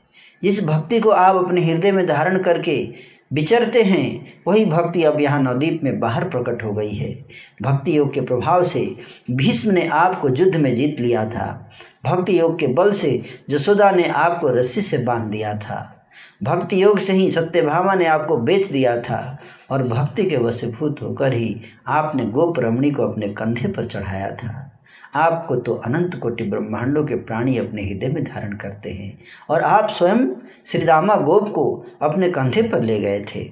जिस 0.44 0.64
भक्ति 0.64 1.00
को 1.00 1.10
आप 1.10 1.36
अपने 1.36 1.62
हृदय 1.62 1.92
में 1.92 2.08
धारण 2.08 2.38
करके 2.38 2.94
विचरते 3.34 3.84
हैं, 3.84 4.28
वही 4.48 4.66
भक्ति 4.66 5.04
अब 5.04 5.22
यहाँ 5.22 5.42
नवदीप 5.42 5.84
में 5.84 6.00
बाहर 6.00 6.30
प्रकट 6.30 6.64
हो 6.64 6.74
गई 6.74 6.94
है। 6.94 7.26
भक्ति 7.62 7.98
योग 7.98 8.14
के 8.14 8.22
प्रभाव 8.22 8.64
से 8.64 8.96
भीष्म 9.32 9.72
ने 9.72 9.88
आपको 9.88 10.30
युद्ध 10.30 10.56
में 10.56 10.76
जीत 10.76 11.00
लिया 11.00 11.26
था। 11.30 11.72
भक्ति 12.06 12.40
योग 12.40 12.60
के 12.60 12.68
बल 12.68 12.92
से 12.92 13.24
जसोदा 13.50 13.92
ने 13.92 14.08
आपको 14.08 14.48
रस्सी 14.48 14.82
से 14.82 14.98
बाँध 14.98 15.32
दिया 15.32 15.56
था। 15.56 15.99
भक्ति 16.44 16.84
योग 16.84 17.00
से 17.00 17.14
ही 17.14 17.32
सत्य 17.32 17.46
सत्यभामा 17.46 17.94
ने 17.94 18.06
आपको 18.06 18.38
बेच 18.38 18.68
दिया 18.68 19.02
था 19.02 19.38
और 19.70 19.84
भक्ति 19.84 20.30
के 20.30 20.38
वशीभूत 20.38 21.02
होकर 21.02 21.34
ही 21.34 21.62
आपने 21.88 22.26
गोप 22.26 22.60
रमणी 22.60 22.92
को 22.92 23.04
अपने 23.04 23.28
कंधे 23.28 23.68
पर 23.68 23.86
चढ़ाया 23.86 24.32
था। 24.32 24.82
आपको 25.16 25.56
तो 25.56 25.74
अनंत 25.74 26.16
कोटि 26.16 26.44
ब्रह्मांडों 26.44 27.06
के 27.06 27.16
प्राणी 27.16 27.58
अपने 27.58 27.84
हृदय 27.84 28.08
में 28.08 28.24
धारण 28.24 28.54
करते 28.54 28.92
हैं 28.92 29.20
और 29.50 29.62
आप 29.62 29.90
स्वयं 29.90 30.28
श्री 30.66 30.86
रामा 30.86 31.16
गोप 31.16 31.50
को 31.50 31.86
अपने 32.02 32.32
कंधे 32.32 32.62
पर 32.62 32.82
ले 32.82 33.00
गए 33.00 33.26
थे। 33.36 33.52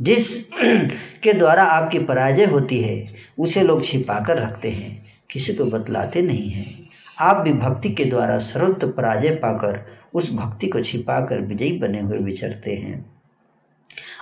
जिस 0.00 0.50
के 1.22 1.32
द्वारा 1.32 1.62
आपकी 1.62 1.98
पराजय 1.98 2.44
होती 2.44 2.82
है, 2.82 3.14
उसे 3.38 3.62
लोग 3.62 3.84
छिपा 3.84 4.20
कर 4.20 4.38
रखते 4.38 4.70
हैं, 4.70 5.06
किसी 5.30 5.54
को 5.54 5.64
बतलाते 5.64 6.22
नहीं 6.22 6.50
हैं। 6.50 6.87
आप 7.20 7.36
भी 7.36 7.52
भक्ति 7.52 7.90
के 7.90 8.04
द्वारा 8.04 8.38
सर्वत्र 8.38 8.86
पराजय 8.86 9.30
पाकर 9.30 9.80
उस 10.14 10.34
भक्ति 10.34 10.66
को 10.66 10.80
छिपाकर 10.80 11.40
विजयी 11.40 11.78
बने 11.78 12.00
हुए 12.00 12.18
विचरते 12.18 12.74
हैं। 12.74 13.10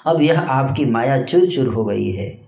अब 0.07 0.23
यह 0.23 0.41
आपकी 0.41 0.85
माया 0.85 1.23
चूर 1.23 1.47
चूर 1.47 1.67
हो 1.67 1.85
गई 1.85 2.11
है। 2.11 2.41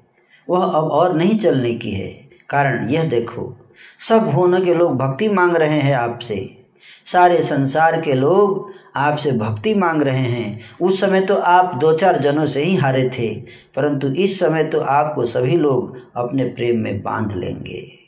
वह 0.50 0.64
अब 0.64 0.84
और 0.84 1.16
नहीं 1.16 1.38
चलने 1.38 1.74
की 1.74 1.90
है। 1.90 2.28
कारण 2.48 2.88
यह 2.88 3.08
देखो, 3.08 3.56
सब 3.98 4.28
होने 4.28 4.60
के 4.60 4.74
लोग 4.74 4.96
भक्ति 4.98 5.28
मांग 5.28 5.56
रहे 5.56 5.80
हैं 5.80 5.94
आपसे। 5.94 6.64
सारे 7.04 7.42
संसार 7.42 8.00
के 8.00 8.14
लोग 8.14 8.72
आपसे 8.96 9.32
भक्ति 9.32 9.74
मांग 9.74 10.02
रहे 10.02 10.26
हैं। 10.26 10.60
उस 10.80 11.00
समय 11.00 11.20
तो 11.20 11.34
आप 11.34 11.74
दो 11.74 11.92
चार 11.92 12.18
जनों 12.18 12.46
से 12.46 12.64
ही 12.64 12.74
हारे 12.76 13.10
थे, 13.18 13.34
परंतु 13.76 14.08
इस 14.08 14.40
समय 14.40 14.64
तो 14.64 14.80
आपको 14.80 15.26
सभी 15.26 15.56
लोग 15.56 15.98
अपने 16.16 16.44
प्रेम 16.44 16.78
में 16.78 17.02
बाँध 17.02 17.32
लेंगे? 17.32 18.07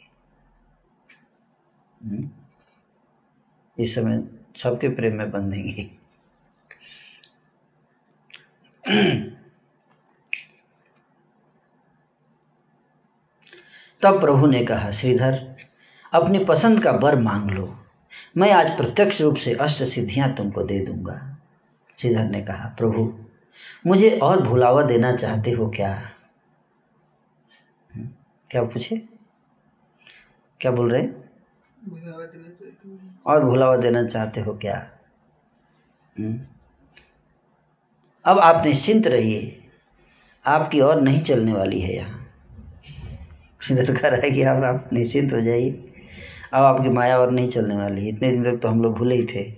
इस 3.78 3.94
समय 3.94 4.24
सबके 4.56 4.88
प्रेम 4.88 5.16
में 5.16 5.30
बंधेंगे 5.30 5.90
तब 14.02 14.20
प्रभु 14.20 14.46
ने 14.46 14.64
कहा 14.64 14.90
श्रीधर 14.90 15.56
अपनी 16.12 16.44
पसंद 16.44 16.82
का 16.82 16.90
वर 16.90 17.18
मांग 17.20 17.50
लो। 17.50 17.78
मैं 18.36 18.52
आज 18.52 18.76
प्रत्यक्ष 18.76 19.20
रूप 19.20 19.36
से 19.36 19.54
अष्ट 19.54 19.82
सिद्धियाँ 19.82 20.34
तुमको 20.34 20.62
दे 20.62 20.86
दूँगा। 20.86 21.36
श्रीधर 21.98 22.24
ने 22.24 22.42
कहा 22.42 22.74
प्रभु 22.78 23.24
मुझे 23.86 24.18
और 24.18 24.42
भुलावा 24.42 24.82
देना 24.82 25.16
चाहते 25.16 25.50
हो 25.50 25.70
क्या? 25.70 25.94
हम्म, 27.94 28.08
क्या 28.50 28.62
पूछे? 28.62 28.96
क्या 30.60 30.72
बोल 30.72 30.92
रहे? 30.92 31.02
हूँ 31.02 31.19
और 33.26 33.44
भुलावा 33.44 33.76
देना 33.76 34.04
चाहते 34.04 34.40
हो 34.40 34.54
क्या? 34.54 34.90
हम्म? 36.18 36.40
अब 38.24 38.38
आप 38.38 38.66
निश्चिंत 38.66 39.06
रहिए। 39.06 39.60
आपकी 40.46 40.80
और 40.80 41.00
नहीं 41.00 41.22
चलने 41.22 41.52
वाली 41.52 41.80
है 41.80 41.94
यहाँ। 41.94 42.26
रहा 43.72 44.16
है 44.16 44.30
कि 44.30 44.42
आप 44.42 44.64
आप 44.64 44.90
निश्चिंत 44.92 45.32
हो 45.32 45.40
जाइए। 45.40 45.70
अब 46.52 46.62
आपकी 46.62 46.88
माया 46.88 47.18
और 47.18 47.30
नहीं 47.30 47.48
चलने 47.48 47.76
वाली। 47.76 48.08
इतने 48.08 48.30
दिन 48.30 48.44
तक 48.44 48.62
तो 48.62 48.68
हम 48.68 48.82
लोग 48.82 48.98
भूले 48.98 49.14
ही 49.14 49.26
थे। 49.26 49.50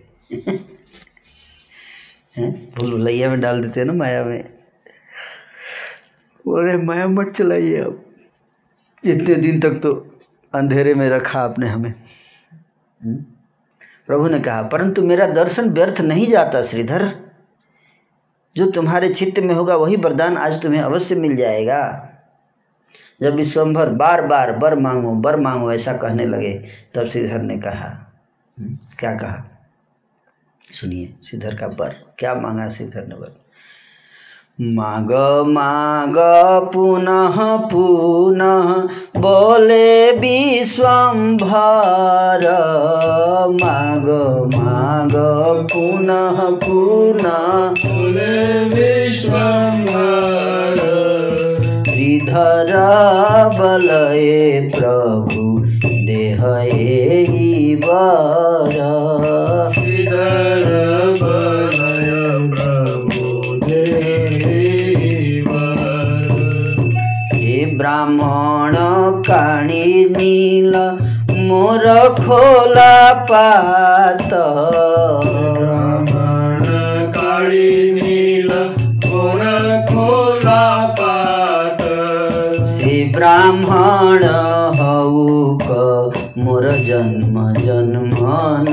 भूल 2.60 2.90
भुलैया 2.90 3.30
में 3.30 3.40
डाल 3.40 3.62
देते 3.62 3.80
हैं 3.80 3.86
ना 3.86 3.92
माया 3.92 4.24
में। 4.24 4.44
बोले, 6.46 6.76
माया 6.76 7.08
मत 7.08 7.34
चलाइए 7.36 7.76
अब 7.76 8.14
इतने 9.04 9.34
दिन 9.34 9.60
तक 9.60 9.70
तो 9.70 10.11
अंधेरे 10.54 10.94
में 10.94 11.08
रखा 11.08 11.40
आपने 11.40 11.68
हमें। 11.68 11.94
हम्म? 13.04 13.16
प्रभु 14.06 14.28
ने 14.28 14.40
कहा 14.40 14.62
परंतु 14.62 15.02
मेरा 15.02 15.26
दर्शन 15.26 15.70
व्यर्थ 15.70 16.00
नहीं 16.00 16.26
जाता 16.26 16.62
श्रीधर। 16.62 17.14
जो 18.56 18.70
तुम्हारे 18.70 19.08
चित्त 19.08 19.38
में 19.38 19.54
होगा 19.54 19.76
वही 19.76 19.96
वरदान 19.96 20.36
आज 20.36 20.62
तुम्हें 20.62 20.80
अवश्य 20.80 21.14
मिल 21.14 21.36
जाएगा। 21.36 22.08
जब 23.20 23.34
विश्वम्भर 23.34 23.88
बार 23.88 24.26
बार 24.26 24.58
बर 24.58 24.78
मांगो 24.78 25.14
बर 25.14 25.36
मांगो 25.36 25.72
ऐसा 25.72 25.96
कहने 25.96 26.26
लगे 26.26 26.64
तब 26.94 27.08
श्रीधर 27.08 27.42
ने 27.42 27.58
कहा 27.58 28.12
"हम्म, 28.60 28.78
क्या 28.98 29.14
कहा? 29.14 29.44
सुनिए 30.72 31.16
श्रीधर 31.24 31.54
का 31.54 31.68
बर 31.68 32.14
क्या 32.18 32.34
मांगा 32.34 32.68
श्रीधर 32.68 33.06
ने 33.06 33.14
बर? 33.14 33.41
माग 34.64 35.10
माग 35.46 36.16
पुनः 36.72 37.36
पुनः 37.56 38.68
बोले 39.20 40.12
विश्वम्भर। 40.12 42.44
माग 43.50 44.06
माग 44.54 45.14
पुनः 45.72 46.38
पुनः 46.66 47.86
बोले 47.86 48.64
विश्वम्भर। 48.64 50.78
श्रीधर 51.88 52.72
बलये 53.58 54.68
प्रभु 54.74 55.44
देह 56.06 56.42
बोधये 56.42 57.74
वर 57.74 58.76
श्रीधर 59.74 60.64
बलय 61.22 61.71
ब्राह्मण 68.12 68.74
काणी 69.22 70.04
नील 70.10 70.74
मोर 71.48 71.84
खोला 72.18 73.12
पात 73.30 74.32
ब्राह्मण 75.52 76.62
ब्राह्मण 83.12 84.24
हौक 84.78 85.68
मोर 86.38 86.70
जन्म 86.86 87.36
जन्मनाथ 87.58 88.72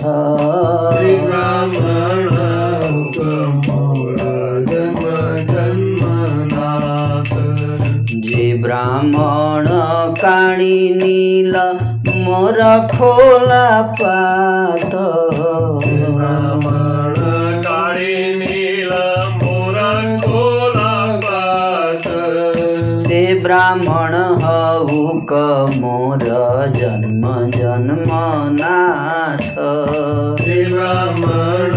श्री 0.00 1.16
ब्राह्मण 1.16 1.77
ব্রাহ্মণ 8.78 9.66
কাণি 10.22 10.78
নীল 10.94 11.54
মোর 12.16 12.58
খোলা 12.92 13.68
পাত 13.98 14.92
ব্রাহ্মণ 23.42 24.14
হুক 24.40 25.30
মোর 25.76 26.22
জন্ম 26.74 27.24
জন্ম 27.58 28.10
নাথ 28.58 29.54
ব্রাহ্মণ 30.72 31.74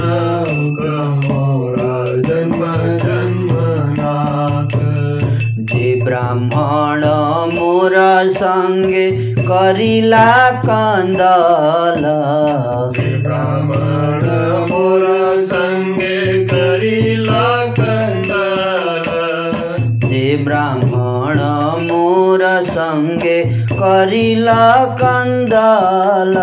ब्राह्मण 6.05 7.05
मोर 7.55 7.95
संगे 8.29 9.11
करिला 9.35 10.51
कंदल। 10.65 12.05
ब्राह्मण 13.23 14.25
मोर 14.71 15.05
संगे 15.41 16.45
करिला 16.45 17.65
कंदल। 17.79 19.09
जे 20.07 20.37
ब्राह्मण 20.43 21.39
मोर 21.87 22.63
संगे 22.63 23.43
करिला 23.71 24.85
कंदल। 24.85 26.33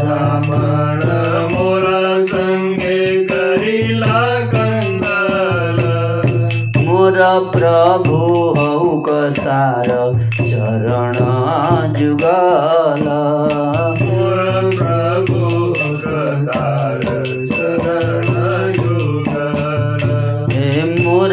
ब्राह्मण 0.00 1.04
मोर 1.54 1.86
संगे 2.28 3.24
करिला 3.24 4.16
प्रभु 7.22 8.16
हौक 8.58 9.08
तार 9.38 9.86
चरण 10.34 11.14
जुगल। 11.92 13.06
मोर 14.02 14.70
प्रभु 14.74 15.60
हे 20.52 21.02
मोर 21.02 21.30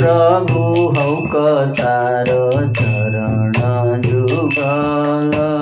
प्रभु 0.00 0.60
हौक 0.98 1.32
तार 1.80 2.26
चरण 2.80 4.02
जुगल। 4.02 5.59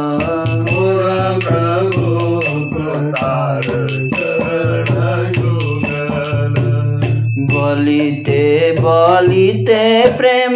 बलिते 7.68 8.44
बलिते 8.80 9.80
प्रेम 10.18 10.54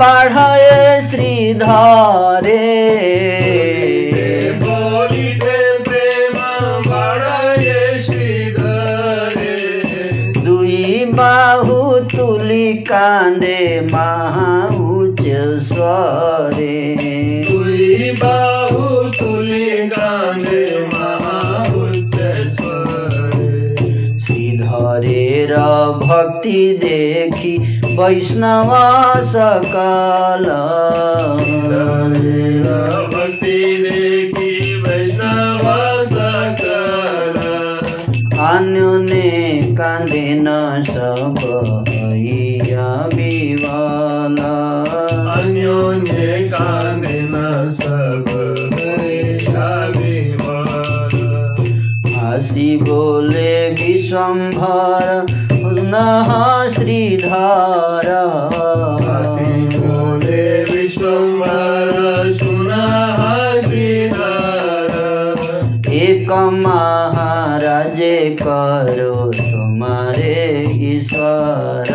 बाढये 0.00 1.00
श्रीधरे 1.10 2.58
बोलिते 4.62 5.56
प्रेम 5.86 6.36
बाळये 6.88 8.02
श्रीधरे 8.02 9.54
दुई 10.44 11.04
बाहु 11.16 11.80
तुली 12.12 12.72
कान्दे 12.90 13.58
महाउच्च 13.92 15.22
स्वरे 15.70 16.76
तुई 17.48 18.10
बाहु 18.22 19.02
तुली 19.18 19.70
गांधे 19.96 20.62
महाउच्च 20.92 22.16
स्वरे 22.58 23.76
श्रीधरेर 24.26 25.52
भक्ति 26.14 26.78
देखि 26.82 27.56
वैष्णव 27.98 28.70
सकल। 29.24 30.44
भक्ति 33.14 33.56
देखी 33.82 34.82
वैष्णव 34.82 35.64
सकल। 36.04 37.40
अन्योने 38.44 39.30
कान्देन 39.74 40.46
सब 40.86 41.38
हैया 41.88 42.88
विवाल 43.14 44.36
अन्योन्ये 45.34 46.38
कांदेन 46.48 47.34
सब 47.74 48.24
हरिया 48.74 49.68
विमल 49.96 51.14
हाँसी 52.14 52.76
बोले 52.76 53.52
विश्वम्भर 53.70 55.33
पुनः 55.84 56.70
श्रीधर। 56.70 58.08
विश्वम्भर 60.70 61.98
सुनः 62.32 63.18
श्रीधर। 63.60 64.94
एक 65.92 66.30
महाराजे 66.64 68.36
करो 68.42 69.14
तुम्हारे 69.30 70.34
ईश्वर 70.88 71.92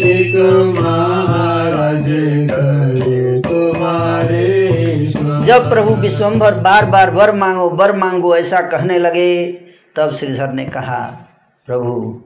एक 0.00 0.36
महाराज 0.78 2.04
करे 2.50 3.40
तुम्हारे 3.40 4.44
जब 5.46 5.70
प्रभु 5.70 5.94
विश्वम्भर 5.94 6.54
बार 6.60 6.86
बार 6.86 7.10
वर 7.10 7.32
मांगो 7.36 7.70
वर 7.70 7.96
मांगो 7.96 8.36
ऐसा 8.36 8.60
कहने 8.60 8.98
लगे 8.98 9.32
तब 9.96 10.14
श्रीधर 10.14 10.52
ने 10.52 10.64
कहा 10.64 11.02
प्रभु 11.66 12.20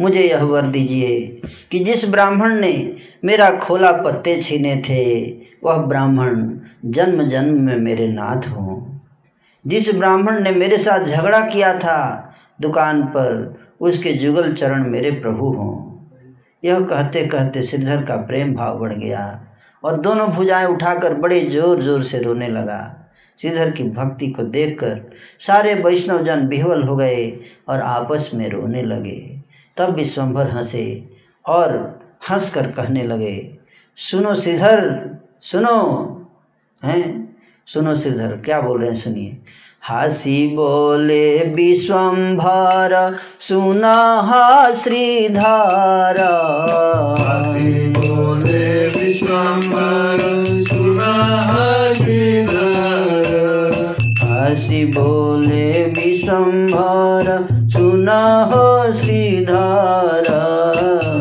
मुझे 0.00 0.22
यह 0.22 0.42
वर 0.42 0.62
दीजिए 0.62 1.40
कि 1.70 1.78
जिस 1.78 2.10
ब्राह्मण 2.10 2.54
ने 2.54 2.96
मेरा 3.24 3.50
खोला 3.50 3.92
पत्ते 3.92 4.42
छीने 4.42 4.76
थे, 4.76 5.22
वह 5.64 5.76
ब्राह्मण 5.76 6.58
जन्म 6.84 7.22
जन्म 7.22 7.60
में 7.60 7.76
मेरे 7.76 8.08
नाथ 8.08 8.48
हो। 8.48 9.00
जिस 9.66 9.94
ब्राह्मण 9.94 10.40
ने 10.40 10.50
मेरे 10.50 10.78
साथ 10.78 11.06
झगड़ा 11.06 11.40
किया 11.40 11.78
था, 11.78 12.34
दुकान 12.60 13.02
पर 13.02 13.60
उसके 13.80 14.12
जुगल 14.12 14.52
चरण 14.52 14.86
मेरे 14.90 15.10
प्रभु 15.10 15.48
हों। 15.48 15.92
यह 16.64 16.80
कहते 16.80 17.26
कहते 17.26 17.62
श्रीधर 17.62 18.04
का 18.04 18.16
प्रेम 18.16 18.54
भाव 18.54 18.78
बढ़ 18.78 18.92
गया 18.92 19.46
और 19.84 19.96
दोनों 19.96 20.28
भुजाएँ 20.28 20.66
उठाकर 20.66 21.14
बड़े 21.14 21.40
ज़ोर 21.40 21.82
ज़ोर 21.82 22.02
से 22.02 22.18
रोने 22.18 22.48
लगा। 22.48 23.08
श्रीधर 23.38 23.70
की 23.70 23.84
भक्ति 23.84 24.26
को 24.26 24.42
देखकर 24.42 25.00
सारे 25.38 25.74
वैष्णव 25.74 26.22
जन 26.24 26.46
बिहवल 26.46 26.82
हो 26.82 26.96
गए 26.96 27.40
और 27.68 27.80
आपस 27.80 28.30
में 28.34 28.50
रोने 28.50 28.82
लगे। 28.82 29.31
तब 29.76 29.94
विश्वम्भर 29.94 30.50
हंसे 30.50 31.04
और 31.46 32.00
हंसकर 32.30 32.66
कहने 32.66 33.02
लगे 33.02 33.58
सुनो 33.96 34.34
श्रीधर 34.34 35.10
सुनो। 35.42 36.08
हैं? 36.84 37.36
सुनो 37.66 37.96
श्रीधर 37.96 38.42
क्या 38.44 38.60
बोल 38.60 38.80
रहे 38.80 38.88
हैं 38.88 38.96
सुनिए। 38.96 39.36
हसी 39.90 40.56
बोले 40.56 41.38
विश्वम्भर 41.38 43.16
सुना 43.40 44.74
श्रीधर। 44.74 46.16
हसी 47.20 47.90
बोले 47.90 48.86
विश्वम्भर 48.86 50.64
सुनः 50.68 51.94
श्रीधर। 51.94 53.96
हसी 54.24 54.84
बोले 54.84 55.84
विश्वम्भर 55.84 57.48
सुनः 57.52 58.52
श्रीधर 59.62 60.28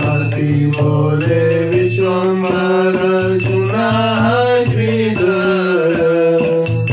हसी 0.04 0.66
बोले 0.68 1.44
विश्वम्भर 1.66 2.96
सुनः 3.40 4.24
श्रीधर। 4.66 6.00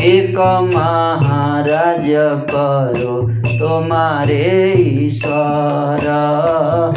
एक 0.05 0.39
महाराज 0.75 2.07
करो 2.51 3.15
तुम्हारे 3.59 4.45
ईश्वर 4.75 6.05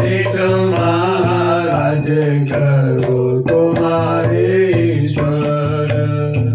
एक 0.05 0.35
महाराज 0.71 2.07
करो 2.51 3.19
तुम्हारे 3.41 4.47
ईश्वर। 4.83 5.89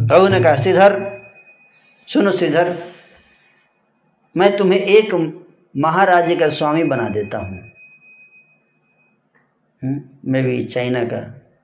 प्रभु 0.09 0.29
ने 0.29 0.41
कहा 0.41 0.57
श्रीधर 0.57 0.99
सुनो 2.09 2.33
श्रीधर 2.33 2.75
मैं 4.37 4.57
तुम्हें 4.57 4.81
एक 4.81 5.15
महाराज्य 5.75 6.37
का 6.37 6.49
स्वामी 6.49 6.85
बना 6.85 7.09
देता 7.09 7.39
हूँ। 7.39 7.76
मैं 9.87 10.43
भी 10.45 10.65
चाइना 10.65 11.05
का 11.05 11.21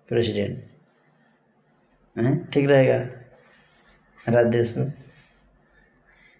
प्रेसिडेंट। 0.08 0.54
ठीक 2.52 2.68
रहेगा? 2.70 2.98
राज्य 4.26 4.62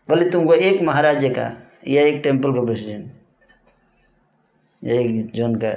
बोले 0.08 0.28
तुमको 0.30 0.54
एक 0.54 0.82
महाराज्य 0.82 1.28
का 1.30 1.44
या 1.88 2.02
एक 2.02 2.20
टेंपल 2.22 2.52
का 2.54 2.64
प्रेसिडेंट, 2.64 3.12
या 4.82 4.94
एक 4.94 5.32
जोन 5.32 5.54
का, 5.54 5.72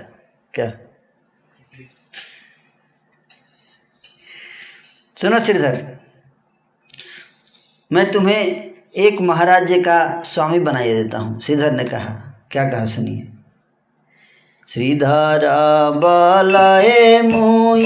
क्या? 0.54 0.72
सुनो 5.18 5.40
श्रीधर, 5.40 5.76
मैं 7.92 8.12
तुम्हें 8.12 8.40
एक 8.98 9.22
महाराज्य 9.22 9.82
का 9.82 10.22
स्वामी 10.24 10.60
बनाई 10.60 10.94
देता 10.94 11.18
हूँ, 11.18 11.40
श्रीधर 11.42 11.72
ने 11.72 11.84
कहा। 11.84 12.14
क्या 12.52 12.70
कहा 12.70 12.86
सुनिए? 12.86 13.28
শ্রীধারা 14.68 15.64
বলায় 16.02 16.94
মুই 17.24 17.86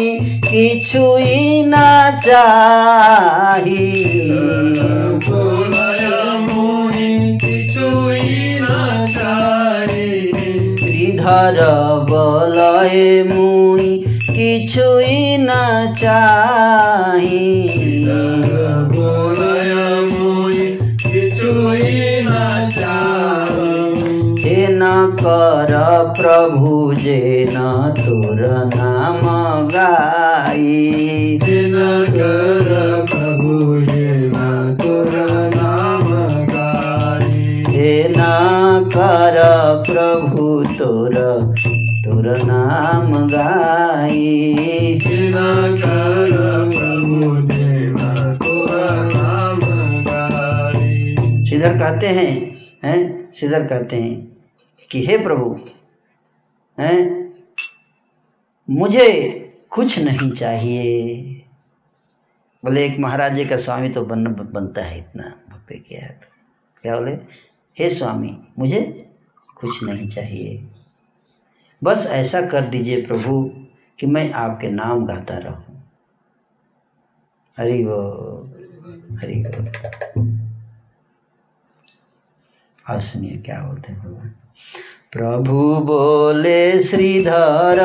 কিছুই 0.52 1.64
না 1.64 1.90
চাহি। 2.26 3.88
শ্রীধারা 10.80 11.76
বলায় 12.10 13.24
মুই 13.24 13.88
কিছুই 14.36 15.38
না 15.38 15.64
চাহি। 16.02 17.50
কিছুই 21.04 22.09
कर 25.30 26.14
प्रभु 26.22 26.94
जे 26.94 27.50
न 27.54 27.94
तोर 28.00 28.72
नाम 28.76 29.20
गाई। 29.68 30.90
दिनकर 31.44 33.06
प्रभु 33.12 33.82
जेन 33.82 34.34
तोर 34.82 35.12
नाम 35.56 36.04
गाई। 36.46 38.04
न 38.10 38.16
कर 38.98 39.38
प्रभु 39.90 40.66
तोर 40.80 41.14
तोर 42.06 42.38
नाम 42.46 43.28
गाई। 43.28 44.54
दिनकर 45.08 46.26
प्रभु 46.72 47.42
जेन 47.54 47.96
तोर 48.44 48.70
नाम 49.16 49.60
गाई। 50.02 51.16
श्रीधर 51.46 51.78
कहते 51.80 52.08
हैं 52.08 52.58
हैं? 52.84 53.30
श्रीधर 53.36 53.60
कहते 53.60 53.96
हैं 53.96 54.39
कि 54.92 55.06
हे 55.06 55.18
प्रभु, 55.18 55.70
हैं? 56.80 57.30
मुझे 58.70 59.06
कुछ 59.70 60.00
नहीं 60.00 60.32
चाहिए। 60.32 61.24
बोले, 62.66 62.86
एक 62.86 63.00
महाराजे 63.00 63.46
का 63.46 63.58
स्वामी 63.58 63.90
तो 63.90 64.06
बन, 64.06 64.24
बनता 64.24 64.84
है 64.84 64.98
इतना, 64.98 65.24
भक्ति 65.50 65.80
किया 65.80 66.02
है 66.02 66.20
तो 66.24 66.28
क्या 66.82 67.00
बोले? 67.00 67.12
हे 67.80 67.90
स्वामी, 67.90 68.48
मुझे 68.60 69.12
कुछ 69.56 69.84
नहीं 69.84 70.08
चाहिए। 70.08 70.70
बस 71.84 72.08
ऐसा 72.08 72.42
कर 72.42 72.62
दीजिए 72.62 73.06
प्रभु 73.06 73.54
कि 74.00 74.08
मैं 74.08 74.32
आपके 74.32 74.68
नाम 74.68 75.06
गाता 75.06 75.38
रहूँ। 75.38 75.92
हरि 77.58 77.84
वो 77.84 78.00
हरि 79.18 79.44
बोल। 79.48 80.40
और 82.90 83.00
सुनिए 83.02 83.38
क्या 83.38 83.66
बोलते 83.66 83.92
हैं? 83.92 84.02
भगवान 84.02 84.36
প্রভু 85.12 85.60
বলে 85.86 86.80
শ্রীধর 86.84 87.80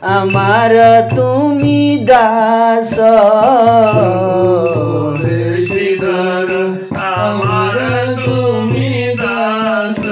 আমার 0.00 0.72
তুমি 1.16 2.04
দাস। 2.06 2.92
শ্রীধর 5.68 6.50
আমার 7.14 7.76
তুমি 8.24 9.16
দাস। 9.16 10.02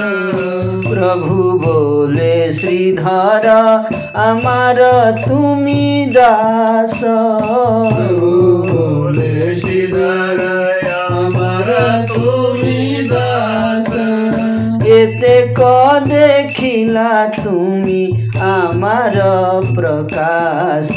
প্রভু 0.93 1.35
বলে 1.59 2.53
শ্রীধর 2.53 3.45
আমার 4.13 4.77
তুমি 5.27 5.83
দাস। 6.13 7.03
বলে 8.71 9.55
শ্রীধর 9.61 10.39
আমার 10.99 11.67
তুমি 12.07 12.79
দাস। 13.09 13.91
এতে 14.99 15.35
কর 15.55 15.86
দেখিলা 16.57 17.31
তুমি 17.43 18.29
আমার 18.39 19.15
প্রকাশ। 19.75 20.91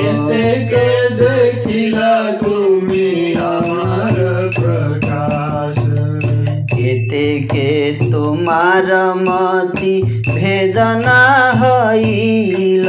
এতেকে 0.00 0.88
দেখিলা 1.24 2.32
তুমি 2.44 3.34
আমার 3.34 4.50
প্রকাশ। 4.54 5.78
এতে 6.78 7.48
কে 7.52 7.96
তোমার 8.12 8.86
মতি 9.16 10.02
ভেদনা 10.34 11.22
হইল। 11.60 12.88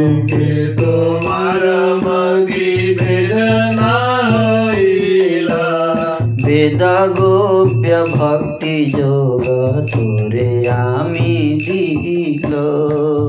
এতেকে 0.00 0.76
তোমার 0.80 1.62
মগি 2.04 2.96
বেদনা 3.00 3.94
হইলা। 4.32 5.64
বেদ 6.44 6.82
গোপ্য 6.82 7.33
ভক্তি 8.11 8.75
যোগ 8.91 9.45
তোরে 9.91 10.49
আমি 10.91 11.33
দিল 11.65 12.53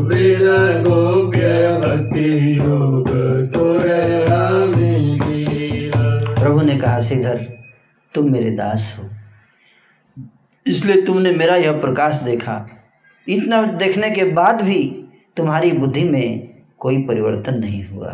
বেদ 0.09 0.44
গোপ্য 0.85 1.40
ভক্তি 1.82 2.27
योग 2.59 3.10
तोरे 3.55 4.02
আমি 4.43 4.94
দিলা 5.20 6.05
प्रभु 6.40 6.60
ने 6.60 6.77
कहा 6.77 6.98
श्रीधर 7.01 7.39
तुम 8.14 8.24
मेरे 8.32 8.51
दास 8.52 8.82
हो 8.97 9.05
इसलिए 10.66 10.98
तुमने 11.02 11.31
मेरा 11.32 11.56
यह 11.56 11.72
प्रकाश 11.81 12.14
देखा 12.22 12.56
इतना 13.27 13.56
देखने 13.74 14.10
के 14.10 14.24
बाद 14.32 14.56
भी 14.62 14.81
तुम्हारी 15.36 15.70
बुद्धि 15.74 16.05
में 16.05 16.28
कोई 16.81 16.97
परिवर्तन 17.02 17.55
नहीं 17.59 17.82
हुआ 17.85 18.12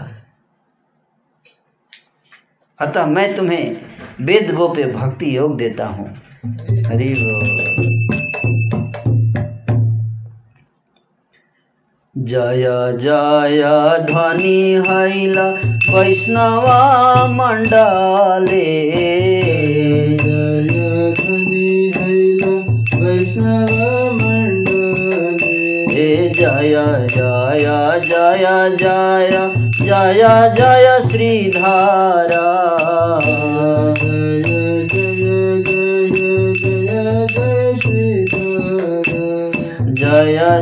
अतः 2.79 3.07
मैं 3.07 3.27
तुम्हें 3.37 3.65
वेद 4.21 4.51
गोप्य 4.55 4.85
भक्ति 4.93 5.37
योग 5.37 5.57
देता 5.57 5.87
हूँ 5.89 6.09
हरि 6.44 7.14
जय 12.16 12.64
जय 13.02 13.62
ध्वनि 14.06 14.62
हैल 14.88 15.38
वैष्णव 15.96 16.66
मण्डले 17.34 18.64
जय 20.24 21.14
धनी 21.20 21.92
हैल 21.98 22.44
वैष्णव 23.04 23.76
मण्डले 24.24 25.86
हे 25.94 26.30
जय 26.30 26.76
जय 27.16 27.66
जय 28.08 28.46
जय 28.82 29.40
जय 29.86 30.54
जय 30.58 31.00
श्रीधारा। 31.12 32.48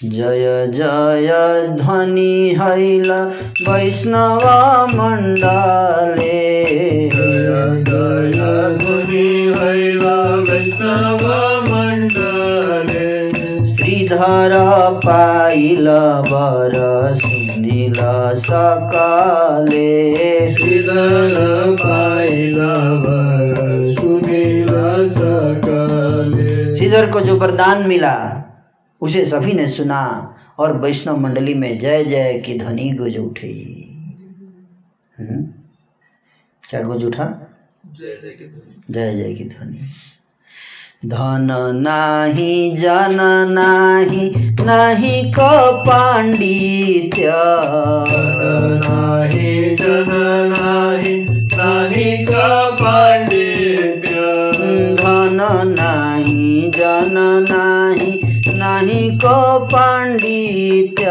जय 0.00 0.66
जय 0.74 1.28
ध्वनि 1.78 2.56
हैल 2.58 3.10
वैष्णव 3.68 4.44
मण्डले 4.96 6.28
जय 7.14 7.82
जय 7.88 8.40
मुनि 8.80 9.52
हैला 9.58 10.14
वैष्णव 10.48 11.26
मण्डले 11.68 13.10
श्रीधर 13.72 14.56
पाइल 15.04 15.88
वर 16.32 17.14
सुनिल 17.14 18.00
सकले 18.46 19.86
श्रीधर 20.54 21.76
पाइला 21.84 22.72
वर 23.04 23.64
सुनील 23.94 24.68
सकले 25.18 26.74
श्रीधर 26.74 27.10
को 27.10 27.20
जो 27.20 27.36
वरदान 27.36 27.86
मिला 27.88 28.39
उसे 29.00 29.26
सभी 29.26 29.52
ने 29.52 29.68
सुना 29.68 30.34
और 30.58 30.76
वैष्णव 30.78 31.16
मंडली 31.16 31.54
में 31.54 31.78
जय 31.78 32.04
जय 32.04 32.42
की 32.46 32.58
ध्वनि 32.58 32.90
गुज 32.90 33.16
उठी। 33.18 33.86
हम्म? 35.18 35.42
क्या 36.70 36.82
गुज 36.82 37.04
उठा? 37.04 37.24
जय 38.00 38.06
जय 38.06 38.30
के 38.30 38.92
जय 38.92 39.16
जय 39.16 39.34
की 39.34 39.44
ध्वनि। 39.44 39.88
धन 41.06 41.48
नाही 41.74 42.76
जन 42.76 43.18
नाही 43.50 44.30
नाही 44.60 45.32
क 45.32 45.38
पाण्डित्य 45.88 47.32
नाही 48.84 49.76
जन 49.76 50.54
नाही 50.58 51.24
नाही 51.30 52.26
का 52.26 52.70
पांडित्य। 52.70 54.10
धन 55.02 55.38
नाही 55.78 56.70
जन 56.76 57.44
नाही। 57.50 57.69
नाही 58.48 59.08
क 59.24 59.26
पाण्डित्य 59.72 61.04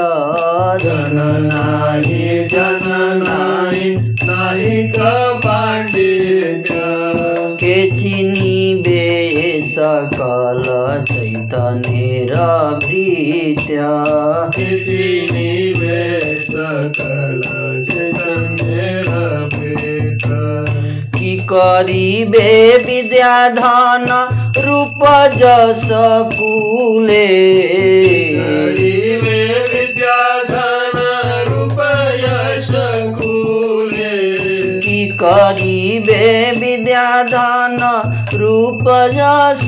जन 0.84 1.18
नाही 1.46 2.48
जन 2.48 3.24
नाही 3.24 3.96
नाही 4.24 4.88
का 4.88 5.12
पांडित्य 5.46 6.76
के 7.62 7.76
चिनिबे 7.96 9.06
सकल 9.66 10.64
चैतन्य 11.12 12.26
भृत्य 12.86 13.84
किसी 14.56 15.04
सकल 16.42 17.42
चैतन्य 17.84 19.00
करिबे 21.54 22.78
विद्याधन 22.78 24.08
रूप 24.58 25.00
जस 25.38 25.90
कुले। 26.40 27.28
विद्याधन 29.18 30.92
रूप 31.48 31.78
यश 32.16 32.68
कुले। 33.22 34.40
की 34.80 35.08
करिबे 35.08 36.52
विद्याधन 36.52 37.78
रूप 38.34 38.86
जस 39.14 39.68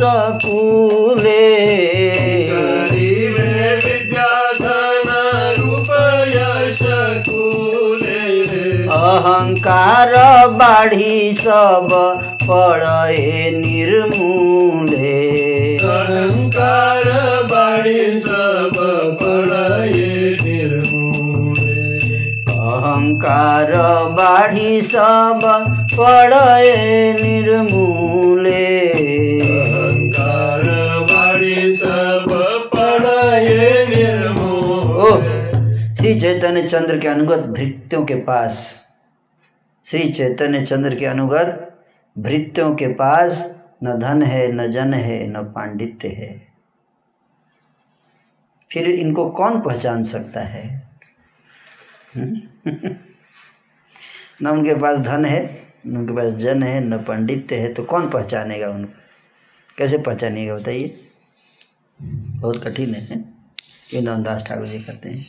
अहंकार 9.22 10.14
बाढ़ी 10.48 11.34
सब 11.34 11.90
पड़े 12.44 13.52
निर्मूले। 13.52 15.28
अहंकार 15.78 17.04
बाड़ी 17.44 18.20
सब 18.20 18.72
पड़े 19.24 20.38
निर्मूले। 20.44 21.98
अहंकार 22.54 23.72
बाढ़ी 24.12 24.82
सब 24.82 25.40
पड़े 25.94 27.14
निर्मूले। 27.14 28.90
अहंकार 29.40 30.64
बाढ़ी 31.04 31.76
सब 31.76 32.26
पड़े 32.76 33.86
निर्मूले। 33.96 35.42
श्री 35.96 36.20
चैतन्य 36.20 36.64
चंद्र 36.64 36.98
के 36.98 37.08
अनुगत 37.08 37.40
भृत्यों 37.40 38.06
के 38.06 38.14
पास 38.14 38.82
श्री 39.86 40.12
चैतन्य 40.12 40.66
चंद्र 40.66 40.96
के 40.96 41.06
अनुगत 41.06 41.80
भृत्यों 42.18 42.76
के 42.76 42.88
पास 42.88 43.62
न 43.84 44.00
धन 44.00 44.24
है, 44.24 44.52
न 44.52 44.72
जन 44.72 44.94
है, 44.94 45.28
न 45.28 45.44
पांडित्य 45.44 46.08
है। 46.08 46.54
फिर 48.72 48.90
इनको 48.90 49.30
कौन 49.30 49.62
पहचान 49.62 50.04
सकता 50.04 50.42
है? 50.42 50.92
हम्म? 52.16 52.42
न 54.42 54.48
उनके 54.48 54.76
पास 54.76 55.00
धन 55.00 55.26
है, 55.26 55.68
न 55.88 55.98
उनके 55.98 56.14
पास 56.14 56.34
जन 56.34 56.64
है, 56.64 56.82
न 56.82 56.98
पंडित्य 57.04 57.56
है 57.56 57.74
तो 57.74 57.84
कौन 57.84 58.10
पहचानेगा 58.10 58.70
उनको? 58.70 58.94
कैसे 59.78 59.98
पहचानेगा 59.98 60.56
बताइए? 60.56 61.08
बहुत 62.02 62.64
कठिन 62.64 62.96
है 62.96 63.18
ये 63.94 64.02
दास 64.02 64.46
ठाकुर 64.48 64.68
जी 64.68 64.80
करते 64.80 65.26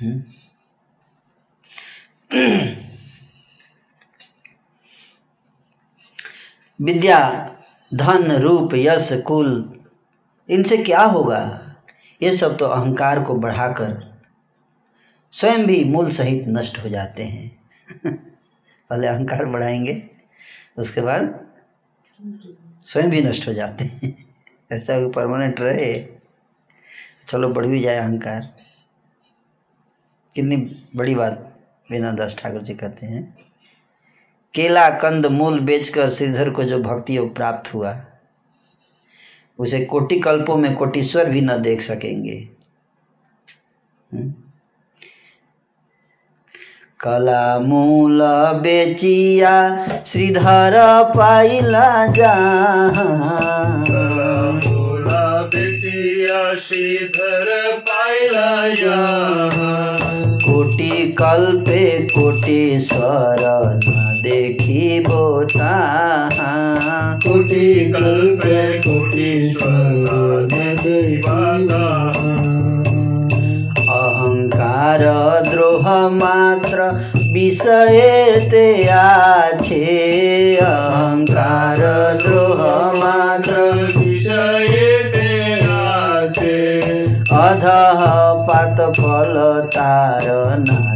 हैं? 0.00 0.26
विद्या, 6.82 7.52
धन, 7.94 8.32
रूप, 8.32 8.74
यश, 8.74 9.12
कुल, 9.12 9.80
इनसे 10.50 10.76
क्या 10.76 11.02
होगा? 11.02 11.74
ये 12.22 12.36
सब 12.36 12.56
तो 12.56 12.64
अहंकार 12.64 13.22
को 13.22 13.34
बढ़ाकर 13.34 14.20
स्वयं 15.32 15.66
भी 15.66 15.84
मूल 15.84 16.10
सहित 16.10 16.44
नष्ट 16.48 16.84
हो 16.84 16.88
जाते 16.88 17.24
हैं। 17.24 17.68
पहले 18.90 19.06
अहंकार 19.06 19.44
बढ़ाएँगे, 19.44 20.10
उसके 20.78 21.00
बाद 21.00 21.46
स्वयं 22.82 23.10
भी 23.10 23.20
नष्ट 23.20 23.48
हो 23.48 23.52
जाते 23.52 23.84
हैं। 23.84 24.26
ऐसा 24.72 25.00
कोई 25.00 25.12
परमानेंट 25.12 25.60
रहे। 25.60 26.08
चलो 27.28 27.48
बढ़ 27.48 27.66
भी 27.66 27.80
जाए 27.80 27.96
अहंकार। 27.96 28.56
कितनी 30.34 30.86
बड़ी 30.96 31.14
बात 31.14 31.60
वीना 31.90 32.12
दास 32.12 32.36
ठाकुर 32.38 32.62
जी 32.62 32.74
कहते 32.74 33.06
हैं। 33.06 33.45
केला 34.56 34.88
कंद 34.98 35.26
मूल 35.26 35.58
बेचकर 35.60 36.10
श्रीधर 36.10 36.50
को 36.50 36.62
जो 36.62 36.78
भक्ति 36.82 37.16
योग 37.16 37.34
प्राप्त 37.34 37.74
हुआ 37.74 37.94
उसे 39.58 39.84
कोटि 39.84 40.18
कल्पों 40.20 40.56
में 40.56 40.74
कोटीश्वर 40.76 41.30
भी 41.30 41.40
न 41.40 41.56
देख 41.62 41.82
सकेंगे? 41.82 42.36
कला 47.00 47.58
मूल 47.58 48.22
बेचिया 48.62 49.54
श्रीधर 50.06 50.74
पाइला 51.16 52.06
जा 52.06 52.34
श्रीधर 56.60 57.76
पाइला 57.88 58.66
यहाँ 58.66 60.38
कोटि 60.38 61.14
कल्पे 61.18 61.86
कोटि 62.08 62.78
कल्पे 62.92 64.05
कोटीश्वर 68.86 70.06
अहंकार 73.88 75.02
द्रोह 75.50 76.08
मात्र 76.08 76.82
विषय 77.32 78.00
ते 78.50 78.88
आछे 78.88 80.56
अहंकार 80.56 81.78
द्रोह 82.22 82.64
मात्र 82.98 83.62
विषय 83.98 84.76
तेराचे 85.14 86.80
अधः 87.32 88.04
पात 88.42 88.80
फल 88.90 89.34
तार 89.66 90.28
न 90.58 90.66
जान 90.66 90.95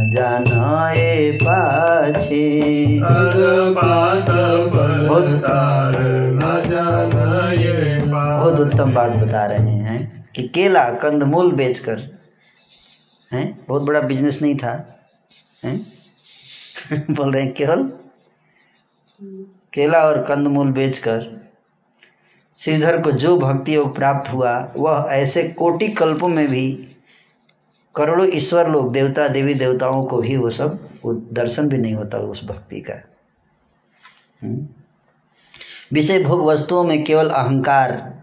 बहुत 8.39 8.59
उत्तम 8.59 8.93
बात 8.93 9.11
बता 9.11 9.45
रहे 9.45 9.69
हैं 9.69 10.29
कि 10.35 10.47
केला 10.47 10.93
कंदमूल 10.93 11.51
बेचकर 11.51 12.19
हैं? 13.31 13.65
बहुत 13.67 13.81
बड़ा 13.81 14.01
बिज़नेस 14.01 14.41
नहीं 14.41 14.57
था 14.57 15.01
हैं? 15.63 15.93
बोल 17.11 17.31
रहे 17.31 17.43
हैं 17.43 17.53
केवल? 17.53 17.83
केला 19.73 19.99
और 19.99 20.25
कंदमूल 20.25 20.71
बेचकर 20.71 21.49
श्रीधर 22.55 23.01
को 23.01 23.11
जो 23.11 23.37
भक्ति 23.37 23.75
योग 23.75 23.95
प्राप्त 23.95 24.33
हुआ 24.33 24.71
वह 24.77 25.07
ऐसे 25.09 25.43
कोटि 25.43 25.87
कल्पों 25.87 26.27
में 26.27 26.47
भी 26.47 26.90
करोड़ों 27.95 28.27
ईश्वर 28.27 28.69
लोग, 28.69 28.93
देवता, 28.93 29.27
देवी 29.27 29.53
देवताओं 29.53 30.05
को 30.05 30.21
भी 30.21 30.37
वो 30.37 30.49
सब 30.49 30.89
दर्शन 31.33 31.69
भी 31.69 31.77
नहीं 31.77 31.93
होता 31.93 32.17
उस 32.17 32.45
भक्ति 32.45 32.81
का। 32.81 33.09
हम्म? 34.43 34.67
विषय 35.93 36.23
भोग 36.23 36.45
वस्तुओं 36.45 36.83
में 36.83 37.03
केवल 37.03 37.29
अहंकार 37.29 38.21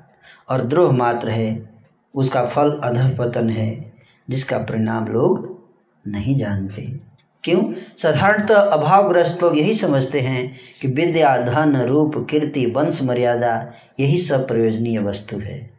और 0.49 0.63
द्रोह 0.63 0.93
मात्र 0.93 1.29
है, 1.29 1.71
उसका 2.15 2.47
फल 2.47 2.81
अधः 2.85 3.17
पतन 3.17 3.51
है, 3.51 3.93
जिसका 4.31 4.59
परिणाम 4.59 5.07
लोग 5.07 5.63
नहीं 6.09 6.37
जानते। 6.37 7.01
क्यों? 7.45 7.75
साधारणतः 7.99 8.55
अभावग्रस्त 8.55 9.43
लोग 9.43 9.59
यही 9.59 9.75
समझते 9.75 10.21
हैं 10.21 10.57
कि 10.83 10.89
विद्या, 10.89 11.37
धन, 11.37 11.77
रूप, 11.77 12.27
कीर्ति, 12.31 12.67
वंश, 12.67 13.03
मर्यादा, 13.03 13.73
यही 14.01 14.19
सब 14.19 14.49
प्रयोजनीय 14.49 14.99
वस्तु 14.99 15.39
है। 15.39 15.71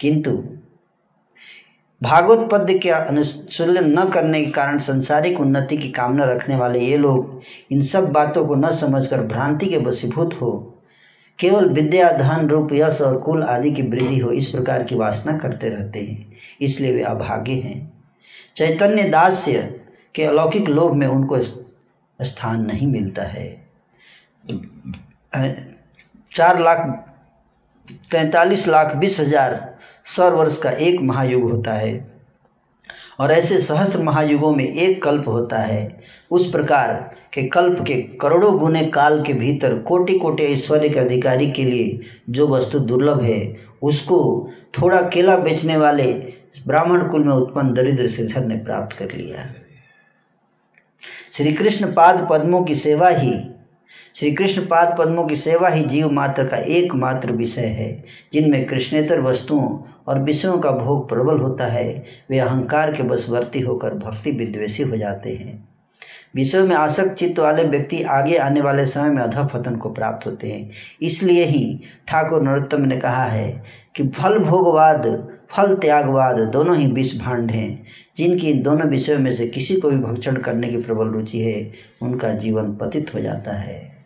किंतु 0.00 0.57
भागवत 2.02 2.48
पद्य 2.52 2.78
के 2.78 2.90
अनुशीलन 2.90 3.98
न 3.98 4.08
करने 4.10 4.44
के 4.44 4.50
कारण 4.50 4.78
संसारिक 4.78 5.40
उन्नति 5.40 5.76
की 5.76 5.90
कामना 5.90 6.24
रखने 6.24 6.56
वाले 6.56 6.80
ये 6.80 6.96
लोग 6.96 7.40
इन 7.72 7.82
सब 7.82 8.10
बातों 8.12 8.44
को 8.46 8.54
न 8.54 8.70
समझकर 8.70 9.22
भ्रांति 9.26 9.66
के 9.66 9.78
वशीभूत 9.78 10.34
हो। 10.40 10.50
केवल 11.38 11.68
विद्या 11.68 12.10
धन 12.12 12.48
रूप 12.48 12.72
यश 12.72 13.00
और 13.02 13.20
कुल 13.20 13.42
आदि 13.42 13.70
की 13.72 13.82
वृद्धि 13.82 14.18
हो, 14.18 14.30
इस 14.30 14.50
प्रकार 14.50 14.82
की 14.82 14.94
वासना 14.94 15.36
करते 15.38 15.68
रहते 15.68 16.00
हैं। 16.00 16.36
इसलिए 16.60 16.92
वे 16.92 17.02
अभागे 17.02 17.54
हैं। 17.54 17.92
चैतन्य 18.56 19.08
दास्य 19.08 19.62
के 20.14 20.24
अलौकिक 20.24 20.68
लोभ 20.68 20.94
में 20.94 21.06
उनको 21.06 21.38
स्थान 22.20 22.64
नहीं 22.66 22.86
मिलता 22.86 23.22
है। 23.22 23.46
चार 26.32 26.60
लाख, 26.60 26.86
तैतालीस 28.10 28.66
लाख, 28.68 28.94
बीस 28.96 29.20
हज़ार 29.20 29.77
सौ 30.16 30.30
वर्ष 30.30 30.58
का 30.58 30.70
एक 30.70 31.00
महायुग 31.00 31.50
होता 31.50 31.72
है। 31.72 32.10
और 33.20 33.32
ऐसे 33.32 33.58
सहस्त्र 33.58 33.98
महायुगों 33.98 34.54
में 34.54 34.64
एक 34.64 35.02
कल्प 35.02 35.28
होता 35.28 35.58
है। 35.58 36.00
उस 36.30 36.50
प्रकार 36.50 37.14
के 37.32 37.42
कल्प 37.42 37.84
के 37.86 37.94
करोड़ों 37.94 38.58
गुने 38.58 38.84
काल 38.86 39.22
के 39.22 39.32
भीतर 39.32 39.78
कोटि 39.78 40.18
कोटि 40.18 40.42
ऐश्वर्य 40.42 40.88
के 40.88 41.00
अधिकारी 41.00 41.50
के 41.50 41.64
लिए 41.64 42.00
जो 42.30 42.48
वस्तु 42.48 42.78
दुर्लभ 42.78 43.22
है, 43.22 43.56
उसको 43.82 44.50
थोड़ा 44.82 45.02
केला 45.02 45.36
बेचने 45.36 45.76
वाले 45.76 46.12
ब्राह्मण 46.66 47.08
कुल 47.08 47.24
में 47.24 47.34
उत्पन्न 47.34 47.74
दरिद्र 47.74 48.08
श्रीधर 48.08 48.44
ने 48.44 48.56
प्राप्त 48.56 48.96
कर 48.96 49.12
लिया। 49.12 49.54
श्री 51.32 51.52
कृष्ण 51.52 51.92
पाद 51.92 52.28
पद्मों 52.30 52.64
की 52.64 52.74
सेवा 52.74 53.08
ही 53.08 53.34
श्री 54.18 54.32
कृष्ण 54.32 54.62
पाद 54.62 54.96
पद्मों 54.98 55.26
की 55.26 55.36
सेवा 55.36 55.68
ही 55.68 55.84
जीव 55.84 56.10
मात्र 56.10 56.44
का 56.44 56.56
एकमात्र 56.56 57.32
विषय 57.32 57.60
है, 57.60 58.04
जिनमें 58.32 58.66
कृष्णेतर 58.66 59.20
वस्तुओं 59.20 59.78
और 60.06 60.22
विषयों 60.22 60.58
का 60.58 60.70
भोग 60.70 61.08
प्रबल 61.08 61.38
होता 61.38 61.66
है, 61.66 62.04
वे 62.30 62.38
अहंकार 62.38 62.92
के 62.92 63.02
बसवर्ती 63.02 63.60
होकर 63.60 63.94
भक्ति 63.94 64.30
विद्वेषी 64.30 64.82
हो 64.82 64.96
जाते 64.96 65.30
हैं। 65.30 65.68
विषयों 66.34 66.66
में 66.66 66.76
आसक्त 66.76 67.14
चित्त 67.14 67.38
वाले 67.38 67.62
व्यक्ति 67.62 68.02
आगे 68.02 68.36
आने 68.36 68.60
वाले 68.60 68.86
समय 68.86 69.10
में 69.10 69.22
अधः 69.22 69.46
पतन 69.46 69.76
को 69.76 69.90
प्राप्त 69.90 70.26
होते 70.26 70.48
हैं। 70.48 70.70
इसलिए 71.02 71.44
ही 71.44 71.80
ठाकुर 72.08 72.42
नरोत्तम 72.42 72.82
ने 72.82 72.96
कहा 72.96 73.24
है 73.24 73.62
कि 73.96 74.08
फल 74.08 74.38
भोगवाद, 74.38 75.28
फल 75.50 75.76
त्यागवाद 75.76 76.38
दोनों 76.38 76.76
ही 76.76 76.86
विष 76.86 77.20
भांड 77.20 77.50
हैं, 77.50 77.86
जिनकी 78.16 78.50
इन 78.50 78.62
दोनों 78.62 78.86
विषयों 78.86 79.18
में 79.18 79.34
से 79.34 79.48
किसी 79.48 79.76
को 79.76 79.90
भी 79.90 79.96
भक्षण 79.96 80.36
करने 80.36 80.68
की 80.68 80.76
प्रबल 80.76 81.06
रुचि 81.06 81.40
है, 81.40 81.72
उनका 82.02 82.32
जीवन 82.32 82.74
पतित 82.74 83.14
हो 83.14 83.20
जाता 83.20 83.52
है। 83.52 83.97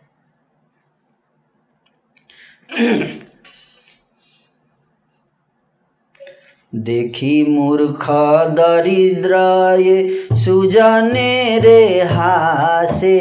देखी 6.75 7.43
मूर्ख 7.43 8.05
दरिद्राय 8.49 10.09
सुजने 10.35 11.59
रे 11.59 12.01
हासे। 12.03 13.17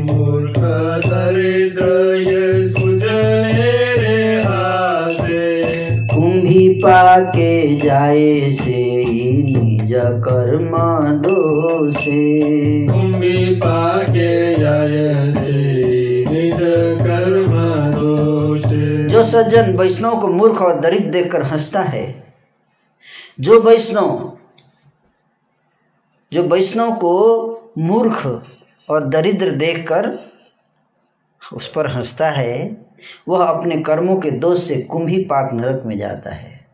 मूर्ख 0.00 0.58
दरिद्र 1.06 1.88
ये 2.16 2.68
सुजने 2.68 3.94
रे 3.96 4.42
हासे। 4.42 5.60
कुंभी 6.06 6.68
पाके 6.68 7.76
जाए 7.76 8.50
से 8.50 8.84
निज 9.42 9.92
कर्म 9.96 10.70
दोषे। 11.18 12.86
तुम 12.88 13.14
भी 13.14 13.54
पाके 13.54 14.54
जाए 14.54 15.43
सज्जन 19.24 19.76
वैष्णव 19.76 20.20
को 20.20 20.28
मूर्ख 20.28 20.62
और 20.62 20.80
दरिद्र 20.80 21.10
देखकर 21.10 21.42
हंसता 21.42 21.82
है। 21.82 22.34
जो 23.40 23.60
वैष्णव 23.62 24.38
जो 26.32 26.42
वैष्णव 26.42 26.94
को 26.94 27.72
मूर्ख 27.78 28.46
और 28.90 29.08
दरिद्र 29.08 29.50
देखकर 29.50 30.32
उस 31.52 31.72
पर 31.72 31.90
हंसता 31.90 32.30
है, 32.30 32.86
वह 33.28 33.44
अपने 33.44 33.82
कर्मों 33.82 34.20
के 34.20 34.30
दोष 34.30 34.68
से 34.68 34.82
कुंभी 34.82 35.24
पाक 35.24 35.54
नरक 35.54 35.82
में 35.86 35.98
जाता 35.98 36.34
है। 36.34 36.66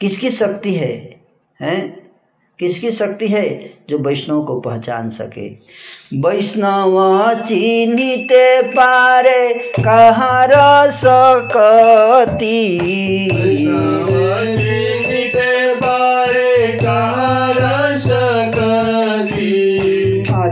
किसकी 0.00 0.30
शक्ति 0.30 0.74
है, 0.74 1.20
हैं? 1.60 2.05
किसकी 2.58 2.90
शक्ति 2.90 3.28
है 3.28 3.70
जो 3.90 3.98
वैष्णव 3.98 4.42
को 4.42 4.60
पहचान 4.60 5.08
सके? 5.08 5.48
वैष्णव 6.18 7.34
चिन्हिते 7.48 8.62
पारे 8.62 9.54
कहाँ 9.80 10.90
सकती 10.90 12.78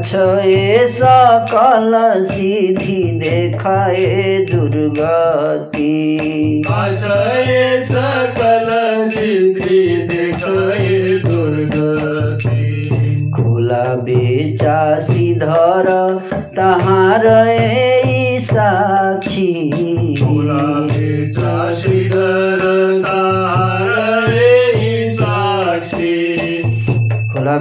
अक्षय 0.04 0.86
सकल 0.90 2.24
सिद्धि 2.24 3.02
देखाए 3.02 4.46
दुर्गति। 4.52 6.22
सकल 7.82 9.10
सिद्धि 9.10 10.13
बेचा 14.02 14.98
श्रीधर 14.98 15.88
तहार 16.56 17.26
साक्षी 18.40 19.52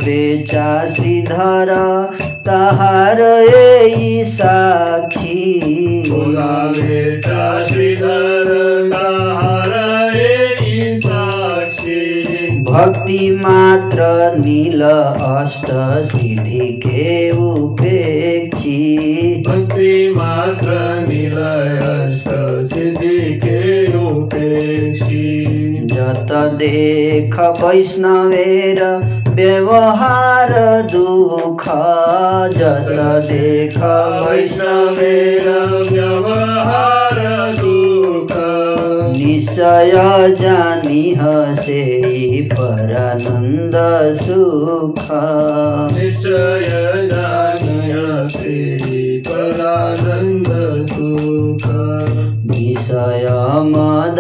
बेचा 0.04 0.86
श्रीधर 0.86 1.74
तहार 2.48 3.22
ए 3.22 4.24
साक्षी 4.28 6.04
बेचा 6.78 7.68
श्रीधर 7.68 8.52
भक्ति 12.74 13.42
मात्र 13.46 14.06
नील 14.38 14.82
अष्ट 14.82 15.68
सिद्धि 16.12 16.70
के 16.86 17.32
उपेक्षी। 17.32 18.80
भक्ति 19.48 20.14
मात्र 20.18 20.78
नील 21.08 21.38
अष्ट 21.38 22.30
सिद्धि 22.74 23.20
के 23.44 23.62
उपेक्षी। 23.98 25.30
जत 25.86 26.32
देख 26.32 27.40
वैष्णवेर 27.40 28.82
व्यवहार 29.30 30.52
दुख 30.92 31.64
जत 32.58 32.90
देख 33.32 33.78
वैष्णवेर 34.24 35.48
व्यवहार 35.92 37.16
दुख। 37.56 37.93
निश्चय 39.18 39.94
जनि 40.40 41.04
ह 41.20 41.54
सि 41.54 42.50
सुख 44.14 45.06
निश्चय 45.94 46.72
जाने 47.14 47.94
परानन्द 49.28 50.50
सुख 50.94 51.68
विषय 52.46 52.52
निश्चय 52.52 53.26
मद 53.64 54.20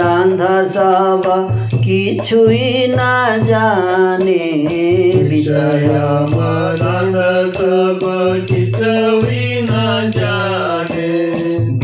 कि 1.83 2.19
न 2.89 2.97
जाने। 3.43 4.43
विषय 5.29 5.87
मदा 6.33 6.93
कि 10.83 11.32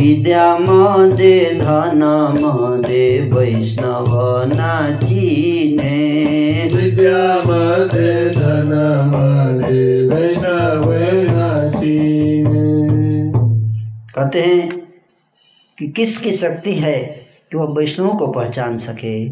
विद्या 0.10 0.58
मदे 0.58 1.56
धन 1.56 2.38
मदे 2.42 3.32
वैष्णव 3.32 4.48
नाचिने 4.48 6.20
धन 8.30 9.04
मते 9.08 10.08
वैष्णव 10.08 10.94
नाचीने 11.32 13.32
कहते 14.16 14.42
हैं 14.42 14.94
कि 15.80 15.88
किसकी 15.88 16.34
शक्ति 16.34 16.74
है 16.74 17.28
कि 17.52 17.58
वह 17.58 17.66
वैष्णव 17.66 18.18
को 18.18 18.28
पहचान 18.28 18.78
सके? 18.78 19.30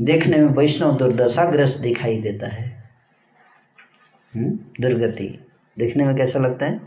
देखने 0.00 0.36
में 0.36 0.44
वैष्णव 0.44 0.96
दुर्दशाग्रस्त 0.96 1.80
दिखाई 1.80 2.18
देता 2.18 2.46
है। 2.46 2.84
हम्म? 4.34 4.58
दुर्गति। 4.80 5.46
देखने 5.78 6.04
में 6.04 6.16
कैसा 6.16 6.38
लगता 6.38 6.66
है? 6.66 6.80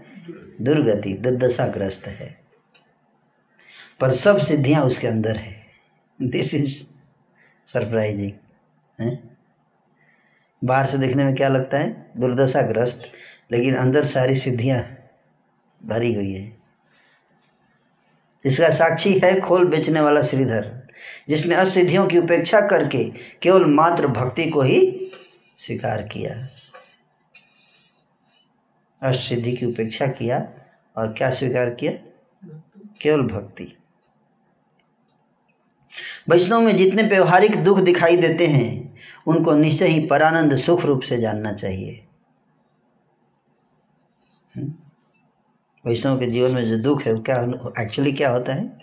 दुर्गति 0.62 1.14
दुर्दशाग्रस्त 1.14 2.08
है। 2.08 2.45
पर 4.00 4.12
सब 4.12 4.38
सिद्धियाँ 4.38 4.84
उसके 4.84 5.08
अंदर 5.08 5.36
है। 5.36 5.66
दिस 6.22 6.54
इज़ 6.54 6.84
सरप्राइजिंग 7.66 8.32
है? 9.02 9.20
बाहर 10.64 10.86
से 10.86 10.98
देखने 10.98 11.24
में 11.24 11.36
क्या 11.36 11.48
लगता 11.48 11.78
है? 11.78 12.12
दुर्दशाग्रस्त, 12.18 13.12
लेकिन 13.52 13.76
अंदर 13.76 14.06
सारी 14.06 14.36
सिद्धियाँ 14.36 14.98
भरी 15.86 16.14
हुई 16.14 16.34
है। 16.34 16.58
इसका 18.46 18.70
साक्षी 18.70 19.20
है 19.20 19.42
खोल 19.42 19.68
बेचने 19.68 20.02
वाला 20.02 20.22
श्रीधर, 20.22 20.88
जिसने 21.30 21.56
असिद्धियों 21.56 22.08
की 22.08 22.18
उपेक्षा 22.18 22.62
करके 22.62 23.04
केवल 23.42 23.66
मात्र 23.66 24.08
भक्ति 24.08 24.50
को 24.50 24.62
ही 24.62 25.12
स्वीकार 25.58 26.02
किया। 26.02 26.50
असिद्धि 29.02 29.54
की 29.54 29.66
उपेक्षा 29.66 30.08
किया 30.08 30.54
और 30.98 31.14
क्या 31.14 31.30
स्वीकार 31.30 31.70
किया? 31.70 31.92
केवल 33.02 33.22
भक्ति। 33.22 33.78
वैष्णव 36.28 36.62
में 36.62 36.76
जितने 36.78 37.04
व्यवहारिक 37.04 37.64
दुख 37.64 37.80
दिखाई 37.80 38.18
देते 38.18 38.48
हैं, 38.48 38.96
उनको 39.28 39.54
निश्चय 39.56 39.88
ही 39.88 40.06
परानंद 40.08 40.56
सुख 40.56 40.86
रूप 40.86 41.02
से 41.02 41.18
जानना 41.18 41.52
चाहिए 41.54 42.02
हम्म? 44.56 44.74
वैष्णव 45.86 46.20
के 46.20 46.26
जीवन 46.26 46.52
में 46.52 46.70
जो 46.70 46.78
दुख 46.78 47.02
है, 47.02 47.14
वो 47.14 47.22
क्या 47.22 47.42
एक्चुअली 47.82 48.12
क्या 48.12 48.30
होता 48.32 48.54
है 48.54 48.78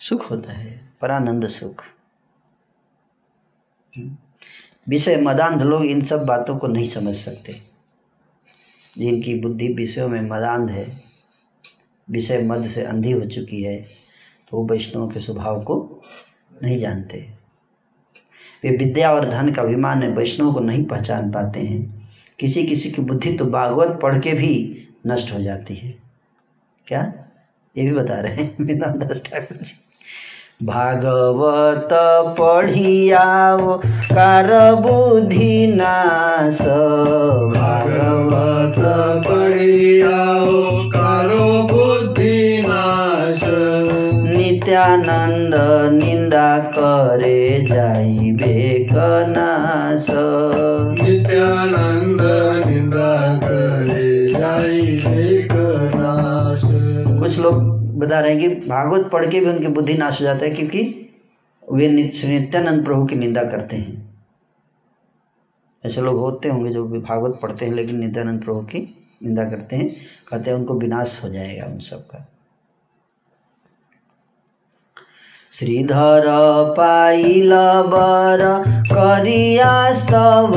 सुख 0.00 0.30
होता 0.30 0.52
है, 0.52 0.80
परानंद 1.00 1.46
सुख 1.48 1.84
हम्म? 3.92 4.16
विषय 4.88 5.16
मदांध 5.16 5.62
लोग 5.62 5.84
इन 5.84 6.02
सब 6.04 6.24
बातों 6.26 6.58
को 6.58 6.66
नहीं 6.66 6.88
समझ 6.90 7.14
सकते 7.14 7.60
जिनकी 8.96 9.34
बुद्धि 9.40 9.68
विषयों 9.74 10.08
में 10.08 10.20
मदांध 10.20 10.70
है, 10.70 10.86
विषय 12.08 12.42
मद 12.42 12.66
से 12.66 12.84
अंधी 12.84 13.10
हो 13.12 13.26
चुकी 13.26 13.62
है 13.62 13.80
तो 14.52 14.56
वो 14.56 14.64
वैष्णव 14.66 15.08
के 15.10 15.20
स्वभाव 15.20 15.62
को 15.62 15.76
नहीं 16.62 16.78
जानते। 16.78 17.28
वे 18.64 18.76
विद्या 18.76 19.12
और 19.12 19.24
धन 19.24 19.52
का 19.52 19.62
अभिमान 19.62 19.98
में 19.98 20.08
वैष्णव 20.08 20.52
को 20.52 20.60
नहीं 20.60 20.84
पहचान 20.84 21.30
पाते 21.30 21.60
हैं। 21.60 22.10
किसी 22.38 22.64
किसी 22.64 22.90
की 22.90 23.02
बुद्धि 23.02 23.32
तो 23.32 23.44
भागवत 23.44 23.98
पढ़ 24.02 24.18
के 24.18 24.32
भी 24.32 24.84
नष्ट 25.06 25.34
हो 25.34 25.42
जाती 25.42 25.74
है। 25.74 25.94
क्या? 26.86 27.12
ये 27.76 27.84
भी 27.84 27.92
बता 27.92 28.14
रहे 28.14 28.34
हैं 28.34 28.64
वृंदावन 28.64 28.98
दास 28.98 29.22
ठाकुर 29.26 29.56
जी। 29.56 29.78
भागवत 30.66 31.88
पढ़ियाओ 32.40 33.78
कार 33.86 34.74
बुद्धि 34.74 35.66
नाश। 35.66 36.60
भागवत 37.56 38.74
पढ़ियाओ 39.28 40.90
कारो 40.90 41.62
बुद्धि 41.62 42.62
नाश। 42.66 43.40
नित्यानंद 44.36 45.54
निंदा 45.92 46.11
करे 46.34 47.66
जाइबे 47.68 48.88
कनाश 48.92 50.06
नित्यानंद 51.02 52.20
निंदा 52.66 53.38
करे 53.38 54.28
जाई 54.28 54.80
एक 55.14 55.52
नाश 55.94 56.60
कुछ 57.20 57.40
लोग 57.40 57.54
बता 57.98 58.20
रहे 58.20 58.34
हैं 58.34 58.40
कि 58.40 58.68
भागवत 58.68 59.10
पढ़ 59.12 59.26
के 59.26 59.40
भी 59.40 59.46
उनकी 59.46 59.66
बुद्धि 59.66 59.94
नाश 59.94 60.20
हो 60.20 60.24
जाता 60.24 60.44
है 60.44 60.50
क्योंकि 60.50 61.10
वे 61.72 61.88
नित्यानंद 61.88 62.84
प्रभु 62.84 63.06
की 63.06 63.16
निंदा 63.16 63.42
करते 63.42 63.76
हैं। 63.76 64.10
ऐसे 65.86 66.00
लोग 66.00 66.18
होते 66.18 66.48
होंगे 66.48 66.70
जो 66.70 66.84
भी 66.84 66.98
भागवत 66.98 67.38
पढ़ते 67.42 67.66
हैं 67.66 67.72
लेकिन 67.72 68.00
नित्यानंद 68.00 68.44
प्रभु 68.44 68.60
की 68.60 69.06
निंदा 69.22 69.44
करते 69.44 69.76
हैं। 69.76 69.96
कहते 70.28 70.50
हैं 70.50 70.58
उनको 70.58 70.74
विनाश 70.74 71.24
हो 71.24 71.28
जाएगा 71.28 71.66
उन 71.66 71.78
सबका। 71.78 72.28
श्रीधर 75.52 76.24
पाइल 76.76 77.50
बर 77.86 78.40
करिया 78.92 79.72
स्तव 79.92 80.52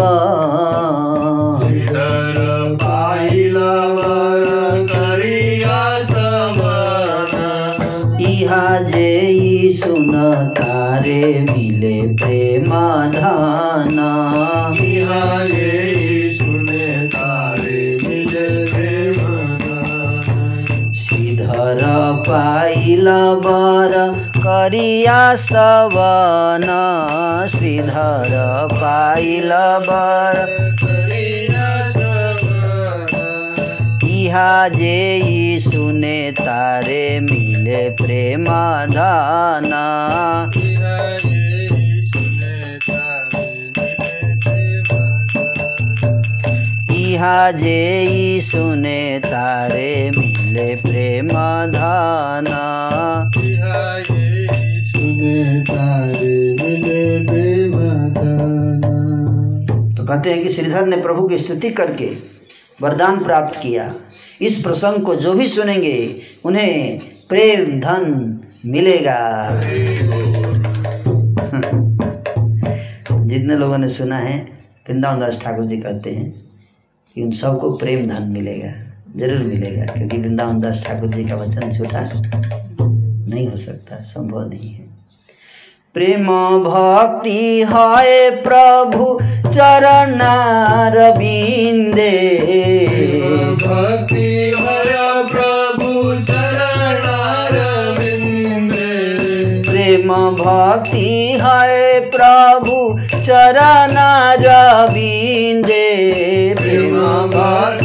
श्रीधर 1.63 2.37
पाइल 2.83 3.57
वर 3.57 4.85
करिया 4.91 5.79
सवन 6.03 7.33
इहा 8.29 8.79
जे 8.81 9.71
सुन 9.73 10.13
तारे 10.59 11.23
मिले 11.41 12.01
प्रेम 12.15 12.69
धान। 13.11 13.97
बिहारे 14.79 16.29
सुने 16.33 16.87
तारे 17.07 17.97
मिले 18.07 18.47
प्रेम 18.65 19.19
श्रीधर 20.93 21.83
पाइल 22.27 23.09
बर 23.45 23.93
करिया 24.45 25.19
स्तवन 25.41 26.65
श्रीधर 27.51 28.33
पाइल 28.73 29.51
बर 29.87 30.37
इहा 34.09 34.67
जे 34.67 35.59
सुने 35.61 36.19
तारे 36.39 37.03
मिले 37.21 37.89
प्रेम 38.01 38.45
धान 38.93 39.71
जे 47.51 48.41
सुने 48.41 49.19
तारे 49.25 50.11
मिले 50.17 50.75
प्रेम 50.75 51.29
धान 51.75 52.47
तो 59.97 60.05
कहते 60.05 60.29
हैं 60.29 60.43
कि 60.43 60.49
श्रीधर 60.49 60.85
ने 60.85 60.97
प्रभु 60.97 61.27
की 61.27 61.37
स्तुति 61.37 61.69
करके 61.69 62.17
वरदान 62.81 63.23
प्राप्त 63.23 63.59
किया। 63.59 63.95
इस 64.41 64.63
प्रसंग 64.63 65.03
को 65.03 65.15
जो 65.15 65.33
भी 65.33 65.47
सुनेंगे, 65.47 66.21
उन्हें 66.45 66.99
प्रेम, 67.29 67.79
धन 67.79 68.39
मिलेगा। 68.65 69.49
जितने 73.25 73.55
लोगों 73.55 73.77
ने 73.77 73.89
सुना 73.89 74.17
है, 74.17 74.47
वृंदावन 74.89 75.19
दास 75.19 75.43
ठाकुर 75.43 75.65
जी 75.65 75.77
कहते 75.77 76.11
हैं 76.11 76.43
कि 77.15 77.23
उन 77.23 77.31
सबको 77.31 77.77
प्रेम, 77.77 78.07
धन 78.07 78.23
मिलेगा, 78.23 78.73
ज़रूर 79.17 79.37
मिलेगा, 79.37 79.85
क्योंकि 79.85 80.17
वृंदावन 80.17 80.59
दास 80.59 80.83
ठाकुर 80.87 81.09
जी 81.09 81.25
का 81.25 81.35
वचन 81.35 81.69
झूठा 81.69 82.11
नहीं 82.81 83.47
हो 83.47 83.57
सकता, 83.57 83.95
संभव 83.95 84.49
नहीं 84.49 84.73
है। 84.73 84.84
प्रेम 85.95 86.25
भक्ति 86.63 87.41
है 87.67 88.29
प्रभु 88.43 89.05
चरणार 89.47 90.97
बिंदे 91.17 92.09
भक्ति 93.61 94.25
हर 94.57 94.89
प्रभु 95.31 95.93
चरणार 96.31 97.53
बिंदे 97.99 98.91
प्रेम 99.69 100.13
भक्ति 100.41 101.07
है 101.43 101.99
प्रभु 102.09 102.77
चरणार 103.15 104.45
बिंदे 104.91 105.83
प्रेम 106.59 106.97
भक्ति 107.29 107.84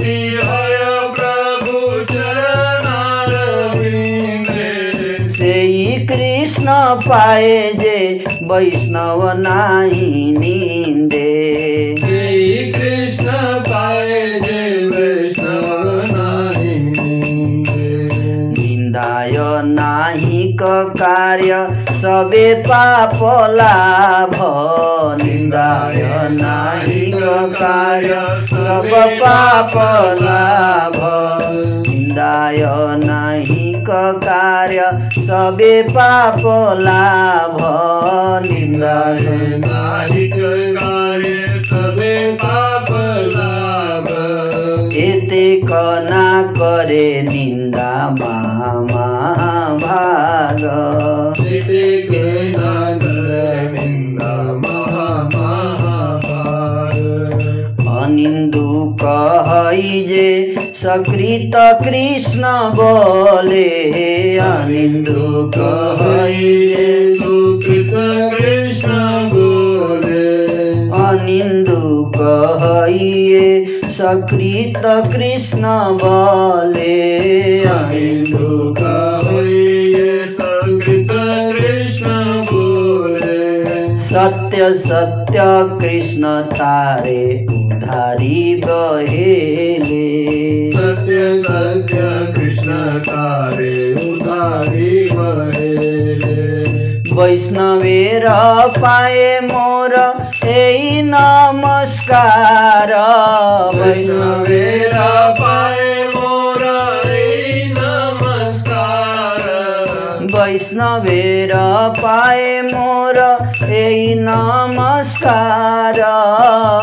पाए 7.06 7.72
जे 7.74 7.98
वैष्णव 8.42 9.22
नाही 9.38 10.32
निंदे। 10.38 11.30
श्री 12.00 12.72
कृष्ण 12.72 13.32
पाए 13.68 14.40
जे 14.40 14.62
वैष्णव 14.86 16.02
नाही 16.12 16.78
निंदाय 18.48 19.36
नाही 19.64 20.42
क 20.52 20.62
कार्य 20.98 21.54
सबे 22.00 22.54
पाप 22.62 23.18
लाभ। 23.50 24.36
निंदाय 25.22 26.02
नाही 26.32 27.10
क 27.12 27.36
कार्य 27.60 28.14
सब 28.46 28.90
पाप 29.22 29.76
लाभ। 30.22 31.00
निंदाय 31.88 32.62
नाही 33.04 33.59
कार्य 33.88 34.90
सबे 35.16 35.82
पाप 35.88 36.40
लाभ 36.80 37.56
निंदा 38.46 38.94
नाहिक 39.64 40.34
कार्य 40.78 41.60
सबे 41.64 42.14
पाप 42.34 42.90
लाभ 43.34 44.08
एते 44.96 45.44
कना 45.62 46.26
करे 46.52 47.06
निंदा 47.22 47.92
मामा 48.20 49.08
भाग 49.76 50.64
अनिंदु 58.20 58.70
कहई 59.02 60.00
जे 60.08 60.28
सकृत 60.76 61.54
कृष्ण 61.84 62.50
बोले 62.76 63.68
अनिंदु 64.46 65.22
कहई 65.56 66.50
जे 66.72 66.88
सुकृत 67.20 67.94
कृष्ण 68.34 68.98
बोले 69.32 70.28
अनिंदु 71.06 71.80
कहिए 72.18 73.48
सकृत 73.98 74.82
कृष्ण 75.14 75.74
बोले 76.04 76.98
हिंदू 77.92 78.74
सत्य 84.30 84.66
सत्य 84.74 85.44
कृष्ण 85.80 86.28
तारे 86.50 87.22
उधारी 87.50 88.54
बहेले। 88.64 90.02
सत्य 90.72 91.22
सत्य 91.42 92.02
कृष्ण 92.36 92.76
तारे 93.08 93.74
उधारी 94.10 94.92
बहेले। 95.12 96.38
वैष्णवेर 97.14 98.26
पाए 98.78 99.40
मोर 99.40 99.94
ए 100.46 101.02
नमस्कार। 101.04 102.90
वैष्णवेरा 103.74 105.10
पाए 105.40 105.89
वैष्णवेर 110.60 111.52
पाए 111.96 112.48
मोर 112.62 113.18
ए 113.74 114.14
नमस्कार 114.18 116.00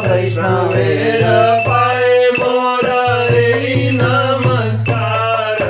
वैष्णवेरा 0.05 0.07
वैष्णवेर 0.07 1.21
पाए 1.67 2.15
मोरा 2.39 3.03
रे 3.29 3.89
नमस्कार 4.01 5.61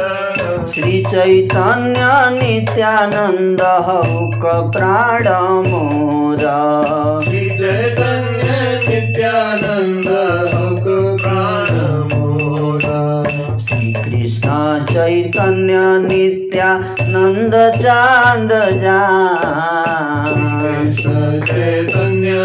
श्री 0.73 1.03
चैतन्य 1.11 2.07
नित्यानन्द 2.39 3.61
हौक 3.87 4.45
प्राण 4.77 5.27
मोर 5.67 6.45
श्री 7.27 7.49
चैतन्य 7.57 8.79
नित्यानंद 8.87 10.07
चैतन्या 14.97 15.81
नित्यानन्द 15.97 17.55
चन्द 17.81 18.51
चैतन्यात्यानन्द 21.47 22.41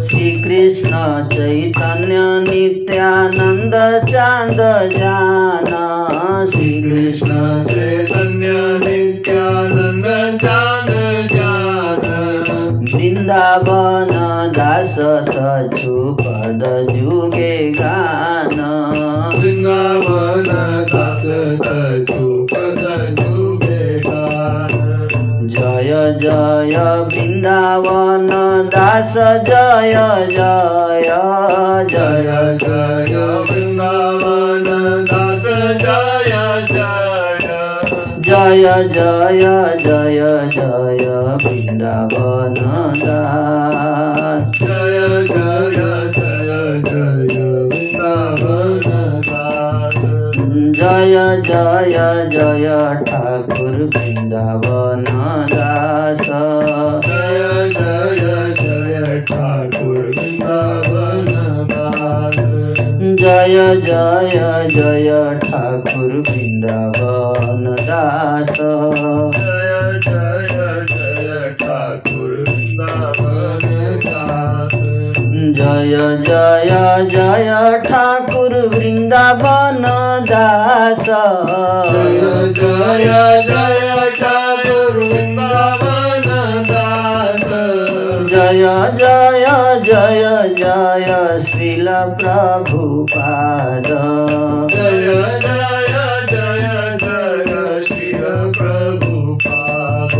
श्रीकृष्ण 0.00 0.92
चैतन्य 1.34 2.16
नित्यानन्द 2.50 3.74
चान्द 4.10 4.60
जान। 4.96 5.70
श्रीकृष्ण 6.52 7.28
चैतन्य 7.64 8.48
नित्यानन्द 8.86 10.38
चान्द 10.42 10.92
जान। 11.34 11.63
वृन्दावन 13.24 14.10
दास 14.52 14.94
तछु 15.28 16.00
पद 16.20 16.62
जुगे 16.88 17.54
गान 17.72 18.58
वृंदावन 19.34 20.50
दास 20.92 21.24
तजु 21.64 22.26
पद 22.52 22.82
जुगे 23.20 23.80
गान 24.06 25.48
जय 25.56 25.92
जय 26.20 26.76
वृन्दावन 27.14 28.28
दास 28.76 29.14
जय 29.48 29.96
जय 30.30 31.02
जय 31.02 31.88
जय 31.88 32.58
जय 32.62 33.16
वृंदावन 33.48 34.64
दास 35.10 35.23
जय 38.64 38.84
जय 38.88 39.40
जय 39.78 40.20
जय 40.52 41.00
वृन्दावन 41.42 42.54
जय 42.94 43.34
जय 44.54 45.24
जय 45.26 45.82
जय 46.86 47.34
वृंदावन 47.64 48.54
जय 50.72 51.16
जय 51.42 51.98
जय 52.32 52.66
ठाकुर 53.04 53.76
वृन्दावन 53.96 55.04
दास 55.52 56.26
जय 57.06 57.70
जय 57.76 58.54
जय 58.62 59.20
ठाकुर 59.30 60.10
वृंदावन 60.16 60.93
जय 63.24 63.56
जय 63.80 64.68
जय 64.70 65.38
ठाकुर 65.44 66.10
वृन्दावन 66.28 67.64
दास। 67.80 68.50
जय 69.36 70.00
जय 70.06 70.84
जय 70.90 71.54
ठाकुर 71.60 72.44
वृंदावन 72.48 73.64
दास। 74.04 74.74
जय 75.56 75.96
जय 76.28 76.70
जय 77.14 77.80
ठाकुर 77.88 78.56
वृन्दावन 78.68 79.82
दास। 80.30 81.06
जय 81.92 82.52
जय 82.60 83.42
जय 83.48 84.10
ठाकुर 84.20 84.98
वृंदावन 84.98 85.80
दास 85.80 86.03
जय 88.54 88.90
जय 88.98 89.80
जय 89.84 90.54
जया 90.58 91.16
श्रील 91.44 91.88
प्रभुपाद 92.20 93.86
जय 94.74 95.16
जय 95.44 95.88
जय 96.30 96.96
जय 97.02 97.80
शिला 97.88 98.36
प्रभुपाद 98.58 100.14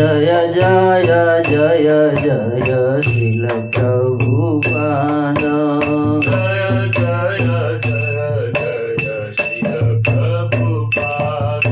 जय 0.00 0.30
जय 0.54 1.42
जय 1.48 1.88
जय 2.20 3.00
श्रील 3.02 3.44
प्रभुपाद 3.48 5.40
जय 6.24 6.88
जय 6.96 7.38
जय 7.84 8.52
जय 8.56 9.32
श्री 9.40 10.00
प्रभुपाद। 10.00 11.62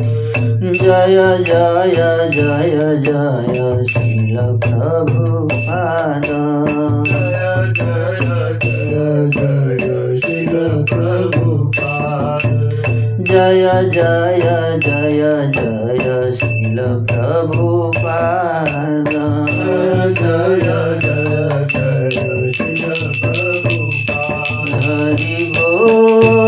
जय 0.63 1.17
जय 1.47 2.31
जय 2.31 2.97
जय 3.05 3.85
श्रील 3.89 4.37
प्रभुपाद 4.37 6.27
जय 7.09 7.73
जय 7.79 8.19
जय 9.31 10.21
जय 10.21 10.85
प्रभुपाद। 10.93 12.45
जय 13.39 13.91
जय 13.95 14.41
जय 14.85 15.21
जय 15.55 16.33
श्रील 16.39 16.79
प्रभुपाद 17.11 18.73
जय 19.09 20.15
जय 20.19 20.99
जय 21.03 22.53
शिल 22.53 22.83
प्रभु 23.21 23.91
प्रभुपाद 24.09 24.71
हरि 24.85 25.53
बोल। 25.57 26.48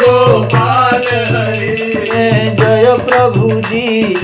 गोपाल 0.00 1.02
जय 2.54 3.04
प्रभु 3.08 3.60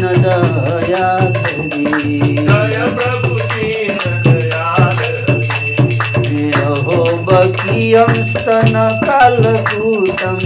न 0.01 0.03
दया 0.03 1.31
करी। 1.33 2.37
जय 2.37 2.91
प्रभु 2.95 3.39
जी 3.39 3.89
न 3.89 4.23
दया 4.27 4.91
करी। 4.93 6.53
हो 6.83 7.17
बकियम 7.17 8.25
स्तन 8.25 9.01
कालकूटम 9.05 10.39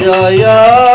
जय 0.00 0.42
राम 0.42 0.87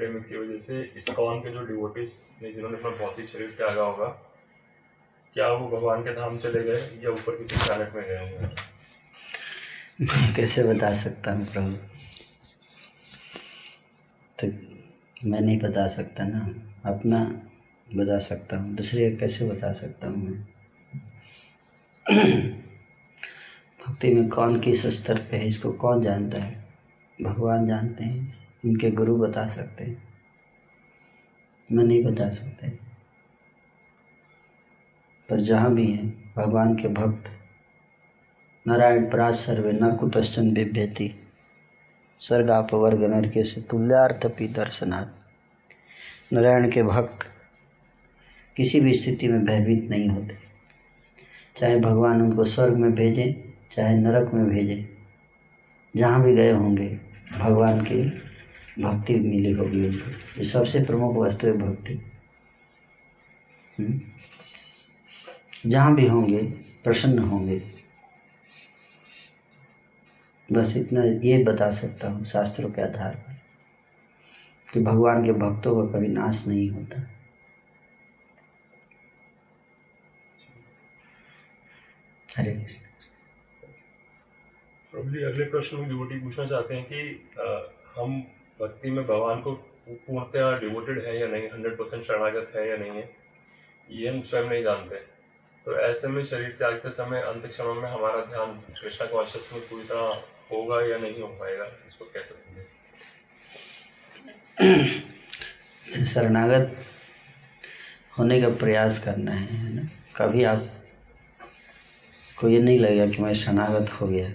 एपिडेमिक 0.00 0.28
की 0.28 0.36
वजह 0.36 0.58
से 0.58 0.92
इस्कॉन 0.96 1.40
के 1.40 1.50
जो 1.50 1.66
डिवोटिस 1.66 2.10
ने 2.42 2.52
जिन्होंने 2.52 2.78
अपना 2.78 2.90
भौतिक 2.90 3.28
शरीर 3.28 3.50
त्यागा 3.50 3.82
होगा, 3.82 4.06
क्या 5.34 5.48
वो 5.48 5.68
भगवान 5.68 6.02
के 6.02 6.10
धाम 6.10 6.38
चले 6.38 6.62
गए 6.62 7.00
या 7.04 7.10
ऊपर 7.10 7.36
किसी 7.36 7.56
प्लैनेट 7.56 7.94
में 7.94 8.04
गए 8.04 8.18
होंगे? 8.18 8.48
मैं 10.00 10.34
कैसे 10.36 10.64
बता 10.64 10.92
सकता 10.92 11.32
हूँ 11.32 11.46
प्रभु? 11.46 11.72
तो 14.38 14.46
मैं 15.28 15.40
नहीं 15.40 15.58
बता 15.58 15.88
सकता 15.88 16.24
ना, 16.24 16.54
अपना 16.90 17.24
बता 17.94 18.18
सकता 18.18 18.56
हूँ, 18.56 18.74
दूसरे 18.74 19.10
कैसे 19.16 19.48
बता 19.48 19.72
सकता 19.72 20.08
हूँ 20.08 20.16
मैं? 20.16 20.48
भक्ति 23.88 24.14
में 24.14 24.28
कौन 24.28 24.60
किस 24.60 24.86
स्तर 24.86 25.18
पे 25.18 25.36
है, 25.36 25.46
इसको 25.46 25.72
कौन 25.72 26.02
जानता 26.02 26.42
है? 26.42 26.64
भगवान 27.22 27.66
जानते 27.66 28.04
हैं। 28.04 28.39
उनके 28.64 28.90
गुरु 28.90 29.16
बता 29.16 29.46
सकते 29.46 29.84
हैं। 29.84 30.02
मैं 31.72 31.84
नहीं 31.84 32.04
बता 32.04 32.30
सकते। 32.30 32.68
पर 35.28 35.40
जहाँ 35.40 35.74
भी 35.74 35.92
हैं, 35.92 36.34
भगवान 36.36 36.74
के 36.74 36.88
भक्त, 36.88 37.24
नारायण 38.68 39.10
पराज 39.10 39.34
सर्वे 39.34 39.72
न 39.72 39.96
कुतश्चन 39.96 40.52
बिभ्यति 40.52 41.14
स्वर्गापवर्ग 42.18 43.04
नरके 43.04 43.44
से 43.44 43.60
तुल्यार्थपि 43.60 44.48
दर्शनाथ 44.48 45.06
नारायण 46.32 46.70
के 46.70 46.82
भक्त 46.82 47.26
किसी 48.56 48.80
भी 48.80 48.94
स्थिति 48.94 49.28
में 49.28 49.44
भयभीत 49.44 49.90
नहीं 49.90 50.08
होते। 50.08 50.38
चाहे 51.56 51.80
भगवान 51.80 52.22
उनको 52.22 52.44
स्वर्ग 52.44 52.74
में 52.74 52.94
भेजें, 52.94 53.52
चाहे 53.72 53.96
नरक 53.96 54.34
में 54.34 54.46
भेजें, 54.46 54.84
जहाँ 55.96 56.22
भी 56.22 56.34
गए 56.34 56.50
होंगे, 56.50 57.00
भगवान 57.38 57.80
की 57.80 58.29
भक्ति 58.78 59.14
मिली 59.14 59.52
होगी 59.52 59.86
उनको। 59.86 60.10
ये 60.10 60.44
सबसे 60.44 60.84
प्रमुख 60.84 61.16
वस्तु 61.16 61.46
है 61.46 61.52
भक्ति। 61.52 61.94
हम्म? 63.78 64.00
जहाँ 65.66 65.94
भी 65.94 66.06
होंगे 66.06 66.42
प्रसन्न 66.84 67.18
होंगे। 67.18 67.62
बस 70.52 70.76
इतना 70.76 71.04
ये 71.04 71.44
बता 71.44 71.70
सकता 71.70 72.08
हूँ 72.08 72.24
शास्त्रों 72.24 72.70
के 72.70 72.82
आधार 72.82 73.14
पर 73.14 73.40
कि 74.72 74.80
भगवान 74.80 75.24
के 75.24 75.32
भक्तों 75.32 75.86
का 75.86 75.98
कभी 75.98 76.08
नाश 76.08 76.46
नहीं 76.46 76.70
होता। 76.70 77.10
हरे 82.36 82.52
कृष्ण। 82.52 82.86
प्रभु 84.92 85.10
जी 85.10 85.22
अगले 85.22 85.44
प्रश्न 85.44 85.76
में 85.76 85.88
डिवोटी 85.88 86.20
पूछना 86.20 86.46
चाहते 86.46 86.74
हैं 86.74 86.84
कि 86.84 87.28
अ, 87.38 87.72
हम 88.00 88.24
भक्ति 88.60 88.90
में 88.90 89.04
भगवान 89.06 89.40
को 89.40 89.52
पूर्णतः 89.88 90.58
डिवोटेड 90.58 90.98
है 91.04 91.18
या 91.20 91.26
नहीं 91.26 91.48
हंड्रेड 91.48 91.76
परसेंट 91.76 92.04
शरणागत 92.04 92.52
है 92.56 92.68
या 92.68 92.76
नहीं 92.76 92.90
है, 92.90 93.08
ये 93.90 94.08
हम 94.08 94.20
स्वयं 94.22 94.48
नहीं 94.48 94.62
जानते। 94.62 94.96
तो 95.66 95.76
ऐसे 95.78 96.08
में 96.08 96.24
शरीर 96.24 96.54
त्यागते 96.58 96.90
समय, 96.90 97.20
अंत 97.20 97.46
क्षण 97.46 97.74
में 97.74 97.88
हमारा 97.90 98.20
ध्यान 98.20 98.52
कृष्णा 98.82 99.06
कॉन्शियस 99.06 99.48
में 99.52 99.60
पूरी 99.62 99.84
तरह 99.84 100.22
होगा 100.52 100.80
या 100.86 100.98
नहीं 100.98 101.20
हो 101.22 101.28
पाएगा, 101.28 101.64
इसको 101.86 102.04
कैसे 102.04 102.34
समझें? 102.34 102.64
शरणागत 106.04 106.76
होने 108.18 108.40
का 108.40 108.48
प्रयास 108.54 108.98
करना 109.04 109.32
है 109.32 109.56
है 109.56 109.74
ना? 109.74 109.82
कभी 110.16 110.44
आप, 110.44 110.68
को 112.38 112.48
ये 112.48 112.58
नहीं 112.58 112.78
लगेगा 112.78 113.06
कि 113.06 113.22
मैं 113.22 113.32
शरणागत 113.34 113.90
हो 113.90 114.06
गया, 114.06 114.26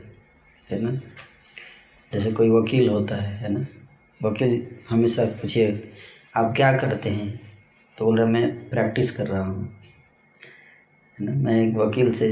है 0.69 0.80
ना? 0.81 0.91
जैसे 2.11 2.31
कोई 2.31 2.49
वकील 2.49 2.89
होता 2.89 3.15
है 3.15 3.35
है 3.35 3.53
ना? 3.53 3.65
वकील 4.23 4.61
हमेशा 4.89 5.25
पूछिए 5.25 5.71
आप 6.37 6.53
क्या 6.55 6.71
करते 6.77 7.09
हैं? 7.09 7.39
तो 7.97 8.05
बोल 8.05 8.17
रहा 8.17 8.27
मैं 8.27 8.69
प्रैक्टिस 8.69 9.11
कर 9.11 9.27
रहा 9.27 9.41
हूँ। 9.41 9.63
है 11.17 11.25
ना? 11.25 11.31
मैं 11.31 11.61
एक 11.61 11.75
वकील 11.75 12.11
से 12.13 12.27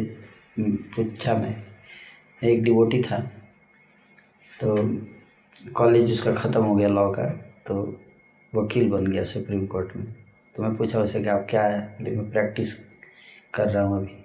हम्म, 0.57 0.75
पूछा 0.95 1.35
मैं। 1.35 1.55
एक 2.41 2.63
डिवोटी 2.63 3.01
था 3.01 3.17
तो 4.61 4.75
कॉलेज 5.73 6.11
उसका 6.11 6.31
ख़त्म 6.33 6.63
हो 6.63 6.75
गया 6.75 6.87
लॉ 6.87 7.09
का 7.09 7.25
तो 7.67 7.75
वकील 8.55 8.89
बन 8.89 9.07
गया 9.07 9.23
सुप्रीम 9.23 9.65
कोर्ट 9.65 9.95
में। 9.95 10.05
तो 10.55 10.63
मैं 10.63 10.73
पूछा 10.75 10.99
उसे 10.99 11.21
कि 11.21 11.29
आप 11.29 11.45
क्या 11.49 11.63
है? 11.63 11.79
बोले 11.81 12.11
मैं 12.11 12.29
प्रैक्टिस 12.31 12.73
कर 13.53 13.69
रहा 13.69 13.83
हूँ 13.83 13.97
अभी। 13.97 14.15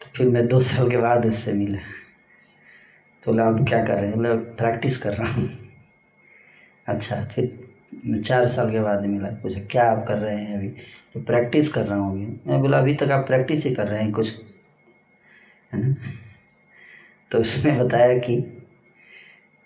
तो 0.00 0.06
फिर 0.16 0.28
मैं 0.28 0.46
दो 0.48 0.60
साल 0.60 0.90
के 0.90 0.96
बाद 0.96 1.26
उससे 1.26 1.52
मिला। 1.52 1.78
तो 3.22 3.32
बोला 3.32 3.44
आप 3.44 3.64
क्या 3.68 3.82
कर 3.84 3.98
रहे 3.98 4.06
हैं? 4.06 4.16
बोला 4.16 4.34
प्रैक्टिस 4.34 4.96
कर 4.96 5.14
रहा 5.14 5.32
हूँ। 5.32 5.48
अच्छा 6.86 7.16
फिर 7.30 8.18
चार 8.18 8.46
साल 8.46 8.70
के 8.70 8.80
बाद 8.80 9.04
मिला, 9.06 9.28
पूछा, 9.42 9.60
क्या 9.70 9.84
आप 9.90 10.04
कर 10.08 10.18
रहे 10.18 10.36
हैं 10.36 10.56
अभी? 10.56 10.68
तो 11.14 11.20
प्रैक्टिस 11.20 11.68
कर 11.68 11.86
रहा 11.86 11.98
हूँ 11.98 12.12
अभी। 12.12 12.50
मैं 12.50 12.60
बोला, 12.60 12.78
अभी 12.78 12.92
तक 12.94 13.10
आप 13.10 13.26
प्रैक्टिस 13.26 13.64
ही 13.64 13.70
कर 13.70 13.88
रहे 13.88 14.00
हैं 14.02 14.10
कुछ? 14.10 14.32
है 15.72 15.80
ना? 15.80 15.94
तो 17.30 17.40
उसने 17.40 17.72
बताया 17.72 18.12
कि 18.18 18.36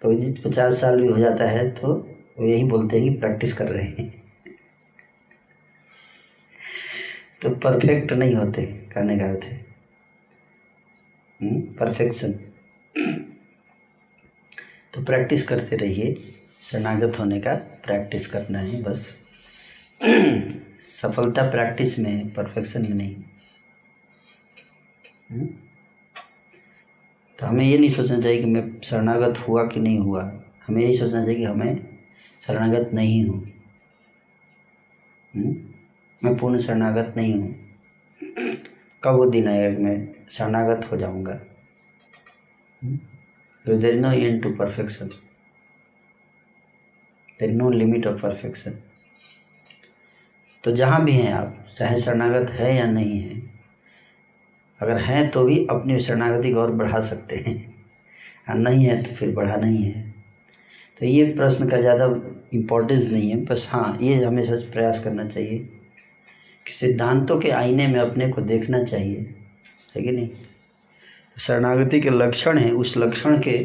तो 0.03 0.11
पचास 0.45 0.81
साल 0.81 1.01
भी 1.01 1.07
हो 1.07 1.19
जाता 1.19 1.45
है 1.45 1.65
तो 1.75 1.93
वो 2.39 2.47
यही 2.47 2.65
बोलते 2.65 2.97
हैं 2.97 3.11
कि 3.11 3.19
प्रैक्टिस 3.19 3.53
कर 3.53 3.69
रहे 3.69 3.85
हैं। 3.85 4.07
तो 7.43 7.51
परफेक्ट 7.59 8.13
नहीं 8.13 8.35
होते 8.35 8.63
करने 8.93 9.17
का 9.19 9.25
अर्थ 9.25 9.45
है। 9.45 9.59
परफेक्शन 11.79 12.33
तो 14.95 15.01
प्रैक्टिस 15.01 15.43
करते 15.45 15.77
रहिए। 15.77 16.15
शरणागत 16.63 17.19
होने 17.19 17.41
का 17.41 17.55
प्रैक्टिस 17.55 18.27
करना 18.27 18.59
है, 18.59 18.83
बस। 18.83 19.29
सफलता 20.81 21.43
प्रैक्टिस 21.51 21.99
में 21.99 22.35
परफेक्शन 22.35 22.83
में 22.83 22.91
नहीं। 22.91 23.17
हम्म? 25.31 25.47
तो 27.39 27.47
हमें 27.47 27.65
ये 27.65 27.79
नहीं 27.79 27.91
सोचना 27.91 28.21
चाहिए 28.21 28.39
कि 28.39 28.45
मैं 28.45 28.81
शरणागत 28.81 29.39
हुआ 29.39 29.67
कि 29.67 29.81
नहीं 29.81 29.99
हुआ। 29.99 30.43
हमें 30.67 30.83
यही 30.83 30.97
सोचना 30.97 31.25
चाहिए 31.25 31.39
कि 31.39 31.45
हमें 31.45 31.99
शरणागत 32.41 32.91
नहीं 32.95 33.25
हूँ। 33.25 33.53
हम्म? 35.37 35.57
मैं 36.25 36.37
पूर्ण 36.37 36.59
शरणागत 36.59 37.15
नहीं 37.17 37.35
हूँ। 37.35 37.71
कब 39.05 39.13
वो 39.13 39.27
दिन 39.27 39.49
आएगा 39.49 39.77
कि 39.77 39.83
मैं 39.83 40.09
शरणागत 40.31 40.93
हो 40.93 40.97
जाऊँगा? 40.97 41.35
तो 43.67 43.79
there 43.79 43.95
no 43.95 44.13
end 44.13 44.43
to 44.43 44.51
perfection 44.51 45.11
there 47.41 47.51
no 47.51 47.71
limit 47.71 48.07
of 48.07 48.21
perfection 48.23 48.79
तो 50.65 50.71
जहाँ 50.73 51.05
भी 51.05 51.13
हैं 51.13 51.33
आप, 51.33 51.65
चाहे 51.77 51.99
शरणागत 52.01 52.51
है 52.51 52.75
या 52.77 52.87
नहीं 52.87 53.21
है, 53.21 53.41
अगर 54.81 54.99
हैं 54.99 55.29
तो 55.31 55.45
भी 55.45 55.67
अपनी 55.71 55.99
शरणागति 56.01 56.53
को 56.53 56.61
और 56.61 56.73
बढ़ा 56.73 57.01
सकते 57.01 57.37
हैं। 57.37 57.55
और 58.49 58.57
नहीं 58.57 58.85
है 58.85 59.03
तो 59.03 59.15
फिर 59.17 59.35
बढ़ा 59.35 59.57
नहीं 59.57 59.83
है। 59.83 60.03
तो 61.01 61.07
ये 61.07 61.25
प्रश्न 61.35 61.69
का 61.69 61.77
ज़्यादा 61.77 62.07
इम्पोर्टेंस 62.55 63.07
नहीं 63.07 63.31
है, 63.31 63.45
बस 63.45 63.69
हाँ 63.71 63.99
ये 64.03 64.23
हमेशा 64.25 64.57
प्रयास 64.73 65.03
करना 65.05 65.27
चाहिए 65.27 65.59
कि 66.67 66.73
सिद्धांतों 66.73 67.39
के 67.41 67.51
आईने 67.51 67.87
में 67.87 67.99
अपने 68.01 68.29
को 68.29 68.43
देखना 68.43 68.83
चाहिए, 68.85 69.35
है 69.97 70.03
कि 70.03 70.11
नहीं? 70.11 70.31
शरणागति 71.39 72.01
के 72.01 72.11
लक्षण 72.11 72.59
हैं, 72.59 72.73
उस 72.73 72.97
लक्षण 72.97 73.39
के 73.39 73.59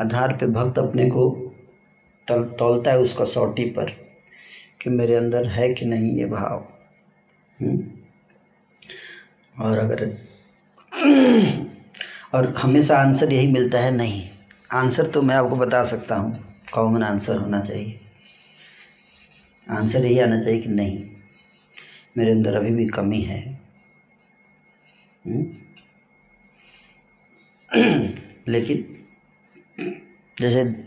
आधार 0.00 0.32
पर 0.32 0.46
भक्त 0.46 0.78
अपने 0.78 1.10
को 1.10 1.45
तल, 2.28 2.44
तोलता 2.44 2.90
है 2.90 2.98
उस 2.98 3.16
कसौटी 3.20 3.64
पर 3.64 3.90
कि 4.80 4.90
मेरे 4.90 5.14
अंदर 5.14 5.46
है 5.46 5.74
कि 5.74 5.86
नहीं 5.86 6.18
ये 6.18 6.26
भाव। 6.26 6.66
हुँ? 7.60 8.02
और 9.60 9.78
अगर, 9.78 10.16
और 12.34 12.54
हमेशा 12.56 12.98
आंसर 12.98 13.32
यही 13.32 13.46
मिलता 13.46 13.78
है 13.80 13.90
नहीं। 13.90 14.28
आंसर 14.72 15.06
तो 15.06 15.22
मैं 15.22 15.36
आपको 15.36 15.56
बता 15.56 15.82
सकता 15.84 16.16
हूँ, 16.16 16.44
कॉमन 16.72 17.02
आंसर 17.02 17.36
होना 17.38 17.60
चाहिए। 17.60 18.00
आंसर 19.70 20.06
यही 20.06 20.18
आना 20.18 20.40
चाहिए 20.42 20.60
कि 20.60 20.68
नहीं, 20.68 21.04
मेरे 22.18 22.30
अंदर 22.30 22.54
अभी 22.54 22.70
भी 22.70 22.86
कमी 22.86 23.20
है। 23.20 23.66
लेकिन, 28.48 28.84
जैसे 30.40 30.85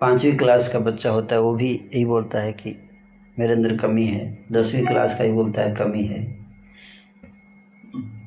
पाँचवीं 0.00 0.36
क्लास 0.36 0.72
का 0.72 0.78
बच्चा 0.78 1.10
होता 1.10 1.34
है, 1.34 1.40
वो 1.40 1.54
भी 1.54 1.70
यही 1.70 2.04
बोलता 2.04 2.38
है 2.38 2.52
कि 2.52 2.76
मेरे 3.38 3.52
अंदर 3.52 3.76
कमी 3.76 4.06
है। 4.06 4.38
दसवीं 4.52 4.86
क्लास 4.86 5.18
का 5.18 5.24
ही 5.24 5.32
बोलता 5.32 5.62
है, 5.62 5.74
कमी 5.74 6.02
है। 6.04 6.22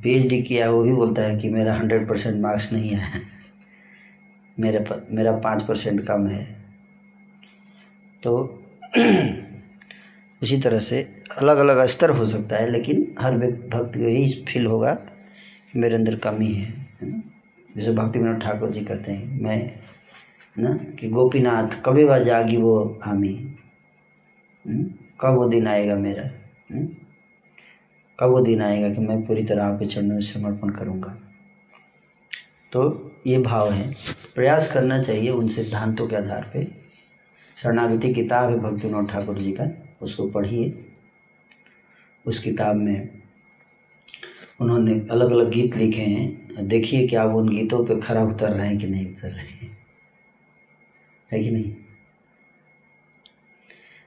पीएचडी 0.03 0.41
किया, 0.41 0.69
वो 0.69 0.83
भी 0.83 0.93
बोलता 0.93 1.21
है 1.21 1.39
कि 1.39 1.49
मेरा 1.49 1.73
हंड्रेड 1.75 2.07
परसेंट 2.09 2.41
मार्क्स 2.41 2.73
नहीं 2.73 2.89
है। 2.89 3.21
मेरे 4.59 4.85
मेरा 5.11 5.31
पाँच 5.31 5.61
परसेंट 5.61 6.07
कम 6.07 6.27
है। 6.27 6.43
तो 8.23 8.63
उसी 10.43 10.57
तरह 10.61 10.79
से 10.79 11.07
अलग 11.37 11.57
अलग 11.57 11.85
स्तर 11.85 12.09
हो 12.09 12.25
सकता 12.25 12.55
है, 12.55 12.71
लेकिन 12.71 13.15
हर 13.19 13.37
भक्त 13.37 13.97
को 13.97 13.99
यही 13.99 14.45
फील 14.47 14.65
होगा 14.65 14.93
कि 14.93 15.79
मेरे 15.79 15.95
अंदर 15.95 16.15
कमी 16.15 16.53
है 16.53 16.87
जैसे 17.77 17.91
भक्ति 17.91 18.19
विनोद 18.19 18.41
ठाकुर 18.41 18.69
जी 18.69 18.81
कहते 18.81 19.11
हैं, 19.11 19.41
मैं 19.41 19.86
ना? 20.59 20.73
कि 20.73 21.09
गोपीनाथ 21.09 21.83
कभी 21.85 22.03
वह 22.03 22.19
जागी 22.19 22.57
वो 22.57 22.99
हामी 23.03 23.57
हम्म? 24.67 24.85
कब 25.21 25.29
वो 25.29 25.49
दिन 25.49 25.67
आएगा 25.67 25.95
मेरा? 25.95 26.23
हम्म? 26.75 26.87
कब 28.19 28.27
वो 28.27 28.41
दिन 28.41 28.61
आएगा 28.61 28.89
कि 28.89 29.01
मैं 29.01 29.25
पूरी 29.25 29.43
तरह 29.43 29.65
आपके 29.65 29.85
चरणों 29.85 30.13
में 30.13 30.21
समर्पण 30.21 30.69
करूँगा? 30.69 31.17
तो 32.71 33.11
ये 33.27 33.39
भाव 33.39 33.71
है। 33.71 33.95
प्रयास 34.35 34.71
करना 34.73 35.03
चाहिए 35.03 35.29
उन 35.29 35.47
सिद्धांतों 35.47 36.07
के 36.07 36.15
आधार 36.15 36.51
पे। 36.53 36.67
शरणागति 37.57 38.13
किताब 38.13 38.49
है 38.49 38.59
भक्ति 38.59 38.87
विनोद 38.87 39.09
ठाकुर 39.09 39.37
जी 39.37 39.51
का 39.51 39.87
उसको 40.01 40.27
पढ़िए। 40.27 40.85
उस 42.25 42.39
किताब 42.39 42.75
में 42.75 43.09
उन्होंने 44.61 45.07
अलग 45.11 45.31
अलग 45.31 45.49
गीत 45.49 45.75
लिखे 45.75 46.01
हैं। 46.01 46.47
देखिए 46.67 47.07
कि 47.07 47.15
आप 47.15 47.29
उन 47.29 47.49
गीतों 47.49 47.85
पे 47.85 47.99
खरा 47.99 48.23
उतर 48.23 48.49
रहे 48.49 48.67
हैं 48.67 48.77
कि 48.77 48.87
नहीं 48.87 49.13
उतर 49.13 49.29
रहे 49.29 49.56
हैं 51.33 51.43
कि 51.43 51.51
नहीं? 51.51 51.75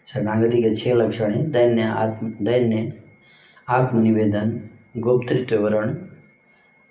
शरणागति 0.06 0.62
के 0.62 0.74
छह 0.76 0.94
लक्षण 0.94 1.32
हैं। 1.32 1.51
दैन्य 1.51 1.82
आत्म 1.82 2.34
दैन्य 2.42 3.02
आत्मनिवेदन 3.68 4.70
गुप्तृत्व 4.97 5.56
वर्ण 5.56 5.94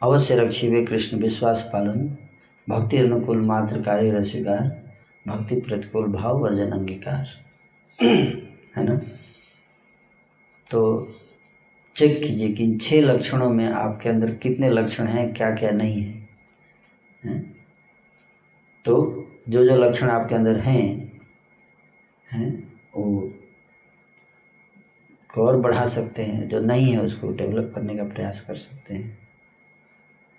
अवश्य 0.01 0.35
रक्षिवे 0.35 0.85
कृष्ण 0.85 1.17
विश्वास 1.17 1.69
पालन 1.73 2.17
भक्ति 2.69 2.97
अनुकूल 2.97 3.41
मात्र 3.41 3.81
कार्य 3.81 4.11
रसिकार 4.11 4.93
भक्ति 5.27 5.55
प्रतिकूल 5.55 6.05
भाव 6.05 6.39
वर्जन 6.39 6.71
अंगीकार। 6.71 7.27
है 8.77 8.83
ना? 8.83 8.95
तो 10.71 11.15
चेक 11.95 12.19
कीजिए 12.19 12.53
कि 12.53 12.63
इन 12.63 12.77
छह 12.77 13.01
लक्षणों 13.01 13.49
में 13.49 13.65
आपके 13.65 14.09
अंदर 14.09 14.35
कितने 14.35 14.69
लक्षण 14.69 15.07
हैं 15.07 15.33
क्या 15.33 15.51
क्या 15.55 15.71
नहीं 15.71 16.01
है, 16.01 16.29
है? 17.25 17.39
तो 18.85 19.25
जो 19.49 19.65
जो 19.65 19.75
लक्षण 19.75 20.09
आपके 20.09 20.35
अंदर 20.35 20.59
हैं 20.59 21.11
हैं 22.31 22.73
वो 22.95 23.33
को 25.33 25.47
और 25.47 25.61
बढ़ा 25.61 25.85
सकते 25.85 26.23
हैं 26.23 26.49
जो 26.49 26.59
नहीं 26.59 26.91
है 26.91 27.01
उसको 27.01 27.31
डेवलप 27.31 27.71
करने 27.75 27.95
का 27.95 28.03
प्रयास 28.03 28.41
कर 28.41 28.55
सकते 28.55 28.93
हैं। 28.93 29.17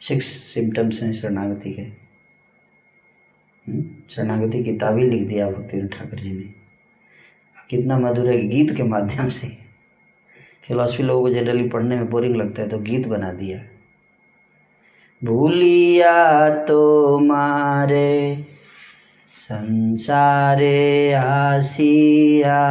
सिक्स 0.01 0.27
सिम्टम्स 0.27 1.03
हैं 1.03 1.13
शरणागति 1.13 1.73
के। 1.73 1.83
हम्म, 1.83 3.85
शरणागति 4.11 4.65
किताब 4.65 4.99
ही 4.99 5.05
लिख 5.05 5.29
दिया 5.29 5.51
भक्ति 5.51 5.89
ठाकुर 5.89 6.19
जी 6.19 6.33
ने। 6.33 6.55
कितना 7.71 7.99
मधुर 7.99 8.31
है 8.31 8.49
गीत 8.49 8.77
के 8.77 8.83
माध्यम 8.83 9.29
से। 9.29 9.59
फिलोसफी 10.63 11.03
लोगों 11.03 11.23
को 11.23 11.31
जनरली 11.31 11.69
पढ़ने 11.69 11.97
में 11.97 12.11
बोरिंग 12.11 12.37
लगता 12.37 12.63
है 12.63 12.69
तो 12.69 12.79
गीत 12.79 13.07
बना 13.07 13.33
दिया। 13.33 13.61
भूलिया 15.25 16.65
तो 16.65 17.19
मारे 17.19 18.47
संसारे 19.40 21.14
आसिया 21.14 22.62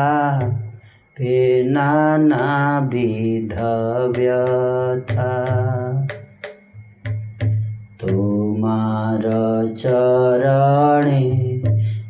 पे 1.16 1.36
नाना 1.64 2.48
विध 2.92 3.55
व्यथा 4.16 5.32
তোমার 8.01 9.24
চরণে 9.74 11.26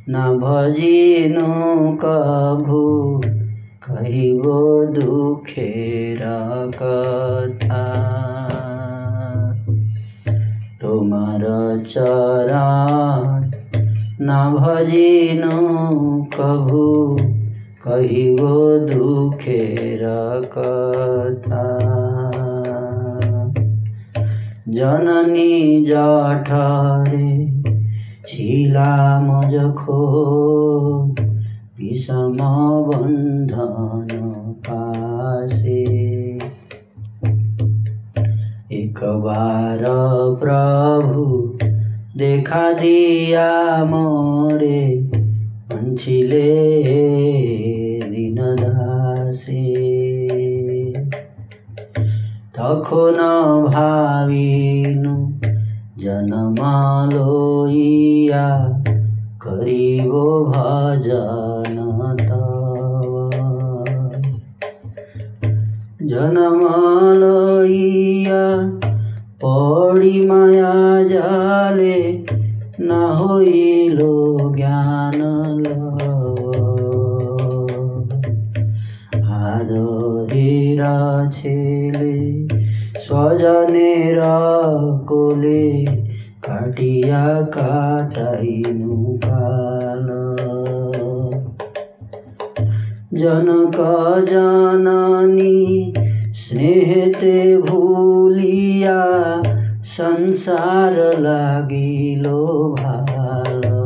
না 0.08 0.24
ভজিনু 0.40 1.48
কভু 2.02 2.82
কহিব 3.84 4.44
দুঃখের 4.94 6.22
কথা 6.80 7.84
তোমার 10.80 11.42
চরণ 11.86 13.37
না 14.20 14.40
ভজিনু 14.54 15.56
কভু 16.36 16.84
কহিব 17.84 18.40
দুঃখের 18.88 20.02
কথা 20.54 21.66
জননী 24.74 25.54
জঠরে 25.84 27.30
ছিলাম 28.26 29.26
যখন 29.52 31.02
বিষম 31.76 32.38
বন্ধন 32.86 34.08
পাশে 34.64 35.84
একবার 38.74 39.82
প্রভু 40.40 41.22
দেখা 42.19 42.65
দিয়া 42.81 43.49
মোরে 43.85 44.81
বঞ্চিলে 45.69 46.51
দিন 48.11 48.39
দাসে 48.55 49.67
তখন 52.53 53.19
ভাবিনু 53.67 55.15
জনমালইয়া 55.97 57.47
করিব 59.39 60.11
ভজন 60.49 61.75
জনমালইয়া 66.09 67.69
পড়ি 69.41 70.25
মায়া 70.25 71.03
জালে, 71.09 72.23
না 72.79 73.15
হইল 73.17 73.99
জ্ঞান 74.57 75.19
আদরেরা 79.31 80.97
ছেলে 81.31 82.45
স্বজনের 82.99 84.19
কোলে 85.07 85.85
কাটিয়া 86.41 87.27
কাটাইনু 87.51 89.19
কাল। 89.25 90.07
জনক 93.15 93.77
জননী 94.29 95.18
সংসার 99.98 100.94
লাগিল 101.20 102.24
ভালো 102.76 103.80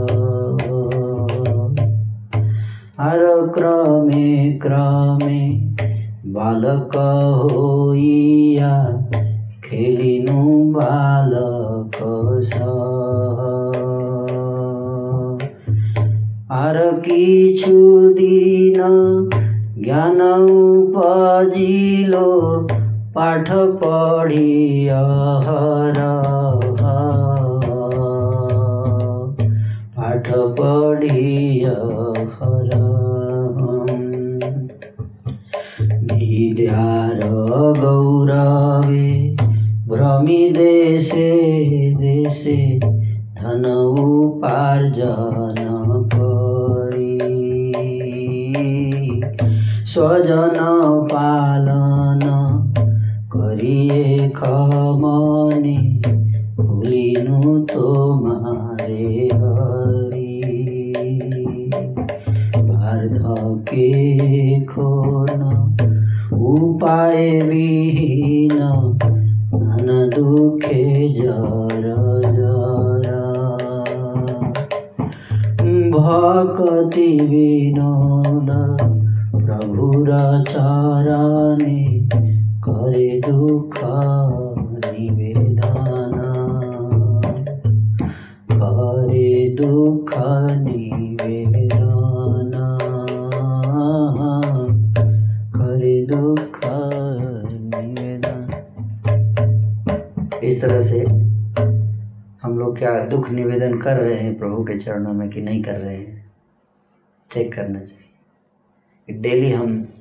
আর 2.98 3.22
ক্রমে 3.52 4.30
ক্রমে 4.59 5.42
বালক 6.26 6.94
হইয়া 7.38 7.81
पाठ 23.34 23.49
पढ़िया 23.51 25.01
पाठ 29.95 30.30
पढ़िया 30.60 31.73
विद्यार 36.03 37.22
गौरवे 37.80 39.10
भ्रमी 39.88 40.51
देशे 40.51 41.31
देशे 41.95 42.80
धन 43.39 43.65
उपार्जन 43.99 45.55
करी। 46.14 47.19
स्वजना 49.85 50.72
के 104.73 104.79
चरणों 104.79 105.13
में 105.13 105.29
कि 105.29 105.41
नहीं 105.41 105.63
कर 105.63 105.75
रहे 105.75 105.97
हैं। 105.97 106.31
चेक 107.31 107.53
करना 107.53 107.79
चाहिए। 107.79 109.19
डेली 109.21 109.51
हम 109.51 109.93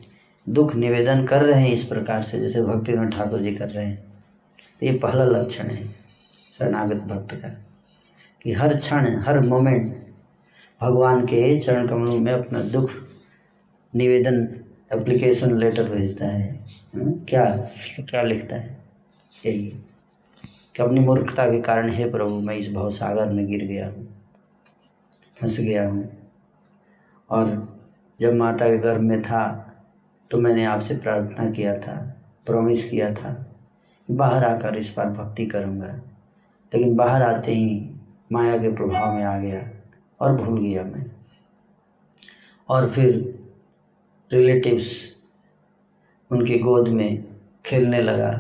दुख 0.49 0.74
निवेदन 0.74 1.27
कर 1.27 1.43
रहे 1.43 1.61
हैं 1.61 1.70
इस 1.70 1.85
प्रकार 1.85 2.23
से 2.23 2.40
जैसे 2.40 2.62
भक्तिनाथ 2.62 3.11
ठाकुर 3.11 3.40
जी 3.40 3.55
कर 3.55 3.69
रहे 3.69 3.86
हैं। 3.86 4.05
तो 4.81 4.86
ये 4.86 4.99
पहला 4.99 5.24
लक्षण 5.24 5.65
है 5.65 5.94
शरणागत 6.53 6.97
भक्त 6.97 7.35
का 7.35 7.49
कि 8.43 8.53
हर 8.53 8.77
क्षण 8.77 9.07
हर 9.07 9.40
मोमेंट 9.40 10.07
भगवान 10.81 11.24
के 11.27 11.61
चरण 11.61 11.89
कमलों 11.89 12.19
में 12.19 12.32
अपना 12.32 12.61
दुख 12.61 12.90
निवेदन 13.94 14.61
एप्लीकेशन 14.93 15.59
लेटर 15.59 15.94
भेजता 15.94 16.27
है। 16.27 16.65
हम्म, 16.94 17.12
क्या 17.28 17.70
क्या 18.01 18.23
लिखता 18.23 18.57
है? 18.57 18.78
यही। 19.47 19.73
कि 20.77 20.82
अपनी 20.82 21.01
मूर्खता 21.01 21.47
के 21.47 21.61
कारण 21.61 21.90
हे 21.90 22.11
प्रभु 22.11 22.31
मैं 22.31 22.55
इस 22.55 22.73
भाव 22.73 22.90
सागर 22.90 23.32
में 23.32 23.47
गिर 23.47 23.65
गया 23.65 23.86
हूँ। 23.86 24.12
फंस 25.43 25.59
गया 25.60 25.89
हूँ। 25.89 26.09
और 27.31 27.51
जब 28.20 28.35
माता 28.35 28.69
के 28.70 28.78
गर्भ 28.78 29.01
में 29.01 29.20
था 29.23 29.44
तो 30.31 30.39
मैंने 30.40 30.64
आपसे 30.64 30.94
प्रार्थना 30.97 31.51
किया 31.51 31.78
था 31.78 31.94
प्रॉमिस 32.47 32.89
किया 32.90 33.12
था 33.14 33.32
कि 34.09 34.12
बाहर 34.12 34.44
आकर 34.44 34.77
इस 34.77 34.94
बार 34.97 35.09
भक्ति 35.09 35.47
करूँगा। 35.47 35.93
लेकिन 36.73 36.94
बाहर 36.97 37.23
आते 37.23 37.55
ही 37.55 37.90
माया 38.32 38.56
के 38.59 38.73
प्रभाव 38.73 39.14
में 39.14 39.24
आ 39.24 39.39
गया 39.39 39.60
और 40.20 40.36
भूल 40.36 40.60
गया 40.60 40.82
मैं। 40.82 41.05
और 42.69 42.90
फिर 42.90 43.10
रिलेटिव्स 44.31 44.93
उनके 46.31 46.59
गोद 46.59 46.89
में 46.89 47.24
खेलने 47.66 48.02
लगा 48.02 48.32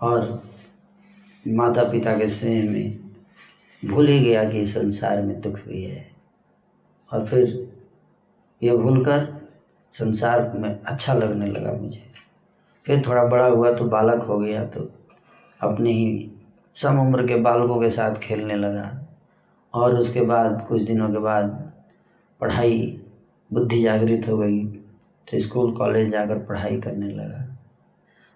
और 0.00 0.42
माता 1.44 1.84
पिता 1.84 2.16
के 2.18 2.28
स्नेह 2.28 2.70
में 2.70 3.01
भूल 3.82 4.08
ही 4.08 4.18
गया 4.20 4.44
कि 4.44 4.64
संसार 4.66 5.22
में 5.22 5.40
दुख 5.40 5.58
भी 5.58 5.82
है। 5.84 6.06
और 7.10 7.26
फिर 7.26 7.72
ये 8.62 8.76
भूलकर 8.76 9.26
संसार 9.94 10.52
में 10.56 10.70
अच्छा 10.70 11.14
लगने 11.14 11.46
लगा 11.46 11.72
मुझे। 11.72 12.02
फिर 12.86 13.02
थोड़ा 13.06 13.24
बड़ा 13.24 13.46
हुआ 13.46 13.72
तो 13.72 13.84
बालक 13.84 14.22
हो 14.22 14.38
गया 14.38 14.64
तो 14.64 14.88
अपने 15.60 15.90
ही 15.90 16.30
सम 16.74 16.98
उम्र 16.98 17.26
के 17.26 17.36
बालकों 17.36 17.80
के 17.80 17.90
साथ 17.90 18.14
खेलने 18.14 18.56
लगा। 18.56 18.88
और 19.74 19.96
उसके 19.96 20.20
बाद, 20.20 20.64
कुछ 20.68 20.82
दिनों 20.82 21.10
के 21.10 21.18
बाद 21.18 21.72
पढ़ाई 22.40 23.00
बुद्धि 23.50 23.82
जागृत 23.82 24.28
हो 24.28 24.38
गई 24.38 24.64
तो 25.28 25.38
स्कूल, 25.38 25.72
कॉलेज 25.72 26.10
जाकर 26.10 26.38
पढ़ाई 26.38 26.80
करने 26.80 27.08
लगा। 27.08 27.46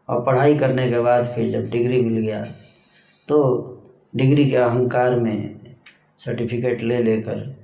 और 0.08 0.24
पढ़ाई 0.24 0.58
करने 0.58 0.90
के 0.90 1.00
बाद 1.00 1.24
फिर 1.26 1.50
जब 1.52 1.70
डिग्री 1.70 2.00
मिल 2.00 2.20
गया 2.20 2.44
तो 3.28 3.42
डिग्री 4.16 4.50
के 4.50 4.56
अहंकार 4.56 5.20
में 5.20 5.58
सर्टिफिकेट 6.18 6.82
ले 6.82 7.02
लेकर 7.02 7.56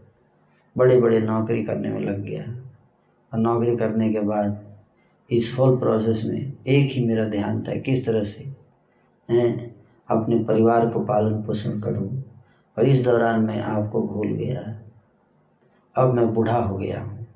बड़े 0.79 1.01
बड़े 1.01 1.21
नौकरी 1.21 1.65
करने 1.65 1.89
में 1.89 2.01
लग 2.01 2.19
गया। 2.21 2.43
और 3.33 3.39
नौकरी 3.39 3.77
करने 3.77 4.13
के 4.13 4.21
बाद 4.21 4.65
इस 5.31 5.57
होल 5.59 5.79
प्रोसेस 5.79 6.23
में 6.25 6.53
एक 6.67 6.91
ही 6.91 7.07
मेरा 7.07 7.25
ध्यान 7.25 7.63
था 7.63 7.75
किस 7.75 8.07
तरह 8.07 8.25
से 8.25 8.45
हैं 9.31 9.77
अपने 10.11 10.37
परिवार 10.37 10.89
को 10.89 11.01
पालन 11.01 11.43
पोषण 11.43 11.81
करूँ। 11.81 12.23
और 12.79 12.87
इस 12.87 13.05
दौरान 13.05 13.41
मैं 13.41 13.61
आपको 13.61 14.03
भूल 14.03 14.29
गया। 14.29 14.83
अब 15.97 16.15
मैं 16.15 16.35
बूढ़ा 16.35 16.59
हो 16.59 16.77
गया 16.77 17.01
हूँ। 17.01 17.27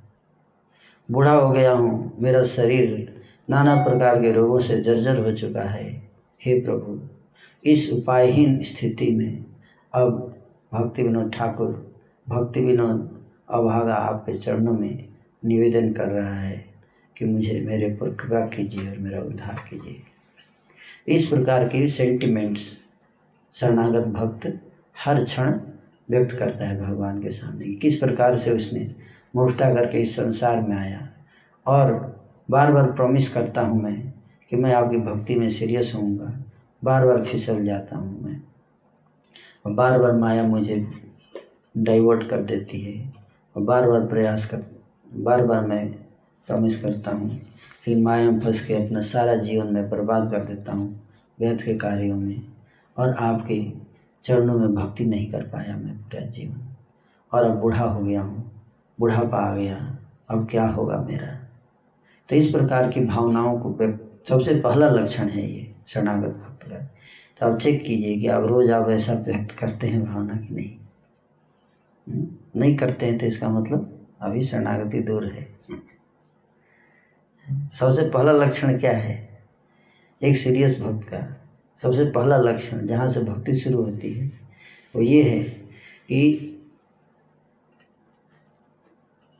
बूढ़ा 1.10 1.32
हो 1.32 1.50
गया 1.50 1.72
हूँ, 1.72 2.16
मेरा 2.18 2.42
शरीर 2.42 3.22
नाना 3.50 3.74
प्रकार 3.76 4.22
के 4.22 4.32
रोगों 4.32 4.58
से 4.58 4.80
जर्जर 4.80 5.18
हो 5.18 5.32
चुका 5.32 5.62
है। 5.62 6.10
हे 6.44 6.60
प्रभु 6.60 7.15
इस 7.66 7.92
उपायहीन 7.92 8.62
स्थिति 8.62 9.10
में 9.10 9.44
अब 9.94 10.40
भक्ति 10.72 11.02
विनोद 11.02 11.32
ठाकुर, 11.32 11.94
भक्ति 12.28 12.60
विनोद 12.60 13.24
अभागा 13.50 13.94
आपके 13.94 14.34
चरणों 14.34 14.72
में 14.72 15.08
निवेदन 15.44 15.92
कर 15.92 16.06
रहा 16.06 16.34
है 16.34 16.64
कि 17.16 17.24
मुझे 17.24 17.60
मेरे 17.60 17.88
पर 17.88 18.14
कृपा 18.14 18.40
कीजिए 18.46 18.90
और 18.90 18.98
मेरा 18.98 19.20
उद्धार 19.20 19.64
कीजिए। 19.70 20.02
इस 21.14 21.26
प्रकार 21.26 21.68
के 21.68 21.88
सेंटिमेंट्स 21.88 22.78
शरणागत 23.52 24.06
भक्त 24.06 24.60
हर 25.04 25.24
क्षण 25.24 25.58
व्यक्त 26.10 26.38
करता 26.38 26.66
है 26.66 26.80
भगवान 26.80 27.22
के 27.22 27.30
सामने 27.30 27.74
किस 27.74 27.98
प्रकार 27.98 28.36
से 28.36 28.50
उसने 28.50 28.94
मूर्खता 29.36 29.74
करके 29.74 29.98
इस 29.98 30.16
संसार 30.16 30.62
में 30.62 30.76
आया। 30.76 31.08
और 31.66 31.92
बार 32.50 32.72
बार 32.72 32.92
प्रॉमिस 32.92 33.28
करता 33.28 33.60
हूँ 33.60 33.82
मैं 33.82 34.12
कि 34.50 34.56
मैं 34.56 34.74
आपकी 34.74 34.96
भक्ति 34.96 35.34
में 35.34 35.48
सीरियस 35.48 35.92
होऊँगा। 35.94 36.45
बार 36.86 37.06
बार 37.06 37.22
फिसल 37.24 37.64
जाता 37.64 37.96
हूँ 37.96 38.22
मैं। 38.22 38.40
बार 39.76 39.98
बार 39.98 40.12
माया 40.12 40.42
मुझे 40.42 40.76
डाइवर्ट 41.76 42.28
कर 42.30 42.42
देती 42.42 42.80
है। 42.80 43.12
और 43.56 43.62
बार 43.62 43.88
बार 43.88 44.00
प्रयास 44.00 44.46
कर 44.46 44.64
बार 45.14 45.46
बार 45.46 45.66
मैं 45.66 45.86
प्रॉमिस 46.48 46.82
करता 46.82 47.10
हूँ। 47.10 47.30
लेकिन 47.30 48.02
माया 48.02 48.30
में 48.30 48.40
फंस 48.40 48.66
के 48.66 48.74
अपना 48.74 49.00
सारा 49.00 49.34
जीवन 49.34 49.72
में 49.72 49.88
बर्बाद 49.90 50.30
कर 50.30 50.44
देता 50.44 50.72
हूँ 50.72 51.00
व्यर्थ 51.38 51.64
के 51.64 51.74
कार्यों 51.76 52.16
में। 52.16 52.42
और 52.96 53.14
आपके 53.14 53.72
चरणों 54.24 54.58
में 54.58 54.74
भक्ति 54.74 55.04
नहीं 55.04 55.30
कर 55.30 55.42
पाया 55.44 55.76
मैं 55.76 55.96
पूरा 55.96 56.20
जीवन। 56.20 56.62
और 57.32 57.44
अब 57.44 57.58
बूढ़ा 57.60 57.84
हो 57.84 58.00
गया 58.00 58.20
हूँ, 58.20 58.50
बुढ़ापा 59.00 59.38
आ 59.38 59.54
गया, 59.54 59.76
अब 60.30 60.46
क्या 60.50 60.66
होगा 60.68 60.96
मेरा? 60.96 61.26
तो 62.28 62.36
इस 62.36 62.50
प्रकार 62.50 62.88
की 62.88 63.00
भावनाओं 63.00 63.58
को 63.58 63.76
सबसे 64.28 64.54
पहला 64.60 64.88
लक्षण 64.88 65.28
है 65.28 65.50
ये 65.50 65.74
शरणागत 65.86 66.40
भक्त 66.70 66.76
का 66.76 66.96
तो 67.40 67.54
आप 67.54 67.60
चेक 67.60 67.84
कीजिए 67.84 68.18
कि 68.18 68.26
आप 68.26 68.44
रोज 68.44 68.70
आप 68.70 68.88
ऐसा 68.90 69.12
व्यक्त 69.12 69.50
करते 69.50 69.86
हैं 69.86 70.04
भावना 70.04 70.36
की 70.36 70.54
नहीं। 70.54 70.78
हम्म? 72.08 72.60
नहीं 72.60 72.76
करते 72.76 73.06
हैं 73.06 73.18
तो 73.18 73.26
इसका 73.26 73.48
मतलब 73.48 74.06
अभी 74.20 74.42
शरणागति 74.42 75.00
दूर 75.00 75.26
है। 75.26 75.56
सबसे 77.68 78.10
पहला 78.10 78.32
लक्षण 78.32 78.78
क्या 78.78 78.96
है? 78.96 79.44
एक 80.22 80.36
सीरियस 80.36 80.80
भक्त 80.80 81.08
का 81.08 81.48
सबसे 81.76 82.04
पहला 82.04 82.36
लक्षण 82.36 82.86
जहाँ 82.86 83.08
से 83.08 83.20
भक्ति 83.20 83.54
शुरू 83.54 83.82
होती 83.82 84.12
है, 84.12 84.26
वो 84.96 85.02
ये 85.02 85.22
है 85.22 85.44
कि 86.08 86.52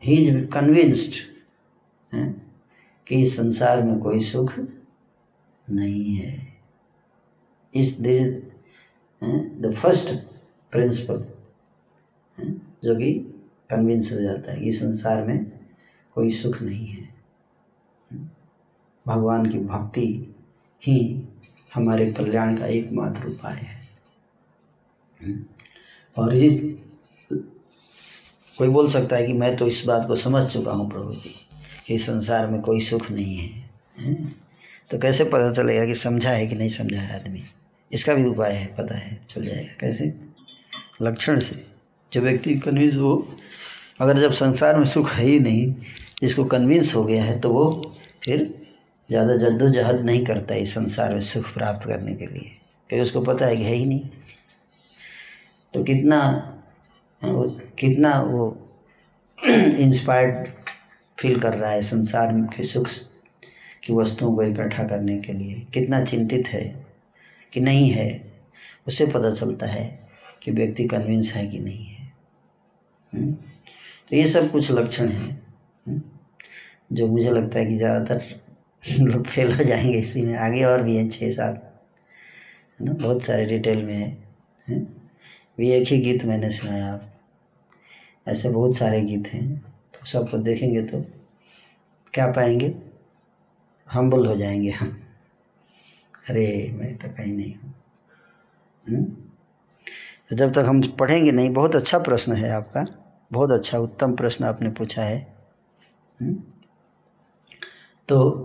ही 0.05 0.29
इज़ 0.29 0.47
कन्विंस्ड 0.47 1.13
कि 3.07 3.27
संसार 3.27 3.83
में 3.83 3.99
कोई 3.99 4.21
सुख 4.21 4.59
नहीं 5.71 6.15
है। 6.15 6.56
इस 7.77 7.99
दिस 8.01 8.37
द 9.61 9.75
फ़र्स्ट 9.83 10.15
प्रिंसिपल 10.73 11.25
जो 12.85 12.97
कि 12.97 13.13
कन्विंस 13.71 14.13
हो 14.13 14.21
जाता 14.21 14.53
है 14.53 14.61
कि 14.61 14.73
संसार 14.73 15.25
में 15.25 15.45
कोई 16.15 16.31
सुख 16.31 16.63
नहीं 16.63 16.87
है। 16.87 17.09
भगवान 19.07 19.47
की 19.47 19.59
भक्ति 19.59 20.35
ही 20.83 21.25
हमारे 21.75 22.13
कल्याण 22.13 22.57
का 22.57 22.67
एकमात्र 22.67 23.27
उपाय 23.27 23.57
है। 23.57 23.89
और 26.19 26.35
इस 26.35 26.61
कोई 28.59 28.69
बोल 28.69 28.89
सकता 28.89 29.17
है 29.17 29.27
कि 29.27 29.33
मैं 29.33 29.57
तो 29.57 29.67
इस 29.67 29.85
बात 29.87 30.07
को 30.07 30.17
समझ 30.17 30.53
चुका 30.53 30.73
हूँ 30.73 30.91
प्रभु 30.91 31.15
जी 31.15 31.35
कि 31.87 31.99
संसार 31.99 32.47
में 32.47 32.61
कोई 32.61 32.81
सुख 32.81 33.11
नहीं 33.11 33.37
है, 33.37 33.71
है? 33.99 34.15
तो 34.91 34.99
कैसे 34.99 35.25
पता 35.25 35.53
चलेगा 35.53 35.87
कि 35.87 35.95
समझा 35.95 36.31
है 36.31 36.47
कि 36.47 36.55
नहीं 36.55 36.69
समझा 36.69 37.01
है 37.01 37.21
आदमी? 37.21 37.43
इसका 37.93 38.15
भी 38.15 38.25
उपाय 38.25 38.53
है, 38.53 38.67
पता 38.67 38.95
है, 38.95 39.27
चल 39.29 39.45
जाएगा। 39.45 39.77
कैसे? 39.81 40.15
लक्षण 41.03 41.41
से। 41.41 41.67
जो 42.13 42.21
व्यक्ति 42.21 42.55
कन्विंस 42.55 42.95
हो, 42.95 43.29
अगर 44.01 44.19
जब 44.19 44.33
संसार 44.33 44.77
में 44.77 44.85
सुख 44.85 45.11
है 45.11 45.25
ही 45.25 45.41
नहीं, 45.41 45.75
जिसको 46.23 46.45
कन्विंस 46.45 46.95
हो 46.95 47.05
गया 47.05 47.25
है 47.25 47.41
तो 47.41 47.51
वो 47.51 47.95
फिर 48.25 48.55
ज़्यादा 49.11 49.37
जद्दोजहद 49.37 50.01
नहीं 50.01 50.27
करता 50.27 50.55
इस 50.55 50.75
संसार 50.75 51.13
में 51.13 51.21
सुख 51.21 51.55
प्राप्त 51.55 51.89
करने 51.89 52.15
के 52.15 52.27
लिए। 52.27 52.53
क्योंकि 52.89 53.01
उसको 53.01 53.21
पता 53.21 53.47
है 53.47 53.57
कि 53.57 53.63
है 53.63 53.75
ही 53.75 53.85
नहीं। 53.85 54.01
तो 55.75 55.85
कितना, 55.85 56.19
वो 57.25 57.61
कितना 57.79 58.21
वो 58.21 58.63
इंस्पायर्ड 59.49 60.49
फील 61.21 61.41
कर 61.41 61.55
रहा 61.55 61.71
है 61.71 61.83
संसार 61.83 62.33
के 62.33 62.63
सुख, 62.63 62.89
की 63.85 63.93
वस्तुओं 63.93 64.37
को 64.37 64.43
इकट्ठा 64.43 64.85
करने 64.85 65.19
के 65.19 65.33
लिए। 65.33 65.67
कितना 65.75 66.05
चिंतित 66.05 66.49
है। 66.49 66.86
कि 67.53 67.61
नहीं 67.61 67.91
है 67.91 68.25
उससे 68.87 69.07
पता 69.07 69.35
चलता 69.35 69.67
है 69.67 69.99
कि 70.43 70.51
व्यक्ति 70.51 70.85
कन्विंस 70.85 71.33
है 71.33 71.47
कि 71.47 71.59
नहीं 71.59 71.85
है। 71.85 72.13
हुँ? 73.13 73.33
तो 74.11 74.17
ये 74.17 74.27
सब 74.27 74.51
कुछ 74.51 74.71
लक्षण 74.71 75.09
हैं। 75.09 75.43
हम्म, 75.87 76.01
जो 76.93 77.07
मुझे 77.07 77.31
लगता 77.31 77.59
है 77.59 77.67
कि 77.67 77.77
ज़्यादातर 77.77 78.23
लोग 79.01 79.27
फेल 79.27 79.53
हो 79.53 79.65
जाएँगे 79.65 79.99
इसी 79.99 80.23
में 80.23 80.35
आगे 80.35 80.65
और 80.65 80.83
भी 80.83 80.97
हैं 80.97 81.09
छः 81.09 81.31
सात। 81.31 81.63
है 82.81 82.87
ना? 82.87 82.93
बहुत 82.93 83.23
सारे 83.25 83.45
डिटेल 83.47 83.83
में 83.83 83.95
है, 83.95 84.17
है? 84.67 84.79
भी 85.59 85.71
एक 85.71 85.87
ही 85.87 85.99
गीत 85.99 86.25
मैंने 86.25 86.51
सुनाया 86.51 86.93
आप। 86.93 87.03
ऐसे 88.29 88.49
बहुत 88.49 88.77
सारे 88.77 89.03
गीत 89.03 89.29
हैं। 89.29 89.55
तो 89.95 90.07
सबको 90.07 90.39
देखेंगे 90.39 90.83
तो 90.83 91.05
क्या 92.15 92.27
पाएँगे? 92.27 92.73
हम्बल 93.89 94.27
हो 94.27 94.37
जाएँगे 94.37 94.71
हम। 94.71 95.06
अरे, 96.31 96.71
मैं 96.75 96.97
तो 96.97 97.09
कहीं 97.09 97.37
नहीं 97.37 97.55
हूँ। 97.55 97.75
हम्म? 98.89 99.05
तो 100.31 100.37
जब 100.37 100.53
तक 100.53 100.59
हम 100.59 100.83
पढ़ेंगे 100.83 101.33
नहीं, 101.33 101.51
बहुत 101.51 101.77
अच्छा 101.77 101.99
प्रश्न 101.99 102.33
है 102.33 102.51
आपका, 102.51 102.85
बहुत 103.33 103.51
अच्छा 103.51 103.79
उत्तम 103.79 104.17
प्रश्न 104.17 104.45
आपने 104.45 104.71
पूछा 104.71 105.03
है। 105.03 105.37
हम्म? 106.21 106.43
तो 108.09 108.43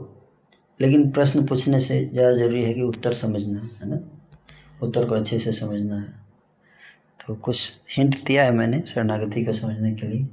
लेकिन 0.81 1.11
प्रश्न 1.11 1.45
पूछने 1.45 1.79
से 1.79 2.05
ज़्यादा 2.05 2.37
ज़रूरी 2.37 2.63
है 2.63 2.73
कि 2.73 2.81
उत्तर 2.81 3.13
समझना, 3.13 3.59
है 3.59 3.89
ना? 3.89 3.99
उत्तर 4.83 5.09
को 5.09 5.15
अच्छे 5.15 5.39
से 5.39 5.51
समझना 5.51 5.95
है। 5.95 6.13
तो 7.27 7.35
कुछ 7.35 7.81
हिंट 7.97 8.23
दिया 8.25 8.43
है 8.43 8.51
मैंने 8.51 8.81
शरणागति 8.81 9.45
को 9.45 9.53
समझने 9.53 9.93
के 9.93 10.07
लिए। 10.07 10.27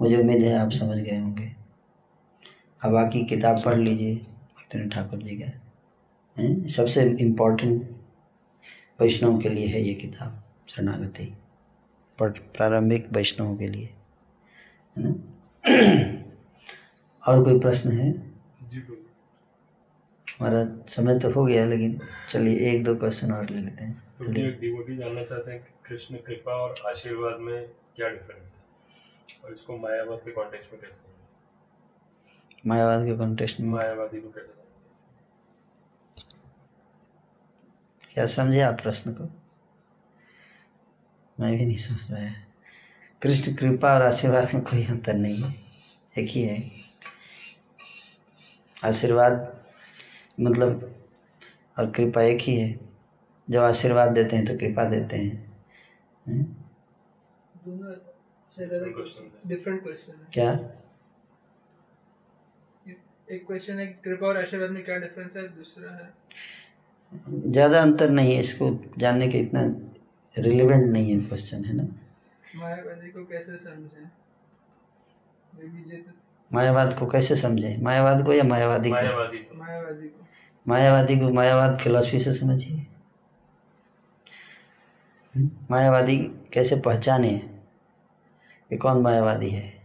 मुझे 0.00 0.16
उम्मीद 0.16 0.42
है 0.42 0.58
आप 0.58 0.70
समझ 0.70 0.98
गए 0.98 1.18
होंगे। 1.18 1.52
अब 2.84 2.92
बाकी 2.92 3.24
किताब 3.24 3.62
पढ़ 3.64 3.78
लीजिए 3.78 4.14
भक्तन 4.16 4.88
ठाकुर 4.88 5.18
जी 5.18 5.36
का। 5.36 5.61
सबसे 6.36 7.02
इम्पोर्टेंट 7.20 7.82
वैष्णव 9.00 9.38
के 9.38 9.48
लिए 9.48 9.66
है 9.66 9.80
ये 9.80 9.94
किताब 9.94 10.42
शरणागति। 10.68 11.24
प्रारंभिक 12.18 13.08
वैष्णव 13.12 13.56
के 13.56 13.68
लिए 13.68 13.88
है 14.96 15.04
ना? 15.04 15.10
और 17.22 17.42
कोई 17.44 17.58
प्रश्न 17.60 17.92
है? 17.92 18.10
हमारा 20.28 20.64
समय 20.88 21.18
तो 21.18 21.30
हो 21.30 21.44
गया 21.44 21.64
लेकिन 21.66 21.98
चलिए 22.30 22.70
एक 22.70 22.84
दो 22.84 22.94
क्वेश्चन 22.96 23.32
और 23.32 23.50
ले 23.50 23.60
लेते 23.60 23.84
हैं। 23.84 24.02
डिवोटी 24.60 24.96
जानना 24.96 25.24
चाहते 25.24 25.52
हैं 25.52 25.66
कृष्ण 25.86 26.16
कृपा 26.16 26.52
और 26.56 26.74
आशीर्वाद 26.86 27.40
में 27.40 27.68
क्या 27.96 28.08
डिफरेंस 28.08 28.46
है? 28.46 29.44
और 29.44 29.52
इसको 29.54 29.76
मायावाद 29.78 30.18
के 30.18 30.30
कॉन्टेक्स्ट 30.30 30.72
में 30.72 30.80
कैसे? 30.80 31.10
मायावाद 32.66 33.06
के 33.06 33.16
कॉन्टेस्ट 33.16 33.60
में? 33.60 33.68
मायावादी 33.68 34.20
को 34.20 34.28
कैसे 34.28 34.61
क्या 38.14 38.26
समझे 38.26 38.60
आप 38.60 38.80
प्रश्न 38.80 39.12
को? 39.12 39.24
मैं 41.40 41.58
भी 41.58 41.66
नहीं 41.66 41.76
समझ 41.76 41.98
पाया। 41.98 42.34
कृष्ण 43.22 43.56
कृपा 43.56 43.94
और 43.94 44.02
आशीर्वाद 44.02 44.54
में 44.54 44.64
कोई 44.64 44.86
अंतर 44.86 45.14
नहीं 45.14 45.42
है। 45.42 45.50
एक 46.18 46.28
ही 46.30 46.42
है। 46.42 46.70
आशीर्वाद 48.84 49.64
मतलब 50.40 50.96
और 51.78 51.90
कृपा 51.90 52.22
एक 52.22 52.40
ही 52.40 52.56
है। 52.56 52.80
जब 53.50 53.60
आशीर्वाद 53.60 54.12
देते 54.12 54.36
हैं 54.36 54.46
तो 54.46 54.58
कृपा 54.58 54.84
देते 54.84 55.16
हैं। 55.16 55.62
हम्म? 56.28 56.42
डिफरेंट 59.46 59.82
क्वेश्चन 59.82 60.26
क्या? 60.32 60.52
एक 63.30 63.46
क्वेश्चन 63.46 63.78
है 63.78 63.86
कृपा 63.86 64.26
और 64.26 64.36
आशीर्वाद 64.36 64.70
में 64.70 64.84
क्या 64.84 64.96
डिफरेंस 64.96 65.36
है? 65.36 65.48
दूसरा 65.48 65.92
है। 65.92 66.22
ज़्यादा 67.28 67.82
अंतर 67.82 68.10
नहीं 68.10 68.34
है 68.34 68.40
इसको 68.40 68.80
जानने 68.98 69.28
के 69.28 69.38
इतना 69.38 69.62
रिलेवेंट 70.38 70.92
नहीं 70.92 71.12
है 71.12 71.20
क्वेश्चन 71.20 71.64
है 71.64 71.72
ना? 71.76 71.82
मायावादी 72.56 73.10
को 73.10 73.24
कैसे 73.24 73.56
समझें? 73.56 74.06
तो 76.02 76.12
मायावाद 76.52 76.98
को 76.98 77.06
कैसे 77.06 77.36
समझें? 77.36 77.82
मायावाद 77.82 78.26
को 78.26 78.32
या 78.32 78.44
मायावादी 78.44 78.90
को? 78.90 78.94
मायावादी 78.94 79.38
को। 79.38 80.26
मायावादी 80.68 81.18
को। 81.18 81.30
मायावाद 81.30 81.78
फिलॉसफी 81.78 82.18
से 82.18 82.32
समझिए। 82.32 82.86
हम्म? 85.36 85.50
मायावादी 85.70 86.16
कैसे 86.52 86.76
पहचाने 86.76 87.38
कि 88.70 88.76
कौन 88.76 89.02
मायावादी 89.02 89.50
है? 89.50 89.82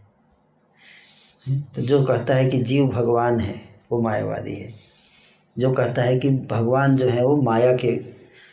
हम्म? 1.46 1.60
तो 1.60 1.82
जो 1.82 2.04
कहता 2.04 2.34
है 2.34 2.50
कि 2.50 2.58
जीव 2.58 2.88
भगवान 2.88 3.40
है 3.40 3.68
वो 3.92 4.02
मायावादी 4.02 4.54
है। 4.54 4.87
जो 5.58 5.72
कहता 5.72 6.02
है 6.02 6.18
कि 6.18 6.30
भगवान 6.30 6.96
जो 6.96 7.08
है 7.08 7.24
वो 7.24 7.42
माया 7.42 7.76
के, 7.76 7.96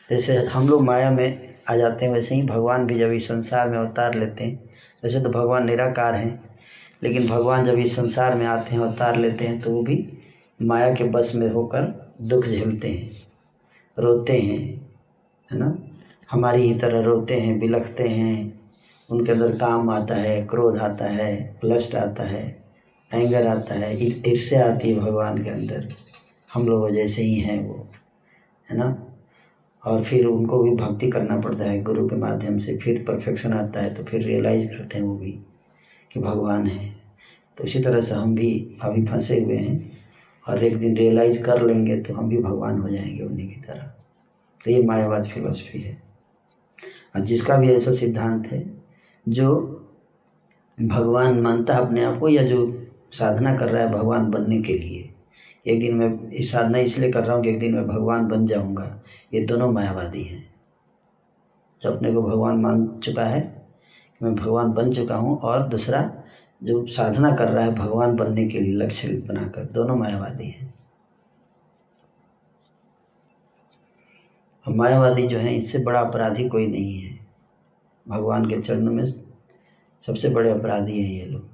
जैसे 0.09 0.35
हम 0.37 0.69
लोग 0.69 0.83
माया 0.83 1.11
में 1.11 1.55
आ 1.69 1.75
जाते 1.75 2.05
हैं, 2.05 2.13
वैसे 2.13 2.35
ही 2.35 2.41
भगवान 2.41 2.85
भी 2.85 2.99
जब 2.99 3.11
इस 3.11 3.27
संसार 3.27 3.69
में 3.69 3.77
अवतार 3.77 4.15
लेते 4.15 4.43
हैं, 4.43 4.63
वैसे 5.03 5.21
तो 5.21 5.29
भगवान 5.29 5.65
निराकार 5.65 6.15
हैं, 6.15 6.39
लेकिन 7.03 7.27
भगवान 7.27 7.65
जब 7.65 7.73
इस 7.73 7.95
संसार 7.95 8.35
में 8.35 8.45
आते 8.45 8.75
हैं, 8.75 8.81
अवतार 8.81 9.15
लेते 9.15 9.45
हैं 9.45 9.61
तो 9.61 9.71
वो 9.71 9.83
भी 9.83 10.09
माया 10.61 10.93
के 10.93 11.03
बस 11.03 11.31
में 11.35 11.51
होकर 11.51 12.11
दुख 12.21 12.45
झेलते 12.45 12.87
हैं, 12.87 13.11
रोते 13.99 14.33
हैं, 14.33 14.89
है 15.51 15.57
ना? 15.57 15.77
हमारी 16.31 16.61
ही 16.61 16.79
तरह 16.79 17.01
रोते 17.01 17.33
हैं, 17.33 17.59
बिलखते 17.59 18.03
हैं, 18.03 18.53
उनके 19.11 19.31
अंदर 19.31 19.51
काम 19.51 19.89
आता 19.89 20.15
है, 20.15 20.41
क्रोध 20.41 20.77
आता 20.77 21.05
है, 21.05 21.59
लस्ट 21.65 21.95
आता 21.95 22.23
है, 22.23 22.63
एंगर 23.13 23.47
आता 23.47 23.75
है 23.75 24.05
ईर- 24.05 24.29
ईर्ष्या 24.29 24.73
आती 24.73 24.89
है 24.89 24.99
भगवान 24.99 25.43
के 25.43 25.49
अंदर। 25.49 25.87
हम 26.55 26.67
लोग 26.67 26.91
जैसे 26.91 27.21
ही 27.21 27.39
हैं 27.39 27.59
वो, 27.65 27.87
है 28.69 28.77
ना? 28.77 29.07
और 29.85 30.03
फिर 30.03 30.25
उनको 30.25 30.63
भी 30.63 30.71
भक्ति 30.75 31.09
करना 31.09 31.39
पड़ता 31.41 31.65
है, 31.65 31.81
गुरु 31.83 32.09
के 32.09 32.15
माध्यम 32.15 32.57
से। 32.57 32.77
फिर 32.77 33.05
परफेक्शन 33.07 33.53
आता 33.53 33.81
है 33.81 33.93
तो 33.93 34.03
फिर 34.03 34.21
रियलाइज़ 34.21 34.67
करते 34.67 34.97
हैं 34.97 35.05
वो 35.05 35.15
भी 35.15 35.31
कि 36.11 36.19
भगवान 36.19 36.67
है। 36.67 36.89
तो 37.57 37.63
इसी 37.63 37.79
तरह 37.79 38.01
से 38.01 38.15
हम 38.15 38.35
भी 38.35 38.77
अभी 38.81 39.05
फंसे 39.05 39.43
हुए 39.43 39.57
हैं 39.57 39.97
और 40.47 40.63
एक 40.63 40.77
दिन 40.77 40.97
रियलाइज़ 40.97 41.43
कर 41.43 41.65
लेंगे 41.67 42.01
तो 42.01 42.13
हम 42.13 42.29
भी 42.29 42.37
भगवान 42.37 42.79
हो 42.79 42.89
जाएँगे 42.89 43.23
उन्हीं 43.23 43.47
की 43.47 43.55
तरह। 43.55 43.83
तो 44.65 44.71
ये 44.71 44.81
मायावाद 44.81 45.25
फिलोसफी 45.25 45.79
है। 45.79 45.97
और 47.15 47.21
जिसका 47.21 47.57
भी 47.57 47.69
ऐसा 47.69 47.91
सिद्धांत 47.91 48.47
है, 48.47 48.73
जो 49.29 49.49
भगवान 50.81 51.39
मानता 51.39 51.75
है 51.75 51.81
अपने 51.81 52.03
आप 52.03 52.19
को 52.19 52.29
या 52.29 52.43
जो 52.43 52.87
साधना 53.11 53.55
कर 53.57 53.69
रहा 53.69 53.83
है 53.83 53.91
भगवान 53.91 54.29
बनने 54.31 54.61
के 54.61 54.73
लिए 54.73 55.09
एक 55.67 55.79
दिन 55.79 55.95
मैं 55.95 56.29
इस 56.29 56.51
साधना 56.51 56.77
इसलिए 56.77 57.11
कर 57.11 57.23
रहा 57.23 57.35
हूँ 57.35 57.43
कि 57.43 57.49
एक 57.49 57.59
दिन 57.59 57.75
मैं 57.75 57.87
भगवान 57.87 58.27
बन 58.27 58.45
जाऊँगा। 58.45 59.01
ये 59.33 59.45
दोनों 59.45 59.71
मायावादी 59.71 60.23
हैं। 60.23 60.55
जो 61.83 61.91
अपने 61.91 62.13
को 62.13 62.21
भगवान 62.21 62.61
मान 62.61 62.99
चुका 62.99 63.25
है 63.25 63.39
कि 63.41 64.25
मैं 64.25 64.35
भगवान 64.35 64.71
बन 64.71 64.91
चुका 64.91 65.15
हूँ 65.15 65.39
और 65.39 65.67
दूसरा 65.67 66.01
जो 66.63 66.85
साधना 66.87 67.35
कर 67.35 67.49
रहा 67.49 67.65
है 67.65 67.75
भगवान 67.75 68.15
बनने 68.15 68.47
के 68.47 68.59
लिए 68.59 68.73
लक्ष्य 68.73 69.07
बनाकर, 69.07 69.65
दोनों 69.65 69.95
मायावादी 69.95 70.47
हैं। 70.47 70.73
मायावादी 74.65 75.27
जो 75.27 75.37
है, 75.37 75.55
इससे 75.55 75.79
बड़ा 75.79 75.99
अपराधी 75.99 76.47
कोई 76.49 76.67
नहीं 76.67 76.99
है। 76.99 77.19
भगवान 78.07 78.45
के 78.45 78.61
चरणों 78.61 78.93
में 78.93 79.03
सबसे 80.01 80.29
बड़े 80.29 80.51
अपराधी 80.51 81.01
हैं 81.01 81.11
ये 81.11 81.25
लोग? 81.25 81.49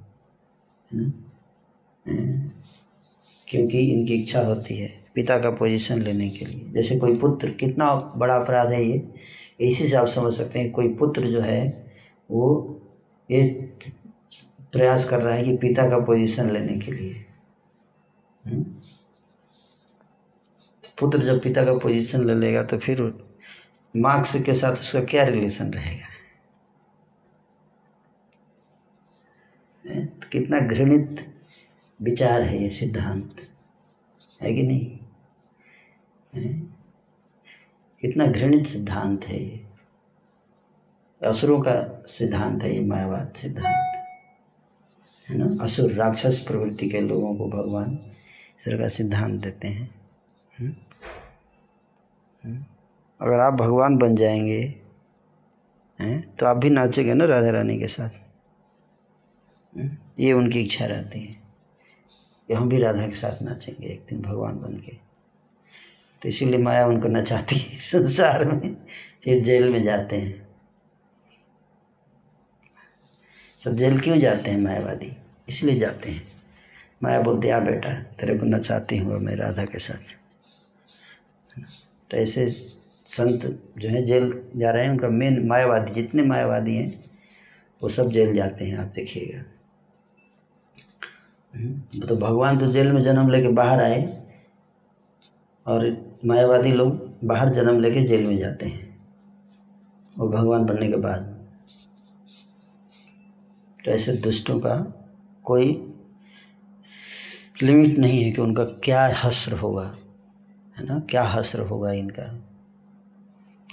क्योंकि 3.52 3.78
इनकी 3.78 4.14
इच्छा 4.14 4.40
होती 4.40 4.76
है 4.76 5.04
पिता 5.14 5.38
का 5.38 5.50
पोजीशन 5.50 6.02
लेने 6.02 6.28
के 6.28 6.44
लिए। 6.44 6.72
जैसे 6.72 6.98
कोई 6.98 7.18
पुत्र, 7.18 7.50
कितना 7.50 7.94
बड़ा 7.94 8.34
अपराध 8.34 8.72
है 8.72 8.84
ये, 8.84 9.14
इसी 9.60 9.88
से 9.88 9.96
आप 9.96 10.06
समझ 10.06 10.34
सकते 10.34 10.58
हैं 10.58 10.70
कोई 10.72 10.94
पुत्र 10.94 11.22
जो 11.22 11.40
है, 11.40 11.92
वो 12.30 12.80
ये 13.30 13.72
प्रयास 14.72 15.08
कर 15.08 15.20
रहा 15.20 15.34
है 15.34 15.44
कि 15.44 15.56
पिता 15.56 15.90
का 15.90 15.98
पोजीशन 15.98 16.50
लेने 16.50 16.78
के 16.78 16.92
लिए। 16.92 17.26
हम्म? 18.46 18.62
पुत्र 21.00 21.18
जब 21.18 21.42
पिता 21.42 21.64
का 21.64 21.74
पोजीशन 21.74 22.24
ले 22.24 22.34
लेगा 22.34 22.62
तो 22.62 22.78
फिर 22.78 23.02
मार्क्स 23.96 24.42
के 24.42 24.54
साथ 24.54 24.72
उसका 24.72 25.00
क्या 25.00 25.24
रिलेशन 25.24 25.72
रहेगा? 25.72 26.06
तो 30.04 30.28
कितना 30.32 30.60
घृणित 30.60 31.31
विचार 32.02 32.42
है, 32.42 32.62
ये 32.62 32.70
सिद्धांत 32.70 33.40
है 34.40 34.54
कि 34.54 34.62
नहीं 34.62 34.98
हैं? 36.34 36.76
कितना 38.02 38.26
घृणित 38.26 38.66
सिद्धांत 38.66 39.24
है 39.24 39.42
ये 39.42 39.60
असुरों 41.20 41.60
का 41.60 42.04
सिद्धांत 42.08 42.62
है, 42.62 42.74
ये 42.74 42.84
मायावाद 42.86 43.32
सिद्धांत 43.36 43.96
है 45.28 45.36
ना 45.38 45.64
असुर, 45.64 45.92
राक्षस 45.92 46.38
प्रवृत्ति 46.38 46.88
के 46.88 47.00
लोगों 47.00 47.36
को 47.36 47.48
भगवान 47.48 47.98
तरह 48.64 48.78
का 48.78 48.88
सिद्धांत 48.88 49.40
देते 49.40 49.68
हैं 49.68 49.94
हम्म? 50.58 50.72
हम्म? 52.44 52.64
अगर 53.20 53.40
आप 53.40 53.54
भगवान 53.54 53.96
बन 53.96 54.16
जाएँगे, 54.16 54.74
हैं 56.00 56.36
तो 56.36 56.46
आप 56.46 56.56
भी 56.56 56.70
नाचेंगे 56.70 57.14
ना 57.14 57.24
राधा 57.24 57.50
रानी 57.50 57.78
के 57.78 57.88
साथ 57.88 58.10
हम्म? 59.76 59.90
ये 60.18 60.32
उनकी 60.32 60.60
इच्छा 60.60 60.86
रहती 60.86 61.20
है 61.20 61.41
कि 62.48 62.54
हम 62.54 62.68
भी 62.68 62.78
राधा 62.78 63.06
के 63.06 63.14
साथ 63.14 63.42
नाचेंगे 63.42 63.86
एक 63.86 64.06
दिन 64.10 64.22
भगवान 64.22 64.54
बन 64.54 64.72
के 64.72 65.12
तो 66.22 66.28
इसीलिए 66.28 66.58
माया 66.58 66.86
उनको 66.86 67.08
नचाती 67.08 67.56
है 67.56 67.76
संसार 67.78 68.44
में, 68.44 68.76
फिर 69.24 69.42
जेल 69.42 69.68
में 69.68 69.82
जाते 69.82 70.16
हैं। 70.16 70.48
सब 73.58 73.76
जेल 73.76 74.00
क्यों 74.00 74.18
जाते 74.18 74.50
हैं 74.50 74.58
मायावादी? 74.58 75.16
इसलिए 75.48 75.76
जाते 75.76 76.10
हैं। 76.10 76.32
माया 77.02 77.20
बोलते, 77.20 77.50
आ 77.50 77.60
बेटा, 77.60 78.02
तेरे 78.02 78.38
को 78.38 78.46
नचाती 78.46 78.96
हूँ 78.96 79.18
मैं 79.18 79.36
राधा 79.36 79.64
के 79.64 79.78
साथ। 79.78 80.18
तो 82.10 82.16
ऐसे 82.16 82.68
संत 83.06 83.62
जो 83.78 83.88
है, 83.88 84.04
जेल 84.04 84.50
जा 84.56 84.70
रहे 84.70 84.84
हैं, 84.84 84.90
उनका 84.90 85.08
मेन 85.08 85.46
मायावादी, 85.48 85.92
जितने 85.92 86.22
मायावादी 86.22 86.76
हैं, 86.76 87.10
वो 87.82 87.88
सब 87.88 88.10
जेल 88.10 88.34
जाते 88.34 88.64
हैं, 88.64 88.78
आप 88.78 88.86
देखिएगा। 88.86 89.51
तो 92.08 92.16
भगवान 92.16 92.58
तो 92.58 92.72
जेल 92.72 92.92
में 92.92 93.02
जन्म 93.02 93.28
लेके 93.28 93.48
बाहर 93.48 93.80
आए 93.80 94.26
और 95.66 96.12
मायावादी 96.24 96.72
लोग 96.72 97.12
बाहर 97.24 97.48
जन्म 97.48 97.80
लेके 97.80 98.02
जेल 98.02 98.26
में 98.26 98.38
जाते 98.38 98.66
हैं 98.66 99.00
और 100.20 100.28
भगवान 100.28 100.64
बनने 100.64 100.88
के 100.88 100.96
बाद। 100.96 101.46
तो 103.84 103.90
ऐसे 103.90 104.12
दुष्टों 104.12 104.58
का 104.58 104.94
कोई 105.44 105.94
लिमिट 107.62 107.98
नहीं 107.98 108.24
है 108.24 108.30
कि 108.30 108.40
उनका 108.40 108.64
क्या 108.64 109.14
हस्र 109.24 109.52
होगा, 109.52 109.94
है 110.78 110.84
ना? 110.84 110.98
क्या 110.98 111.22
हस्र 111.22 111.60
होगा 111.60 111.92
इनका? 111.92 112.44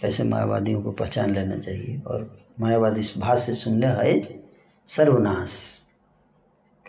ऐसे 0.04 0.24
मायावादियों 0.24 0.82
को 0.82 0.92
पहचान 0.92 1.34
लेना 1.36 1.58
चाहिए 1.58 2.02
और 2.08 2.38
मायावादी 2.60 3.02
भाष्य 3.18 3.54
सुनने 3.54 3.88
है 3.88 4.44
सर्वनाश। 4.88 5.79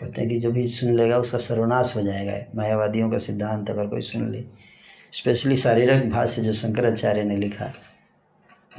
कहते 0.01 0.21
हैं 0.21 0.29
कि 0.29 0.39
जो 0.39 0.51
भी 0.51 0.67
सुन 0.67 0.95
लेगा 0.95 1.17
उसका 1.17 1.37
सर्वनाश 1.37 1.95
हो 1.95 2.01
जाएगा। 2.01 2.51
मायावादियों 2.55 3.09
का 3.09 3.17
सिद्धांत 3.17 3.69
अगर 3.69 3.87
कोई 3.87 4.01
सुन 4.01 4.31
ले 4.31 4.43
स्पेशली 5.11 5.55
शारीरिक 5.55 6.09
भाष्य 6.09 6.41
जो 6.41 6.53
शंकराचार्य 6.53 7.23
ने 7.23 7.37
लिखा, 7.37 7.73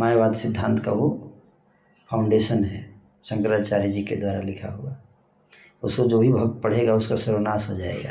मायावाद 0.00 0.34
सिद्धांत 0.34 0.84
का 0.84 0.92
वो 0.92 1.32
फाउंडेशन 2.10 2.64
है, 2.64 3.00
शंकराचार्य 3.24 3.92
जी 3.92 4.02
के 4.02 4.16
द्वारा 4.16 4.40
लिखा 4.40 4.68
हुआ। 4.68 4.96
उसको 5.82 6.04
जो 6.04 6.18
भी 6.18 6.28
भक्त 6.28 6.62
पढ़ेगा 6.62 6.94
उसका 6.94 7.16
सर्वनाश 7.16 7.68
हो 7.68 7.76
जाएगा। 7.76 8.10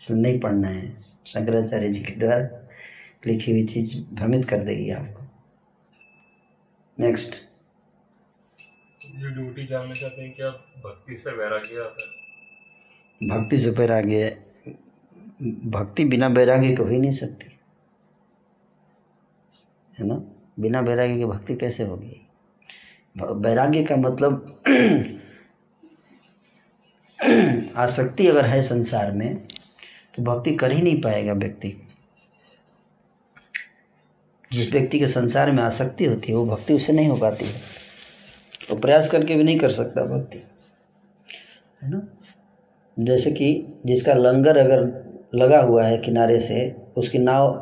इसलिए 0.00 0.22
नहीं 0.22 0.40
पढ़ना 0.40 0.68
है। 0.68 0.94
शंकराचार्य 1.26 1.88
जी 1.88 2.00
के 2.00 2.12
द्वारा 2.12 2.68
लिखी 3.26 3.52
हुई 3.52 3.66
चीज़ 3.66 4.14
भ्रमित 4.14 4.44
कर 4.44 4.58
देगी 4.58 4.90
आपको। 4.90 5.22
नेक्स्ट 7.00 7.34
ये 9.24 9.30
ड्यूटी 9.30 9.66
जानना 9.66 9.94
चाहते 9.94 10.22
हैं 10.22 10.36
क्या 10.36 10.50
भक्ति 10.84 11.16
से 11.16 11.30
वैराग्य 11.30 11.80
आता 11.80 12.04
है। 12.04 12.08
भक्ति 13.28 13.58
से 13.58 13.70
वैराग्य, 13.70 14.42
भक्ति 15.42 16.04
बिना 16.04 16.26
वैराग्य 16.26 16.76
के 16.76 16.82
हो 16.82 16.88
ही 16.88 17.00
नहीं 17.00 17.12
सकती। 17.12 17.58
है 19.98 20.06
ना? 20.06 20.14
बिना 20.60 20.80
वैराग्य 20.80 21.16
की 21.16 21.24
भक्ति 21.24 21.56
कैसे 21.56 21.84
होगी? 21.84 22.26
वैराग्य 23.20 23.84
का 23.84 23.96
मतलब 23.96 24.62
आसक्ति 27.76 28.26
अगर 28.26 28.44
है 28.44 28.62
संसार 28.62 29.12
में 29.12 29.36
तो 30.14 30.22
भक्ति 30.22 30.54
कर 30.54 30.72
ही 30.72 30.82
नहीं 30.82 31.00
पाएगा 31.00 31.32
व्यक्ति। 31.32 31.88
जिस 34.52 34.72
व्यक्ति 34.72 34.98
के 34.98 35.08
संसार 35.08 35.52
में 35.52 35.62
आसक्ति 35.62 36.04
होती 36.04 36.32
है, 36.32 36.38
वो 36.38 36.46
भक्ति 36.46 36.74
उससे 36.74 36.92
नहीं 36.92 37.08
हो 37.08 37.16
पाती 37.16 37.44
है। 37.44 37.83
तो 38.68 38.76
प्रयास 38.76 39.10
करके 39.10 39.34
भी 39.34 39.44
नहीं 39.44 39.58
कर 39.58 39.70
सकता 39.70 40.04
भक्ति, 40.04 40.38
है 41.82 41.90
ना? 41.90 42.00
जैसे 42.96 43.32
कि 43.32 43.66
जिसका 43.86 44.14
लंगर 44.14 44.58
अगर 44.58 44.82
लगा 45.34 45.60
हुआ 45.60 45.84
है 45.84 45.98
किनारे 45.98 46.38
से, 46.38 46.76
उसकी 46.96 47.18
नाव 47.18 47.52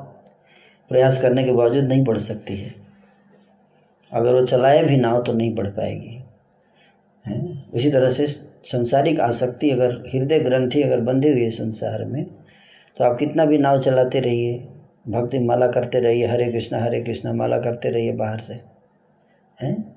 प्रयास 0.90 1.20
करने 1.22 1.44
के 1.44 1.52
बावजूद 1.52 1.84
नहीं 1.84 2.04
बढ़ 2.04 2.18
सकती 2.18 2.56
है। 2.56 2.74
अगर 4.12 4.34
वो 4.34 4.44
चलाए 4.46 4.82
भी 4.84 4.96
नाव 4.96 5.22
तो 5.22 5.32
नहीं 5.32 5.54
बढ़ 5.54 5.66
पाएगी, 5.66 6.18
है? 7.26 7.62
उसी 7.74 7.90
तरह 7.90 8.10
से 8.10 8.26
संसारिक 8.26 9.20
आसक्ति 9.20 9.70
अगर, 9.70 9.92
हृदय 10.14 10.38
ग्रंथि 10.38 10.82
अगर 10.82 11.00
बंधी 11.00 11.30
हुई 11.30 11.44
है 11.44 11.50
संसार 11.50 12.04
में 12.04 12.24
तो 12.96 13.04
आप 13.04 13.18
कितना 13.18 13.44
भी 13.44 13.58
नाव 13.58 13.80
चलाते 13.80 14.20
रहिए, 14.20 14.58
भक्ति 15.08 15.38
माला 15.38 15.66
करते 15.66 16.00
रहिए, 16.00 16.26
हरे 16.26 16.50
कृष्णा 16.52 16.82
हरे 16.82 17.00
कृष्णा 17.00 17.32
माला 17.32 17.58
करते 17.58 17.90
रहिए 17.90 18.12
बाहर 18.12 18.40
से, 18.40 18.60
हैं? 19.62 19.91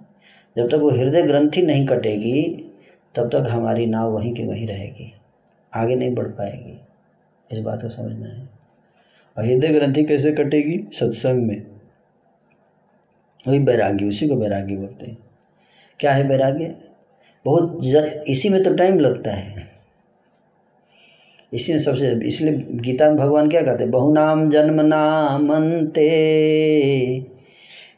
जब 0.57 0.67
तक 0.67 0.75
वो 0.75 0.89
हृदय 0.89 1.21
ग्रंथि 1.21 1.61
नहीं 1.61 1.87
कटेगी, 1.87 2.71
तब 3.15 3.29
तक 3.29 3.47
हमारी 3.49 3.85
नाव 3.85 4.11
वहीं 4.11 4.33
की 4.33 4.45
वहीं 4.45 4.67
रहेगी। 4.67 5.13
आगे 5.73 5.95
नहीं 5.95 6.15
बढ़ 6.15 6.27
पाएगी। 6.27 6.79
इस 7.51 7.59
बात 7.59 7.81
को 7.81 7.89
समझना 7.89 8.25
है। 8.25 8.49
और 9.37 9.45
हृदय 9.45 9.67
ग्रंथि 9.67 10.03
कैसे 10.03 10.31
कटेगी? 10.31 10.89
सत्संग 10.93 11.47
में। 11.47 11.65
वही 13.47 13.59
बैरागी, 13.59 14.07
उसी 14.07 14.27
को 14.27 14.35
बैरागी 14.35 14.77
बोलते 14.77 15.05
हैं। 15.05 15.17
क्या 15.99 16.13
है 16.13 16.27
बैराग्य 16.27 16.75
बहुत 17.45 17.79
इसी 18.27 18.49
में 18.49 18.63
तो 18.63 18.73
टाइम 18.73 18.99
लगता 18.99 19.31
है। 19.31 19.75
इसी 21.53 21.73
में 21.73 21.79
सबसे, 21.79 22.11
इसलिए 22.25 22.65
गीता 22.71 23.05
में 23.05 23.17
भगवान 23.17 23.49
क्या 23.49 23.61
कहते 23.61 23.83
हैं? 23.83 23.91
बहुनाम 23.91 24.49
जन्म 24.49 24.81
नामंते। 24.81 26.05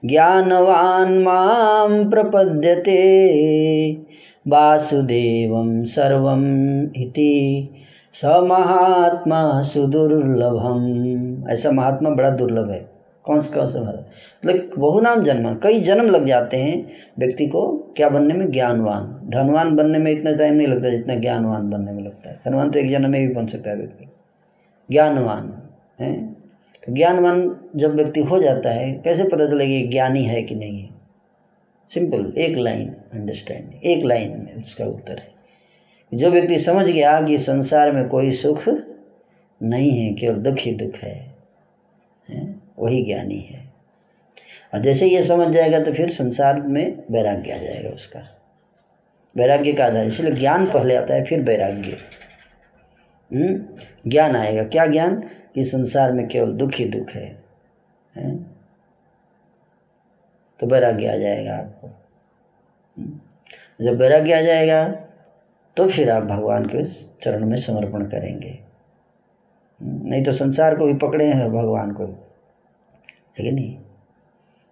ज्ञानवान 0.06 1.18
माम 1.18 2.10
प्रपद्यते। 2.10 2.98
वासुदेवम 4.48 5.84
सर्वम 5.84 6.44
इति 6.84 7.70
स 8.14 8.26
महात्मा 8.26 9.62
सुदुर्लभम। 9.62 11.50
ऐसा 11.50 11.72
महात्मा 11.72 12.10
बड़ा 12.10 12.30
दुर्लभ 12.30 12.70
है। 12.70 12.90
कौन 13.24 13.42
सा 13.42 13.60
कौन 13.60 13.68
सा 13.68 13.82
महात्मा? 13.82 14.04
मतलब 14.46 14.70
बहु 14.80 15.02
नाम 15.02 15.24
जन्म, 15.24 15.56
कई 15.64 15.82
जन्म 15.82 16.06
लग 16.06 16.26
जाते 16.26 16.58
हैं 16.58 16.88
व्यक्ति 17.20 17.48
को 17.48 17.94
क्या 17.98 18.10
बनने 18.10 18.34
में? 18.34 18.52
ज्ञानवान। 18.52 19.30
धनवान 19.30 19.76
बनने 19.76 19.98
में 19.98 20.12
इतना 20.12 20.32
टाइम 20.36 20.54
नहीं 20.54 20.68
लगता 20.68 20.90
जितना 20.90 21.16
ज्ञानवान 21.16 21.70
बनने 21.70 21.92
में 21.92 22.04
लगता 22.04 22.30
है। 22.30 22.40
धनवान 22.46 22.72
तो 22.72 22.80
एक 22.80 22.92
जन्म 22.92 23.10
में 23.10 23.28
भी 23.28 23.34
बन 23.34 23.48
सकता 23.48 23.70
है 23.70 23.76
व्यक्ति। 23.76 24.06
ज्ञानवान, 24.92 25.54
है? 26.00 26.37
ज्ञानवान 26.90 27.58
जब 27.76 27.96
व्यक्ति 27.96 28.20
हो 28.20 28.44
जाता 28.44 28.70
है 28.70 28.94
कैसे 28.94 29.24
पता 29.24 29.48
चलेगा 29.48 29.92
ज्ञानी 29.92 30.24
है 30.24 30.44
कि 30.44 30.56
नहीं 30.56 30.82
है? 30.82 30.90
सिंपल 31.94 32.34
एक 32.38 32.58
लाइन 32.58 32.90
अंडरस्टैंड 32.90 33.84
एक 33.84 34.06
लाइन 34.06 34.30
में 34.30 34.56
उसका 34.56 34.86
उत्तर 34.86 35.18
है। 35.18 35.38
जो 36.14 36.32
व्यक्ति 36.32 36.60
समझ 36.60 36.86
गया 36.90 37.22
कि 37.22 37.38
संसार 37.38 37.92
में 37.92 38.10
कोई 38.10 38.32
सुख 38.32 38.70
नहीं 39.64 39.92
है 39.92 40.14
केवल 40.14 40.36
दुख 40.36 40.56
ही 40.60 40.72
दुख 40.72 40.96
है, 40.96 41.36
है? 42.30 42.56
वही 42.80 43.06
ज्ञानी 43.06 43.40
है। 43.40 43.74
और 44.74 44.82
जैसे 44.82 45.08
ये 45.08 45.24
समझ 45.24 45.54
जाएगा 45.54 45.80
तो 45.80 45.94
फिर 45.94 46.10
संसार 46.10 46.62
में 46.62 47.04
वैराग्य 47.12 47.52
आ 47.52 47.58
जाएगा 47.58 47.90
उसका। 47.90 48.24
वैराग्य 49.38 49.74
का 49.74 49.86
आधार 49.86 50.06
इसलिए 50.06 50.32
ज्ञान 50.32 50.66
पहले 50.66 50.96
आता 50.96 51.14
है 51.14 51.24
फिर 51.24 51.44
वैराग्य। 51.44 51.98
हम्म? 53.34 53.66
ज्ञान 54.08 54.36
आएगा। 54.36 54.64
क्या 54.64 54.86
ज्ञान? 54.86 55.30
कि 55.58 55.64
संसार 55.64 56.12
में 56.12 56.28
केवल 56.28 56.52
दुख 56.52 56.72
ही 56.74 56.86
दुख 56.86 57.10
है, 57.10 57.44
है? 58.16 58.38
तो 60.60 60.68
वैराग्य 60.68 61.08
आ 61.08 61.16
जाएगा 61.16 61.56
आपको। 61.56 61.88
हम्म? 62.98 63.20
जब 63.86 64.00
वैराग्य 64.00 64.34
आ 64.34 64.42
जाएगा 64.42 64.90
तो 65.78 65.90
फिर 65.90 66.12
आप 66.12 66.24
भगवान 66.24 66.66
के 66.66 66.84
चरण 67.22 67.46
में 67.46 67.58
समर्पण 67.58 68.06
करेंगे। 68.06 68.60
नहीं 69.84 70.24
तो 70.24 70.32
संसार 70.32 70.76
को 70.76 70.86
भी 70.86 70.94
पकड़े 70.94 71.26
हैं 71.26 71.50
भगवान 71.50 71.92
को। 71.92 72.04
है 73.40 73.46
कि 73.46 73.52
नहीं? 73.52 73.78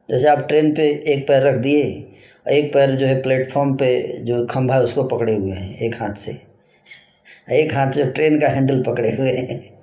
जैसे 0.09 0.27
आप 0.27 0.39
ट्रेन 0.39 0.75
पे 0.75 1.03
एक 1.07 1.27
पैर 1.27 1.43
रख 1.43 1.55
दिए 1.55 2.11
एक 2.49 2.73
पैर 2.73 2.95
जो 2.95 3.05
है 3.05 3.21
प्लेटफॉर्म 3.21 3.75
पे 3.75 4.17
जो 4.17 4.45
खंभा 4.45 4.75
है 4.75 4.81
उसको 4.81 5.03
पकड़े 5.03 5.35
हुए 5.35 5.51
हैं 5.51 5.77
एक 5.77 5.95
हाथ 5.95 6.13
से। 6.13 6.41
एक 7.51 7.73
हाथ 7.73 7.91
से 7.91 8.11
ट्रेन 8.11 8.41
का 8.41 8.47
हैंडल 8.47 8.83
पकड़े 8.83 9.15
हुए 9.15 9.33
हैं। 9.33 9.74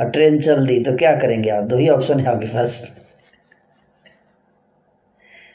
और 0.00 0.10
ट्रेन 0.10 0.38
चल 0.40 0.66
दी 0.66 0.78
तो 0.84 0.96
क्या 0.96 1.14
करेंगे 1.18 1.50
आप? 1.50 1.64
दो 1.64 1.76
ही 1.76 1.88
ऑप्शन 1.88 2.20
है 2.20 2.26
आपके 2.26 2.46
पास। 2.46 2.82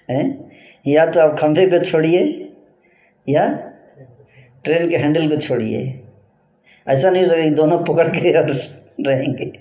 हैं? 0.10 0.52
या 0.86 1.06
तो 1.06 1.20
आप 1.20 1.38
खंभे 1.40 1.66
पे 1.68 1.80
छोड़िए, 1.80 2.24
या 3.28 3.48
ट्रेन 4.64 4.90
के 4.90 4.98
हैंडल 4.98 5.30
को 5.30 5.38
छोड़िए। 5.38 5.80
ऐसा 6.88 7.10
नहीं 7.10 7.24
हो 7.24 7.30
सकेगा 7.30 7.56
दोनों 7.56 7.78
पकड़ 7.86 8.08
के 8.10 8.32
और 8.32 8.52
रहेंगे। 9.00 9.52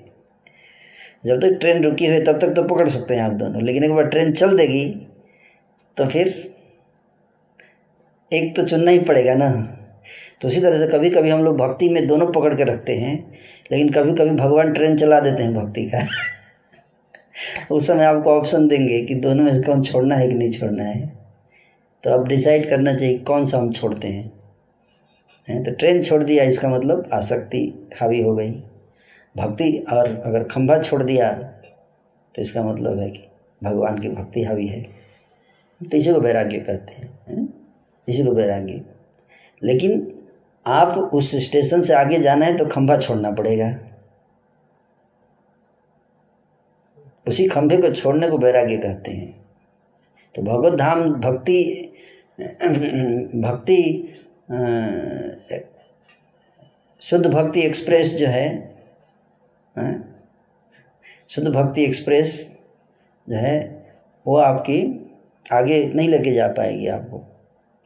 जब 1.25 1.41
तक 1.41 1.49
तो 1.49 1.55
ट्रेन 1.55 1.83
रुकी 1.85 2.07
हुई 2.07 2.21
तब 2.21 2.39
तक 2.41 2.49
तो 2.49 2.63
पकड़ 2.65 2.89
सकते 2.89 3.15
हैं 3.15 3.23
आप 3.23 3.33
दोनों। 3.33 3.63
लेकिन 3.63 3.85
एक 3.85 3.93
बार 3.93 4.07
ट्रेन 4.07 4.33
चल 4.33 4.57
देगी 4.57 4.85
तो 5.97 6.07
फिर 6.07 6.29
एक 8.33 8.55
तो 8.57 8.63
चुनना 8.65 8.91
ही 8.91 8.99
पड़ेगा 9.01 9.35
ना। 9.35 9.51
तो 10.41 10.49
उसी 10.49 10.61
तरह 10.61 10.79
से 10.79 10.87
कभी 10.93 11.11
कभी 11.11 11.31
हम 11.31 11.45
लोग 11.45 11.59
भक्ति 11.59 11.89
में 11.89 12.07
दोनों 12.07 12.27
पकड़ 12.33 12.55
के 12.55 12.65
रखते 12.65 12.97
हैं। 12.97 13.15
लेकिन 13.73 13.89
कभी 13.89 14.15
कभी 14.15 14.31
भगवान 14.31 14.73
ट्रेन 14.73 14.97
चला 14.97 15.21
देते 15.21 15.43
हैं 15.43 15.55
भक्ति 15.55 15.85
का। 15.85 16.07
उस 17.71 17.87
समय 17.87 18.05
आपको 18.05 18.31
ऑप्शन 18.31 18.69
देंगे 18.69 19.03
कि 19.03 19.15
दोनों 19.15 19.45
में 19.45 19.55
से 19.55 19.63
कौन 19.63 19.83
छोड़ना 19.83 20.17
है 20.17 20.29
कि 20.29 20.35
नहीं 20.35 20.51
छोड़ना 20.51 20.85
है। 20.85 21.13
तो 22.05 22.11
अब 22.11 22.29
डिसाइड 22.29 22.69
करना 22.69 22.95
चाहिए 22.95 23.19
कौन 23.19 23.47
सा 23.47 23.59
हम 23.59 23.73
छोड़ते 23.73 24.09
हैं। 24.09 24.33
है 25.49 25.63
तो 25.65 25.71
ट्रेन 25.71 26.03
छोड़ 26.03 26.23
दिया, 26.23 26.45
इसका 26.45 26.69
मतलब 26.69 27.09
आसक्ति 27.13 27.89
हावी 28.01 28.21
हो 28.23 28.35
गई। 28.35 28.51
भक्ति 29.37 29.73
और 29.93 30.23
अगर 30.27 30.45
खंभा 30.45 30.79
छोड़ 30.79 31.03
दिया 31.03 31.33
तो 32.35 32.43
इसका 32.43 32.63
मतलब 32.63 32.99
है 32.99 33.11
कि 33.11 33.21
भगवान 33.63 33.99
की 33.99 34.09
भक्ति 34.09 34.43
हावी 34.43 34.67
है। 34.67 34.83
तो 35.81 35.97
इसी 35.97 36.13
को 36.13 36.21
वैराग्य 36.21 36.59
कहते 36.59 36.93
हैं। 36.93 37.19
है? 37.29 37.49
इसी 38.09 38.25
को 38.25 38.33
वैराग्य। 38.33 38.83
लेकिन 39.63 40.14
आप 40.67 40.97
उस 41.15 41.35
स्टेशन 41.47 41.83
से 41.83 41.95
आगे 41.95 42.19
जाना 42.19 42.47
है 42.47 42.57
तो 42.57 42.67
खंभा 42.67 42.97
छोड़ना 42.99 43.31
पड़ेगा। 43.31 43.69
उसी 47.27 47.47
खंभे 47.49 47.77
को 47.77 47.91
छोड़ने 47.91 48.29
को 48.31 48.39
वैराग्य 48.39 48.77
कहते 48.77 49.11
हैं। 49.11 49.33
तो 50.35 50.43
भगवत 50.43 50.75
धाम 50.79 51.13
भक्ति 51.15 51.63
भक्ति 53.37 53.83
शुद्ध 57.03 57.27
भक्ति 57.27 57.61
एक्सप्रेस 57.61 58.15
जो 58.15 58.27
है 58.27 58.49
शुद्ध 61.31 61.49
भक्ति 61.49 61.85
एक्सप्रेस 61.85 62.35
जो 63.27 63.37
है, 63.37 63.57
वो 64.27 64.37
आपकी 64.37 64.81
आगे 65.47 65.85
नहीं 65.87 66.09
लेके 66.09 66.33
जा 66.33 66.47
पाएगी 66.49 66.87
आपको। 66.89 67.23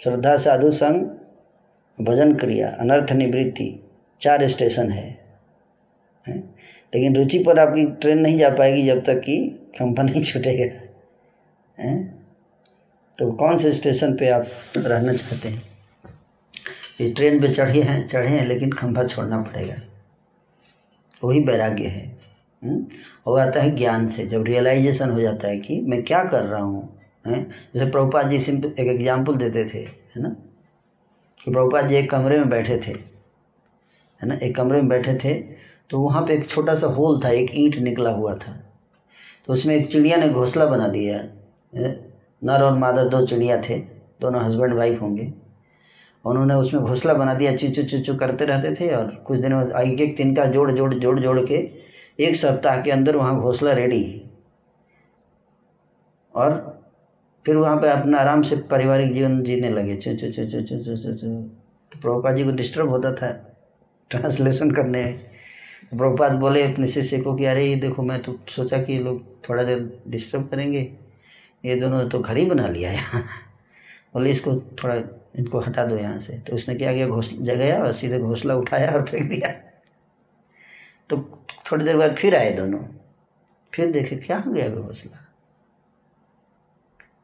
श्रद्धा 0.01 0.37
साधु 0.37 0.71
संग 0.73 1.07
भजन 2.01 2.35
क्रिया, 2.35 2.69
अनर्थ 2.69 3.13
निवृत्ति, 3.13 3.91
चार 4.21 4.49
स्टेशन 4.49 4.91
है। 4.91 5.25
हैं? 6.29 6.55
लेकिन 6.95 7.17
रुचि 7.17 7.39
पर 7.39 7.59
आपकी 7.59 7.87
ट्रेन 7.87 8.19
नहीं 8.19 8.39
जा 8.39 8.49
पाएगी 8.49 8.87
जब 8.87 9.05
तक 9.05 9.21
कि 9.21 9.49
खंभा 9.79 10.03
नहीं 10.03 10.23
छूटेगा। 10.23 10.81
हैं? 11.83 12.27
तो 13.19 13.33
कौन 13.33 13.59
से 13.59 13.73
स्टेशन 13.73 14.17
पे 14.17 14.29
आप 14.29 14.47
रहना 14.77 15.13
चाहते 15.13 15.49
हैं? 15.49 15.63
इस 17.01 17.17
ट्रेन 17.17 17.41
पे 17.41 17.49
चढ़े 17.49 17.83
हैं 17.83 18.09
चढ़े 18.09 18.29
हैं, 18.29 18.47
लेकिन 18.47 18.71
खंभा 18.71 19.05
छोड़ना 19.05 19.43
पड़ेगा। 19.43 19.75
वही 21.25 21.41
वैराग्य 21.41 21.87
है। 21.87 22.19
हम्म? 22.65 22.87
और 23.27 23.41
आता 23.41 23.61
है 23.61 23.71
ज्ञान 23.71 24.09
से। 24.09 24.27
जब 24.27 24.45
रियलाइजेशन 24.45 25.11
हो 25.11 25.21
जाता 25.21 25.49
है 25.49 25.59
कि 25.59 25.81
मैं 25.81 26.03
क्या 26.03 26.25
कर 26.25 26.43
रहा 26.43 26.61
हूँ? 26.61 26.99
हैं? 27.27 27.51
जैसे 27.75 27.91
प्रभुपाद 27.91 28.31
जी 28.31 28.41
सिंपल 28.41 28.69
एक 28.69 28.89
एग्ज़ाम्पल 28.89 29.37
देते 29.37 29.65
थे, 29.65 29.79
है 29.79 30.23
ना? 30.23 30.37
कि 31.47 31.51
प्रभुपाद 31.51 31.89
जी 31.89 31.97
एक 31.97 32.11
कमरे 32.11 32.39
में 32.39 32.49
बैठे 32.49 32.79
थे, 32.79 32.91
है 32.91 34.29
ना? 34.29 34.35
एक 34.37 34.55
कमरे 34.57 34.81
में 34.81 34.89
बैठे 34.89 35.15
थे 35.25 35.35
तो 35.91 36.01
वहाँ 36.01 36.23
पे 36.27 36.35
एक 36.35 36.49
छोटा 36.49 36.75
सा 36.75 36.87
होल 36.89 37.21
था, 37.25 37.31
एक 37.31 37.51
ईंट 37.55 37.77
निकला 37.79 38.11
हुआ 38.11 38.35
था। 38.37 38.53
तो 39.47 39.53
उसमें 39.53 39.75
एक 39.77 39.91
चिड़िया 39.93 40.17
ने 40.17 40.29
घोंसला 40.29 40.67
बना 40.67 40.89
दिया 40.89 41.21
नर 42.43 42.63
और 42.63 42.77
मादा 42.79 43.05
दो 43.05 43.25
चिड़िया 43.27 43.61
थे, 43.63 43.79
दोनों 44.21 44.43
हस्बैंड 44.43 44.75
वाइफ 44.75 45.01
होंगे। 45.03 45.33
उन्होंने 46.25 46.55
उसमें 46.55 46.83
घोंसला 46.83 47.15
बना 47.15 47.35
दिया 47.35 47.55
चू 47.57 47.69
चू 47.71 47.83
चू 47.83 47.99
चू 48.01 48.15
करते 48.17 48.45
रहते 48.45 48.75
थे 48.75 48.95
और 48.95 49.11
कुछ 49.27 49.39
दिनों 49.41 49.63
एक 49.83 50.01
एक 50.01 50.17
तिनका 50.17 50.45
जोड़ 50.47 50.71
जोड़ 50.73 50.93
जोड़ 50.95 51.19
जोड़ 51.21 51.41
के 51.41 51.55
एक 52.19 52.37
सप्ताह 52.37 52.81
के 52.83 52.91
अंदर 52.91 53.17
वहाँ 53.17 53.39
घोंसला 53.41 53.73
रेडी 53.73 54.03
और 56.35 56.68
फिर 57.49 57.57
वहाँ 57.57 57.77
पे 57.77 57.91
अपना 57.91 58.19
आराम 58.19 58.43
से 58.43 58.57
पारिवारिक 58.57 59.13
जीवन 59.13 59.43
जीने 59.43 59.71
लगे। 59.71 59.97
चू 59.97 60.17
चू 60.17 60.27
चू 60.27 60.45
चू, 60.45 60.61
चो, 60.63 60.63
चू 60.63 60.97
चू 60.97 61.13
चू। 61.15 61.43
तो 61.93 62.01
प्रभुपाद 62.01 62.37
जी 62.37 62.45
को 62.45 62.51
डिस्टर्ब 62.51 62.89
होता 62.89 63.13
था 63.13 63.57
ट्रांसलेशन 64.11 64.71
करने। 64.71 65.13
प्रभुपाद 65.91 66.33
बोले 66.33 66.73
अपने 66.73 66.87
शिष्य 66.87 67.21
को 67.21 67.35
कि, 67.35 67.45
अरे, 67.45 67.67
ये 67.67 67.77
देखो, 67.77 68.03
मैं 68.03 68.23
तो 68.23 68.39
सोचा 68.49 68.83
कि 68.83 68.93
ये 68.93 68.99
लोग 68.99 69.49
थोड़ा 69.51 69.63
देर 69.63 70.03
डिस्टर्ब 70.09 70.49
करेंगे। 70.49 70.93
ये 71.65 71.77
दोनों 71.77 72.09
तो 72.09 72.21
घर 72.21 72.37
ही 72.37 72.47
बना 72.47 72.69
लिया 72.69 72.93
यहाँ। 72.93 73.23
बोले, 74.15 74.31
इसको 74.31 74.55
थोड़ा, 74.55 74.95
इनको 75.39 75.61
हटा 75.61 75.87
दो 75.87 75.97
यहाँ 75.97 76.21
से। 76.21 76.39
तो 76.39 76.55
उसने 76.55 76.75
क्या 76.75 76.93
किया 76.93 77.09
घोंसला 77.09 77.55
गया 77.55 77.79
और 77.79 77.93
सीधे 77.93 78.19
घोसला 78.19 78.55
उठाया 78.55 78.93
और 78.93 79.05
फेंक 79.07 79.31
दिया। 79.31 79.53
तो 81.11 81.45
थोड़ी 81.73 81.85
देर 81.85 81.97
बाद 81.97 82.17
फिर 82.17 82.37
आए 82.37 82.53
दोनों। 82.53 82.81
फिर 83.75 83.93
देखे, 83.93 84.17
क्या 84.17 84.39
हो 84.39 84.53
गया 84.53 84.69
घोंसला? 84.69 85.28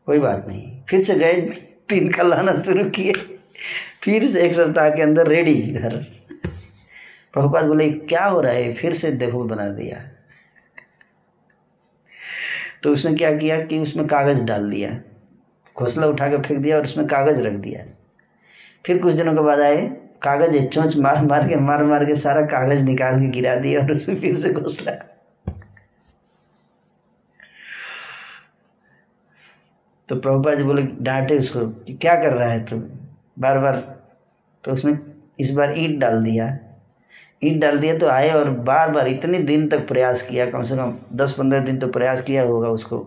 कोई 0.06 0.18
बात 0.18 0.44
नहीं। 0.48 0.82
फिर 0.88 1.04
से 1.04 1.14
गए, 1.14 1.40
तीन 1.88 2.12
का 2.12 2.22
लाना 2.22 2.62
शुरू 2.62 2.90
किए। 2.90 3.12
फिर 4.02 4.26
से 4.26 4.42
एक 4.42 4.54
सप्ताह 4.54 4.90
के 4.90 5.02
अंदर 5.02 5.26
रेडी 5.26 5.54
घर। 5.54 5.96
प्रभुपाद 7.32 7.64
बोले, 7.64 7.90
क्या 7.90 8.24
हो 8.24 8.40
रहा 8.40 8.52
है? 8.52 8.74
फिर 8.74 8.94
से 8.94 9.10
देखो 9.10 9.44
बना 9.44 9.68
दिया। 9.68 10.10
तो 12.82 12.92
उसने 12.92 13.14
क्या 13.14 13.36
किया 13.36 13.64
कि 13.64 13.78
उसमें 13.78 14.06
कागज़ 14.06 14.44
डाल 14.44 14.70
दिया। 14.70 15.00
घोसला 15.78 16.06
उठा 16.06 16.28
के 16.28 16.38
फेंक 16.38 16.60
दिया 16.60 16.76
और 16.76 16.84
उसमें 16.84 17.06
कागज़ 17.06 17.42
रख 17.42 17.52
दिया। 17.52 17.84
फिर 18.86 18.98
कुछ 18.98 19.14
दिनों 19.14 19.34
के 19.34 19.40
बाद 19.40 19.60
आए, 19.60 19.86
कागज़ 20.22 20.66
चोंच 20.66 20.96
मार 20.96 21.24
मार 21.24 21.48
के 21.48 21.56
मार 21.56 21.84
मार 21.84 22.04
के 22.04 22.16
सारा 22.16 22.42
कागज़ 22.42 22.84
निकाल 22.84 23.20
के 23.20 23.26
गिरा 23.26 23.54
दिया 23.54 23.80
और 23.80 23.92
उसमें 23.92 24.20
फिर 24.20 24.40
से 24.40 24.52
घोंसला 24.52 25.13
तो 30.08 30.16
प्रभुपा 30.16 30.54
जी 30.54 30.62
बोले 30.62 30.82
डांटे 31.00 31.38
उसको 31.38 31.66
कि 31.84 31.94
क्या 31.94 32.14
कर 32.22 32.32
रहा 32.32 32.48
है 32.48 32.64
तू? 32.66 32.76
बार 33.38 33.58
बार 33.58 33.76
तो 34.64 34.72
उसने 34.72 34.98
इस 35.40 35.50
बार 35.50 35.78
ईंट 35.78 35.98
डाल 36.00 36.22
दिया। 36.24 36.46
ईंट 37.44 37.60
डाल 37.62 37.78
दिया 37.78 37.98
तो 37.98 38.06
आए 38.08 38.30
और 38.30 38.50
बार 38.60 38.90
बार 38.90 39.08
इतने 39.08 39.38
दिन 39.38 39.68
तक 39.68 39.88
प्रयास 39.88 40.22
किया 40.22 40.50
कम 40.50 40.64
से 40.64 40.76
कम 40.76 40.98
दस 41.12 41.32
पंद्रह 41.32 41.60
दिन 41.60 41.78
तो 41.78 41.88
प्रयास 41.88 42.22
किया 42.22 42.42
होगा 42.42 42.68
उसको? 42.68 42.98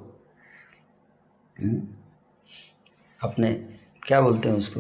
अपने 3.21 3.53
क्या 4.03 4.21
बोलते 4.21 4.49
हैं 4.49 4.55
उसको? 4.55 4.79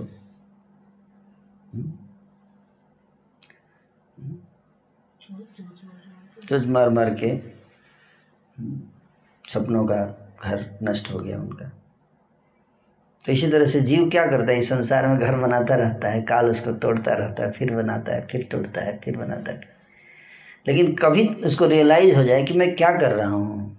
हम्म? 1.73 1.93
चोच 6.47 6.63
मार 6.65 6.89
मार 6.89 7.13
के 7.13 7.37
सपनों 9.49 9.85
का 9.85 9.97
घर 10.43 10.79
नष्ट 10.83 11.11
हो 11.13 11.19
गया 11.19 11.37
उनका। 11.37 11.71
तो 13.27 13.33
इसी 13.33 13.47
तरह 13.47 13.65
से 13.65 13.81
जीव 13.81 14.09
क्या 14.09 14.27
करता 14.27 14.51
है? 14.51 14.59
इस 14.59 14.69
संसार 14.69 15.07
में 15.07 15.19
घर 15.19 15.35
बनाता 15.35 15.75
रहता 15.75 16.09
है, 16.09 16.21
काल 16.21 16.51
उसको 16.51 16.71
तोड़ता 16.71 17.13
रहता 17.13 17.43
है, 17.43 17.51
फिर 17.51 17.75
बनाता 17.75 18.13
है, 18.13 18.27
फिर 18.27 18.47
तोड़ता 18.51 18.81
है, 18.81 18.97
फिर 18.97 19.17
बनाता 19.17 19.51
है। 19.51 19.61
लेकिन 20.67 20.95
कभी 20.95 21.27
उसको 21.27 21.65
रियलाइज़ 21.65 22.15
हो 22.15 22.23
जाए 22.23 22.43
कि 22.43 22.53
मैं 22.53 22.75
क्या 22.75 22.97
कर 22.97 23.11
रहा 23.11 23.29
हूँ? 23.29 23.77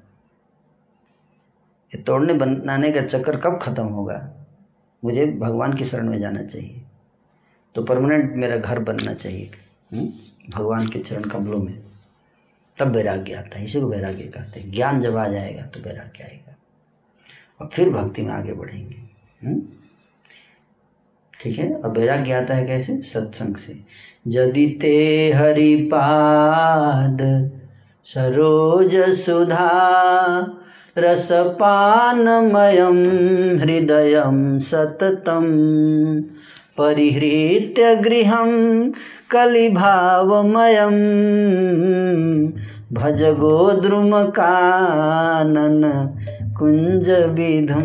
ये 1.95 2.03
तोड़ने 2.03 2.33
बनाने 2.33 2.93
का 2.93 3.01
चक्कर 3.01 3.37
कब 3.37 3.59
खत्म 3.63 3.87
होगा? 3.87 4.35
मुझे 5.05 5.27
भगवान 5.27 5.75
की 5.75 5.85
शरण 5.85 6.11
में 6.11 6.19
जाना 6.19 6.43
चाहिए। 6.43 6.83
तो 7.75 7.83
परमानेंट 7.83 8.33
मेरा 8.33 8.57
घर 8.57 8.79
बनना 8.79 9.15
चाहिए। 9.15 9.51
हुँ? 9.95 10.13
भगवान 10.51 10.89
के 10.89 10.99
चरण 10.99 11.23
कमलों 11.23 11.59
में। 11.59 11.83
तब 12.79 12.87
वैराग्य 12.87 13.35
आता 13.35 13.59
है। 13.59 13.65
इसी 13.65 13.81
को 13.81 13.87
वैराग्य 13.87 14.23
कहते 14.23 14.61
हैं। 14.61 14.73
ज्ञान 14.73 15.03
जब 15.03 15.17
आ 15.17 15.29
जाएगा 15.29 15.63
तो 15.63 15.81
वैराग्य 15.81 16.25
आएगा। 16.25 16.57
और 17.61 17.71
फिर 17.73 17.91
भक्ति 17.91 18.23
में 18.23 18.33
आगे 18.33 18.53
बढ़ेंगे। 18.53 18.97
हम्म? 18.97 19.08
ठीक 21.41 21.59
है 21.59 21.75
और 21.75 21.99
वैराग्य 21.99 22.33
आता 22.33 22.55
है 22.55 22.67
कैसे? 22.67 23.03
सत्संग 23.03 23.57
से। 23.57 23.81
यदि 24.27 24.79
ते 24.81 25.33
हरिपाद 25.33 27.51
सरोज 28.05 29.15
सुधा 29.15 29.71
रसपानमयं 30.99 32.99
हृदयं 33.59 34.59
सततं 34.59 35.45
परिहृत्य 36.79 37.97
गृहं 37.97 38.93
कलिभावमयं 39.31 40.97
भज 42.93 43.23
गोद्रुमकानन 43.23 45.83
कुञ्जविधुं 46.59 47.83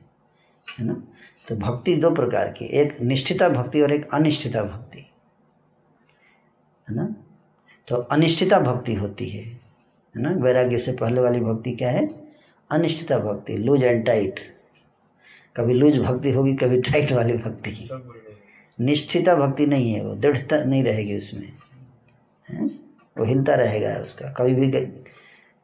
है 0.80 0.86
ना? 0.86 1.03
तो 1.48 1.56
भक्ति 1.56 1.95
दो 1.95 2.11
प्रकार 2.11 2.52
की, 2.52 2.66
एक 2.66 3.02
निष्ठिता 3.02 3.50
भक्ति 3.50 3.82
और 3.82 3.92
एक 3.92 4.14
अनिष्ठिता 4.14 4.64
भक्ति, 4.64 5.00
है 6.90 6.95
ना? 6.95 7.16
तो 7.88 7.95
अनिष्ठिता 7.95 8.60
भक्ति 8.60 8.94
होती 8.94 9.30
है 9.30 9.44
है 10.16 10.22
ना? 10.24 10.30
वैराग्य 10.30 10.77
से 10.77 10.92
पहले 10.92 11.22
वाली 11.22 11.40
भक्ति 11.40 11.72
क्या 11.72 11.92
है? 11.92 12.27
अनिष्ठिता 12.72 13.20
भक्ति 13.20 13.58
लूज 13.58 13.84
एंड 13.84 14.06
टाइट 14.06 14.40
कभी 15.56 15.74
लूज 15.74 15.98
भक्ति 15.98 16.32
होगी, 16.32 16.56
कभी 16.56 16.82
टाइट 16.82 17.12
वाली 17.12 17.34
भक्ति। 17.34 17.90
निश्चिता 18.82 19.36
भक्ति 19.36 19.66
नहीं 19.66 19.94
है 19.94 20.06
वो, 20.06 20.16
दृढ़ता 20.16 20.64
नहीं 20.64 20.84
रहेगी 20.84 21.18
उसमें। 21.18 21.54
हैं? 22.50 22.80
वो 23.18 23.26
हिलता 23.26 23.56
रहेगा 23.56 23.96
उसका। 23.96 24.30
कभी 24.30 24.56
भी 24.56 24.68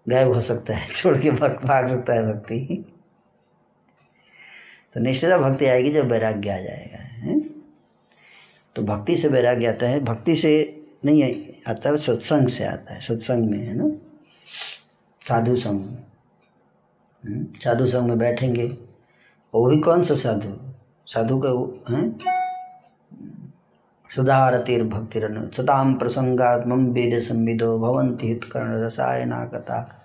गायब 0.09 0.27
हो 0.27 0.41
सकता 0.41 0.75
है, 0.75 0.87
छोड़ 0.95 1.17
के 1.21 1.31
भाग 1.31 1.87
सकता 1.87 2.13
है 2.13 2.33
भक्ति। 2.33 2.85
तो 4.93 4.99
निश्चिता 4.99 5.37
भक्ति 5.37 5.65
आएगी 5.65 5.91
जब 5.91 6.11
वैराग्य 6.11 6.49
आ 6.49 6.57
जाएगा, 6.57 6.97
है? 6.97 7.39
तो 8.75 8.81
भक्ति 8.81 9.17
से 9.17 9.27
वैराग्य 9.27 9.65
आता 9.65 9.85
है। 9.85 9.99
भक्ति 9.99 10.35
से 10.35 10.81
नहीं 11.05 11.45
आता 11.67 11.89
है, 11.89 11.97
सत्संग 11.97 12.47
से 12.47 12.63
आता 12.63 12.93
है। 12.93 13.01
सत्संग 13.01 13.49
में, 13.49 13.59
है 13.59 13.73
ना? 13.75 13.91
साधु 15.27 15.55
संग। 15.55 15.97
साधु 17.27 17.87
संग 17.87 18.07
में 18.07 18.17
बैठेंगे। 18.17 18.77
वो 19.53 19.65
भी 19.65 19.79
कौन 19.79 20.03
सा 20.03 20.15
साधु? 20.15 20.73
साधु 21.07 21.41
का 21.45 21.95
हैं? 21.95 22.19
सदारतिर्भक्तिरन 24.15 25.51
सताम 25.57 25.93
प्रसंगात्मम 25.93 26.85
वेद 26.85 27.19
संविदो 27.19 27.79
भवन्ति 27.79 28.27
हितकर्ण 28.27 28.85
रसायना 28.85 29.45
कथा 29.45 30.01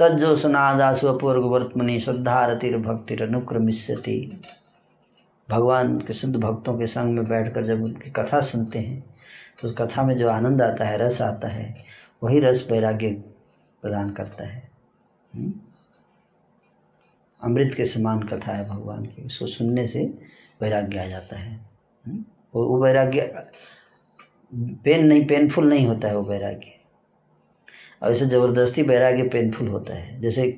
तज्जो 0.00 0.36
सनादासु 0.36 1.08
अपूर्व 1.08 1.42
वर्तमनि 1.42 2.00
श्रद्धारतिर्भक्तिरनुक्रमिष्यति 2.00 4.42
भगवान 5.50 5.98
के 5.98 6.12
शुद्ध 6.12 6.36
भक्तों 6.36 6.78
के 6.78 6.86
संग 6.86 7.14
में 7.14 7.28
बैठकर 7.28 7.64
जब 7.64 7.84
उनकी 7.84 8.10
कथा 8.10 8.40
सुनते 8.40 8.78
हैं 8.78 9.04
तो 9.62 9.68
उस 9.68 9.74
कथा 9.78 10.02
में 10.02 10.16
जो 10.16 10.28
आनंद 10.28 10.62
आता 10.62 10.84
है, 10.84 10.98
रस 10.98 11.22
आता 11.22 11.48
है, 11.48 11.84
वही 12.22 12.40
रस 12.40 12.68
वैराग्य 12.70 13.22
प्रदान 13.82 14.10
करता 14.10 14.44
है। 14.44 14.70
हम्म? 15.34 15.52
अमृत 17.44 17.74
के 17.74 17.84
समान 17.84 18.22
कथा 18.22 18.52
है 18.52 18.68
भगवान 18.68 19.04
की। 19.04 19.22
उसको 19.22 19.46
सुनने 19.46 19.86
से 19.86 20.18
वैराग्य 20.62 20.98
आ 20.98 21.06
जाता 21.06 21.38
है। 21.38 21.60
हम्म? 22.06 22.24
वो 22.54 22.66
वो 22.66 22.84
वैराग्य 22.84 23.46
पेन 24.54 25.06
नहीं 25.06 25.26
पेनफुल 25.26 25.68
नहीं 25.68 25.86
होता 25.86 26.08
है 26.08 26.16
वो 26.16 26.22
वैराग्य। 26.22 26.74
और 28.02 28.12
ऐसे 28.12 28.26
ज़बरदस्ती 28.26 28.82
वैराग्य 28.82 29.22
पेनफुल 29.22 29.68
होता 29.68 29.94
है। 29.94 30.20
जैसे 30.20 30.50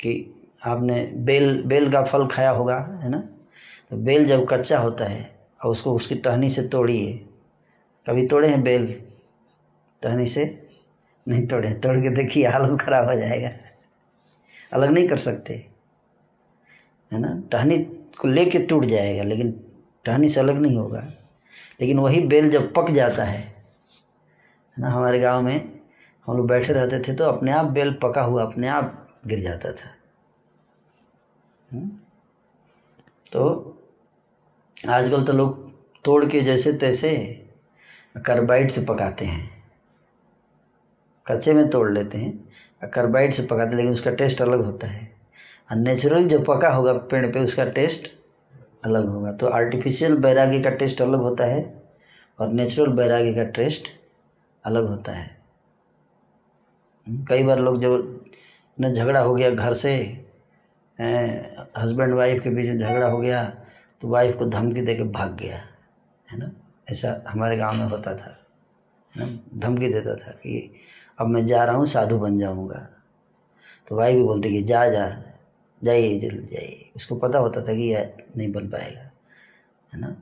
कि 0.00 0.32
आपने 0.64 1.12
बेल 1.14 1.62
बेल 1.62 1.92
का 1.92 2.02
फल 2.02 2.26
खाया 2.26 2.50
होगा, 2.50 3.00
है 3.02 3.08
ना? 3.08 3.18
तो 3.90 3.96
बेल 3.96 4.26
जब 4.26 4.46
कच्चा 4.48 4.78
होता 4.78 5.04
है 5.04 5.38
और 5.64 5.70
उसको 5.70 5.94
उसकी 5.94 6.14
टहनी 6.14 6.50
से 6.50 6.62
तोड़िए। 6.62 7.26
कभी 8.06 8.26
तोड़े 8.26 8.48
हैं 8.48 8.62
बेल? 8.62 9.02
टहनी 10.02 10.26
से? 10.26 10.68
नहीं 11.28 11.46
तोड़े 11.46 11.74
तोड़ 11.74 11.96
के 11.96 12.10
देखिए, 12.10 12.46
हालत 12.46 12.80
ख़राब 12.80 13.08
हो 13.08 13.14
जाएगा। 13.14 13.50
अलग 14.72 14.90
नहीं 14.90 15.08
कर 15.08 15.18
सकते। 15.18 15.75
है 17.12 17.18
ना? 17.18 17.42
टहनी 17.52 17.78
को 18.18 18.28
लेके 18.28 18.58
टूट 18.58 18.84
जाएगा, 18.84 19.22
लेकिन 19.22 19.64
टहनी 20.04 20.28
से 20.28 20.40
अलग 20.40 20.56
नहीं 20.56 20.76
होगा। 20.76 21.00
लेकिन 21.80 21.98
वही 21.98 22.20
बेल 22.20 22.50
जब 22.50 22.72
पक 22.74 22.90
जाता 22.90 23.24
है 23.24 23.56
है 24.76 24.82
ना, 24.82 24.90
हमारे 24.90 25.20
गाँव 25.20 25.42
में 25.42 25.80
हम 26.26 26.36
लोग 26.36 26.46
बैठे 26.46 26.72
रहते 26.72 27.00
थे 27.00 27.14
तो 27.14 27.24
अपने 27.24 27.52
आप 27.52 27.66
बेल 27.66 27.98
पका 28.02 28.22
हुआ, 28.22 28.42
अपने 28.42 28.68
आप 28.68 29.18
गिर 29.26 29.40
जाता 29.40 29.72
था। 29.72 29.94
हम्म? 31.72 31.90
तो 33.32 33.72
आजकल 34.88 35.24
तो 35.24 35.32
लोग 35.32 35.76
तोड़ 36.04 36.24
के 36.24 36.40
जैसे 36.40 36.72
तैसे 36.72 37.16
कार्बाइड 38.16 38.70
से 38.70 38.84
पकाते 38.84 39.24
हैं। 39.24 39.64
कच्चे 41.26 41.52
में 41.52 41.70
तोड़ 41.70 41.92
लेते 41.92 42.18
हैं, 42.18 42.48
कार्बाइड 42.90 43.32
से 43.32 43.42
पकाते 43.42 43.70
हैं, 43.70 43.76
लेकिन 43.76 43.92
उसका 43.92 44.10
टेस्ट 44.10 44.42
अलग 44.42 44.64
होता 44.64 44.86
है। 44.86 45.15
और 45.70 45.76
नेचुरल 45.76 46.28
जो 46.28 46.38
पका 46.38 46.68
होगा 46.68 46.92
पेड़ 47.10 47.26
पे 47.26 47.44
उसका 47.44 47.64
टेस्ट 47.72 48.08
अलग 48.84 49.06
होगा। 49.08 49.32
तो 49.32 49.46
आर्टिफिशियल 49.48 50.16
बैरागी 50.16 50.62
का 50.62 50.70
टेस्ट 50.72 51.02
अलग 51.02 51.20
होता 51.20 51.44
है 51.44 51.62
और 52.38 52.48
नेचुरल 52.48 52.92
बैरागी 52.92 53.34
का 53.34 53.44
टेस्ट 53.52 53.88
अलग 54.64 54.88
होता 54.88 55.12
है। 55.12 55.26
हम्म, 57.06 57.24
कई 57.24 57.42
बार 57.42 57.58
लोग 57.58 57.80
जब 57.80 58.24
न 58.78 58.92
झगड़ा 58.94 59.20
हो 59.20 59.34
गया 59.34 59.50
घर 59.50 59.74
से 59.74 59.94
हस्बैंड 61.78 62.14
वाइफ 62.14 62.42
के 62.42 62.50
बीच 62.50 62.70
झगड़ा 62.72 63.06
हो 63.06 63.18
गया 63.18 63.44
तो 64.02 64.08
वाइफ 64.08 64.36
को 64.38 64.44
धमकी 64.46 64.80
दे 64.80 64.94
के 64.94 65.02
भाग 65.02 65.36
गया 65.36 65.56
है 66.28 66.38
ना? 66.38 66.50
ऐसा 66.88 67.22
हमारे 67.28 67.56
गाँव 67.56 67.74
में 67.74 67.86
होता 67.88 68.14
था 68.16 68.36
ना? 69.14 69.26
धमकी 69.56 69.88
देता 69.88 70.14
था 70.16 70.30
कि 70.32 70.82
अब 71.18 71.26
मैं 71.26 71.44
जा 71.46 71.64
रहा 71.64 71.76
हूँ 71.76 71.86
साधु 71.86 72.18
बन 72.18 72.38
जाऊँगा। 72.38 72.86
तो 73.88 73.96
वाइफ 73.96 74.16
भी 74.16 74.22
बोलती 74.22 74.50
कि 74.50 74.62
जा 74.62 74.88
जा। 74.90 75.06
जाइए, 75.86 76.18
जल्दी 76.18 76.46
जाइए। 76.46 76.90
उसको 76.96 77.16
पता 77.16 77.38
होता 77.38 77.60
था 77.60 77.74
कि 77.74 77.82
यह 77.82 78.16
नहीं 78.36 78.52
बन 78.52 78.68
पाएगा, 78.68 79.10
है 79.94 80.00
ना? 80.00 80.16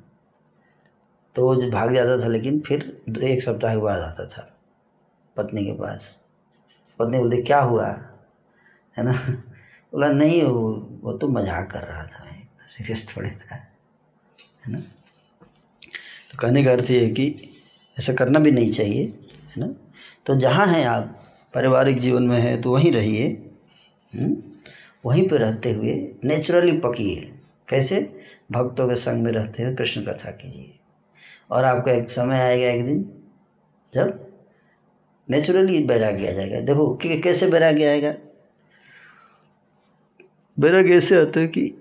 तो 1.37 1.47
वो 1.47 1.63
जो 1.63 1.71
भाग 1.71 1.95
जाता 1.95 2.25
था, 2.25 2.29
लेकिन 2.29 2.61
फिर 2.61 3.03
एक 3.23 3.43
सप्ताह 3.43 3.75
के 3.75 3.81
बाद 3.81 4.01
आता 4.01 4.27
था, 4.27 4.57
पत्नी 5.37 5.65
के 5.65 5.73
पास। 5.73 6.25
पत्नी 6.99 7.19
बोलती, 7.19 7.43
क्या 7.43 7.61
हुआ? 7.61 7.89
है 8.99 9.05
ना? 9.05 9.13
बोला, 9.93 10.13
नहीं, 10.13 10.43
वो 10.43 10.99
वो 11.03 11.13
तो 11.13 11.29
मज़ाक 11.29 11.71
कर 11.71 11.83
रहा 11.83 12.05
था 12.05 12.25
सीरियस 12.69 13.17
थोड़े 13.17 13.31
था। 13.31 13.55
है 14.67 14.73
ना? 14.73 14.79
तो 16.31 16.39
कहने 16.39 16.65
का 16.65 16.73
अर्थ 16.73 16.91
ये 16.91 17.05
है 17.05 17.11
कि 17.11 17.51
ऐसा 17.99 18.13
करना 18.13 18.39
भी 18.39 18.51
नहीं 18.51 18.73
चाहिए, 18.73 19.05
है 19.57 19.61
ना? 19.61 19.75
तो 20.27 20.37
जहाँ 20.37 20.67
हैं 20.67 20.85
आप, 20.87 21.21
पारिवारिक 21.55 21.99
जीवन 21.99 22.23
में 22.23 22.39
है 22.39 22.61
तो 22.63 22.73
वहीं 22.73 22.93
रहिए 22.93 23.51
हम्म? 24.15 24.37
वहीं 25.05 25.29
पर 25.29 25.37
रहते 25.37 25.73
हुए 25.73 25.95
नेचुरली 26.25 26.73
पकिए 26.73 27.31
कैसे? 27.69 28.21
भक्तों 28.53 28.89
के 28.89 28.95
संग 28.95 29.23
में 29.23 29.33
रहते 29.33 29.63
हुए 29.63 29.75
कृष्ण 29.75 30.03
कथा 30.03 30.31
कीजिए। 30.31 30.75
और 31.51 31.65
आपका 31.65 31.93
एक 31.93 32.11
समय 32.11 32.41
आएगा 32.41 32.69
एक 32.69 32.87
दिन, 32.87 33.03
जब 33.95 34.27
नेचुरली 35.31 35.87
वैराग्य 35.87 36.29
आ 36.29 36.33
जाएगा। 36.33 36.61
देखो, 36.61 36.95
कि 36.95 37.21
कैसे 37.21 37.47
वैराग्य 37.47 37.85
आएगा 37.85 38.15
वैराग्य 40.59 40.97
ऐसे 40.97 41.21
आता 41.21 41.41
है 41.41 41.47
कि 41.47 41.75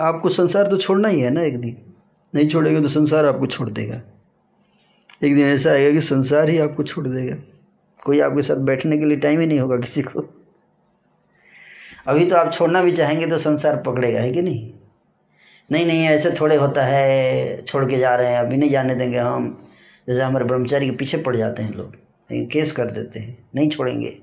आपको 0.00 0.28
संसार 0.28 0.66
तो 0.66 0.76
छोड़ना 0.76 1.08
ही 1.08 1.20
है 1.20 1.30
ना 1.30 1.42
एक 1.42 1.60
दिन। 1.60 1.76
नहीं 2.34 2.48
छोड़ेगा 2.48 2.80
तो 2.80 2.88
संसार 2.88 3.26
आपको 3.26 3.46
छोड़ 3.46 3.70
देगा। 3.70 4.00
एक 5.24 5.34
दिन 5.34 5.44
ऐसा 5.44 5.70
आएगा 5.70 5.92
कि 5.92 6.00
संसार 6.00 6.50
ही 6.50 6.58
आपको 6.58 6.82
छोड़ 6.82 7.08
देगा। 7.08 7.36
कोई 8.04 8.20
आपके 8.20 8.42
साथ 8.42 8.56
बैठने 8.56 8.98
के 8.98 9.04
लिए 9.04 9.16
टाइम 9.16 9.40
ही 9.40 9.46
नहीं 9.46 9.58
होगा 9.58 9.76
किसी 9.76 10.02
को। 10.02 10.35
अभी 12.06 12.26
तो 12.26 12.36
आप 12.36 12.52
छोड़ना 12.52 12.82
भी 12.82 12.92
चाहेंगे 12.92 13.26
तो 13.26 13.38
संसार 13.38 13.76
पकड़ेगा, 13.82 14.20
है 14.20 14.32
कि 14.32 14.42
नहीं? 14.42 14.72
नहीं 15.70 15.86
नहीं, 15.86 16.04
ऐसे 16.04 16.30
थोड़े 16.30 16.56
होता 16.56 16.82
है, 16.82 17.62
छोड़ 17.62 17.84
के 17.84 17.96
जा 17.96 18.14
रहे 18.16 18.32
हैं, 18.32 18.38
अभी 18.38 18.56
नहीं 18.56 18.70
जाने 18.70 18.94
देंगे 18.94 19.18
हम। 19.18 19.48
जैसे 20.08 20.22
हमारे 20.22 20.44
ब्रह्मचारी 20.44 20.90
के 20.90 20.96
पीछे 20.96 21.18
पड़ 21.18 21.34
जाते 21.36 21.62
हैं 21.62 21.74
लोग 21.74 21.94
केस 22.50 22.72
कर 22.72 22.90
देते 22.90 23.20
हैं, 23.20 23.36
नहीं 23.54 23.68
छोड़ेंगे। 23.70 24.16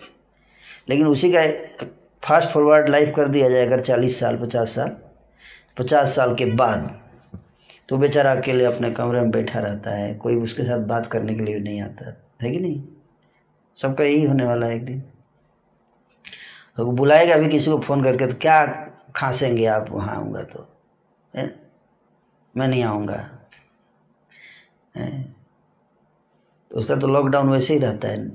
लेकिन 0.90 1.08
उसी 1.08 1.32
का 1.36 1.44
फास्ट 2.24 2.50
फॉरवर्ड 2.50 2.90
लाइफ 2.90 3.14
कर 3.16 3.28
दिया 3.28 3.50
जाए, 3.50 3.66
अगर 3.66 3.80
चालीस 3.82 4.20
साल, 4.20 4.38
पचास 4.38 4.76
साल 4.76 4.98
पचास 5.78 6.16
साल 6.16 6.36
के 6.36 6.45
बाद 6.45 7.00
तो 7.90 7.98
बेचारा 7.98 8.32
अकेले 8.32 8.66
अपने 8.66 8.92
कमरे 8.92 9.20
में 9.22 9.32
बैठा 9.32 9.60
रहता 9.60 9.92
है, 9.92 10.14
कोई 10.16 10.36
उसके 10.36 10.64
साथ 10.64 10.80
बात 10.88 11.08
करने 11.08 11.34
के 11.36 11.42
लिए 11.42 11.56
भी 11.56 11.62
नहीं 11.62 11.82
आता, 11.82 12.14
है 12.42 12.52
कि 12.52 12.60
नहीं? 12.60 12.82
सबका 13.78 14.03
यही 14.03 14.24
होने 14.24 14.45
वाला 14.45 14.68
है 14.68 14.76
एक 14.76 14.86
दिन। 14.86 15.03
तो 16.77 16.85
बुलाएगा 16.85 17.35
भी 17.35 17.50
किसी 17.50 17.72
को 17.72 17.80
फ़ोन 17.80 18.03
करके 18.03 18.27
तो 18.27 18.34
क्या 18.34 18.66
खांसेंगे 19.16 19.66
आप? 19.66 19.85
वहाँ 19.90 20.16
आऊँगा 20.16 20.42
तो। 20.42 20.82
है? 21.35 21.60
मैं 22.58 22.68
नहीं 22.68 22.84
आऊँगा। 22.84 23.30
तो 26.72 26.77
उसका 26.77 26.95
तो 26.95 27.08
लॉकडाउन 27.08 27.50
वैसे 27.50 27.74
ही 27.74 27.80
रहता 27.80 28.08
है। 28.08 28.27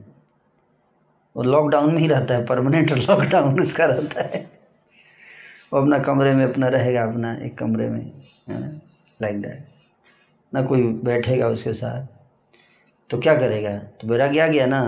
वो 1.37 1.43
लॉकडाउन 1.43 1.95
में 1.95 2.01
ही 2.01 2.09
रहता 2.09 2.35
है 2.35 2.47
परमानेंट 2.47 2.93
लॉकडाउन 2.93 3.61
उसका 3.63 3.85
रहता 3.85 4.23
है। 4.23 4.61
वो 5.73 5.81
अपना 5.81 5.99
कमरे 5.99 6.35
में 6.35 6.45
अपना 6.45 6.69
रहेगा, 6.69 7.05
अपना 7.05 7.35
एक 7.35 7.59
कमरे 7.59 7.91
में, 7.91 8.13
है 8.49 8.61
ना? 8.61 8.81
लाइक 9.23 9.43
दैट 9.43 9.69
ना 10.55 10.63
कोई 10.63 10.83
बैठेगा 10.83 11.49
उसके 11.49 11.73
साथ। 11.73 12.07
तो 13.11 13.19
क्या 13.19 13.39
करेगा? 13.39 13.79
तो 13.79 14.09
वैराग्य 14.09 14.41
आ 14.41 14.47
गया 14.47 14.67
ना। 14.67 14.81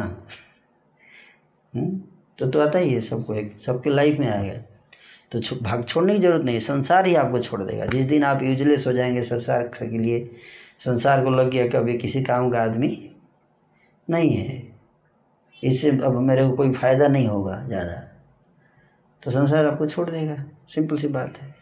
हम्म? 1.76 2.09
तो 2.40 2.46
तो 2.46 2.60
आता 2.60 2.78
ही 2.78 2.92
है 2.92 3.00
सबको 3.00 3.34
एक 3.34 3.56
सबके 3.58 3.90
लाइफ 3.90 4.18
में 4.18 4.28
आएगा। 4.28 4.54
तो 5.32 5.40
छो, 5.40 5.56
भाग 5.56 5.84
छोड़ने 5.84 6.14
की 6.14 6.20
ज़रूरत 6.20 6.44
नहीं 6.44 6.58
संसार 6.60 7.06
ही 7.06 7.14
आपको 7.14 7.38
छोड़ 7.38 7.62
देगा। 7.62 7.86
जिस 7.86 8.06
दिन 8.06 8.24
आप 8.24 8.42
यूजलेस 8.42 8.86
हो 8.86 8.92
जाएँगे 8.92 9.22
संसार 9.22 9.70
के 9.74 9.98
लिए 9.98 10.24
संसार 10.78 11.24
को 11.24 11.30
लग 11.30 11.50
गया 11.50 11.66
कि 11.66 11.96
किसी 11.98 12.22
काम 12.22 12.50
का 12.50 12.62
आदमी 12.62 12.88
नहीं 14.08 14.30
है। 14.30 14.62
इससे 15.62 15.90
अब 15.90 16.18
मेरे 16.20 16.46
को 16.48 16.56
कोई 16.56 16.72
फ़ायदा 16.74 17.08
नहीं 17.08 17.26
होगा 17.28 17.56
ज़्यादा। 17.66 18.00
तो 19.22 19.30
संसार 19.30 19.66
आपको 19.66 19.86
छोड़ 19.86 20.08
देगा 20.10 20.36
सिंपल 20.68 20.96
सी 20.96 21.08
बात 21.08 21.38
है। 21.38 21.54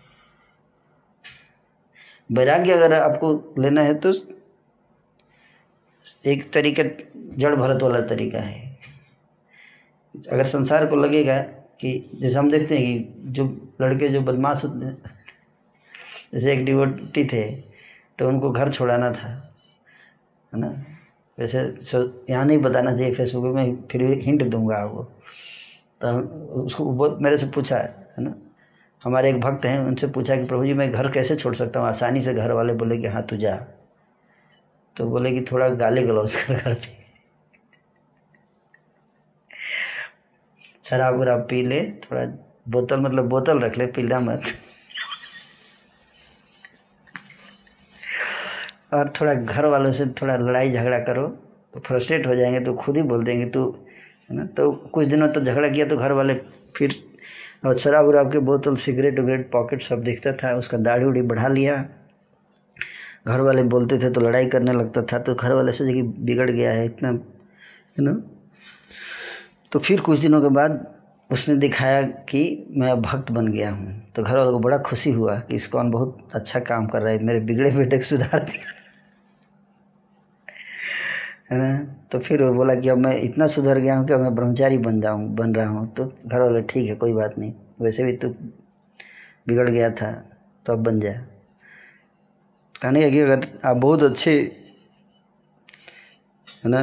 वैराग्य 2.30 2.72
अगर 2.72 2.92
आपको 2.94 3.32
लेना 3.58 3.82
है 3.82 3.94
तो 3.94 4.12
एक 6.26 6.50
तरीका 6.52 6.82
जड़ 7.38 7.54
भरत 7.54 7.82
वाला 7.82 8.00
तरीका 8.00 8.38
है। 8.38 8.67
अगर 10.32 10.46
संसार 10.46 10.86
को 10.86 10.96
लगेगा 10.96 11.38
कि 11.80 11.92
जैसे 12.14 12.38
हम 12.38 12.50
देखते 12.50 12.78
हैं 12.78 12.84
कि 12.86 13.30
जो 13.32 13.44
लड़के 13.80 14.08
जो 14.08 14.20
बदमाश 14.20 14.62
जैसे 16.34 16.52
एक 16.52 16.64
डिवोटी 16.64 17.24
थे 17.24 17.44
तो 18.18 18.28
उनको 18.28 18.50
घर 18.50 18.72
छोड़ाना 18.72 19.10
था, 19.12 19.28
है 20.52 20.60
ना? 20.60 20.68
वैसे 21.38 21.58
यहाँ 22.30 22.44
नहीं 22.44 22.58
बताना 22.58 22.96
चाहिए 22.96 23.14
फेसबुक 23.14 23.54
में 23.54 23.86
फिर 23.90 24.02
भी 24.02 24.20
हिंट 24.22 24.42
दूँगा 24.42 24.76
आपको। 24.76 25.02
तो 26.00 26.08
उसको 26.62 27.08
मेरे 27.20 27.38
से 27.38 27.46
पूछा, 27.46 27.76
है 27.76 28.24
ना? 28.24 28.34
हमारे 29.02 29.30
एक 29.30 29.40
भक्त 29.40 29.64
हैं, 29.64 29.78
उनसे 29.78 30.06
पूछा 30.06 30.36
कि 30.36 30.44
प्रभु 30.44 30.64
जी, 30.64 30.74
मैं 30.74 30.90
घर 30.92 31.10
कैसे 31.10 31.36
छोड़ 31.36 31.54
सकता 31.54 31.80
हूँ? 31.80 31.88
आसानी 31.88 32.22
से 32.22 32.34
घर 32.34 32.52
वाले 32.52 32.72
बोले 32.74 32.98
कि 32.98 33.06
हाँ 33.06 33.22
तू 33.22 33.36
जा। 33.36 33.56
तो 34.96 35.04
बोले 35.04 35.30
कि 35.32 35.40
थोड़ा 35.42 35.68
गाली 35.68 36.02
गलौज 36.02 36.34
कर, 36.36 36.54
घर 36.54 36.74
से। 36.74 36.97
शराब 40.90 41.14
वराब 41.14 41.40
पी 41.50 41.62
ले, 41.62 41.80
थोड़ा 42.02 42.24
बोतल 42.68 43.00
मतलब 43.00 43.28
बोतल 43.28 43.58
रख 43.60 43.76
ले, 43.78 43.86
पीला 43.88 44.20
मत। 44.20 44.42
और 48.94 49.12
थोड़ा 49.20 49.34
घर 49.34 49.66
वालों 49.66 49.90
से 49.92 50.06
थोड़ा 50.20 50.36
लड़ाई 50.36 50.70
झगड़ा 50.70 50.98
करो 50.98 51.26
तो 51.74 51.80
फ्रस्ट्रेट 51.80 52.26
हो 52.26 52.34
जाएँगे 52.34 52.60
तो 52.60 52.72
खुद 52.74 52.96
ही 52.96 53.02
बोल 53.02 53.24
देंगे, 53.24 53.46
तू, 53.46 53.64
है 54.30 54.36
ना 54.36 54.44
तो 54.56 54.70
कुछ 54.94 55.06
दिनों 55.06 55.28
तक 55.28 55.34
तो 55.34 55.40
झगड़ा 55.40 55.68
किया 55.68 55.86
तो 55.86 55.96
घर 55.96 56.12
वाले 56.12 56.34
फिर 56.76 56.94
और 57.66 57.78
शराब 57.78 58.06
वराब 58.06 58.32
के 58.32 58.38
बोतल, 58.40 58.76
सिगरेट 58.76 59.18
उगरेट 59.20 59.50
पॉकेट 59.52 59.82
सब 59.82 60.02
दिखता 60.02 60.32
था, 60.32 60.54
उसका 60.54 60.78
दाढ़ी 60.78 61.04
उड़ी 61.04 61.22
बढ़ा 61.24 61.48
लिया। 61.48 61.76
घर 63.26 63.40
वाले 63.40 63.62
बोलते 63.68 63.98
थे 63.98 64.10
तो 64.10 64.20
लड़ाई 64.20 64.46
करने 64.48 64.72
लगता 64.72 65.02
था 65.02 65.18
तो 65.18 65.34
घर 65.34 65.52
वाले 65.52 65.72
सोचे 65.72 65.92
कि 65.94 66.02
बिगड़ 66.02 66.50
गया 66.50 66.72
है, 66.72 66.84
इतना 66.86 67.08
है 67.08 68.04
ना 68.04 68.20
तो 69.72 69.78
फिर 69.78 70.00
कुछ 70.00 70.18
दिनों 70.18 70.40
के 70.42 70.48
बाद 70.48 70.86
उसने 71.30 71.56
दिखाया 71.56 72.02
कि 72.02 72.66
मैं 72.76 73.00
भक्त 73.02 73.30
बन 73.32 73.48
गया 73.48 73.70
हूँ। 73.70 74.12
तो 74.16 74.22
घर 74.22 74.36
वालों 74.36 74.52
को 74.52 74.58
बड़ा 74.58 74.78
खुशी 74.78 75.10
हुआ 75.10 75.38
कि 75.38 75.56
इसकॉन 75.56 75.90
बहुत 75.90 76.28
अच्छा 76.34 76.60
काम 76.60 76.86
कर 76.86 77.02
रहा 77.02 77.12
है, 77.12 77.22
मेरे 77.24 77.40
बिगड़े 77.40 77.70
बेटे 77.70 77.98
को 77.98 78.04
सुधार 78.04 78.44
दिया। 78.44 78.74
है 81.50 81.58
ना? 81.58 81.84
तो 82.12 82.18
फिर 82.18 82.42
वो 82.42 82.52
बोला 82.54 82.74
कि 82.74 82.88
अब 82.88 82.98
मैं 82.98 83.16
इतना 83.16 83.46
सुधर 83.46 83.78
गया 83.78 83.96
हूँ 83.96 84.06
कि 84.06 84.12
अब 84.12 84.20
मैं 84.20 84.34
ब्रह्मचारी 84.34 84.78
बन 84.78 85.00
जाऊँ, 85.00 85.28
बन 85.34 85.54
रहा 85.54 85.68
हूँ। 85.68 85.92
तो 85.94 86.12
घर 86.26 86.40
वाले 86.40 86.62
ठीक 86.62 86.88
है, 86.88 86.94
कोई 86.94 87.12
बात 87.12 87.34
नहीं। 87.38 87.52
वैसे 87.80 88.04
भी 88.04 88.16
तू 88.16 88.28
बिगड़ 89.48 89.68
गया 89.70 89.90
था 89.90 90.10
तो 90.66 90.72
अब 90.72 90.82
बन 90.84 91.00
जाए 91.00 91.24
कहने 92.82 93.02
का 93.02 93.08
कि 93.10 93.20
अगर 93.20 93.46
आप 93.64 93.76
बहुत 93.76 94.02
अच्छे, 94.02 94.32
है 96.64 96.70
ना 96.70 96.82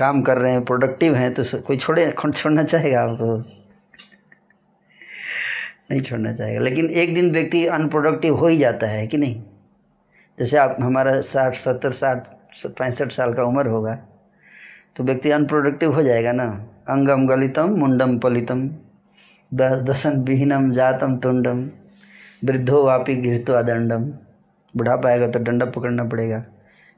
काम 0.00 0.20
कर 0.22 0.38
रहे 0.38 0.52
हैं 0.52 0.64
प्रोडक्टिव 0.64 1.14
हैं 1.14 1.32
तो 1.34 1.42
कोई 1.60 1.76
छोड़े 1.76 2.12
छोड़ना 2.32 2.62
चाहेगा 2.64 3.00
आपको? 3.02 3.36
नहीं 5.90 6.00
छोड़ना 6.00 6.32
चाहेगा। 6.34 6.60
लेकिन 6.60 6.90
एक 6.92 7.14
दिन 7.14 7.30
व्यक्ति 7.32 7.64
अनप्रोडक्टिव 7.68 8.36
हो 8.36 8.46
ही 8.46 8.58
जाता 8.58 8.86
है, 8.86 9.06
कि 9.06 9.16
नहीं? 9.16 9.42
जैसे 10.38 10.56
आप, 10.56 10.76
हमारा 10.80 11.20
साठ, 11.22 11.54
सत्तर, 11.54 11.92
साठ, 11.92 12.26
पैंसठ 12.68 13.12
साल 13.12 13.32
का 13.34 13.42
उम्र 13.42 13.66
होगा 13.66 13.94
तो 14.96 15.04
व्यक्ति 15.04 15.30
अनप्रोडक्टिव 15.30 15.94
हो 15.94 16.02
जाएगा 16.02 16.32
ना? 16.32 16.46
अंगम 16.88 17.26
गलितम, 17.26 17.76
मुंडम 17.78 18.18
पलितम, 18.18 18.68
दस 19.52 19.82
दसन 19.82 20.18
विहीनम, 20.20 20.70
जातम 20.72 21.16
तुंडम, 21.16 21.68
वृद्धो 22.44 22.84
वापी 22.84 23.14
गृहतो 23.16 23.52
अदंडम। 23.52 24.04
बुढ़ापा 24.74 25.08
आएगा 25.08 25.28
तो 25.28 25.38
डंडा 25.38 25.66
पकड़ना 25.66 26.04
पड़ेगा, 26.04 26.44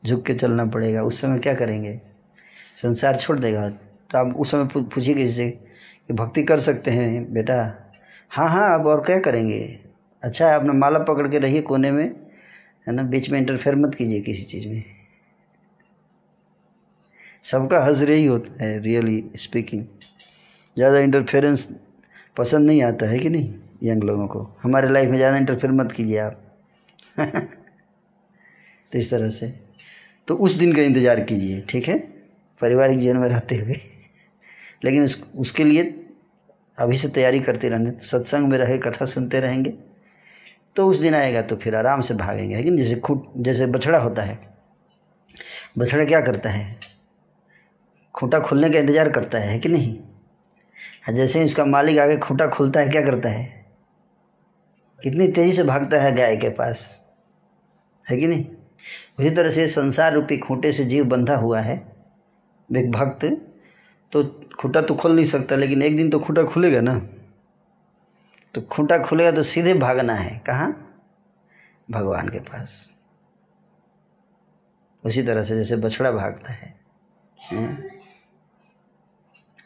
झुक 0.02 0.24
के 0.26 0.34
चलना 0.34 0.64
पड़ेगा। 0.66 1.02
उस 1.02 1.20
समय 1.20 1.38
क्या 1.38 1.54
करेंगे? 1.54 2.00
संसार 2.78 3.16
छोड़ 3.16 3.38
देगा। 3.38 3.68
तो 3.70 4.18
आप 4.18 4.36
उस 4.36 4.50
समय 4.50 4.64
पूछिए 4.64 5.14
किसी 5.14 5.34
से 5.34 5.50
कि 6.08 6.14
भक्ति 6.14 6.42
कर 6.42 6.60
सकते 6.60 6.90
हैं, 6.90 7.32
बेटा? 7.32 7.56
हाँ 8.30 8.48
हाँ 8.48 8.80
अब 8.80 8.86
और 8.86 9.00
क्या 9.00 9.20
करेंगे? 9.20 9.78
अच्छा 10.22 10.48
है 10.48 10.54
अपना 10.54 10.72
माला 10.72 10.98
पकड़ 10.98 11.28
के 11.28 11.38
रहिए 11.38 11.62
कोने 11.62 11.90
में, 11.90 12.04
है 12.86 12.94
ना? 12.94 13.02
बीच 13.02 13.30
में 13.30 13.38
इंटरफेयर 13.40 13.76
मत 13.76 13.94
कीजिए 13.94 14.20
किसी 14.20 14.42
चीज़ 14.42 14.68
में। 14.68 14.84
सबका 17.44 17.84
हजरे 17.84 18.14
ही 18.14 18.26
होता 18.26 18.64
है 18.64 18.78
रियली 18.78 19.24
स्पीकिंग 19.36 19.84
ज़्यादा 20.76 20.98
इंटरफेरेंस 20.98 21.68
पसंद 22.36 22.66
नहीं 22.66 22.82
आता 22.82 23.06
है 23.06 23.18
कि 23.18 23.30
नहीं 23.30 23.54
यंग 23.82 24.02
लोगों 24.02 24.26
को? 24.26 24.56
हमारे 24.62 24.88
लाइफ 24.88 25.10
में 25.10 25.16
ज़्यादा 25.16 25.36
इंटरफेयर 25.36 25.72
मत 25.72 25.92
कीजिए 25.92 26.18
आप। 26.18 26.40
तो 28.92 28.98
इस 28.98 29.10
तरह 29.10 29.30
से। 29.30 29.52
तो 30.28 30.34
उस 30.34 30.54
दिन 30.54 30.72
का 30.72 30.82
इंतज़ार 30.82 31.20
कीजिए, 31.20 31.60
ठीक 31.60 31.88
है? 31.88 32.21
पारिवारिक 32.62 32.98
जीवन 32.98 33.16
में 33.16 33.28
रहते 33.28 33.56
हुए। 33.56 33.80
लेकिन 34.84 35.04
उस, 35.04 35.32
उसके 35.36 35.64
लिए 35.64 35.82
अभी 36.78 36.96
से 36.96 37.08
तैयारी 37.08 37.40
करते 37.40 37.68
रहने, 37.68 37.90
सत्संग 38.00 38.48
में 38.48 38.56
रहे, 38.58 38.78
कथा 38.78 39.04
सुनते 39.06 39.40
रहेंगे 39.40 39.74
तो 40.76 40.86
उस 40.88 40.98
दिन 40.98 41.14
आएगा 41.14 41.42
तो 41.42 41.56
फिर 41.56 41.74
आराम 41.74 42.00
से 42.00 42.14
भागेंगे। 42.14 42.56
लेकिन 42.56 42.76
जैसे 42.76 42.94
खूट, 42.96 43.24
जैसे 43.38 43.66
बछड़ा 43.66 43.98
होता 43.98 44.22
है, 44.22 44.38
बछड़ा 45.78 46.04
क्या 46.04 46.20
करता 46.20 46.50
है? 46.50 46.78
खूंटा 48.14 48.38
खुलने 48.40 48.70
का 48.70 48.78
इंतज़ार 48.78 49.08
करता 49.08 49.38
है 49.38 49.58
कि 49.58 49.68
नहीं? 49.68 49.98
जैसे 51.10 51.38
ही 51.38 51.44
उसका 51.44 51.64
मालिक 51.64 51.98
आगे 51.98 52.16
खूंटा 52.18 52.46
खुलता 52.46 52.80
है, 52.80 52.88
क्या 52.88 53.02
करता 53.02 53.28
है? 53.28 53.44
कितनी 55.00 55.28
तेज़ी 55.28 55.52
से 55.52 55.62
भागता 55.64 56.00
है 56.02 56.14
गाय 56.16 56.36
के 56.36 56.48
पास, 56.50 56.84
है 58.06 58.18
कि 58.18 58.26
नहीं? 58.26 58.44
उसी 59.18 59.30
तरह 59.30 59.50
से 59.50 59.66
संसार 59.68 60.12
रूपी 60.12 60.38
खूंटे 60.38 60.72
से 60.72 60.84
जीव 60.84 61.04
बंधा 61.04 61.36
हुआ 61.36 61.60
है। 61.60 61.76
एक 62.76 62.90
भक्त 62.92 63.24
तो 64.12 64.22
खूंटा 64.58 64.80
तो 64.80 64.94
खोल 64.94 65.12
नहीं 65.12 65.24
सकता, 65.24 65.56
लेकिन 65.56 65.82
एक 65.82 65.96
दिन 65.96 66.10
तो 66.10 66.18
खूंटा 66.18 66.42
खुलेगा 66.42 66.80
ना। 66.80 66.94
तो 68.54 68.60
खूंटा 68.60 68.98
खुलेगा 68.98 69.32
तो 69.32 69.42
सीधे 69.42 69.74
भागना 69.74 70.14
है। 70.14 70.38
कहाँ? 70.38 70.88
भगवान 71.90 72.28
के 72.28 72.38
पास। 72.38 72.90
उसी 75.04 75.22
तरह 75.22 75.42
से 75.42 75.56
जैसे 75.56 75.76
बछड़ा 75.76 76.10
भागता 76.10 76.52
है। 76.52 76.74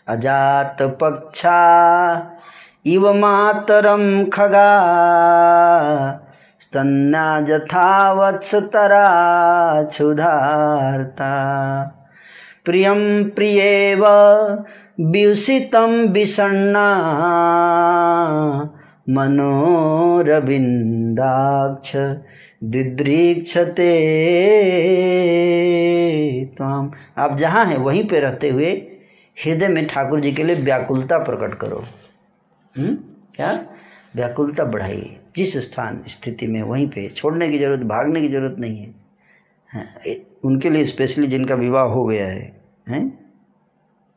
अजात 0.09 0.83
पक्षा 0.83 1.61
इव 2.87 3.13
मातरम 3.15 4.25
खगा 4.25 4.71
स्तन्या 6.61 7.41
जथा 7.41 8.13
वत्सतरा 8.13 9.07
प्रियं 12.67 13.31
प्रियेव 13.31 14.07
व्युषितं 15.01 16.09
विषण्णा 16.09 17.05
मनोरविन्दाक्ष 19.11 21.93
दिदृक्षते 22.65 24.01
त्वाम 26.57 26.93
आप 27.19 27.37
जहाँ 27.37 27.65
हैं 27.65 27.77
वहीं 27.77 28.09
पे 28.09 28.21
रहते 28.21 28.49
हुए 28.49 28.83
हृदय 29.45 29.69
में 29.69 29.87
ठाकुर 29.87 30.21
जी 30.21 30.33
के 30.33 30.43
लिए 30.43 30.57
व्याकुलता 30.57 31.19
प्रकट 31.19 31.55
करो। 31.55 31.85
हुँ? 32.79 33.21
क्या? 33.35 33.67
व्याकुलता 34.17 34.65
बढ़ाइए। 34.65 35.17
जिस 35.37 35.57
स्थान 35.57 36.05
स्थिति 36.09 36.47
में 36.47 36.63
वहीं 36.63 36.89
पे। 36.89 37.09
छोड़ने 37.09 37.49
की 37.49 37.59
ज़रूरत 37.59 37.81
भागने 37.81 38.21
की 38.21 38.29
ज़रूरत 38.29 38.57
नहीं 38.59 38.79
है। 38.79 38.95
हाँ, 39.69 39.87
उनके 40.45 40.71
लिए 40.71 40.85
स्पेशली 40.85 41.27
जिनका 41.27 41.55
विवाह 41.55 41.83
हो 41.83 42.05
गया 42.05 42.27
है 42.27 42.56
हैं? 42.89 43.33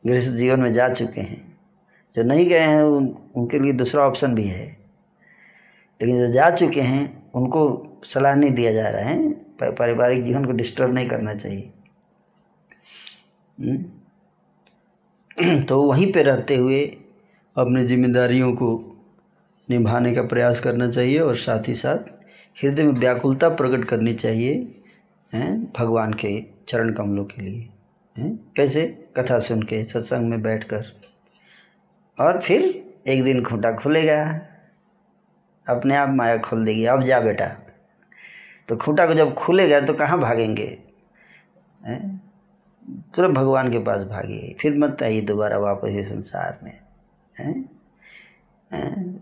गृहस्थ 0.06 0.30
जीवन 0.30 0.60
में 0.60 0.72
जा 0.72 0.88
चुके 0.88 1.20
हैं। 1.20 1.58
जो 2.16 2.22
नहीं 2.22 2.46
गए 2.46 2.58
हैं 2.58 2.82
उन, 2.82 3.16
उनके 3.34 3.58
लिए 3.58 3.72
दूसरा 3.72 4.02
ऑप्शन 4.02 4.34
भी 4.34 4.44
है। 4.44 4.76
लेकिन 6.02 6.26
जो 6.26 6.32
जा 6.32 6.50
चुके 6.50 6.80
हैं 6.80 7.30
उनको 7.34 7.86
सलाह 8.04 8.34
नहीं 8.34 8.50
दिया 8.50 8.72
जा 8.72 8.88
रहा 8.88 9.02
है। 9.02 9.32
पारिवारिक 9.62 10.24
जीवन 10.24 10.44
को 10.44 10.52
डिस्टर्ब 10.52 10.94
नहीं 10.94 11.08
करना 11.08 11.34
चाहिए? 11.34 11.72
तो 15.62 15.82
वहीं 15.82 16.12
पे 16.12 16.22
रहते 16.22 16.56
हुए 16.56 16.98
अपनी 17.56 17.86
जिम्मेदारियों 17.86 18.52
को 18.52 18.96
निभाने 19.70 20.14
का 20.14 20.22
प्रयास 20.22 20.60
करना 20.60 20.90
चाहिए 20.90 21.18
और 21.18 21.36
साथ 21.36 21.68
ही 21.68 21.74
साथ 21.74 21.98
हृदय 22.62 22.82
में 22.82 22.92
व्याकुलता 22.92 23.48
प्रकट 23.48 23.84
करनी 23.84 24.14
चाहिए 24.14 24.74
हैं 25.34 25.72
भगवान 25.78 26.12
के 26.12 26.44
चरण 26.68 26.92
कमलों 26.92 27.24
के 27.24 27.42
लिए। 27.42 27.68
हैं 28.18 28.52
कैसे 28.56 29.08
कथा 29.16 29.38
सुन 29.38 29.62
के 29.62 29.84
सत्संग 29.84 30.30
में 30.30 30.42
बैठकर। 30.42 30.84
और 32.20 32.42
फिर 32.42 32.90
एक 33.06 33.24
दिन 33.24 33.44
खूंटा 33.44 33.72
खुलेगा। 33.72 34.40
अपने 35.68 35.96
आप 35.96 36.08
माया 36.08 36.36
खोल 36.36 36.64
देगी, 36.64 36.84
अब 36.84 37.02
जा 37.02 37.20
बेटा। 37.20 37.46
तो 38.68 38.76
खूंटा 38.76 39.06
को 39.06 39.14
जब 39.14 39.34
खुलेगा 39.34 39.80
तो 39.80 39.94
कहाँ 39.94 40.18
भागेंगे? 40.18 40.66
तुरंत 42.90 43.34
भगवान 43.34 43.72
के 43.72 43.78
पास 43.78 44.02
भागिए, 44.02 44.56
फिर 44.60 44.78
मत 44.78 45.02
आइए 45.02 45.20
दोबारा 45.20 45.58
वापस 45.58 45.88
ये 45.88 46.02
संसार 46.02 46.58
में? 46.62 46.80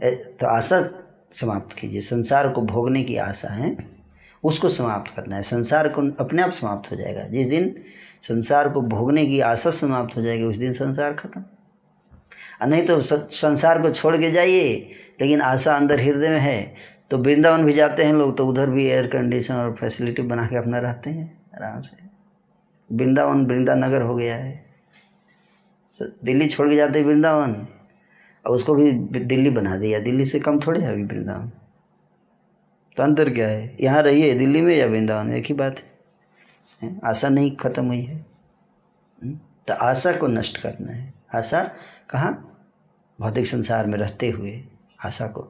ए- 0.02 0.36
तो 0.40 0.46
आशा 0.46 0.90
समाप्त 1.32 1.78
कीजिए। 1.78 2.00
संसार 2.00 2.48
को 2.48 2.62
भोगने 2.62 3.02
की 3.02 3.16
आशा, 3.16 3.48
है? 3.48 3.76
उसको 4.44 4.68
समाप्त 4.68 5.14
करना 5.16 5.36
है। 5.36 5.42
संसार 5.42 5.88
को 5.88 6.24
अपने 6.24 6.42
आप 6.42 6.50
समाप्त 6.50 6.92
हो 6.92 6.96
जाएगा। 6.96 7.24
जिस 7.24 7.46
दिन 7.46 7.84
संसार 8.22 8.68
को 8.68 8.80
भोगने 8.82 9.24
की 9.26 9.40
आशा 9.40 9.70
समाप्त 9.70 10.16
हो 10.16 10.22
जाएगी, 10.22 10.44
उस 10.44 10.56
दिन 10.56 10.72
संसार 10.72 11.14
खत्म। 11.14 11.44
नहीं 12.64 12.86
तो 12.86 13.00
संसार 13.00 13.80
को 13.82 13.90
छोड़ 13.90 14.16
के 14.16 14.30
जाइए, 14.30 14.74
लेकिन 15.20 15.40
आशा 15.40 15.76
अंदर 15.76 16.00
हृदय 16.00 16.28
में 16.28 16.40
है। 16.40 16.74
तो 17.10 17.18
वृंदावन 17.18 17.64
भी 17.64 17.72
जाते 17.72 18.04
हैं 18.04 18.12
लोग 18.12 18.36
तो 18.36 18.46
उधर 18.46 18.70
भी 18.70 18.84
एयर 18.84 19.06
कंडीशन 19.06 19.54
और 19.54 19.74
फैसिलिटी 19.74 20.22
बना 20.22 20.46
के 20.46 20.56
अपना 20.56 20.78
रहते 20.78 21.10
हैं, 21.10 21.26
आराम 21.54 21.80
से। 21.80 21.96
वृंदावन 22.90 23.44
वृंदानगर 23.46 24.02
हो 24.02 24.14
गया 24.16 24.36
है। 24.36 24.66
दिल्ली 26.24 26.48
छोड़ 26.48 26.68
के 26.68 26.76
जाते 26.76 27.02
वृंदावन, 27.02 27.54
और 28.44 28.54
उसको 28.54 28.74
भी 28.74 28.92
दिल्ली 29.20 29.50
बना 29.50 29.76
दिया। 29.76 29.98
दिल्ली 30.00 30.24
से 30.24 30.40
कम 30.40 30.60
थोड़े 30.60 30.80
है 30.80 30.92
अभी 30.92 31.04
वृंदावन। 31.04 31.50
तो 32.96 33.02
अंतर 33.02 33.30
क्या 33.30 33.48
है? 33.48 33.76
यहाँ 33.80 34.02
रहिए 34.02 34.34
दिल्ली 34.34 34.60
में 34.60 34.76
या 34.76 34.86
वृंदावन 34.86 35.26
में, 35.26 35.36
एक 35.36 35.46
ही 35.46 35.54
बात 35.54 35.78
हैं? 35.78 35.87
आशा 37.04 37.28
नहीं 37.28 37.56
खत्म 37.56 37.86
हुई 37.86 38.02
है। 38.02 38.16
हम्म? 39.24 39.38
तो 39.68 39.74
आशा 39.74 40.16
को 40.16 40.26
नष्ट 40.26 40.58
करना 40.58 40.92
है। 40.92 41.14
आशा 41.34 41.72
कहाँ? 42.10 42.44
भौतिक 43.20 43.46
संसार 43.46 43.86
में 43.86 43.98
रहते 43.98 44.30
हुए 44.30 44.64
आशा 45.04 45.26
को? 45.26 45.40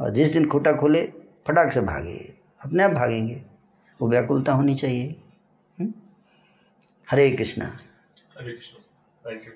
और 0.00 0.10
जिस 0.10 0.32
दिन 0.32 0.48
खूटा 0.48 0.72
खोले, 0.72 1.06
फटाक 1.46 1.72
से 1.72 1.80
भागे। 1.80 2.34
अपने 2.64 2.84
आप 2.84 2.90
भागेंगे। 2.90 3.42
वो 4.00 4.08
व्याकुलता 4.08 4.52
होनी 4.52 4.74
चाहिए। 4.74 5.20
हम्म? 5.80 5.92
हरे 7.10 7.30
कृष्णा। 7.30 7.66
हरे 7.66 8.52
कृष्णा। 8.52 8.80
Thank 9.30 9.44
you 9.44 9.50